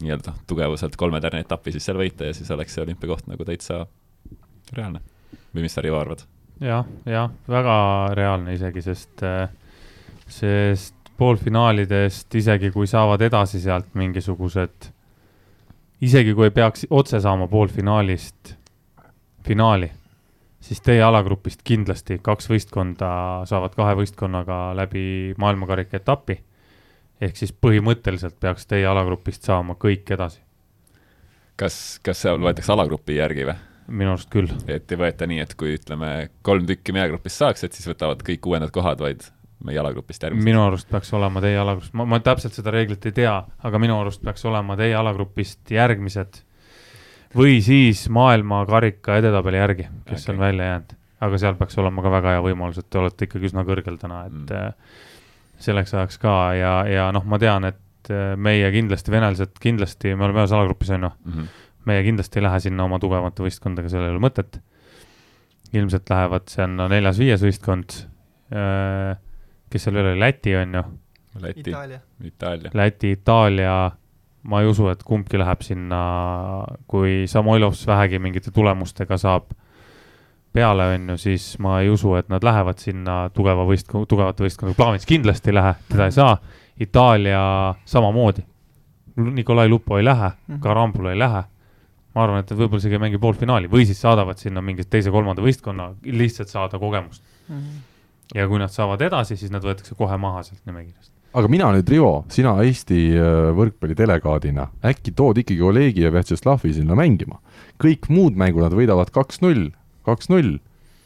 nii-öelda 0.01 0.33
tugevuselt 0.49 0.97
kolme 0.97 1.21
tärni 1.21 1.43
etappi 1.45 1.75
siis 1.75 1.85
seal 1.85 1.99
võita 2.01 2.25
ja 2.25 2.33
siis 2.33 2.49
oleks 2.51 2.73
see 2.73 2.85
olümpiakoht 2.85 3.29
nagu 3.29 3.45
täitsa 3.45 3.83
reaalne. 4.73 5.03
või 5.53 5.67
mis 5.67 5.75
sa, 5.75 5.83
Rivo, 5.85 5.99
arvad? 5.99 6.25
jah, 6.61 6.85
jah, 7.05 7.29
väga 7.49 7.75
reaalne 8.17 8.55
isegi, 8.55 8.83
sest, 8.85 9.23
sest 10.29 10.95
poolfinaalidest, 11.17 12.33
isegi 12.35 12.71
kui 12.73 12.87
saavad 12.89 13.21
edasi 13.25 13.61
sealt 13.61 13.93
mingisugused, 13.97 14.91
isegi 16.01 16.35
kui 16.37 16.49
ei 16.49 16.55
peaks 16.55 16.87
otse 16.89 17.21
saama 17.21 17.47
poolfinaalist 17.49 18.55
finaali, 19.45 19.89
siis 20.61 20.81
teie 20.85 21.01
alagrupist 21.05 21.61
kindlasti 21.65 22.19
kaks 22.23 22.49
võistkonda 22.49 23.11
saavad 23.49 23.75
kahe 23.77 23.97
võistkonnaga 24.01 24.61
läbi 24.77 25.33
maailmakarika 25.41 26.01
etapi. 26.01 26.39
ehk 27.21 27.37
siis 27.37 27.51
põhimõtteliselt 27.53 28.39
peaks 28.39 28.65
teie 28.65 28.85
alagrupist 28.89 29.43
saama 29.43 29.75
kõik 29.77 30.09
edasi. 30.13 30.41
kas, 31.55 31.99
kas 32.03 32.21
seal 32.21 32.41
võetakse 32.41 32.73
alagrupi 32.73 33.17
järgi 33.17 33.45
või? 33.45 33.70
Minu 33.91 34.15
arust 34.15 34.31
küll. 34.33 34.49
et 34.67 34.91
ei 34.91 34.99
võeta 34.99 35.27
nii, 35.29 35.43
et 35.43 35.53
kui 35.59 35.75
ütleme, 35.77 36.29
kolm 36.47 36.65
tükki 36.69 36.95
meie 36.95 37.09
grupist 37.11 37.41
saaks, 37.41 37.63
et 37.67 37.77
siis 37.77 37.87
võtavad 37.91 38.23
kõik 38.25 38.47
uuendad 38.47 38.73
kohad, 38.75 39.03
vaid 39.03 39.27
meie 39.65 39.79
alagrupist 39.81 40.23
järgmised. 40.23 40.45
minu 40.45 40.63
arust 40.63 40.89
peaks 40.89 41.11
olema 41.17 41.41
teie 41.43 41.59
alagrupist, 41.61 41.93
ma, 41.97 42.07
ma 42.09 42.21
täpselt 42.23 42.57
seda 42.57 42.73
reeglit 42.73 43.05
ei 43.05 43.17
tea, 43.21 43.35
aga 43.63 43.81
minu 43.81 43.99
arust 43.99 44.23
peaks 44.25 44.45
olema 44.49 44.77
teie 44.79 44.95
alagrupist 44.97 45.71
järgmised 45.73 46.41
või 47.37 47.59
siis 47.63 48.07
maailmakarika 48.11 49.19
edetabeli 49.21 49.61
järgi, 49.61 49.87
kes 50.07 50.25
okay. 50.25 50.33
on 50.35 50.41
välja 50.41 50.71
jäänud. 50.71 50.97
aga 51.21 51.37
seal 51.37 51.55
peaks 51.59 51.77
olema 51.77 52.01
ka 52.01 52.11
väga 52.11 52.35
hea 52.35 52.43
võimalus, 52.47 52.81
et 52.81 52.89
te 52.89 52.99
olete 52.99 53.27
ikkagi 53.27 53.51
üsna 53.51 53.65
kõrgel 53.67 53.99
täna, 54.01 54.25
et 54.25 54.33
Mm. 54.33 54.57
mm. 54.57 54.73
selleks 55.61 55.93
ajaks 55.93 56.17
ka 56.17 56.35
ja, 56.57 56.73
ja 56.89 57.11
noh, 57.13 57.25
ma 57.25 57.37
tean, 57.39 57.67
et 57.69 58.09
äh, 58.09 58.35
meie 58.35 58.71
kindlasti, 58.73 59.11
venelased 59.13 59.59
kindlasti, 59.61 60.15
me 60.15 60.25
oleme 60.25 60.41
ühes 60.41 60.55
alagrupis, 60.57 60.89
on 60.89 61.03
ju, 61.03 61.11
mm. 61.25 61.33
-hmm. 61.33 61.47
Meie 61.85 62.03
kindlasti 62.05 62.39
ei 62.39 62.45
lähe 62.45 62.59
sinna 62.63 62.85
oma 62.85 62.99
tugevamate 63.01 63.43
võistkondadega, 63.45 63.89
sellel 63.91 64.11
ei 64.11 64.15
ole 64.17 64.23
mõtet. 64.23 64.61
ilmselt 65.73 66.09
lähevad 66.09 66.49
sinna 66.51 66.87
neljas-viies 66.91 67.43
võistkond, 67.45 67.93
kes 69.71 69.85
seal 69.85 69.95
veel 69.95 70.11
oli, 70.11 70.19
Läti 70.19 70.55
on 70.59 70.73
ju 70.75 70.83
Läti, 71.39 71.69
Itaalia. 71.69 71.99
Itaalia. 72.23 72.71
Läti, 72.73 73.11
Itaalia, 73.11 73.91
ma 74.43 74.61
ei 74.61 74.67
usu, 74.67 74.87
et 74.91 75.03
kumbki 75.03 75.39
läheb 75.39 75.61
sinna, 75.63 76.01
kui 76.87 77.23
Samoilovs 77.27 77.85
vähegi 77.87 78.19
mingite 78.19 78.51
tulemustega 78.51 79.17
saab 79.17 79.53
peale, 80.51 80.89
on 80.95 81.13
ju, 81.13 81.17
siis 81.17 81.53
ma 81.63 81.79
ei 81.79 81.89
usu, 81.89 82.15
et 82.19 82.27
nad 82.29 82.43
lähevad 82.43 82.81
sinna 82.83 83.29
tugeva 83.33 83.63
võistkonna, 83.67 84.09
tugevate 84.09 84.43
võistkondadega, 84.43 84.83
Plavits 84.83 85.07
kindlasti 85.07 85.53
ei 85.53 85.55
lähe, 85.55 85.73
teda 85.87 86.09
ei 86.09 86.15
saa, 86.17 86.35
Itaalia 86.81 87.41
samamoodi. 87.85 88.43
Nikolai 89.15 89.69
Lupo 89.69 89.97
ei 89.99 90.05
lähe, 90.05 90.31
Karambula 90.59 91.11
ei 91.11 91.19
lähe. 91.19 91.43
Ma 92.15 92.25
arvan, 92.25 92.43
et 92.43 92.51
nad 92.51 92.59
võib-olla 92.59 92.83
isegi 92.83 92.97
ei 92.97 93.03
mängi 93.05 93.21
poolfinaali 93.21 93.69
või 93.71 93.85
siis 93.87 94.01
saadavad 94.03 94.41
sinna 94.41 94.63
mingi 94.65 94.83
teise-kolmanda 94.83 95.43
võistkonna 95.43 95.91
lihtsalt 96.03 96.51
saada 96.51 96.79
kogemust. 96.81 97.23
ja 98.35 98.47
kui 98.47 98.59
nad 98.59 98.71
saavad 98.71 99.01
edasi, 99.01 99.37
siis 99.37 99.51
nad 99.51 99.63
võetakse 99.63 99.95
kohe 99.99 100.17
maha 100.17 100.43
sealt 100.43 100.61
nimekirjast. 100.67 101.11
aga 101.33 101.51
mina 101.51 101.71
nüüd, 101.75 101.89
Rivo, 101.89 102.25
sina 102.29 102.57
Eesti 102.63 103.03
äh, 103.15 103.51
võrkpallidelegaadina, 103.57 104.67
äkki 104.83 105.15
tood 105.15 105.39
ikkagi 105.43 105.61
Olegi 105.61 106.03
ja 106.03 106.11
Vjatšeslavi 106.11 106.73
sinna 106.79 106.95
mängima? 106.99 107.39
kõik 107.81 108.09
muud 108.09 108.35
mängud 108.37 108.61
nad 108.67 108.75
võidavad 108.75 109.09
kaks-null, 109.15 109.71
kaks-null 110.05 110.59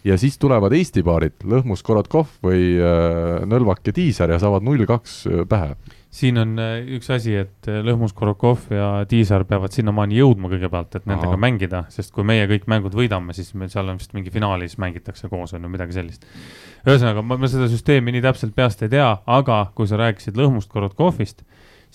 ja 0.06 0.18
siis 0.22 0.38
tulevad 0.38 0.74
Eesti 0.76 1.03
paarid, 1.06 1.38
Lõhmus, 1.49 1.82
Korotkov 1.86 2.30
või 2.45 2.76
äh, 2.78 3.45
Nõlvak 3.49 3.86
ja 3.89 3.93
Tiisar 3.95 4.34
ja 4.34 4.39
saavad 4.41 4.66
null-kaks 4.66 5.22
äh, 5.30 5.45
pähe. 5.49 5.74
Siin 6.16 6.39
on 6.39 6.55
äh, 6.61 6.78
üks 6.95 7.09
asi, 7.11 7.34
et 7.43 7.68
äh, 7.70 7.82
Lõhmus, 7.84 8.13
Korokov 8.16 8.70
ja 8.74 8.89
Tiisar 9.09 9.43
peavad 9.49 9.76
sinnamaani 9.76 10.20
jõudma 10.22 10.49
kõigepealt, 10.53 10.95
et 10.95 11.09
nendega 11.09 11.34
Ahah. 11.34 11.41
mängida, 11.41 11.84
sest 11.91 12.13
kui 12.16 12.24
meie 12.28 12.47
kõik 12.51 12.70
mängud 12.72 12.95
võidame, 12.95 13.36
siis 13.36 13.51
me 13.57 13.68
seal 13.72 13.91
on 13.91 13.99
vist 13.99 14.16
mingi 14.16 14.32
finaalis 14.34 14.78
mängitakse 14.82 15.30
koos 15.32 15.55
on 15.57 15.66
ju 15.66 15.72
midagi 15.72 15.97
sellist. 15.97 16.24
ühesõnaga, 16.86 17.26
ma, 17.26 17.39
ma 17.41 17.51
seda 17.51 17.68
süsteemi 17.72 18.16
nii 18.16 18.24
täpselt 18.24 18.55
peast 18.55 18.86
ei 18.86 18.93
tea, 18.93 19.09
aga 19.26 19.66
kui 19.76 19.89
sa 19.91 19.99
rääkisid 19.99 20.39
Lõhmust, 20.39 20.72
Korotkovist, 20.72 21.43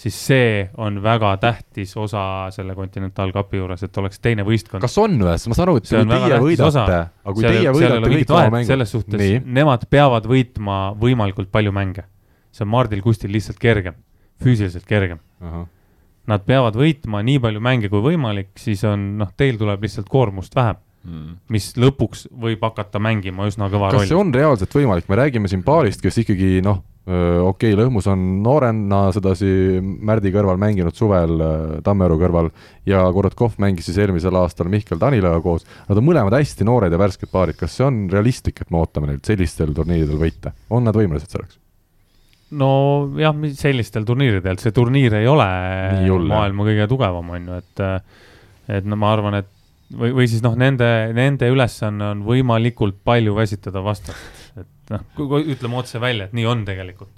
siis 0.01 0.19
see 0.27 0.53
on 0.81 1.01
väga 1.05 1.33
tähtis 1.41 1.97
osa 1.97 2.23
selle 2.53 2.77
kontinentaalkapi 2.77 3.61
juures, 3.61 3.87
et 3.89 3.99
oleks 4.03 4.21
teine 4.21 4.45
võistkond. 4.45 4.85
kas 4.85 4.99
on 5.01 5.17
või, 5.17 5.33
ma 5.33 5.57
saan 5.57 5.65
aru, 5.65 5.79
et 5.81 5.89
See 5.89 6.05
kui 6.05 6.13
teie 6.13 6.43
võidate, 6.45 7.01
aga 7.25 7.35
kui 7.35 7.47
seal, 7.47 7.57
teie 7.57 7.75
võidate 7.79 8.13
kõik 8.15 8.37
oma 8.37 8.45
mängud, 8.59 8.69
selles 8.75 8.95
suhtes 8.97 9.27
nemad 9.49 9.89
peavad 9.89 10.29
võitma 10.29 10.79
võimalikult 11.01 11.49
palju 11.53 11.73
mänge. 11.73 12.05
see 12.51 12.67
on 12.67 12.73
Mardil 12.73 13.01
Kustil 13.05 13.33
lihtsalt 13.33 13.61
kergem, 13.63 13.95
füüsiliselt 14.43 14.87
kergem. 14.89 15.21
Nad 16.31 16.45
peavad 16.47 16.77
võitma 16.79 17.25
nii 17.27 17.41
palju 17.43 17.61
mänge 17.65 17.91
kui 17.91 18.03
võimalik, 18.05 18.53
siis 18.61 18.85
on 18.87 19.17
noh, 19.19 19.33
teil 19.37 19.59
tuleb 19.61 19.83
lihtsalt 19.87 20.09
koormust 20.11 20.55
vähem, 20.55 20.79
Mm. 21.01 21.39
mis 21.49 21.71
lõpuks 21.81 22.27
võib 22.43 22.61
hakata 22.61 23.01
mängima 23.01 23.47
üsna 23.49 23.71
kõva 23.73 23.89
kas 23.89 24.03
see 24.05 24.13
rolli. 24.13 24.21
on 24.21 24.35
reaalselt 24.37 24.75
võimalik, 24.77 25.07
me 25.09 25.17
räägime 25.17 25.49
siin 25.49 25.63
paarist, 25.65 26.03
kes 26.05 26.19
ikkagi 26.21 26.59
noh, 26.61 26.83
okei 27.07 27.73
okay,, 27.73 27.79
Lõhmus 27.79 28.05
on 28.13 28.43
noorena 28.45 29.07
sedasi 29.17 29.81
Märdi 29.81 30.29
kõrval 30.35 30.61
mänginud 30.61 30.93
suvel 30.99 31.41
Tammearu 31.87 32.19
kõrval 32.21 32.51
ja 32.85 33.07
Korotkov 33.17 33.57
mängis 33.65 33.89
siis 33.89 33.97
eelmisel 34.05 34.37
aastal 34.43 34.69
Mihkel 34.69 35.01
Tanilaga 35.01 35.41
koos, 35.41 35.65
nad 35.89 35.97
on 35.97 36.05
mõlemad 36.05 36.37
hästi 36.37 36.69
noored 36.69 36.93
ja 36.93 37.01
värsked 37.01 37.33
paarid, 37.33 37.57
kas 37.57 37.79
see 37.79 37.89
on 37.89 38.03
realistlik, 38.13 38.61
et 38.61 38.71
me 38.71 38.83
ootame 38.85 39.09
neilt 39.09 39.25
sellistel 39.25 39.73
turniiridel 39.73 40.21
võite, 40.21 40.53
on 40.69 40.85
nad 40.85 41.01
võimelised 41.01 41.33
selleks? 41.33 41.57
nojah, 42.51 43.37
sellistel 43.59 44.05
turniiridel, 44.09 44.59
see 44.59 44.75
turniir 44.75 45.15
ei 45.21 45.29
ole 45.31 45.47
maailma 46.31 46.67
kõige 46.67 46.89
tugevam, 46.91 47.31
on 47.37 47.49
ju, 47.51 47.63
et 47.63 47.85
et 48.71 48.87
no 48.87 48.99
ma 48.99 49.13
arvan, 49.15 49.41
et 49.41 49.49
või, 49.97 50.13
või 50.21 50.29
siis 50.31 50.43
noh, 50.45 50.57
nende, 50.59 50.89
nende 51.17 51.49
ülesanne 51.51 52.13
on 52.15 52.25
võimalikult 52.27 53.01
palju 53.07 53.35
väsitada 53.37 53.83
vastast. 53.85 54.21
et 54.61 54.93
noh, 54.95 55.07
kui 55.17 55.45
ütleme 55.55 55.81
otse 55.81 56.03
välja, 56.03 56.29
et 56.29 56.37
nii 56.37 56.47
on 56.51 56.65
tegelikult. 56.69 57.13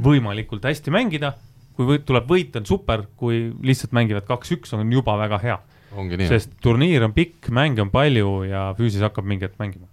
võimalikult 0.00 0.64
hästi 0.64 0.92
mängida, 0.94 1.34
kui 1.76 1.88
võit, 1.88 2.04
tuleb 2.06 2.28
võit, 2.30 2.56
on 2.56 2.66
super, 2.68 3.06
kui 3.18 3.48
lihtsalt 3.66 3.92
mängivad 3.96 4.26
kaks-üks, 4.28 4.72
on 4.76 4.92
juba 4.92 5.16
väga 5.20 5.40
hea. 5.42 5.58
ongi 5.96 6.20
nii? 6.20 6.30
sest 6.30 6.54
turniir 6.62 7.04
on 7.06 7.16
pikk, 7.16 7.50
mänge 7.54 7.82
on 7.84 7.90
palju 7.92 8.44
ja 8.48 8.68
füüsis 8.78 9.02
hakkab 9.04 9.26
mingi 9.28 9.48
hetk 9.48 9.58
mängima. 9.60 9.88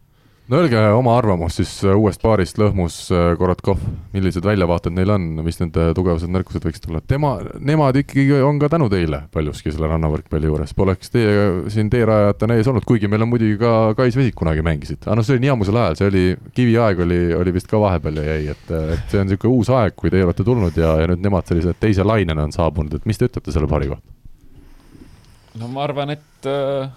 No 0.52 0.60
öelge 0.60 0.80
oma 0.92 1.14
arvamus 1.16 1.56
siis 1.62 1.72
äh, 1.88 1.96
uuest 1.96 2.22
paarist 2.24 2.58
Lõhmus, 2.60 2.98
Korotkov, 3.40 3.80
millised 4.12 4.44
väljavaated 4.46 4.94
neil 4.96 5.14
on, 5.16 5.28
mis 5.46 5.62
nende 5.62 5.88
tugevused, 5.96 6.32
nõrkused 6.32 6.66
võiksid 6.68 6.90
olla, 6.90 7.02
tema, 7.08 7.34
nemad 7.64 8.02
ikkagi 8.02 8.42
on 8.44 8.60
ka 8.60 8.68
tänu 8.74 8.90
teile 8.92 9.24
paljuski 9.32 9.72
selle 9.72 9.88
rannavõrkpalli 9.92 10.50
juures, 10.50 10.74
poleks 10.76 11.14
teie 11.14 11.46
siin 11.72 11.92
teerajajatena 11.94 12.58
ees 12.60 12.70
olnud, 12.72 12.86
kuigi 12.88 13.10
meil 13.12 13.24
on 13.24 13.32
muidugi 13.32 13.56
ka 13.62 13.76
Kais 13.98 14.18
Vesik 14.20 14.36
kunagi 14.42 14.66
mängisid, 14.66 15.00
aga 15.06 15.20
noh, 15.20 15.28
see 15.28 15.38
oli 15.38 15.46
nii 15.46 15.54
ammusel 15.56 15.80
ajal, 15.84 16.00
see 16.00 16.10
oli, 16.12 16.26
kiviaeg 16.58 17.04
oli, 17.06 17.22
oli 17.38 17.54
vist 17.56 17.72
ka 17.72 17.80
vahepeal 17.82 18.20
ja 18.20 18.26
jäi, 18.34 18.56
et, 18.56 18.66
et 18.98 19.14
see 19.14 19.22
on 19.22 19.30
niisugune 19.30 19.62
uus 19.62 19.72
aeg, 19.72 19.96
kui 19.96 20.12
teie 20.12 20.26
olete 20.28 20.48
tulnud 20.48 20.76
ja, 20.82 20.98
ja 21.00 21.12
nüüd 21.14 21.24
nemad 21.24 21.48
sellise 21.48 21.78
teise 21.80 22.04
lainena 22.08 22.44
on 22.48 22.52
saabunud, 22.56 23.00
et 23.00 23.08
mis 23.08 23.20
te 23.20 23.32
ütlete 23.32 23.56
selle 23.56 23.72
paari 23.72 23.94
kohta? 23.94 24.20
no 25.62 25.72
ma 25.72 25.86
arvan, 25.88 26.12
et 26.18 26.48
äh, 26.52 26.92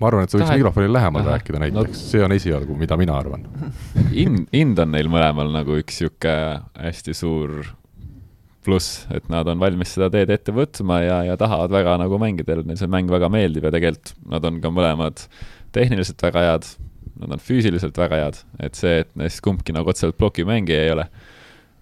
ma 0.00 0.10
arvan, 0.10 0.26
et 0.26 0.32
sa 0.32 0.38
võiks 0.38 0.50
Tahe- 0.50 0.60
mikrofonile 0.60 0.92
lähemal 0.98 1.22
Ahah. 1.24 1.36
rääkida 1.36 1.62
näiteks, 1.62 2.04
see 2.12 2.22
on 2.24 2.34
esialgu, 2.36 2.76
mida 2.78 2.98
mina 3.00 3.16
arvan. 3.16 3.46
ind, 4.24 4.46
ind 4.56 4.78
on 4.82 4.92
neil 4.92 5.10
mõlemal 5.12 5.52
nagu 5.54 5.78
üks 5.80 6.02
sihuke 6.02 6.36
hästi 6.76 7.14
suur 7.16 7.62
pluss, 8.66 9.04
et 9.14 9.28
nad 9.30 9.46
on 9.48 9.60
valmis 9.62 9.92
seda 9.94 10.08
teed 10.10 10.32
ette 10.34 10.52
võtma 10.54 10.98
ja, 11.04 11.20
ja 11.28 11.36
tahavad 11.38 11.70
väga 11.70 11.94
nagu 12.02 12.18
mängida, 12.18 12.58
neile 12.58 12.78
see 12.80 12.90
mäng 12.90 13.10
väga 13.12 13.30
meeldib 13.32 13.68
ja 13.68 13.72
tegelikult 13.74 14.16
nad 14.32 14.44
on 14.48 14.58
ka 14.64 14.72
mõlemad 14.74 15.22
tehniliselt 15.76 16.22
väga 16.26 16.42
head, 16.48 16.66
nad 17.22 17.36
on 17.36 17.42
füüsiliselt 17.42 17.96
väga 18.00 18.18
head, 18.24 18.40
et 18.66 18.78
see, 18.78 19.04
et 19.04 19.12
neist 19.18 19.42
kumbki 19.44 19.74
nagu 19.76 19.92
otseselt 19.92 20.18
plokimängija 20.18 20.82
ei 20.82 20.94
ole, 20.96 21.06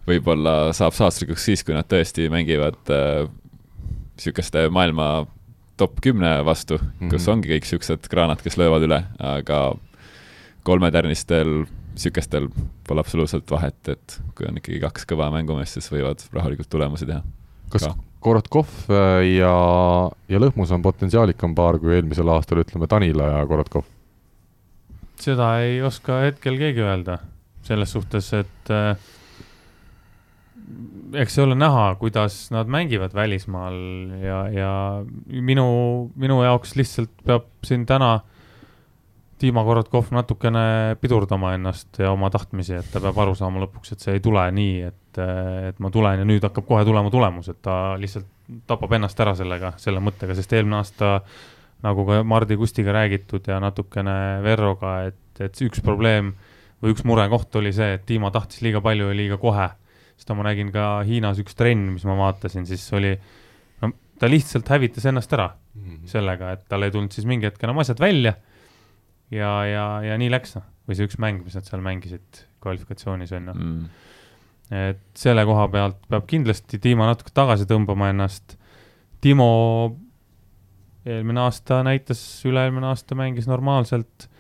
võib-olla 0.09 0.75
saab 0.77 0.93
saatuslikuks 0.99 1.49
siis, 1.49 1.65
kui 1.65 1.77
nad 1.77 1.89
tõesti 1.89 2.29
mängivad 2.33 2.77
niisuguste 4.15 4.69
maailma 4.75 5.09
top 5.77 6.01
kümne 6.03 6.37
vastu 6.45 6.79
mm, 6.79 6.87
-hmm. 6.87 7.11
kus 7.11 7.27
Mhm. 7.27 7.33
ongi 7.33 7.49
kõik 7.49 7.66
niisugused 7.66 8.09
kraanad, 8.11 8.43
kes 8.43 8.57
löövad 8.57 8.87
üle, 8.87 9.05
aga 9.18 9.75
kolmetärnistel 10.62 11.64
niisugustel 11.95 12.49
pole 12.89 13.01
absoluutselt 13.01 13.51
vahet, 13.51 13.89
et 13.89 14.20
kui 14.35 14.47
on 14.49 14.59
ikkagi 14.59 14.81
kaks 14.81 15.07
kõva 15.07 15.31
mängumeest, 15.35 15.79
siis 15.79 15.91
võivad 15.93 16.22
rahulikult 16.33 16.68
tulemusi 16.70 17.07
teha. 17.07 17.22
kas 17.70 17.87
Ka. 17.87 17.95
Korotkov 18.25 18.68
äh, 18.89 19.37
ja, 19.37 19.55
ja 20.29 20.39
Lõhmus 20.41 20.72
on 20.72 20.83
potentsiaalikam 20.83 21.55
paar 21.55 21.79
kui 21.79 21.95
eelmisel 21.95 22.29
aastal, 22.29 22.62
ütleme 22.64 22.89
Tanila 22.89 23.29
ja 23.39 23.47
Korotkov? 23.47 23.85
seda 25.20 25.61
ei 25.62 25.83
oska 25.83 26.20
hetkel 26.25 26.57
keegi 26.59 26.83
öelda, 26.85 27.18
selles 27.62 27.93
suhtes, 27.93 28.33
et 28.37 28.70
äh, 28.70 28.97
eks 31.15 31.37
see 31.37 31.45
ole 31.45 31.57
näha, 31.59 31.95
kuidas 32.01 32.49
nad 32.55 32.71
mängivad 32.71 33.15
välismaal 33.15 33.75
ja, 34.23 34.39
ja 34.51 34.71
minu, 35.29 35.67
minu 36.17 36.41
jaoks 36.43 36.75
lihtsalt 36.79 37.12
peab 37.27 37.51
siin 37.67 37.85
täna 37.87 38.19
Dima 39.41 39.65
Korotkov 39.67 40.12
natukene 40.15 40.97
pidurdama 41.03 41.53
ennast 41.57 41.99
ja 41.99 42.12
oma 42.15 42.31
tahtmisi, 42.33 42.79
et 42.79 42.87
ta 42.93 43.03
peab 43.03 43.19
aru 43.21 43.35
saama 43.37 43.61
lõpuks, 43.65 43.93
et 43.93 44.05
see 44.05 44.15
ei 44.17 44.23
tule 44.25 44.45
nii, 44.55 44.77
et, 44.89 45.19
et 45.69 45.83
ma 45.83 45.91
tulen 45.93 46.23
ja 46.23 46.29
nüüd 46.29 46.47
hakkab 46.47 46.67
kohe 46.69 46.85
tulema 46.87 47.11
tulemus, 47.12 47.51
et 47.53 47.59
ta 47.62 47.97
lihtsalt 48.01 48.31
tapab 48.71 48.95
ennast 48.97 49.21
ära 49.21 49.35
sellega, 49.37 49.75
selle 49.83 50.01
mõttega, 50.05 50.37
sest 50.39 50.55
eelmine 50.55 50.79
aasta 50.79 51.19
nagu 51.85 52.07
ka 52.09 52.23
Mardi 52.25 52.57
Kustiga 52.57 52.95
räägitud 52.97 53.51
ja 53.51 53.59
natukene 53.61 54.41
Verroga, 54.45 54.97
et, 55.11 55.43
et 55.43 55.61
üks 55.67 55.83
probleem 55.85 56.33
või 56.83 56.95
üks 56.95 57.05
murekoht 57.09 57.57
oli 57.61 57.73
see, 57.75 57.99
et 57.99 58.07
Dima 58.09 58.31
tahtis 58.33 58.62
liiga 58.65 58.81
palju 58.85 59.11
ja 59.11 59.17
liiga 59.19 59.41
kohe. 59.41 59.69
Seda 60.21 60.37
ma 60.39 60.47
nägin 60.47 60.71
ka 60.75 61.03
Hiinas 61.07 61.41
üks 61.43 61.57
trenn, 61.59 61.93
mis 61.97 62.07
ma 62.09 62.17
vaatasin, 62.19 62.67
siis 62.69 62.87
oli, 62.97 63.12
no 63.83 63.93
ta 64.21 64.31
lihtsalt 64.31 64.69
hävitas 64.71 65.07
ennast 65.11 65.33
ära 65.37 65.51
sellega, 66.09 66.55
et 66.55 66.67
tal 66.71 66.87
ei 66.87 66.93
tulnud 66.95 67.15
siis 67.15 67.27
mingi 67.29 67.49
hetk 67.49 67.62
enam 67.67 67.81
asjad 67.83 68.01
välja. 68.03 68.35
ja, 69.35 69.53
ja, 69.67 69.87
ja 70.05 70.19
nii 70.21 70.31
läks 70.31 70.55
noh, 70.59 70.67
või 70.87 70.99
see 70.99 71.09
üks 71.09 71.19
mäng, 71.23 71.43
mis 71.45 71.57
nad 71.59 71.67
seal 71.67 71.83
mängisid 71.85 72.45
kvalifikatsioonis 72.65 73.33
on 73.37 73.49
ju. 73.51 73.55
Mm. 73.55 73.89
et 74.75 75.03
selle 75.19 75.45
koha 75.49 75.67
pealt 75.73 76.07
peab 76.09 76.29
kindlasti 76.31 76.81
Dima 76.83 77.09
natuke 77.11 77.35
tagasi 77.35 77.67
tõmbama 77.69 78.12
ennast. 78.12 78.57
Timo 79.25 79.49
eelmine 81.05 81.43
aasta 81.45 81.83
näitas, 81.85 82.21
üle-eelmine 82.49 82.89
aasta 82.93 83.17
mängis 83.19 83.49
normaalselt. 83.51 84.31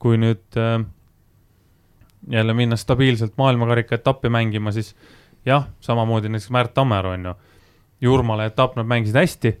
kui 0.00 0.16
nüüd 0.16 0.56
äh, 0.56 0.80
jälle 2.28 2.54
minna 2.54 2.76
stabiilselt 2.76 3.32
maailmakarika 3.38 3.94
etappi 3.94 4.28
mängima, 4.28 4.72
siis 4.72 4.96
jah, 5.46 5.68
samamoodi 5.80 6.28
näiteks 6.28 6.50
Märt 6.50 6.74
Tammearu 6.74 7.08
on 7.08 7.24
ju. 7.24 7.34
Jurmala 8.00 8.44
etapp 8.44 8.76
nad 8.76 8.86
mängisid 8.86 9.16
hästi. 9.16 9.56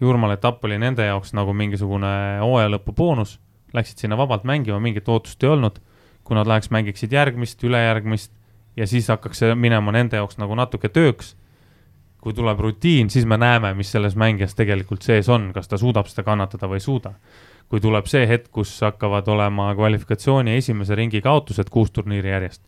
Jurmala 0.00 0.34
etapp 0.38 0.64
oli 0.64 0.78
nende 0.78 1.06
jaoks 1.06 1.32
nagu 1.34 1.52
mingisugune 1.52 2.38
hooaja 2.40 2.68
lõpu 2.70 2.94
boonus. 2.94 3.40
Läksid 3.74 3.98
sinna 3.98 4.16
vabalt 4.16 4.44
mängima, 4.44 4.80
mingit 4.80 5.08
ootust 5.08 5.42
ei 5.42 5.48
olnud. 5.48 5.80
kui 6.22 6.36
nad 6.36 6.46
läheks, 6.46 6.70
mängiksid 6.70 7.12
järgmist, 7.12 7.64
ülejärgmist 7.64 8.30
ja 8.76 8.86
siis 8.86 9.08
hakkaks 9.10 9.40
see 9.42 9.54
minema 9.58 9.90
nende 9.92 10.16
jaoks 10.16 10.38
nagu 10.38 10.54
natuke 10.54 10.88
tööks. 10.88 11.34
Kui 12.22 12.34
tuleb 12.34 12.60
rutiin, 12.62 13.10
siis 13.10 13.26
me 13.26 13.36
näeme, 13.40 13.72
mis 13.74 13.90
selles 13.90 14.14
mängijas 14.18 14.54
tegelikult 14.54 15.02
sees 15.02 15.28
on, 15.32 15.50
kas 15.54 15.66
ta 15.68 15.78
suudab 15.80 16.06
seda 16.10 16.22
kannatada 16.26 16.70
või 16.70 16.78
ei 16.78 16.86
suuda. 16.86 17.16
kui 17.72 17.80
tuleb 17.80 18.04
see 18.06 18.26
hetk, 18.28 18.50
kus 18.52 18.74
hakkavad 18.84 19.28
olema 19.32 19.70
kvalifikatsiooni 19.74 20.58
esimese 20.60 20.94
ringi 20.94 21.22
kaotused 21.24 21.70
kuus 21.72 21.90
turniiri 21.90 22.28
järjest 22.28 22.60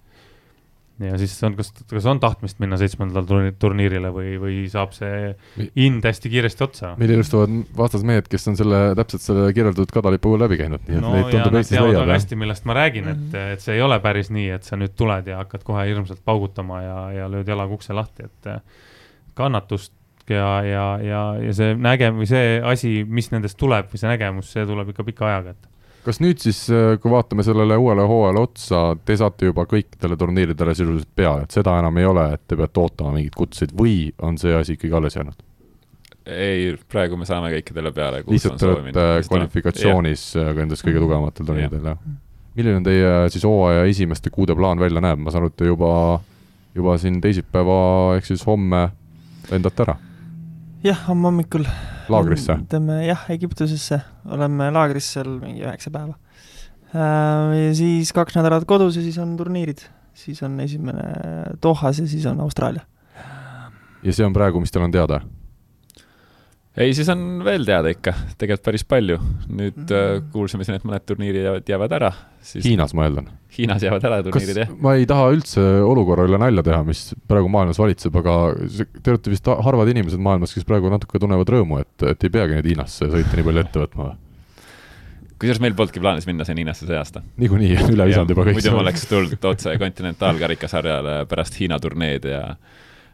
ja 1.03 1.17
siis 1.19 1.35
on, 1.45 1.57
kas, 1.59 1.73
kas 1.91 2.07
on 2.07 2.21
tahtmist 2.23 2.61
minna 2.63 2.77
seitsmendale 2.79 3.51
turniirile 3.59 4.11
või, 4.15 4.35
või 4.39 4.59
saab 4.71 4.95
see 4.95 5.33
hind 5.75 6.07
hästi 6.07 6.31
kiiresti 6.31 6.65
otsa? 6.67 6.93
meil 7.01 7.17
ilustavad 7.17 7.51
vastas 7.77 8.05
mehed, 8.07 8.29
kes 8.31 8.47
on 8.53 8.59
selle, 8.59 8.81
täpselt 8.99 9.25
selle 9.25 9.49
kirjeldatud 9.57 9.91
kadalipu 9.95 10.37
läbi 10.39 10.61
käinud, 10.61 10.87
nii 10.87 11.01
et 11.01 11.03
no, 11.03 11.13
neid 11.17 11.31
tundub 11.35 11.59
Eestis 11.59 11.81
leiab. 11.81 12.15
hästi, 12.15 12.39
millest 12.39 12.69
ma 12.71 12.79
räägin, 12.79 13.11
et, 13.11 13.25
mhm. 13.27 13.55
et 13.57 13.65
see 13.67 13.75
ei 13.79 13.85
ole 13.85 13.99
päris 14.05 14.31
nii, 14.35 14.49
et 14.59 14.69
sa 14.69 14.79
nüüd 14.79 14.95
tuled 14.99 15.31
ja 15.31 15.43
hakkad 15.43 15.67
kohe 15.67 15.87
hirmsalt 15.91 16.23
paugutama 16.25 16.83
ja, 16.85 16.99
ja 17.19 17.31
lööd 17.33 17.51
jalaga 17.51 17.75
ukse 17.75 17.97
lahti, 17.97 18.31
et 18.31 18.53
kannatust 19.35 19.93
ja, 20.31 20.63
ja, 20.65 20.87
ja, 21.03 21.23
ja 21.43 21.55
see 21.55 21.75
nägem- 21.77 22.19
või 22.21 22.29
see 22.29 22.59
asi, 22.65 22.97
mis 23.09 23.31
nendest 23.33 23.59
tuleb 23.61 23.93
või 23.93 24.01
see 24.01 24.11
nägemus, 24.11 24.53
see 24.55 24.67
tuleb 24.67 24.93
ikka 24.95 25.07
pika 25.07 25.29
ajaga, 25.31 25.55
et 25.55 25.71
kas 26.05 26.21
nüüd 26.21 26.41
siis, 26.43 26.67
äh, 26.73 26.99
kui 27.01 27.13
vaatame 27.13 27.45
sellele 27.47 27.77
uuele 27.81 28.05
hooajale 28.09 28.43
otsa, 28.45 28.83
te 29.05 29.17
saate 29.17 29.49
juba 29.49 29.65
kõikidele 29.69 30.19
turniiridele 30.21 30.75
sisuliselt 30.77 31.11
peale, 31.17 31.47
et 31.47 31.57
seda 31.57 31.79
enam 31.81 31.97
ei 32.01 32.09
ole, 32.09 32.27
et 32.37 32.45
te 32.49 32.59
peate 32.61 32.83
ootama 32.83 33.15
mingeid 33.17 33.37
kutseid 33.39 33.73
või 33.77 34.13
on 34.23 34.39
see 34.41 34.55
asi 34.57 34.79
ikkagi 34.79 34.97
alles 35.01 35.19
jäänud? 35.19 35.45
ei, 36.25 36.71
praegu 36.89 37.19
me 37.21 37.27
saame 37.29 37.51
kõikidele 37.53 37.93
peale. 37.93 38.23
lihtsalt 38.25 38.61
te 38.61 38.69
olete 38.71 39.09
kvalifikatsioonis 39.29 40.23
ka 40.41 40.55
nendes 40.57 40.85
kõige 40.85 41.03
tugevamatel 41.03 41.49
turniiridel, 41.51 41.91
jah? 41.93 41.99
milline 42.55 42.81
on 42.81 42.87
teie 42.87 43.11
siis 43.35 43.45
hooaja 43.45 43.85
esimeste 43.91 44.33
kuude 44.33 44.57
plaan 44.57 44.81
välja 44.81 45.03
näeb, 45.05 45.21
ma 45.21 45.33
saan 45.35 45.45
aru, 45.45 45.53
et 45.53 45.59
te 45.61 45.69
juba, 45.69 45.91
juba 46.77 46.97
siin 47.03 47.19
teisipäeva 47.21 47.77
ehk 48.17 48.29
siis 48.29 48.45
homme 48.49 48.87
lendate 49.51 49.85
ära? 49.87 49.97
jah, 50.85 51.01
homme 51.09 51.31
hommikul. 51.31 51.67
laagrisse? 52.13 52.59
teeme 52.69 53.01
jah, 53.07 53.27
Egiptusesse, 53.35 54.01
oleme 54.31 54.71
laagris 54.75 55.13
seal 55.17 55.37
mingi 55.41 55.65
üheksa 55.65 55.93
päeva. 55.95 56.17
Äh, 56.95 57.55
ja 57.59 57.71
siis 57.77 58.13
kaks 58.15 58.37
nädalat 58.39 58.67
kodus 58.69 58.99
ja 58.99 59.05
siis 59.05 59.19
on 59.23 59.37
turniirid, 59.37 59.85
siis 60.15 60.43
on 60.47 60.59
esimene 60.61 61.07
Dohas 61.63 62.03
ja 62.03 62.07
siis 62.09 62.27
on 62.31 62.41
Austraalia. 62.45 62.85
ja 64.03 64.13
see 64.13 64.27
on 64.27 64.37
praegu, 64.37 64.61
mis 64.61 64.73
teil 64.73 64.85
on 64.87 64.95
teada? 64.95 65.23
Ei, 66.77 66.95
siis 66.97 67.09
on 67.13 67.23
veel 67.47 67.65
teada 67.67 67.91
ikka, 67.93 68.15
tegelikult 68.41 68.65
päris 68.67 68.85
palju. 68.89 69.19
nüüd 69.49 69.77
mm 69.77 69.87
-hmm. 69.87 70.25
kuulsime 70.33 70.65
siin, 70.67 70.77
et 70.81 70.85
mõned 70.85 71.05
turniirid 71.07 71.45
jäävad, 71.45 71.69
jäävad 71.69 71.93
ära 72.01 72.11
siis.... 72.41 72.65
Hiinas 72.65 72.95
ma 72.95 73.07
eeldan. 73.07 73.29
Hiinas 73.59 73.83
jäävad 73.83 74.05
ära 74.09 74.23
turniirid, 74.27 74.61
jah. 74.65 74.75
ma 74.81 74.95
ei 74.99 75.07
taha 75.07 75.31
üldse 75.37 75.63
olukorra 75.87 76.27
üle 76.27 76.39
nalja 76.39 76.63
teha, 76.67 76.83
mis 76.85 77.15
praegu 77.29 77.49
maailmas 77.49 77.79
valitseb, 77.79 78.17
aga 78.17 78.37
te 79.03 79.15
olete 79.15 79.31
vist 79.31 79.47
harvad 79.47 79.89
inimesed 79.95 80.19
maailmas, 80.19 80.55
kes 80.55 80.67
praegu 80.67 80.91
natuke 80.91 81.19
tunnevad 81.23 81.55
rõõmu, 81.57 81.81
et, 81.81 82.09
et 82.11 82.25
ei 82.25 82.31
peagi 82.31 82.59
nüüd 82.59 82.71
Hiinasse 82.73 83.07
sõita 83.07 83.39
nii 83.39 83.49
palju 83.51 83.67
ette 83.67 83.87
võtma 83.87 84.11
või? 84.11 84.21
kusjuures 85.35 85.61
meil 85.61 85.75
polnudki 85.77 86.01
plaanis 86.01 86.27
minna 86.27 86.45
sinna 86.47 86.63
Hiinasse 86.63 86.87
see 86.87 86.97
aasta. 86.99 87.23
niikuinii, 87.37 87.75
üle 87.93 88.07
visanud 88.09 88.31
juba 88.33 88.47
kõik. 88.49 88.59
muidu 88.59 88.75
ma 88.75 88.85
oleks 88.85 89.07
tulnud 89.11 89.51
otse 89.51 89.75
kontinentaalkarikasarjale 89.79 91.25
pärast 91.31 91.59
Hiina 91.61 91.79
turneed 91.83 92.25
ja 92.31 92.45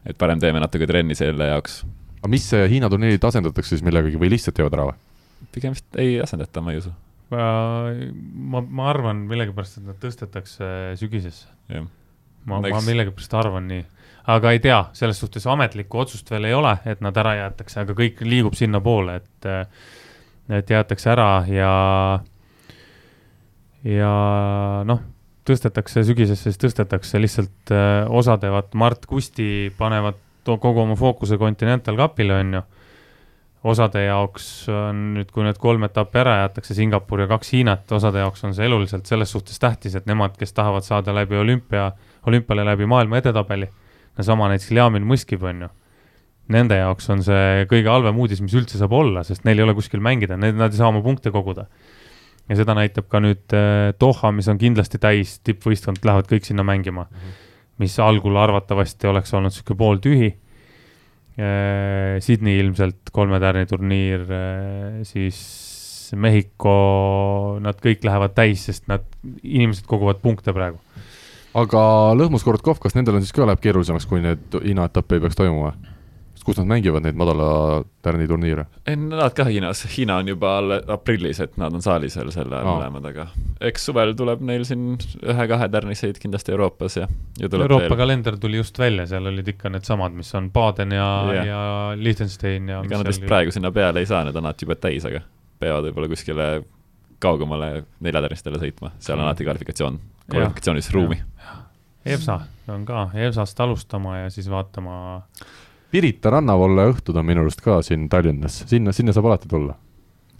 et 0.05 0.17
parem 0.17 0.39
teeme 0.39 0.61
natuke 0.61 0.87
trenni 0.89 1.17
selle 1.17 1.49
jaoks 1.51 1.81
aga 2.21 2.31
mis 2.31 2.47
Hiina 2.53 2.89
turniirid 2.91 3.23
asendatakse 3.25 3.75
siis 3.75 3.85
millegagi 3.85 4.19
või 4.21 4.31
lihtsalt 4.35 4.61
jäävad 4.61 4.77
ära 4.77 4.89
või? 4.91 4.99
pigem 5.51 5.73
vist 5.75 5.97
ei 5.99 6.19
asendata, 6.21 6.61
ma 6.61 6.73
ei 6.73 6.81
usu. 6.81 6.91
ma, 7.31 8.61
ma 8.61 8.89
arvan 8.91 9.25
millegipärast, 9.29 9.79
et 9.79 9.87
nad 9.89 9.97
tõstetakse 10.01 10.67
sügisesse. 10.99 11.49
ma, 12.45 12.61
ma 12.61 12.81
millegipärast 12.85 13.37
arvan 13.39 13.67
nii, 13.71 13.85
aga 14.35 14.53
ei 14.53 14.61
tea, 14.63 14.83
selles 14.97 15.21
suhtes 15.21 15.47
ametlikku 15.49 16.03
otsust 16.03 16.29
veel 16.31 16.49
ei 16.51 16.57
ole, 16.57 16.75
et 16.85 17.01
nad 17.01 17.17
ära 17.17 17.37
jäetakse, 17.39 17.81
aga 17.85 17.97
kõik 17.97 18.21
liigub 18.27 18.57
sinnapoole, 18.59 19.17
et, 19.21 19.49
et 20.61 20.75
jäetakse 20.75 21.13
ära 21.15 21.31
ja, 21.49 21.71
ja 23.87 24.13
noh 24.87 25.07
tõstetakse 25.47 26.03
sügisesse, 26.05 26.51
siis 26.51 26.59
tõstetakse 26.61 27.21
lihtsalt 27.21 27.71
äh, 27.73 28.05
osa 28.13 28.37
teevad, 28.41 28.69
Mart 28.77 29.07
Kusti 29.09 29.71
panevad 29.77 30.19
kogu 30.45 30.81
oma 30.83 30.95
fookuse 30.99 31.37
Continental 31.37 31.97
Cupile, 31.97 32.39
on 32.39 32.53
ju. 32.53 32.61
osade 33.71 34.01
jaoks 34.07 34.45
on 34.73 35.01
nüüd, 35.15 35.29
kui 35.29 35.43
need 35.45 35.59
kolm 35.61 35.83
etappi 35.85 36.17
ära 36.17 36.39
jäetakse, 36.39 36.73
Singapur 36.73 37.21
ja 37.21 37.27
kaks 37.29 37.51
Hiinat, 37.53 37.91
osade 37.93 38.23
jaoks 38.23 38.41
on 38.47 38.55
see 38.57 38.65
eluliselt 38.65 39.05
selles 39.05 39.29
suhtes 39.31 39.61
tähtis, 39.61 39.93
et 39.95 40.07
nemad, 40.09 40.33
kes 40.39 40.55
tahavad 40.57 40.85
saada 40.85 41.13
läbi 41.13 41.37
olümpia, 41.37 41.91
olümpiale 42.25 42.65
läbi 42.65 42.89
maailma 42.89 43.21
edetabeli, 43.21 43.69
no 44.17 44.25
sama 44.25 44.49
näiteks 44.49 44.73
Ljamin 44.73 45.05
Mõskib, 45.05 45.45
on 45.45 45.67
ju 45.67 45.69
nende 46.51 46.79
jaoks 46.79 47.05
on 47.13 47.21
see 47.23 47.67
kõige 47.69 47.87
halvem 47.91 48.17
uudis, 48.19 48.41
mis 48.43 48.55
üldse 48.57 48.79
saab 48.79 48.95
olla, 48.97 49.23
sest 49.27 49.45
neil 49.47 49.61
ei 49.61 49.65
ole 49.67 49.75
kuskil 49.77 50.01
mängida, 50.03 50.39
need, 50.41 50.57
nad 50.59 50.73
ei 50.73 50.81
saa 50.81 50.89
oma 50.89 51.03
punkte 51.05 51.31
koguda. 51.31 51.67
ja 52.49 52.57
seda 52.57 52.73
näitab 52.75 53.05
ka 53.07 53.21
nüüd 53.21 53.53
äh, 53.55 53.93
Doha, 54.01 54.33
mis 54.35 54.49
on 54.51 54.57
kindlasti 54.59 54.99
täis, 54.99 55.37
tippvõistkond 55.45 56.01
lähevad 56.03 56.27
kõik 56.27 56.49
sinna 56.49 56.65
mängima 56.67 57.05
mm. 57.05 57.15
-hmm 57.15 57.47
mis 57.81 57.97
algul 58.01 58.37
arvatavasti 58.39 59.09
oleks 59.09 59.33
olnud 59.33 59.51
niisugune 59.51 59.79
pooltühi. 59.79 60.29
Äh, 61.41 62.19
Sydney 62.21 62.59
ilmselt 62.61 63.11
kolme 63.15 63.39
tärni 63.41 63.65
turniir, 63.69 64.25
äh, 64.27 65.01
siis 65.07 65.41
Mehhiko, 66.11 66.73
nad 67.63 67.77
kõik 67.79 68.03
lähevad 68.03 68.33
täis, 68.35 68.65
sest 68.67 68.89
nad, 68.91 69.05
inimesed 69.41 69.87
koguvad 69.87 70.19
punkte 70.23 70.51
praegu. 70.51 70.81
aga 71.55 71.81
Lõhmus 72.19 72.43
Korotkov, 72.47 72.79
kas 72.83 72.95
nendel 72.95 73.17
on 73.17 73.23
siis 73.23 73.35
ka 73.35 73.47
läheb 73.47 73.63
keerulisemaks, 73.63 74.07
kui 74.07 74.21
need 74.23 74.59
Hiina 74.59 74.89
etapp 74.91 75.11
ei 75.15 75.23
peaks 75.23 75.39
toimuma? 75.39 75.73
Kus 76.45 76.57
nad 76.57 76.67
mängivad 76.69 77.03
neid 77.05 77.17
madala 77.19 77.47
tärni 78.05 78.25
turniire? 78.29 78.65
ei, 78.87 78.97
nad 78.97 79.33
ka 79.37 79.45
Hiinas, 79.45 79.83
Hiina 79.93 80.17
on 80.21 80.31
juba 80.31 80.53
aprillis, 80.95 81.41
et 81.43 81.57
nad 81.61 81.73
on 81.77 81.83
saalis 81.85 82.17
veel 82.17 82.31
sel 82.33 82.51
ajal 82.51 82.69
mõlemad, 82.69 83.07
aga 83.11 83.27
eks 83.69 83.85
suvel 83.89 84.15
tuleb 84.17 84.41
neil 84.47 84.65
siin 84.67 84.95
ühe-kahe 85.21 85.69
tärniseid 85.73 86.19
kindlasti 86.21 86.55
Euroopas 86.55 86.97
ja, 86.97 87.07
ja 87.39 87.49
Euroopa 87.51 87.85
veel. 87.85 87.97
kalender 88.03 88.39
tuli 88.41 88.61
just 88.61 88.79
välja, 88.81 89.05
seal 89.09 89.29
olid 89.31 89.53
ikka 89.53 89.71
needsamad, 89.73 90.15
mis 90.17 90.33
on 90.37 90.49
Baden 90.53 90.97
ja 90.97 91.09
yeah., 91.31 91.47
ja 91.51 91.61
Liechtenstein 91.97 92.69
ja 92.73 92.81
ega 92.85 93.01
nad 93.01 93.11
vist 93.13 93.25
praegu 93.27 93.53
sinna 93.53 93.73
peale 93.75 94.01
ei 94.01 94.09
saa, 94.09 94.23
need 94.25 94.37
on 94.37 94.49
alati 94.49 94.65
juba 94.65 94.79
täis, 94.81 95.05
aga 95.09 95.23
peavad 95.61 95.89
võib-olla 95.89 96.09
kuskile 96.11 96.51
kaugemale 97.21 97.83
neljatärnistele 98.01 98.59
sõitma, 98.61 98.95
seal 98.99 99.19
on 99.19 99.27
alati 99.27 99.45
kvalifikatsioon, 99.45 99.99
kvalifikatsioonis 100.31 100.89
ruumi. 100.95 101.19
EBSA 102.01 102.39
on 102.73 102.85
ka, 102.87 103.09
EBSA-st 103.13 103.59
alustama 103.61 104.23
ja 104.23 104.29
siis 104.33 104.47
vaatama 104.49 104.95
Pirita 105.91 106.31
rannavalle 106.31 106.87
õhtud 106.93 107.17
on 107.19 107.25
minu 107.27 107.43
arust 107.43 107.61
ka 107.63 107.81
siin 107.83 108.07
Tallinnas, 108.11 108.61
sinna, 108.69 108.93
sinna 108.95 109.11
saab 109.15 109.27
alati 109.27 109.49
tulla. 109.51 109.75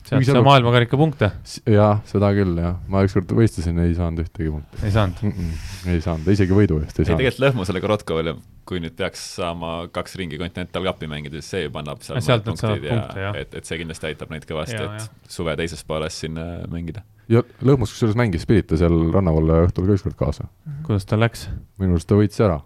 sealt 0.08 0.26
sai 0.26 0.42
maailmakarika 0.46 0.98
punkte? 0.98 1.28
jah, 1.70 2.00
seda 2.08 2.32
küll, 2.38 2.56
jah. 2.58 2.78
ma 2.88 3.04
ükskord 3.06 3.34
võistlesin, 3.36 3.82
ei 3.84 3.92
saanud 3.98 4.24
ühtegi 4.24 4.54
punkti. 4.54 4.80
ei 4.88 4.96
saanud 4.96 5.20
mm? 5.22 5.36
-mm, 5.36 5.92
ei 5.92 6.02
saanud, 6.06 6.32
isegi 6.32 6.56
võidu 6.56 6.80
eest 6.80 6.96
ei, 6.96 7.04
ei 7.04 7.10
saanud. 7.10 7.24
tegelikult 7.24 7.44
Lõhmusele 7.44 7.84
Korotkovile, 7.84 8.36
kui 8.66 8.80
nüüd 8.80 8.96
peaks 8.96 9.28
saama 9.36 9.74
kaks 9.92 10.16
ringi 10.24 10.40
Continental 10.40 10.88
Cupi 10.88 11.12
mängida, 11.12 11.42
siis 11.42 11.52
see 11.58 11.64
juba 11.68 11.84
annab 11.84 12.02
seal 12.08 12.24
sealt 12.24 12.48
nad 12.48 12.64
saavad 12.64 12.88
punkte, 12.88 13.28
jah. 13.28 13.40
et, 13.44 13.54
et 13.60 13.68
see 13.68 13.84
kindlasti 13.84 14.12
aitab 14.14 14.32
neid 14.32 14.48
kõvasti, 14.48 14.80
et 14.80 15.04
ja. 15.04 15.12
suve 15.28 15.60
teises 15.60 15.84
pooles 15.84 16.24
siin 16.24 16.40
mängida. 16.72 17.04
ja 17.28 17.44
Lõhmus 17.60 17.92
kusjuures 17.92 18.16
mängis 18.16 18.48
Pirita 18.48 18.80
seal 18.80 19.12
rannavalle 19.12 19.66
õhtul 19.68 19.92
ka 19.92 20.00
ükskord 20.00 20.16
kaasa. 20.16 20.48
kuidas 20.88 21.06
tal 21.12 21.20
läks? 21.28 21.50
minu 21.76 22.00
arust 22.00 22.08
ta 22.08 22.16
võitis 22.16 22.40
ära 22.40 22.62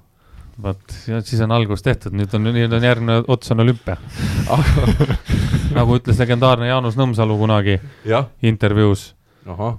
vot, 0.63 0.95
siis 1.25 1.41
on 1.43 1.53
algus 1.55 1.83
tehtud, 1.85 2.15
nüüd 2.15 2.31
on, 2.35 2.47
nüüd 2.55 2.73
on 2.75 2.85
järgmine 2.85 3.19
ots 3.31 3.51
on 3.53 3.63
olümpia. 3.63 3.97
Nagu 5.77 5.97
ütles 5.99 6.19
legendaarne 6.21 6.69
Jaanus 6.69 6.97
Nõmsalu 6.99 7.37
kunagi 7.39 7.77
ja. 8.07 8.25
intervjuus, 8.45 9.09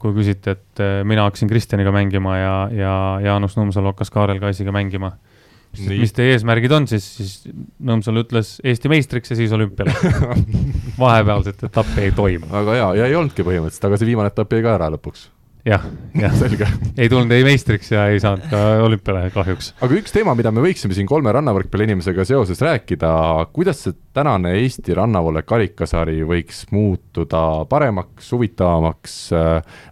kui 0.03 0.17
küsiti, 0.17 0.57
et 0.57 0.83
eh, 0.83 0.99
mina 1.09 1.27
hakkasin 1.27 1.51
Kristjaniga 1.51 1.95
mängima 1.95 2.37
ja, 2.39 2.57
ja 2.73 2.97
Jaanus 3.25 3.57
Nõmsalu 3.59 3.95
hakkas 3.95 4.13
Kaarel 4.15 4.43
Kaisiga 4.43 4.75
mängima. 4.75 5.17
mis 5.77 6.13
teie 6.17 6.33
eesmärgid 6.33 6.73
on 6.73 6.87
siis, 6.89 7.07
siis 7.19 7.33
Nõmsalu 7.85 8.25
ütles 8.25 8.57
Eesti 8.65 8.89
meistriks 8.93 9.33
ja 9.33 9.39
siis 9.39 9.53
olümpiale. 9.53 9.95
Vahepealset 11.01 11.67
etappi 11.71 12.07
ei 12.09 12.13
toimu. 12.17 12.51
väga 12.53 12.77
hea, 12.79 12.93
ja 13.01 13.09
ei 13.11 13.17
olnudki 13.17 13.45
põhimõtteliselt, 13.45 13.89
aga 13.89 14.01
see 14.01 14.13
viimane 14.13 14.33
etapp 14.33 14.53
jäi 14.57 14.65
ka 14.65 14.77
ära 14.79 14.93
lõpuks 14.97 15.31
jah, 15.67 15.83
jah, 16.15 16.35
selge. 16.39 16.67
ei 16.97 17.09
tulnud 17.11 17.33
ei 17.35 17.45
meistriks 17.47 17.91
ja 17.91 18.07
ei 18.13 18.21
saanud 18.23 18.45
ka 18.51 18.59
olümpiale 18.85 19.31
kahjuks. 19.35 19.73
aga 19.83 19.97
üks 19.99 20.15
teema, 20.15 20.37
mida 20.39 20.53
me 20.55 20.63
võiksime 20.63 20.95
siin 20.95 21.09
kolme 21.11 21.33
rannavõrkpalli 21.35 21.89
inimesega 21.89 22.27
seoses 22.29 22.63
rääkida, 22.63 23.11
kuidas 23.57 23.83
see 23.83 23.97
tänane 24.17 24.55
Eesti 24.61 24.95
rannavoole 24.97 25.43
karikasari 25.47 26.21
võiks 26.29 26.63
muutuda 26.73 27.41
paremaks, 27.71 28.31
huvitavamaks. 28.33 29.17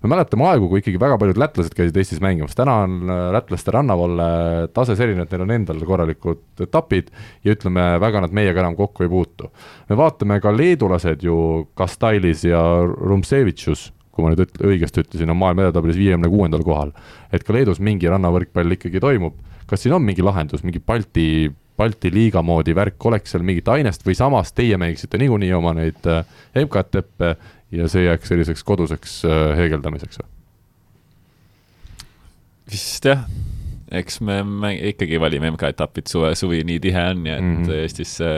me 0.05 0.13
mäletame 0.13 0.47
aegu, 0.53 0.71
kui 0.71 0.85
ikkagi 0.85 1.01
väga 1.03 1.19
paljud 1.21 1.43
lätlased 1.43 1.75
käisid 1.75 1.99
Eestis 1.99 2.23
mängimas, 2.23 2.55
täna 2.59 2.79
on 2.87 3.11
lätlaste 3.35 3.75
rannavoole 3.75 4.31
tase 4.77 4.97
selline, 5.01 5.27
et 5.27 5.35
neil 5.35 5.47
on 5.49 5.57
endal 5.59 5.83
korralikud 5.89 6.65
etapid 6.69 7.11
ja 7.45 7.59
ütleme, 7.59 7.89
väga 8.03 8.23
nad 8.25 8.37
meiega 8.37 8.63
enam 8.63 8.79
kokku 8.79 9.09
ei 9.09 9.11
puutu. 9.11 9.51
me 9.91 9.99
vaatame 9.99 10.39
ka 10.41 10.55
leedulased 10.55 11.27
ju 11.27 11.67
Kastailis 11.75 12.47
ja 12.47 12.63
Rumsevitšus 12.87 13.91
kui 14.15 14.24
ma 14.24 14.31
nüüd 14.32 14.45
üt- 14.47 14.62
õigesti 14.62 15.03
ütlesin, 15.05 15.31
on 15.31 15.39
maailma 15.41 15.66
edetabelis 15.66 15.99
viiekümne 15.99 16.31
kuuendal 16.31 16.62
kohal. 16.66 16.93
et 17.32 17.45
ka 17.45 17.53
Leedus 17.57 17.81
mingi 17.81 18.09
rannavõrkpall 18.11 18.77
ikkagi 18.78 19.03
toimub, 19.03 19.35
kas 19.66 19.82
siin 19.82 19.95
on 19.97 20.03
mingi 20.03 20.23
lahendus, 20.23 20.62
mingi 20.62 20.81
Balti, 20.81 21.51
Balti 21.77 22.11
liiga 22.15 22.43
moodi 22.43 22.74
värk, 22.74 22.99
oleks 23.05 23.35
seal 23.35 23.43
mingit 23.43 23.69
ainest 23.69 24.07
või 24.07 24.15
samas 24.15 24.53
teie 24.53 24.78
mängiksite 24.78 25.19
niikuinii 25.19 25.53
oma 25.57 25.74
neid 25.74 26.07
äh, 26.07 26.23
MK-teppe 26.62 27.35
ja 27.74 27.89
see 27.91 28.05
jääks 28.07 28.31
selliseks 28.31 28.62
koduseks 28.65 29.24
äh, 29.27 29.57
heegeldamiseks 29.59 30.23
või? 30.23 30.31
vist 32.70 33.05
jah, 33.05 33.27
eks 33.93 34.20
me 34.24 34.39
mäng- 34.47 34.81
ikkagi 34.95 35.19
valime 35.20 35.51
MK-etapid, 35.53 36.09
suve, 36.09 36.32
suvi 36.39 36.62
nii 36.65 36.81
tihe 36.81 37.03
on 37.11 37.27
ja 37.27 37.36
et 37.36 37.43
mm. 37.45 37.62
-hmm. 37.65 37.82
Eestisse 37.82 38.31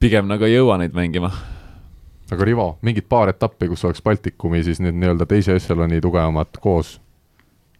pigem 0.00 0.28
nagu 0.28 0.44
ei 0.44 0.54
jõua 0.54 0.78
neid 0.78 0.94
mängima. 0.94 1.32
Aga 2.32 2.44
Rivo, 2.44 2.68
mingit 2.86 3.06
paar 3.08 3.30
etappi, 3.30 3.68
kus 3.70 3.84
oleks 3.86 4.02
Baltikumi 4.02 4.62
siis 4.66 4.80
need 4.82 4.96
nii-öelda 4.98 5.28
teise 5.30 5.56
ešeloni 5.60 6.00
tugevamad 6.02 6.58
koos 6.62 6.96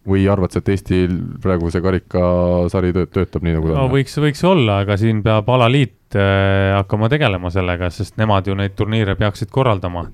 või 0.07 0.23
arvad 0.31 0.53
sa, 0.53 0.61
et 0.61 0.71
Eestil 0.71 1.17
praegu 1.43 1.69
see 1.71 1.83
karikasari 1.83 2.93
töö- 2.95 3.09
töötab 3.11 3.43
nii, 3.43 3.57
nagu 3.57 3.67
ta 3.67 3.75
no 3.75 3.85
on? 3.89 3.93
võiks, 3.97 4.15
võiks 4.23 4.43
olla, 4.47 4.81
aga 4.85 4.95
siin 4.99 5.19
peab 5.25 5.49
alaliit 5.51 6.15
äh, 6.15 6.77
hakkama 6.77 7.09
tegelema 7.11 7.51
sellega, 7.53 7.91
sest 7.93 8.15
nemad 8.21 8.47
ju 8.47 8.55
neid 8.55 8.77
turniire 8.79 9.17
peaksid 9.19 9.51
korraldama. 9.51 10.07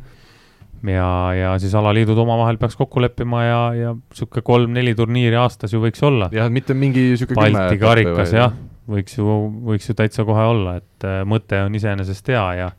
ja, 0.89 1.07
ja 1.37 1.53
siis 1.61 1.75
alaliidud 1.77 2.17
omavahel 2.25 2.57
peaks 2.57 2.75
kokku 2.79 3.03
leppima 3.05 3.43
ja, 3.45 3.61
ja 3.77 3.95
sihuke 4.13 4.41
kolm-neli 4.41 4.95
turniiri 4.97 5.37
aastas 5.39 5.73
ju 5.73 5.83
võiks 5.83 6.01
olla. 6.03 6.31
jah, 6.33 6.49
mitte 6.49 6.73
mingi 6.73 7.11
sihuke 7.13 7.37
Balti 7.37 7.77
karikas 7.81 8.33
jah, 8.33 8.57
võiks 8.89 9.21
ju, 9.21 9.39
võiks 9.69 9.89
ju 9.89 9.97
täitsa 9.97 10.25
kohe 10.25 10.49
olla, 10.55 10.79
et 10.81 11.05
äh, 11.05 11.21
mõte 11.21 11.61
on 11.67 11.77
iseenesest 11.77 12.33
hea 12.33 12.47
ja 12.63 12.71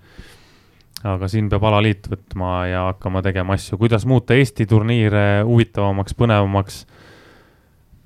aga 1.05 1.29
siin 1.29 1.51
peab 1.53 1.65
alaliit 1.69 2.07
võtma 2.09 2.53
ja 2.71 2.85
hakkama 2.89 3.21
tegema 3.25 3.59
asju, 3.59 3.77
kuidas 3.81 4.07
muuta 4.09 4.37
Eesti 4.39 4.67
turniire 4.69 5.43
huvitavamaks, 5.45 6.17
põnevamaks. 6.17 6.85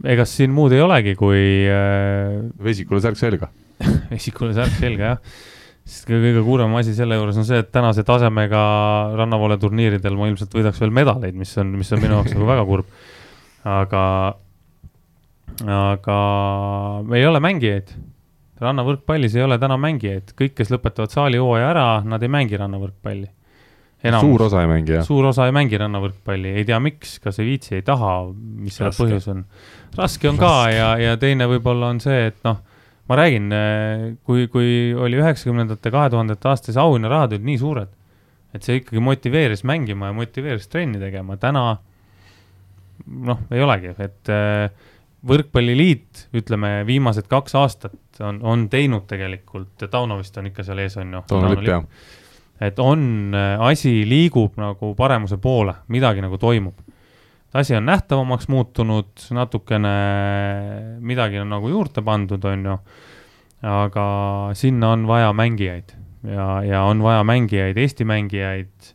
ega 0.07 0.27
siin 0.27 0.51
muud 0.55 0.75
ei 0.75 0.83
olegi, 0.83 1.15
kui 1.19 1.45
äh, 1.71 2.41
vesikule 2.63 3.03
särk 3.05 3.21
selga. 3.21 3.53
vesikule 4.15 4.51
särk 4.57 4.75
selga 4.81 5.13
jah. 5.13 5.23
sest 5.87 6.11
kõige, 6.11 6.43
kurvem 6.43 6.75
asi 6.81 6.97
selle 6.97 7.21
juures 7.21 7.39
on 7.39 7.47
see, 7.47 7.63
et 7.63 7.71
tänase 7.73 8.03
tasemega 8.07 8.65
rannavoole 9.19 9.61
turniiridel 9.63 10.19
ma 10.19 10.29
ilmselt 10.33 10.59
võidaks 10.59 10.83
veel 10.83 10.93
medaleid, 10.95 11.39
mis 11.39 11.55
on, 11.63 11.71
mis 11.79 11.95
on 11.95 12.03
minu 12.03 12.19
jaoks 12.19 12.35
nagu 12.35 12.51
väga 12.51 12.67
kurb. 12.67 12.91
aga, 13.79 14.03
aga 15.79 16.21
meil 17.07 17.23
ei 17.23 17.31
ole 17.31 17.47
mängijaid. 17.47 17.95
Rannavõrkpallis 18.63 19.37
ei 19.39 19.45
ole 19.45 19.59
täna 19.61 19.79
mängijaid, 19.81 20.33
kõik, 20.39 20.55
kes 20.59 20.73
lõpetavad 20.75 21.13
saalihooaja 21.15 21.73
ära, 21.73 21.89
nad 22.07 22.23
ei 22.23 22.33
mängi 22.33 22.59
rannavõrkpalli. 22.61 23.29
suur 24.21 24.43
osa 24.47 24.63
ei 24.63 24.71
mängi 24.71 24.95
jah? 24.95 25.05
suur 25.07 25.29
osa 25.31 25.47
ei 25.47 25.55
mängi 25.55 25.79
rannavõrkpalli, 25.79 26.55
ei 26.61 26.65
tea, 26.69 26.79
miks, 26.83 27.19
kas 27.23 27.39
ei 27.39 27.53
viitsi, 27.53 27.75
ei 27.79 27.87
taha, 27.87 28.15
mis 28.35 28.79
selle 28.79 28.91
Raske. 28.93 29.05
põhjus 29.05 29.29
on. 29.33 29.45
raske 29.99 30.31
on 30.31 30.41
ka 30.41 30.53
ja, 30.75 30.89
ja 31.03 31.17
teine 31.21 31.49
võib-olla 31.51 31.93
on 31.95 32.03
see, 32.03 32.29
et 32.33 32.39
noh, 32.47 32.61
ma 33.09 33.19
räägin, 33.19 33.53
kui, 34.27 34.47
kui 34.53 34.95
oli 34.95 35.19
üheksakümnendate, 35.19 35.91
kahe 35.95 36.11
tuhandete 36.13 36.51
aastates 36.51 36.79
auhinnarahad 36.81 37.35
olid 37.35 37.47
nii 37.49 37.59
suured, 37.59 37.95
et 38.55 38.65
see 38.65 38.83
ikkagi 38.83 39.03
motiveeris 39.03 39.65
mängima 39.69 40.11
ja 40.11 40.17
motiveeris 40.17 40.69
trenni 40.73 41.01
tegema, 41.01 41.39
täna 41.41 41.65
noh, 43.07 43.43
ei 43.55 43.63
olegi, 43.65 43.95
et 44.03 44.31
äh, 44.33 44.71
võrkpalliliit, 45.29 46.29
ütleme 46.37 46.83
viimased 46.89 47.29
kaks 47.31 47.57
aastat 47.59 48.23
on, 48.25 48.41
on 48.43 48.67
teinud 48.73 49.07
tegelikult, 49.11 49.89
Tauno 49.91 50.19
vist 50.21 50.37
on 50.41 50.49
ikka 50.51 50.65
seal 50.67 50.83
ees, 50.85 50.97
on 51.01 51.19
ju? 51.19 51.23
Tauno 51.29 51.53
Lipp 51.53 51.69
jah. 51.69 51.85
et 52.65 52.79
on, 52.83 53.35
asi 53.65 54.03
liigub 54.09 54.59
nagu 54.61 54.95
paremuse 54.99 55.39
poole, 55.43 55.75
midagi 55.95 56.25
nagu 56.25 56.39
toimub. 56.39 56.81
asi 57.53 57.77
on 57.77 57.87
nähtavamaks 57.87 58.49
muutunud, 58.49 59.13
natukene 59.31 59.95
midagi 61.01 61.39
on 61.39 61.49
nagu 61.55 61.69
juurde 61.69 62.03
pandud, 62.03 62.45
on 62.45 62.67
ju. 62.73 62.77
aga 63.63 64.09
sinna 64.55 64.93
on 64.97 65.07
vaja 65.07 65.33
mängijaid 65.33 65.99
ja, 66.23 66.63
ja 66.65 66.83
on 66.83 67.03
vaja 67.03 67.25
mängijaid, 67.25 67.77
Eesti 67.77 68.05
mängijaid, 68.05 68.93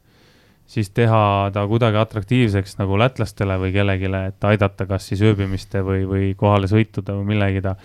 siis 0.74 0.90
teha 0.90 1.52
ta 1.54 1.68
kuidagi 1.70 2.00
atraktiivseks 2.02 2.80
nagu 2.80 2.98
lätlastele 2.98 3.60
või 3.62 3.72
kellelegi, 3.76 4.10
et 4.32 4.50
aidata 4.50 4.88
kas 4.90 5.08
siis 5.12 5.22
ööbimiste 5.22 5.84
või, 5.86 6.04
või 6.10 6.34
kohalesõitude 6.38 7.16
või 7.20 7.34
millegi 7.36 7.62
ta. 7.62 7.76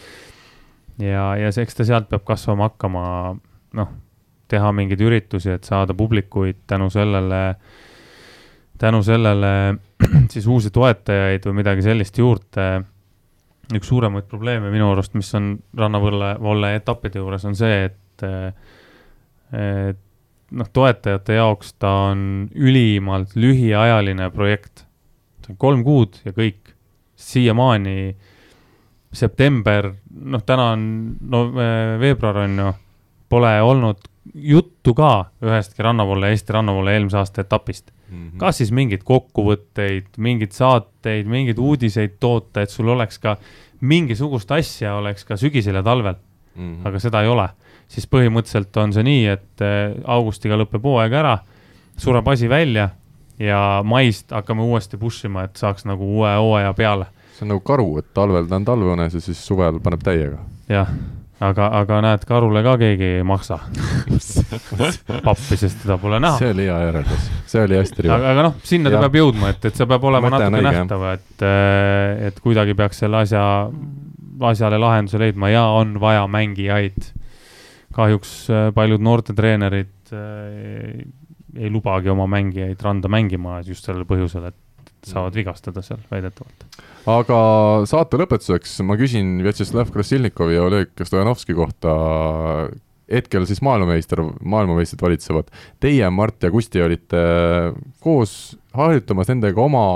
ja, 1.02 1.30
ja 1.36 1.52
see, 1.52 1.66
eks 1.68 1.80
ta 1.80 1.88
sealt 1.88 2.08
peab 2.08 2.24
kasvama 2.28 2.70
hakkama, 2.70 3.02
noh 3.76 3.96
teha 4.48 4.72
mingeid 4.72 5.02
üritusi, 5.04 5.52
et 5.52 5.68
saada 5.68 5.94
publikuid 5.96 6.62
tänu 6.66 6.88
sellele, 6.90 7.42
tänu 8.80 9.02
sellele 9.04 9.52
siis 10.32 10.46
uusi 10.48 10.72
toetajaid 10.74 11.44
või 11.50 11.60
midagi 11.62 11.84
sellist 11.84 12.18
juurde. 12.18 12.68
üks 13.74 13.88
suuremaid 13.90 14.24
probleeme 14.24 14.70
minu 14.72 14.92
arust, 14.94 15.12
mis 15.14 15.28
on 15.36 15.58
rannavõlle, 15.76 16.36
volle 16.40 16.74
etappide 16.78 17.20
juures 17.20 17.44
on 17.44 17.56
see, 17.56 17.82
et, 17.90 18.24
et 19.52 20.04
noh, 20.50 20.68
toetajate 20.72 21.34
jaoks 21.38 21.74
ta 21.78 21.90
on 22.10 22.48
ülimalt 22.54 23.34
lühiajaline 23.36 24.30
projekt. 24.30 24.84
see 25.44 25.52
on 25.54 25.56
kolm 25.58 25.84
kuud 25.84 26.16
ja 26.24 26.32
kõik, 26.32 26.74
siiamaani 27.16 28.14
september, 29.12 29.92
noh, 30.10 30.42
täna 30.44 30.70
on 30.74 30.82
no 31.30 31.46
veebruar 32.00 32.42
on 32.44 32.58
ju, 32.60 32.72
pole 33.28 33.52
olnud 33.64 34.02
juttu 34.34 34.92
ka 34.94 35.30
ühestki 35.42 35.82
rannavoole, 35.82 36.28
Eesti 36.34 36.52
rannavoole 36.52 36.92
eelmise 36.96 37.16
aasta 37.20 37.40
etapist. 37.46 37.90
Mhm. 38.08 38.38
kas 38.40 38.56
siis 38.56 38.70
mingeid 38.72 39.02
kokkuvõtteid, 39.04 40.14
mingeid 40.16 40.52
saateid, 40.56 41.26
mingeid 41.28 41.58
uudiseid 41.60 42.14
toota, 42.20 42.62
et 42.62 42.70
sul 42.72 42.88
oleks 42.88 43.18
ka 43.18 43.36
mingisugust 43.80 44.50
asja 44.52 44.94
oleks 44.96 45.24
ka 45.28 45.36
sügisel 45.36 45.74
ja 45.74 45.82
talvel, 45.82 46.14
Mhm. 46.56 46.86
aga 46.86 46.98
seda 46.98 47.22
ei 47.22 47.28
ole. 47.28 47.48
Siis 47.88 48.08
põhimõtteliselt 48.10 48.76
on 48.82 48.92
see 48.92 49.06
nii, 49.06 49.26
et 49.34 49.64
eh, 49.64 49.96
augustiga 50.04 50.58
lõpeb 50.60 50.84
hooaeg 50.84 51.18
ära, 51.20 51.38
sureb 51.98 52.28
asi 52.28 52.48
välja 52.50 52.90
ja 53.38 53.82
maist 53.86 54.32
hakkame 54.34 54.62
uuesti 54.66 54.98
push 54.98 55.26
ima, 55.28 55.46
et 55.48 55.56
saaks 55.56 55.86
nagu 55.88 56.04
uue 56.18 56.34
hooaja 56.34 56.72
peale. 56.74 57.06
see 57.36 57.46
on 57.46 57.54
nagu 57.54 57.62
karu, 57.64 57.92
et 58.02 58.10
talvel 58.14 58.48
ta 58.50 58.58
on 58.58 58.66
talveones 58.66 59.14
ja 59.14 59.22
siis 59.22 59.40
suvel 59.46 59.78
paneb 59.80 60.02
täiega. 60.02 60.42
jah, 60.68 60.90
aga, 61.40 61.68
aga 61.80 62.00
näed, 62.02 62.24
karule 62.26 62.62
ka 62.66 62.74
keegi 62.80 63.12
ei 63.18 63.26
maksa 63.26 63.60
pappi, 65.26 65.58
sest 65.60 65.84
teda 65.84 65.98
pole 66.02 66.18
näha. 66.22 66.38
see 66.40 66.50
oli 66.54 66.66
hea 66.66 66.80
järeldus, 66.88 67.28
see 67.46 67.62
oli 67.62 67.78
hästi 67.78 68.06
riva. 68.06 68.16
aga, 68.18 68.32
aga 68.34 68.46
noh, 68.48 68.56
sinna 68.66 68.90
ta 68.90 68.98
Jah. 68.98 69.06
peab 69.06 69.20
jõudma, 69.20 69.52
et, 69.54 69.70
et 69.70 69.78
see 69.78 69.88
peab 69.94 70.08
olema 70.10 70.32
Mõte 70.32 70.48
natuke 70.50 70.66
nähtav, 70.66 71.06
et, 71.14 71.46
et 72.30 72.42
kuidagi 72.42 72.74
peaks 72.78 73.04
selle 73.04 73.22
asja, 73.22 73.44
asjale 74.50 74.82
lahenduse 74.82 75.22
leidma 75.22 75.52
ja 75.54 75.68
on 75.78 75.96
vaja 76.02 76.26
mängijaid. 76.30 77.12
Kahjuks 77.98 78.34
äh, 78.52 78.68
paljud 78.76 79.02
noortetreenerid 79.04 80.14
äh, 80.14 81.04
ei 81.58 81.70
lubagi 81.72 82.10
oma 82.12 82.28
mängijaid 82.30 82.80
randa 82.84 83.10
mängima 83.10 83.58
just 83.66 83.88
sellel 83.88 84.06
põhjusel, 84.08 84.50
et 84.50 85.08
saavad 85.08 85.36
vigastada 85.36 85.82
seal 85.84 86.00
väidetavalt. 86.10 86.66
aga 87.08 87.38
saate 87.88 88.20
lõpetuseks 88.20 88.78
ma 88.86 88.98
küsin 89.00 89.38
Vjatšeslav 89.46 89.92
Krasilnikovi 89.94 90.58
ja 90.58 90.66
Oleg 90.66 91.04
Stojanovski 91.06 91.56
kohta, 91.56 91.94
hetkel 93.10 93.46
siis 93.48 93.62
maailmameister, 93.64 94.22
maailmameistrid 94.42 95.02
valitsevad. 95.02 95.52
Teie, 95.80 96.10
Mart 96.12 96.44
ja 96.44 96.50
Kusti 96.52 96.82
olite 96.84 97.22
koos 98.04 98.32
harjutamas 98.76 99.30
nendega 99.32 99.62
oma 99.64 99.86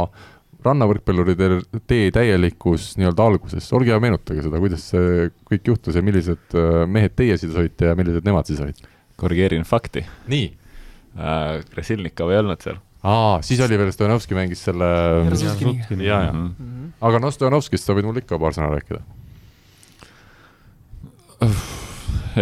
rannavõrkpalluride 0.67 1.51
tee 1.91 2.11
täielikus 2.15 2.93
nii-öelda 3.01 3.27
alguses, 3.27 3.69
olge 3.77 3.93
hea, 3.93 4.01
meenutage 4.03 4.45
seda, 4.45 4.61
kuidas 4.63 4.87
see 4.93 5.29
kõik 5.51 5.73
juhtus 5.73 5.99
ja 5.99 6.05
millised 6.05 6.57
äh, 6.59 6.85
mehed 6.91 7.17
teie 7.19 7.37
siis 7.41 7.57
olite 7.59 7.91
ja 7.91 7.99
millised 7.99 8.27
nemad 8.29 8.49
siis 8.49 8.63
olid? 8.65 8.81
korrigeerin 9.23 9.67
fakti 9.69 10.03
nii, 10.33 10.49
äh,. 11.19 11.61
Krasilnikov 11.71 12.33
ei 12.33 12.41
olnud 12.41 12.65
seal 12.65 12.81
aa, 13.03 13.43
siis 13.43 13.61
oli 13.65 13.79
veel 13.79 13.91
Stojanovski 13.95 14.37
mängis 14.39 14.63
selle, 14.65 14.89
ja, 15.99 16.19
ja, 16.29 16.33
mm. 16.33 16.93
aga 17.03 17.21
noh, 17.23 17.35
Stojanovskist 17.35 17.87
sa 17.87 17.97
võid 17.97 18.07
mulle 18.07 18.23
ikka 18.23 18.39
paar 18.43 18.55
sõna 18.55 18.71
rääkida. 18.73 19.03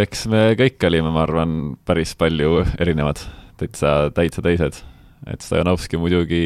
eks 0.03 0.27
me 0.31 0.43
kõik 0.59 0.87
olime, 0.87 1.13
ma 1.13 1.25
arvan, 1.25 1.55
päris 1.87 2.13
palju 2.17 2.61
erinevad, 2.77 3.23
täitsa, 3.61 4.11
täitsa 4.15 4.45
teised. 4.45 4.83
et 5.29 5.41
Stojanovski 5.45 5.97
muidugi 6.01 6.43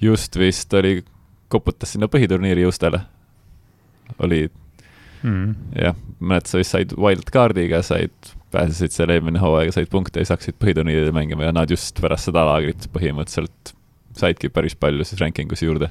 just 0.00 0.36
vist 0.38 0.74
oli, 0.74 0.98
koputas 1.48 1.94
sinna 1.94 2.08
põhiturniiri 2.10 2.64
juustele. 2.64 3.00
oli 4.18 4.44
mm.. 5.22 5.54
jah, 5.80 5.96
mõned 6.20 6.48
sa 6.48 6.60
vist 6.60 6.74
said 6.74 6.94
wildcard'iga, 7.00 7.82
said, 7.86 8.14
pääsesid 8.54 8.94
seal 8.94 9.12
eelmine 9.14 9.40
hooaeg, 9.42 9.72
said 9.74 9.90
punkte 9.92 10.20
ja 10.20 10.26
siis 10.26 10.34
hakkasid 10.36 10.60
põhiturniiridel 10.62 11.14
mängima 11.16 11.48
ja 11.48 11.54
nad 11.56 11.70
just 11.70 12.00
pärast 12.02 12.30
seda 12.30 12.44
laagrit 12.48 12.88
põhimõtteliselt 12.94 13.74
saidki 14.14 14.50
päris 14.54 14.76
palju 14.78 15.06
siis 15.06 15.20
ranking 15.22 15.52
us 15.52 15.64
juurde. 15.64 15.90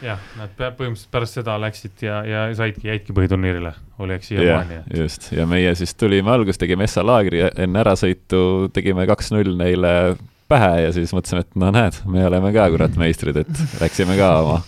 jah, 0.00 0.20
nad 0.38 0.52
põhimõtteliselt 0.56 1.12
pärast 1.12 1.36
seda 1.38 1.58
läksid 1.60 2.02
ja, 2.06 2.22
ja 2.24 2.42
saidki, 2.56 2.88
jäidki 2.88 3.14
põhiturniirile, 3.16 3.74
oli 4.00 4.16
eks 4.16 4.32
siiamaani,, 4.32 4.82
just, 4.96 5.30
ja 5.36 5.46
meie 5.50 5.74
siis 5.78 5.94
tulime 5.94 6.32
alguses, 6.32 6.58
tegime 6.58 6.88
Essa 6.88 7.04
laagri 7.06 7.44
enne 7.50 7.82
ärasõitu 7.84 8.70
tegime 8.74 9.06
kaks-null 9.10 9.52
neile 9.60 9.94
pähe 10.50 10.72
ja 10.86 10.90
siis 10.96 11.14
mõtlesime, 11.14 11.44
et 11.46 11.56
no 11.62 11.70
näed, 11.74 12.00
me 12.10 12.26
oleme 12.26 12.52
ka 12.56 12.66
kurat 12.74 12.98
meistrid, 13.00 13.38
et 13.44 13.64
läksime 13.80 14.18
ka 14.18 14.32
oma 14.42 14.58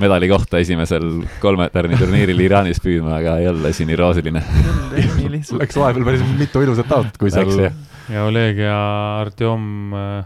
medali 0.00 0.26
kohta 0.30 0.58
esimesel 0.58 1.22
kolme 1.42 1.68
tärni 1.70 1.98
turniiril 2.00 2.42
Iraanis 2.42 2.82
püüdma, 2.82 3.20
aga 3.20 3.36
jälle 3.44 3.72
siniroosiline. 3.76 4.42
nii 5.20 5.30
lihtsalt. 5.36 5.62
Läks 5.62 5.78
vahepeal 5.78 6.08
päris 6.08 6.26
mitu 6.38 6.64
ilusat 6.66 6.90
aastat, 6.98 7.20
kui 7.20 7.30
seal 7.30 7.70
ja 8.10 8.24
Oleg 8.26 8.58
ja 8.58 8.78
Artjom 9.20 9.94
äh, 9.94 10.24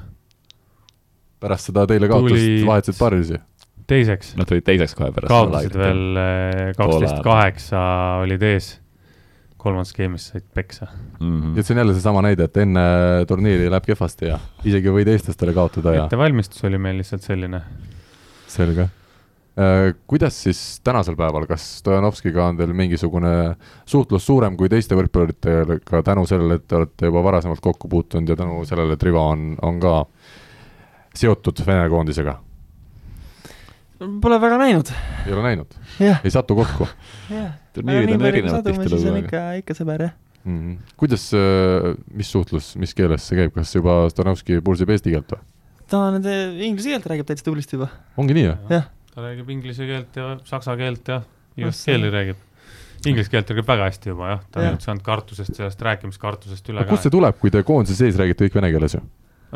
pärast 1.45 1.69
seda 1.71 1.85
teile 1.89 2.09
kaotust 2.09 2.39
Tulid- 2.39 2.65
vahetasid 2.69 2.99
paarilisi. 3.01 3.41
teiseks 3.91 4.33
Nad 4.41 4.49
tulid 4.49 4.65
teiseks 4.65 4.97
kohe 4.97 5.11
pärast 5.13 5.33
kaotasid 5.33 5.77
veel 5.79 6.21
äh, 6.21 6.63
kaksteist 6.79 7.21
kaheksa 7.27 7.85
olid 8.25 8.47
ees. 8.55 8.71
Kolmandas 9.65 9.95
skeemis 9.95 10.29
said 10.33 10.45
peksa. 10.55 10.89
mm. 11.21 11.55
et 11.59 11.67
see 11.67 11.75
on 11.75 11.83
jälle 11.83 11.95
seesama 11.97 12.25
näide, 12.27 12.49
et 12.49 12.61
enne 12.65 12.85
turniiri 13.29 13.71
läheb 13.73 13.89
kehvasti 13.89 14.29
ja 14.29 14.39
isegi 14.67 14.93
võid 14.93 15.11
eestlastele 15.15 15.55
kaotada 15.57 15.97
ja 15.97 16.05
ettevalmistus 16.05 16.67
oli 16.69 16.81
meil 16.81 17.01
lihtsalt 17.01 17.25
selline. 17.25 17.63
selge. 18.55 18.89
kuidas 20.11 20.39
siis 20.47 20.61
tänasel 20.85 21.17
päeval, 21.17 21.47
kas 21.47 21.67
Stojanovskiga 21.81 22.49
on 22.51 22.57
teil 22.59 22.73
mingisugune 22.75 23.35
suhtlus 23.87 24.27
suurem 24.27 24.57
kui 24.59 24.69
teiste 24.69 24.99
võrkpalluritega 24.99 26.03
tänu 26.07 26.27
sellele, 26.27 26.59
et 26.59 26.67
te 26.69 26.81
olete 26.81 27.13
juba 27.13 27.23
varasemalt 27.23 27.63
kokku 27.63 27.89
puutunud 27.89 28.29
ja 28.29 28.37
tänu 28.37 28.65
sellele, 28.67 28.99
et 28.99 29.07
Rivo 29.07 29.29
on, 29.31 29.53
on 29.63 29.79
ka 29.81 30.01
seotud 31.15 31.63
Vene 31.67 31.87
koondisega? 31.93 32.41
Pole 33.95 34.41
väga 34.43 34.57
näinud, 34.59 34.91
ei 35.25 35.33
ole 35.33 35.43
näinud, 35.45 35.75
ei 36.03 36.31
satu 36.35 36.57
kokku 36.59 36.89
turniirid 37.75 38.15
on 38.17 38.27
erinevad 38.29 38.69
on 38.69 38.79
tihtilugu, 38.79 39.17
ikka, 39.23 39.43
ikka 39.61 39.77
sõber, 39.77 40.07
jah. 40.09 40.15
mm? 40.45 40.57
-hmm. 40.59 40.95
kuidas, 41.01 41.27
mis 42.15 42.31
suhtlus, 42.33 42.75
mis 42.81 42.95
keeles 42.95 43.27
see 43.29 43.39
käib, 43.39 43.55
kas 43.55 43.75
juba 43.75 44.05
Stojanovski 44.13 44.61
pursib 44.65 44.91
eesti 44.95 45.15
keelt 45.15 45.37
või? 45.37 45.43
ta 45.91 46.01
nüüd 46.15 46.27
eh, 46.31 46.65
inglise 46.69 46.95
keelt 46.95 47.07
räägib 47.13 47.29
täitsa 47.29 47.47
tublisti 47.47 47.79
juba. 47.79 47.91
ongi 48.21 48.37
nii, 48.37 48.47
jah? 48.49 48.59
Jah. 48.71 48.91
ta 49.15 49.27
räägib 49.29 49.51
inglise 49.55 49.87
keelt 49.89 50.19
ja 50.21 50.35
saksa 50.49 50.77
keelt 50.81 51.09
ja 51.09 51.23
igast 51.57 51.87
keeli 51.87 52.11
räägib. 52.11 52.43
Inglise 53.05 53.31
keelt 53.31 53.51
räägib 53.53 53.69
väga 53.69 53.91
hästi 53.91 54.15
juba 54.15 54.31
jah, 54.31 54.47
ta 54.51 54.61
on 54.61 54.67
Jah. 54.67 54.77
nüüd 54.77 54.87
saanud 54.87 55.05
kartusest, 55.05 55.55
sellest 55.59 55.83
rääkimiskartusest 55.85 56.73
üle 56.73 56.83
aga 56.83 56.95
kust 56.95 57.07
see 57.07 57.13
tuleb, 57.13 57.37
kui 57.41 57.53
te 57.53 57.63
koondise 57.67 57.99
sees 57.99 58.17
räägite 58.21 58.49
kõik 58.49 58.61
vene 58.63 58.73
keeles 58.75 58.97
ju? 58.97 59.03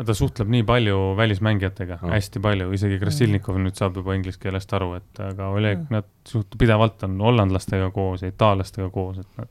Ta 0.05 0.15
suhtleb 0.15 0.49
nii 0.53 0.63
palju 0.67 0.97
välismängijatega 1.19 1.99
oh., 2.01 2.13
hästi 2.13 2.41
palju, 2.43 2.71
isegi 2.75 2.99
Krasilnikov 3.01 3.59
nüüd 3.61 3.77
saab 3.79 3.97
juba 3.99 4.15
inglise 4.17 4.39
keelest 4.41 4.73
aru, 4.77 4.93
et 4.99 5.21
aga 5.25 5.49
Oleg, 5.55 5.85
nad 5.93 6.07
suht-, 6.29 6.57
pidevalt 6.61 7.03
on 7.07 7.17
hollandlastega 7.23 7.89
koos 7.95 8.23
ja 8.23 8.31
itaallastega 8.31 8.89
koos, 8.93 9.19
et 9.23 9.41
nad 9.41 9.49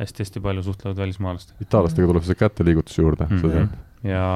hästi-hästi 0.00 0.42
palju 0.44 0.66
suhtlevad 0.66 1.00
välismaalastega 1.06 1.66
itaallastega 1.66 2.10
tuleb 2.12 2.28
see 2.28 2.38
käteliigutus 2.38 2.98
juurde 2.98 3.26
mm, 3.30 3.40
mm. 3.40 3.50
-hmm. 3.50 3.68
-hmm. 3.68 4.10
ja 4.10 4.26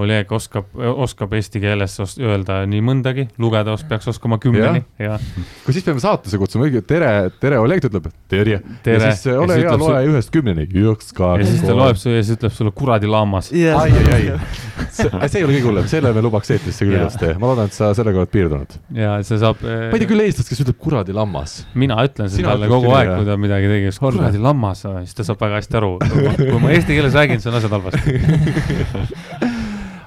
Oleg 0.00 0.30
oskab, 0.32 0.70
oskab 0.72 1.34
eesti 1.36 1.60
keeles 1.60 1.98
öelda 2.16 2.62
nii 2.64 2.80
mõndagi, 2.84 3.26
lugeda 3.42 3.74
os-, 3.74 3.82
peaks 3.84 4.08
oskama 4.08 4.38
kümneni 4.40 4.80
ja 4.96 5.18
kui 5.66 5.74
siis 5.76 5.84
peame 5.84 6.00
saatesse 6.00 6.38
kutsuma, 6.40 6.64
õige 6.64 6.80
tere, 6.88 7.10
tere, 7.42 7.58
Oleg 7.60 7.82
ta 7.84 7.90
ütleb 7.90 8.06
tere 8.32 8.54
ja 8.56 8.62
siis 9.02 9.26
äh, 9.28 9.36
ole 9.42 9.58
hea, 9.60 9.74
loe 9.76 10.00
ühest 10.08 10.32
kümneni. 10.32 10.64
üks, 10.64 11.12
ja 11.12 11.18
kaks, 11.18 11.50
siis 11.50 11.66
ta 11.66 11.76
loeb 11.76 12.00
su 12.00 12.08
ja 12.08 12.22
siis 12.22 12.38
ütleb 12.38 12.56
sulle 12.56 12.72
kuradi 12.72 13.10
lammas. 13.12 13.52
ai, 13.52 13.92
ai, 13.92 14.32
ai. 14.32 14.40
see 14.96 15.42
ei 15.42 15.44
ole 15.44 15.58
kõige 15.58 15.68
hullem, 15.68 15.92
selle 15.92 16.14
me 16.16 16.24
lubaks 16.24 16.54
eetrisse 16.56 16.88
küll 16.88 16.96
ilusti. 16.96 17.34
ma 17.36 17.52
loodan, 17.52 17.68
et 17.68 17.76
sa 17.76 17.92
sellega 17.98 18.24
oled 18.24 18.32
piirdunud. 18.32 18.80
ja 18.96 19.18
see 19.28 19.44
saab. 19.44 19.60
ma 19.60 19.92
ei 19.92 20.06
tea 20.06 20.12
küll 20.14 20.24
eestlast, 20.24 20.48
kes 20.54 20.64
ütleb 20.64 20.80
kuradi 20.80 21.12
lammas. 21.20 21.66
mina 21.76 22.00
ütlen 22.08 22.32
seda 22.32 22.54
talle 22.54 22.72
kogu 22.72 22.96
aeg, 22.96 23.12
kui 23.18 23.28
ta 23.28 23.36
midagi 23.44 23.68
tegi, 23.76 23.92
kuradi 24.00 24.40
lammas, 24.40 24.86
siis 24.88 25.20
ta 25.20 25.28
saab 25.28 25.44
väga 25.44 25.60
hästi 25.60 25.82
aru. 25.84 25.98
kui 26.40 26.60
ma 26.64 26.72
eesti 26.72 26.96
keeles 26.96 27.20
räägin, 27.20 27.44
siis 27.44 27.52
on 27.52 27.60
asjad 27.60 27.76
halvasti. 27.76 29.50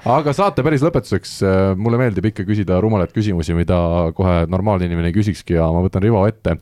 aga 0.06 0.32
saate 0.36 0.62
päris 0.62 0.84
lõpetuseks, 0.84 1.40
mulle 1.80 1.98
meeldib 1.98 2.28
ikka 2.30 2.44
küsida 2.46 2.78
rumalaid 2.82 3.10
küsimusi, 3.14 3.56
mida 3.58 3.78
kohe 4.16 4.44
normaalne 4.50 4.86
inimene 4.86 5.10
ei 5.10 5.16
küsikski 5.16 5.56
ja 5.58 5.66
ma 5.74 5.82
võtan 5.84 6.04
Rivo 6.04 6.22
ette. 6.28 6.58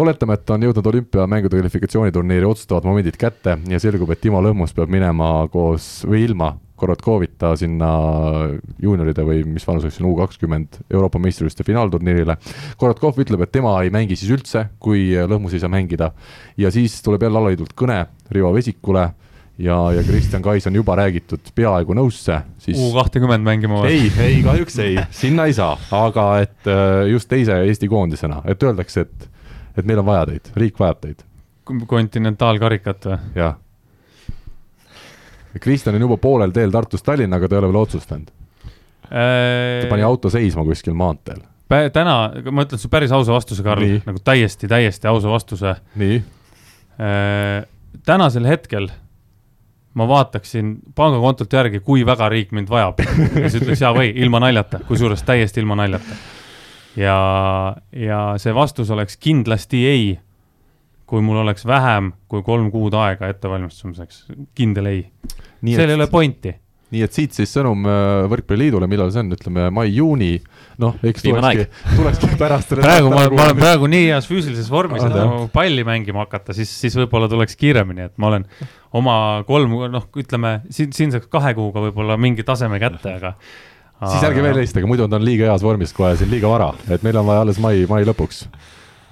oletame, 0.00 0.34
et 0.38 0.50
on 0.50 0.62
jõudnud 0.64 0.86
olümpiamängude 0.86 1.58
kvalifikatsiooniturniiri 1.58 2.46
otsustavad 2.48 2.86
momendid 2.88 3.18
kätte 3.20 3.58
ja 3.68 3.80
selgub, 3.82 4.10
et 4.10 4.20
Timo 4.20 4.40
Lõhmus 4.40 4.72
peab 4.72 4.88
minema 4.88 5.46
koos 5.52 6.06
või 6.08 6.24
ilma 6.24 6.54
Korotkovita 6.80 7.52
sinna 7.60 7.90
juunioride 8.80 9.20
või 9.28 9.42
mis 9.44 9.66
vanuseks 9.68 10.00
on 10.00 10.06
U 10.08 10.14
kakskümmend 10.16 10.78
Euroopa 10.88 11.20
meistrivõistluste 11.20 11.66
finaalturniirile. 11.68 12.38
Korotkov 12.80 13.20
ütleb, 13.20 13.44
et 13.44 13.52
tema 13.52 13.74
ei 13.84 13.92
mängi 13.92 14.16
siis 14.16 14.32
üldse, 14.32 14.70
kui 14.80 15.10
Lõhmus 15.12 15.52
ei 15.52 15.60
saa 15.60 15.68
mängida 15.68 16.14
ja 16.56 16.72
siis 16.72 16.96
tuleb 17.04 17.28
jälle 17.28 17.42
alaliidult 17.42 17.76
kõne 17.76 18.06
Rivo 18.32 18.54
Vesikule 18.56 19.10
ja, 19.60 19.92
ja 19.92 20.02
Kristjan 20.02 20.42
Kais 20.42 20.66
on 20.66 20.74
juba 20.74 20.96
räägitud 20.96 21.52
peaaegu 21.54 21.94
nõusse, 21.96 22.40
siis 22.62 22.78
U 22.80 22.90
kahtekümmend 22.94 23.44
mängima 23.44 23.82
või? 23.82 23.92
ei, 23.92 24.12
ei 24.24 24.38
kahjuks 24.44 24.78
ei, 24.82 24.96
sinna 25.14 25.46
ei 25.50 25.56
saa, 25.56 25.76
aga 25.96 26.26
et 26.44 26.70
äh, 26.70 27.08
just 27.12 27.28
teise 27.30 27.60
Eesti 27.66 27.88
koondisena, 27.90 28.40
et 28.48 28.62
öeldakse, 28.62 29.04
et, 29.06 29.28
et 29.76 29.88
meil 29.88 30.00
on 30.02 30.08
vaja 30.08 30.26
teid, 30.32 30.52
riik 30.60 30.80
vajab 30.80 31.02
teid, 31.04 31.24
kontinentaalkarikat 31.90 33.10
või? 33.10 33.18
jah. 33.36 33.58
Kristjan 35.60 35.96
on 35.98 36.06
juba 36.06 36.16
poolel 36.22 36.54
teel 36.54 36.70
Tartust 36.70 37.04
Tallinna, 37.04 37.40
aga 37.40 37.48
ta 37.48 37.56
ei 37.56 37.62
ole 37.62 37.72
veel 37.72 37.80
otsustanud, 37.82 38.32
ta 39.10 39.88
pani 39.90 40.06
auto 40.06 40.30
seisma 40.32 40.64
kuskil 40.64 40.96
maanteel, 40.96 41.42
täna, 41.92 42.16
ma 42.50 42.64
ütlen 42.66 42.80
sulle 42.80 42.94
päris 42.96 43.12
ausa 43.14 43.34
vastuse, 43.34 43.62
Karl. 43.66 43.98
Nagu 44.06 44.22
täiesti, 44.24 44.70
täiesti 44.70 45.10
ausa 45.10 45.30
vastuse. 45.30 45.76
nii, 46.00 46.22
tänasel 48.06 48.46
hetkel 48.48 48.88
ma 49.94 50.06
vaataksin 50.08 50.74
pangakontolt 50.94 51.52
järgi, 51.52 51.80
kui 51.84 52.04
väga 52.06 52.28
riik 52.30 52.52
mind 52.54 52.70
vajab 52.70 53.02
ja 53.02 53.48
siis 53.48 53.60
ütleks 53.62 53.82
jaa 53.82 53.92
või, 53.96 54.12
ilma 54.22 54.40
naljata, 54.42 54.82
kusjuures 54.88 55.22
täiesti 55.26 55.62
ilma 55.62 55.76
naljata. 55.80 56.18
ja, 57.00 57.16
ja 57.92 58.20
see 58.38 58.54
vastus 58.54 58.90
oleks 58.94 59.18
kindlasti 59.20 59.84
ei, 59.86 60.10
kui 61.10 61.22
mul 61.26 61.42
oleks 61.42 61.66
vähem 61.66 62.12
kui 62.30 62.44
kolm 62.46 62.70
kuud 62.70 62.94
aega 62.94 63.30
ettevalmistumiseks, 63.32 64.26
kindel 64.54 64.90
ei. 64.92 65.04
seal 65.64 65.88
ei 65.88 65.98
ole 65.98 66.06
pointi. 66.10 66.54
nii 66.90 67.02
et 67.06 67.14
siit 67.14 67.34
siis 67.34 67.50
sõnum 67.54 67.86
äh, 67.86 68.26
Võrkpalliliidule, 68.30 68.86
millal 68.90 69.10
see 69.14 69.24
on, 69.24 69.34
ütleme 69.34 69.68
mai-juuni, 69.74 70.36
noh, 70.80 70.96
eks 71.06 71.24
tulekski, 71.24 71.66
tulekski 71.98 72.38
pärast 72.40 72.74
praegu 72.78 73.10
ma, 73.12 73.24
ma 73.32 73.46
olen 73.48 73.58
praegu 73.58 73.88
nii 73.90 74.06
heas 74.08 74.28
füüsilises 74.30 74.70
vormis, 74.72 75.02
et 75.04 75.10
Ah, 75.10 75.24
nagu 75.26 75.48
palli 75.52 75.84
mängima 75.86 76.24
hakata, 76.24 76.54
siis, 76.56 76.70
siis 76.82 76.96
võib-olla 76.98 77.28
tuleks 77.30 77.58
kiiremini, 77.60 78.08
et 78.10 78.14
ma 78.20 78.30
olen 78.30 78.46
oma 78.96 79.16
kolm, 79.48 79.74
noh, 79.92 80.08
ütleme 80.20 80.60
siin, 80.72 80.94
siin 80.96 81.14
saaks 81.14 81.30
kahe 81.32 81.52
kuuga 81.58 81.84
võib-olla 81.88 82.16
mingi 82.20 82.46
taseme 82.46 82.80
kätte, 82.82 83.16
aga. 83.20 83.34
siis 84.06 84.26
ärge 84.26 84.44
veel 84.44 84.56
helistage, 84.56 84.88
muidu 84.90 85.08
ta 85.10 85.20
on 85.20 85.26
liiga 85.26 85.50
heas 85.50 85.64
vormis 85.66 85.94
kohe 85.96 86.14
siin 86.18 86.32
liiga 86.32 86.50
vara, 86.50 86.72
et 86.90 87.04
meil 87.06 87.20
on 87.20 87.28
vaja 87.28 87.44
alles 87.46 87.60
mai, 87.62 87.84
mai 87.90 88.02
lõpuks, 88.08 88.44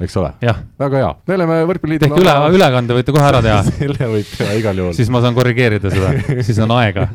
eks 0.05 0.17
ole, 0.21 0.31
väga 0.79 1.01
hea, 1.01 1.09
me 1.27 1.37
oleme 1.39 1.57
Võrkpalliliidul 1.69 2.07
tehke 2.07 2.23
üle, 2.23 2.35
ülekande 2.55 2.97
võite 2.99 3.15
kohe 3.15 3.25
ära 3.27 3.41
teha, 3.45 3.63
selle 3.79 4.11
võib 4.13 4.29
teha 4.31 4.55
igal 4.61 4.83
juhul. 4.83 4.95
siis 4.97 5.11
ma 5.13 5.23
saan 5.25 5.37
korrigeerida 5.37 5.91
seda, 5.93 6.13
siis 6.47 6.61
on 6.63 6.75
aega. 6.77 7.09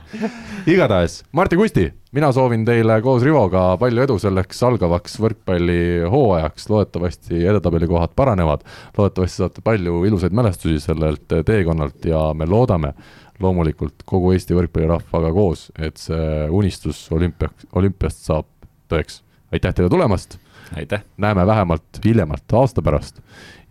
igatahes, 0.74 1.20
Martti 1.36 1.56
Kusti, 1.60 1.86
mina 2.16 2.28
soovin 2.36 2.66
teile 2.68 2.98
koos 3.04 3.24
Rivoga 3.24 3.64
palju 3.80 4.04
edu 4.04 4.18
selleks 4.20 4.60
algavaks 4.68 5.16
võrkpallihooajaks, 5.22 6.68
loodetavasti 6.72 7.40
edetabeli 7.40 7.88
kohad 7.90 8.12
paranevad, 8.18 8.66
loodetavasti 8.98 9.44
saate 9.44 9.64
palju 9.64 10.04
ilusaid 10.10 10.36
mälestusi 10.36 10.82
sellelt 10.84 11.40
teekonnalt 11.48 12.04
ja 12.10 12.30
me 12.36 12.48
loodame 12.50 12.92
loomulikult 13.40 14.04
kogu 14.04 14.34
Eesti 14.34 14.56
võrkpallirahvaga 14.58 15.32
koos, 15.32 15.70
et 15.80 15.96
see 15.96 16.44
unistus 16.52 17.06
olümpia, 17.16 17.48
olümpiast 17.72 18.28
saab 18.28 18.48
tõeks. 18.92 19.22
aitäh 19.54 19.72
teile 19.72 19.88
tulemast! 19.88 20.36
Näeme 21.16 21.46
vähemalt 21.46 22.00
hiljemalt 22.04 22.52
aasta 22.52 22.82
pärast 22.82 23.20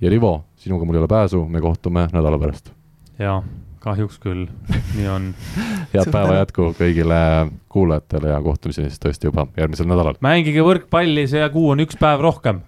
ja 0.02 0.10
Rivo, 0.10 0.46
sinuga 0.56 0.86
mul 0.86 0.96
ei 0.96 1.00
ole 1.00 1.08
pääsu, 1.08 1.46
me 1.46 1.62
kohtume 1.62 2.08
nädala 2.14 2.40
pärast. 2.40 2.72
jaa, 3.20 3.44
kahjuks 3.80 4.20
küll, 4.20 4.48
nii 4.96 5.08
on. 5.08 5.34
head 5.94 6.12
päeva 6.12 6.40
jätku 6.42 6.74
kõigile 6.80 7.22
kuulajatele 7.70 8.34
ja 8.34 8.42
kohtumiseni 8.42 8.90
siis 8.90 9.02
tõesti 9.06 9.32
juba 9.32 9.48
järgmisel 9.58 9.90
nädalal. 9.90 10.20
mängige 10.22 10.64
võrkpalli, 10.66 11.28
see 11.28 11.50
kuu 11.54 11.70
on 11.76 11.86
üks 11.86 12.00
päev 12.00 12.24
rohkem. 12.24 12.62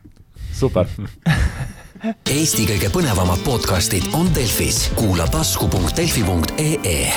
super 0.52 0.88
Eesti 2.36 2.66
kõige 2.66 2.90
põnevamad 2.90 3.44
podcastid 3.46 4.08
on 4.18 4.32
Delfis, 4.34 4.88
kuula 4.98 5.28
tasku.delfi.ee 5.30 7.12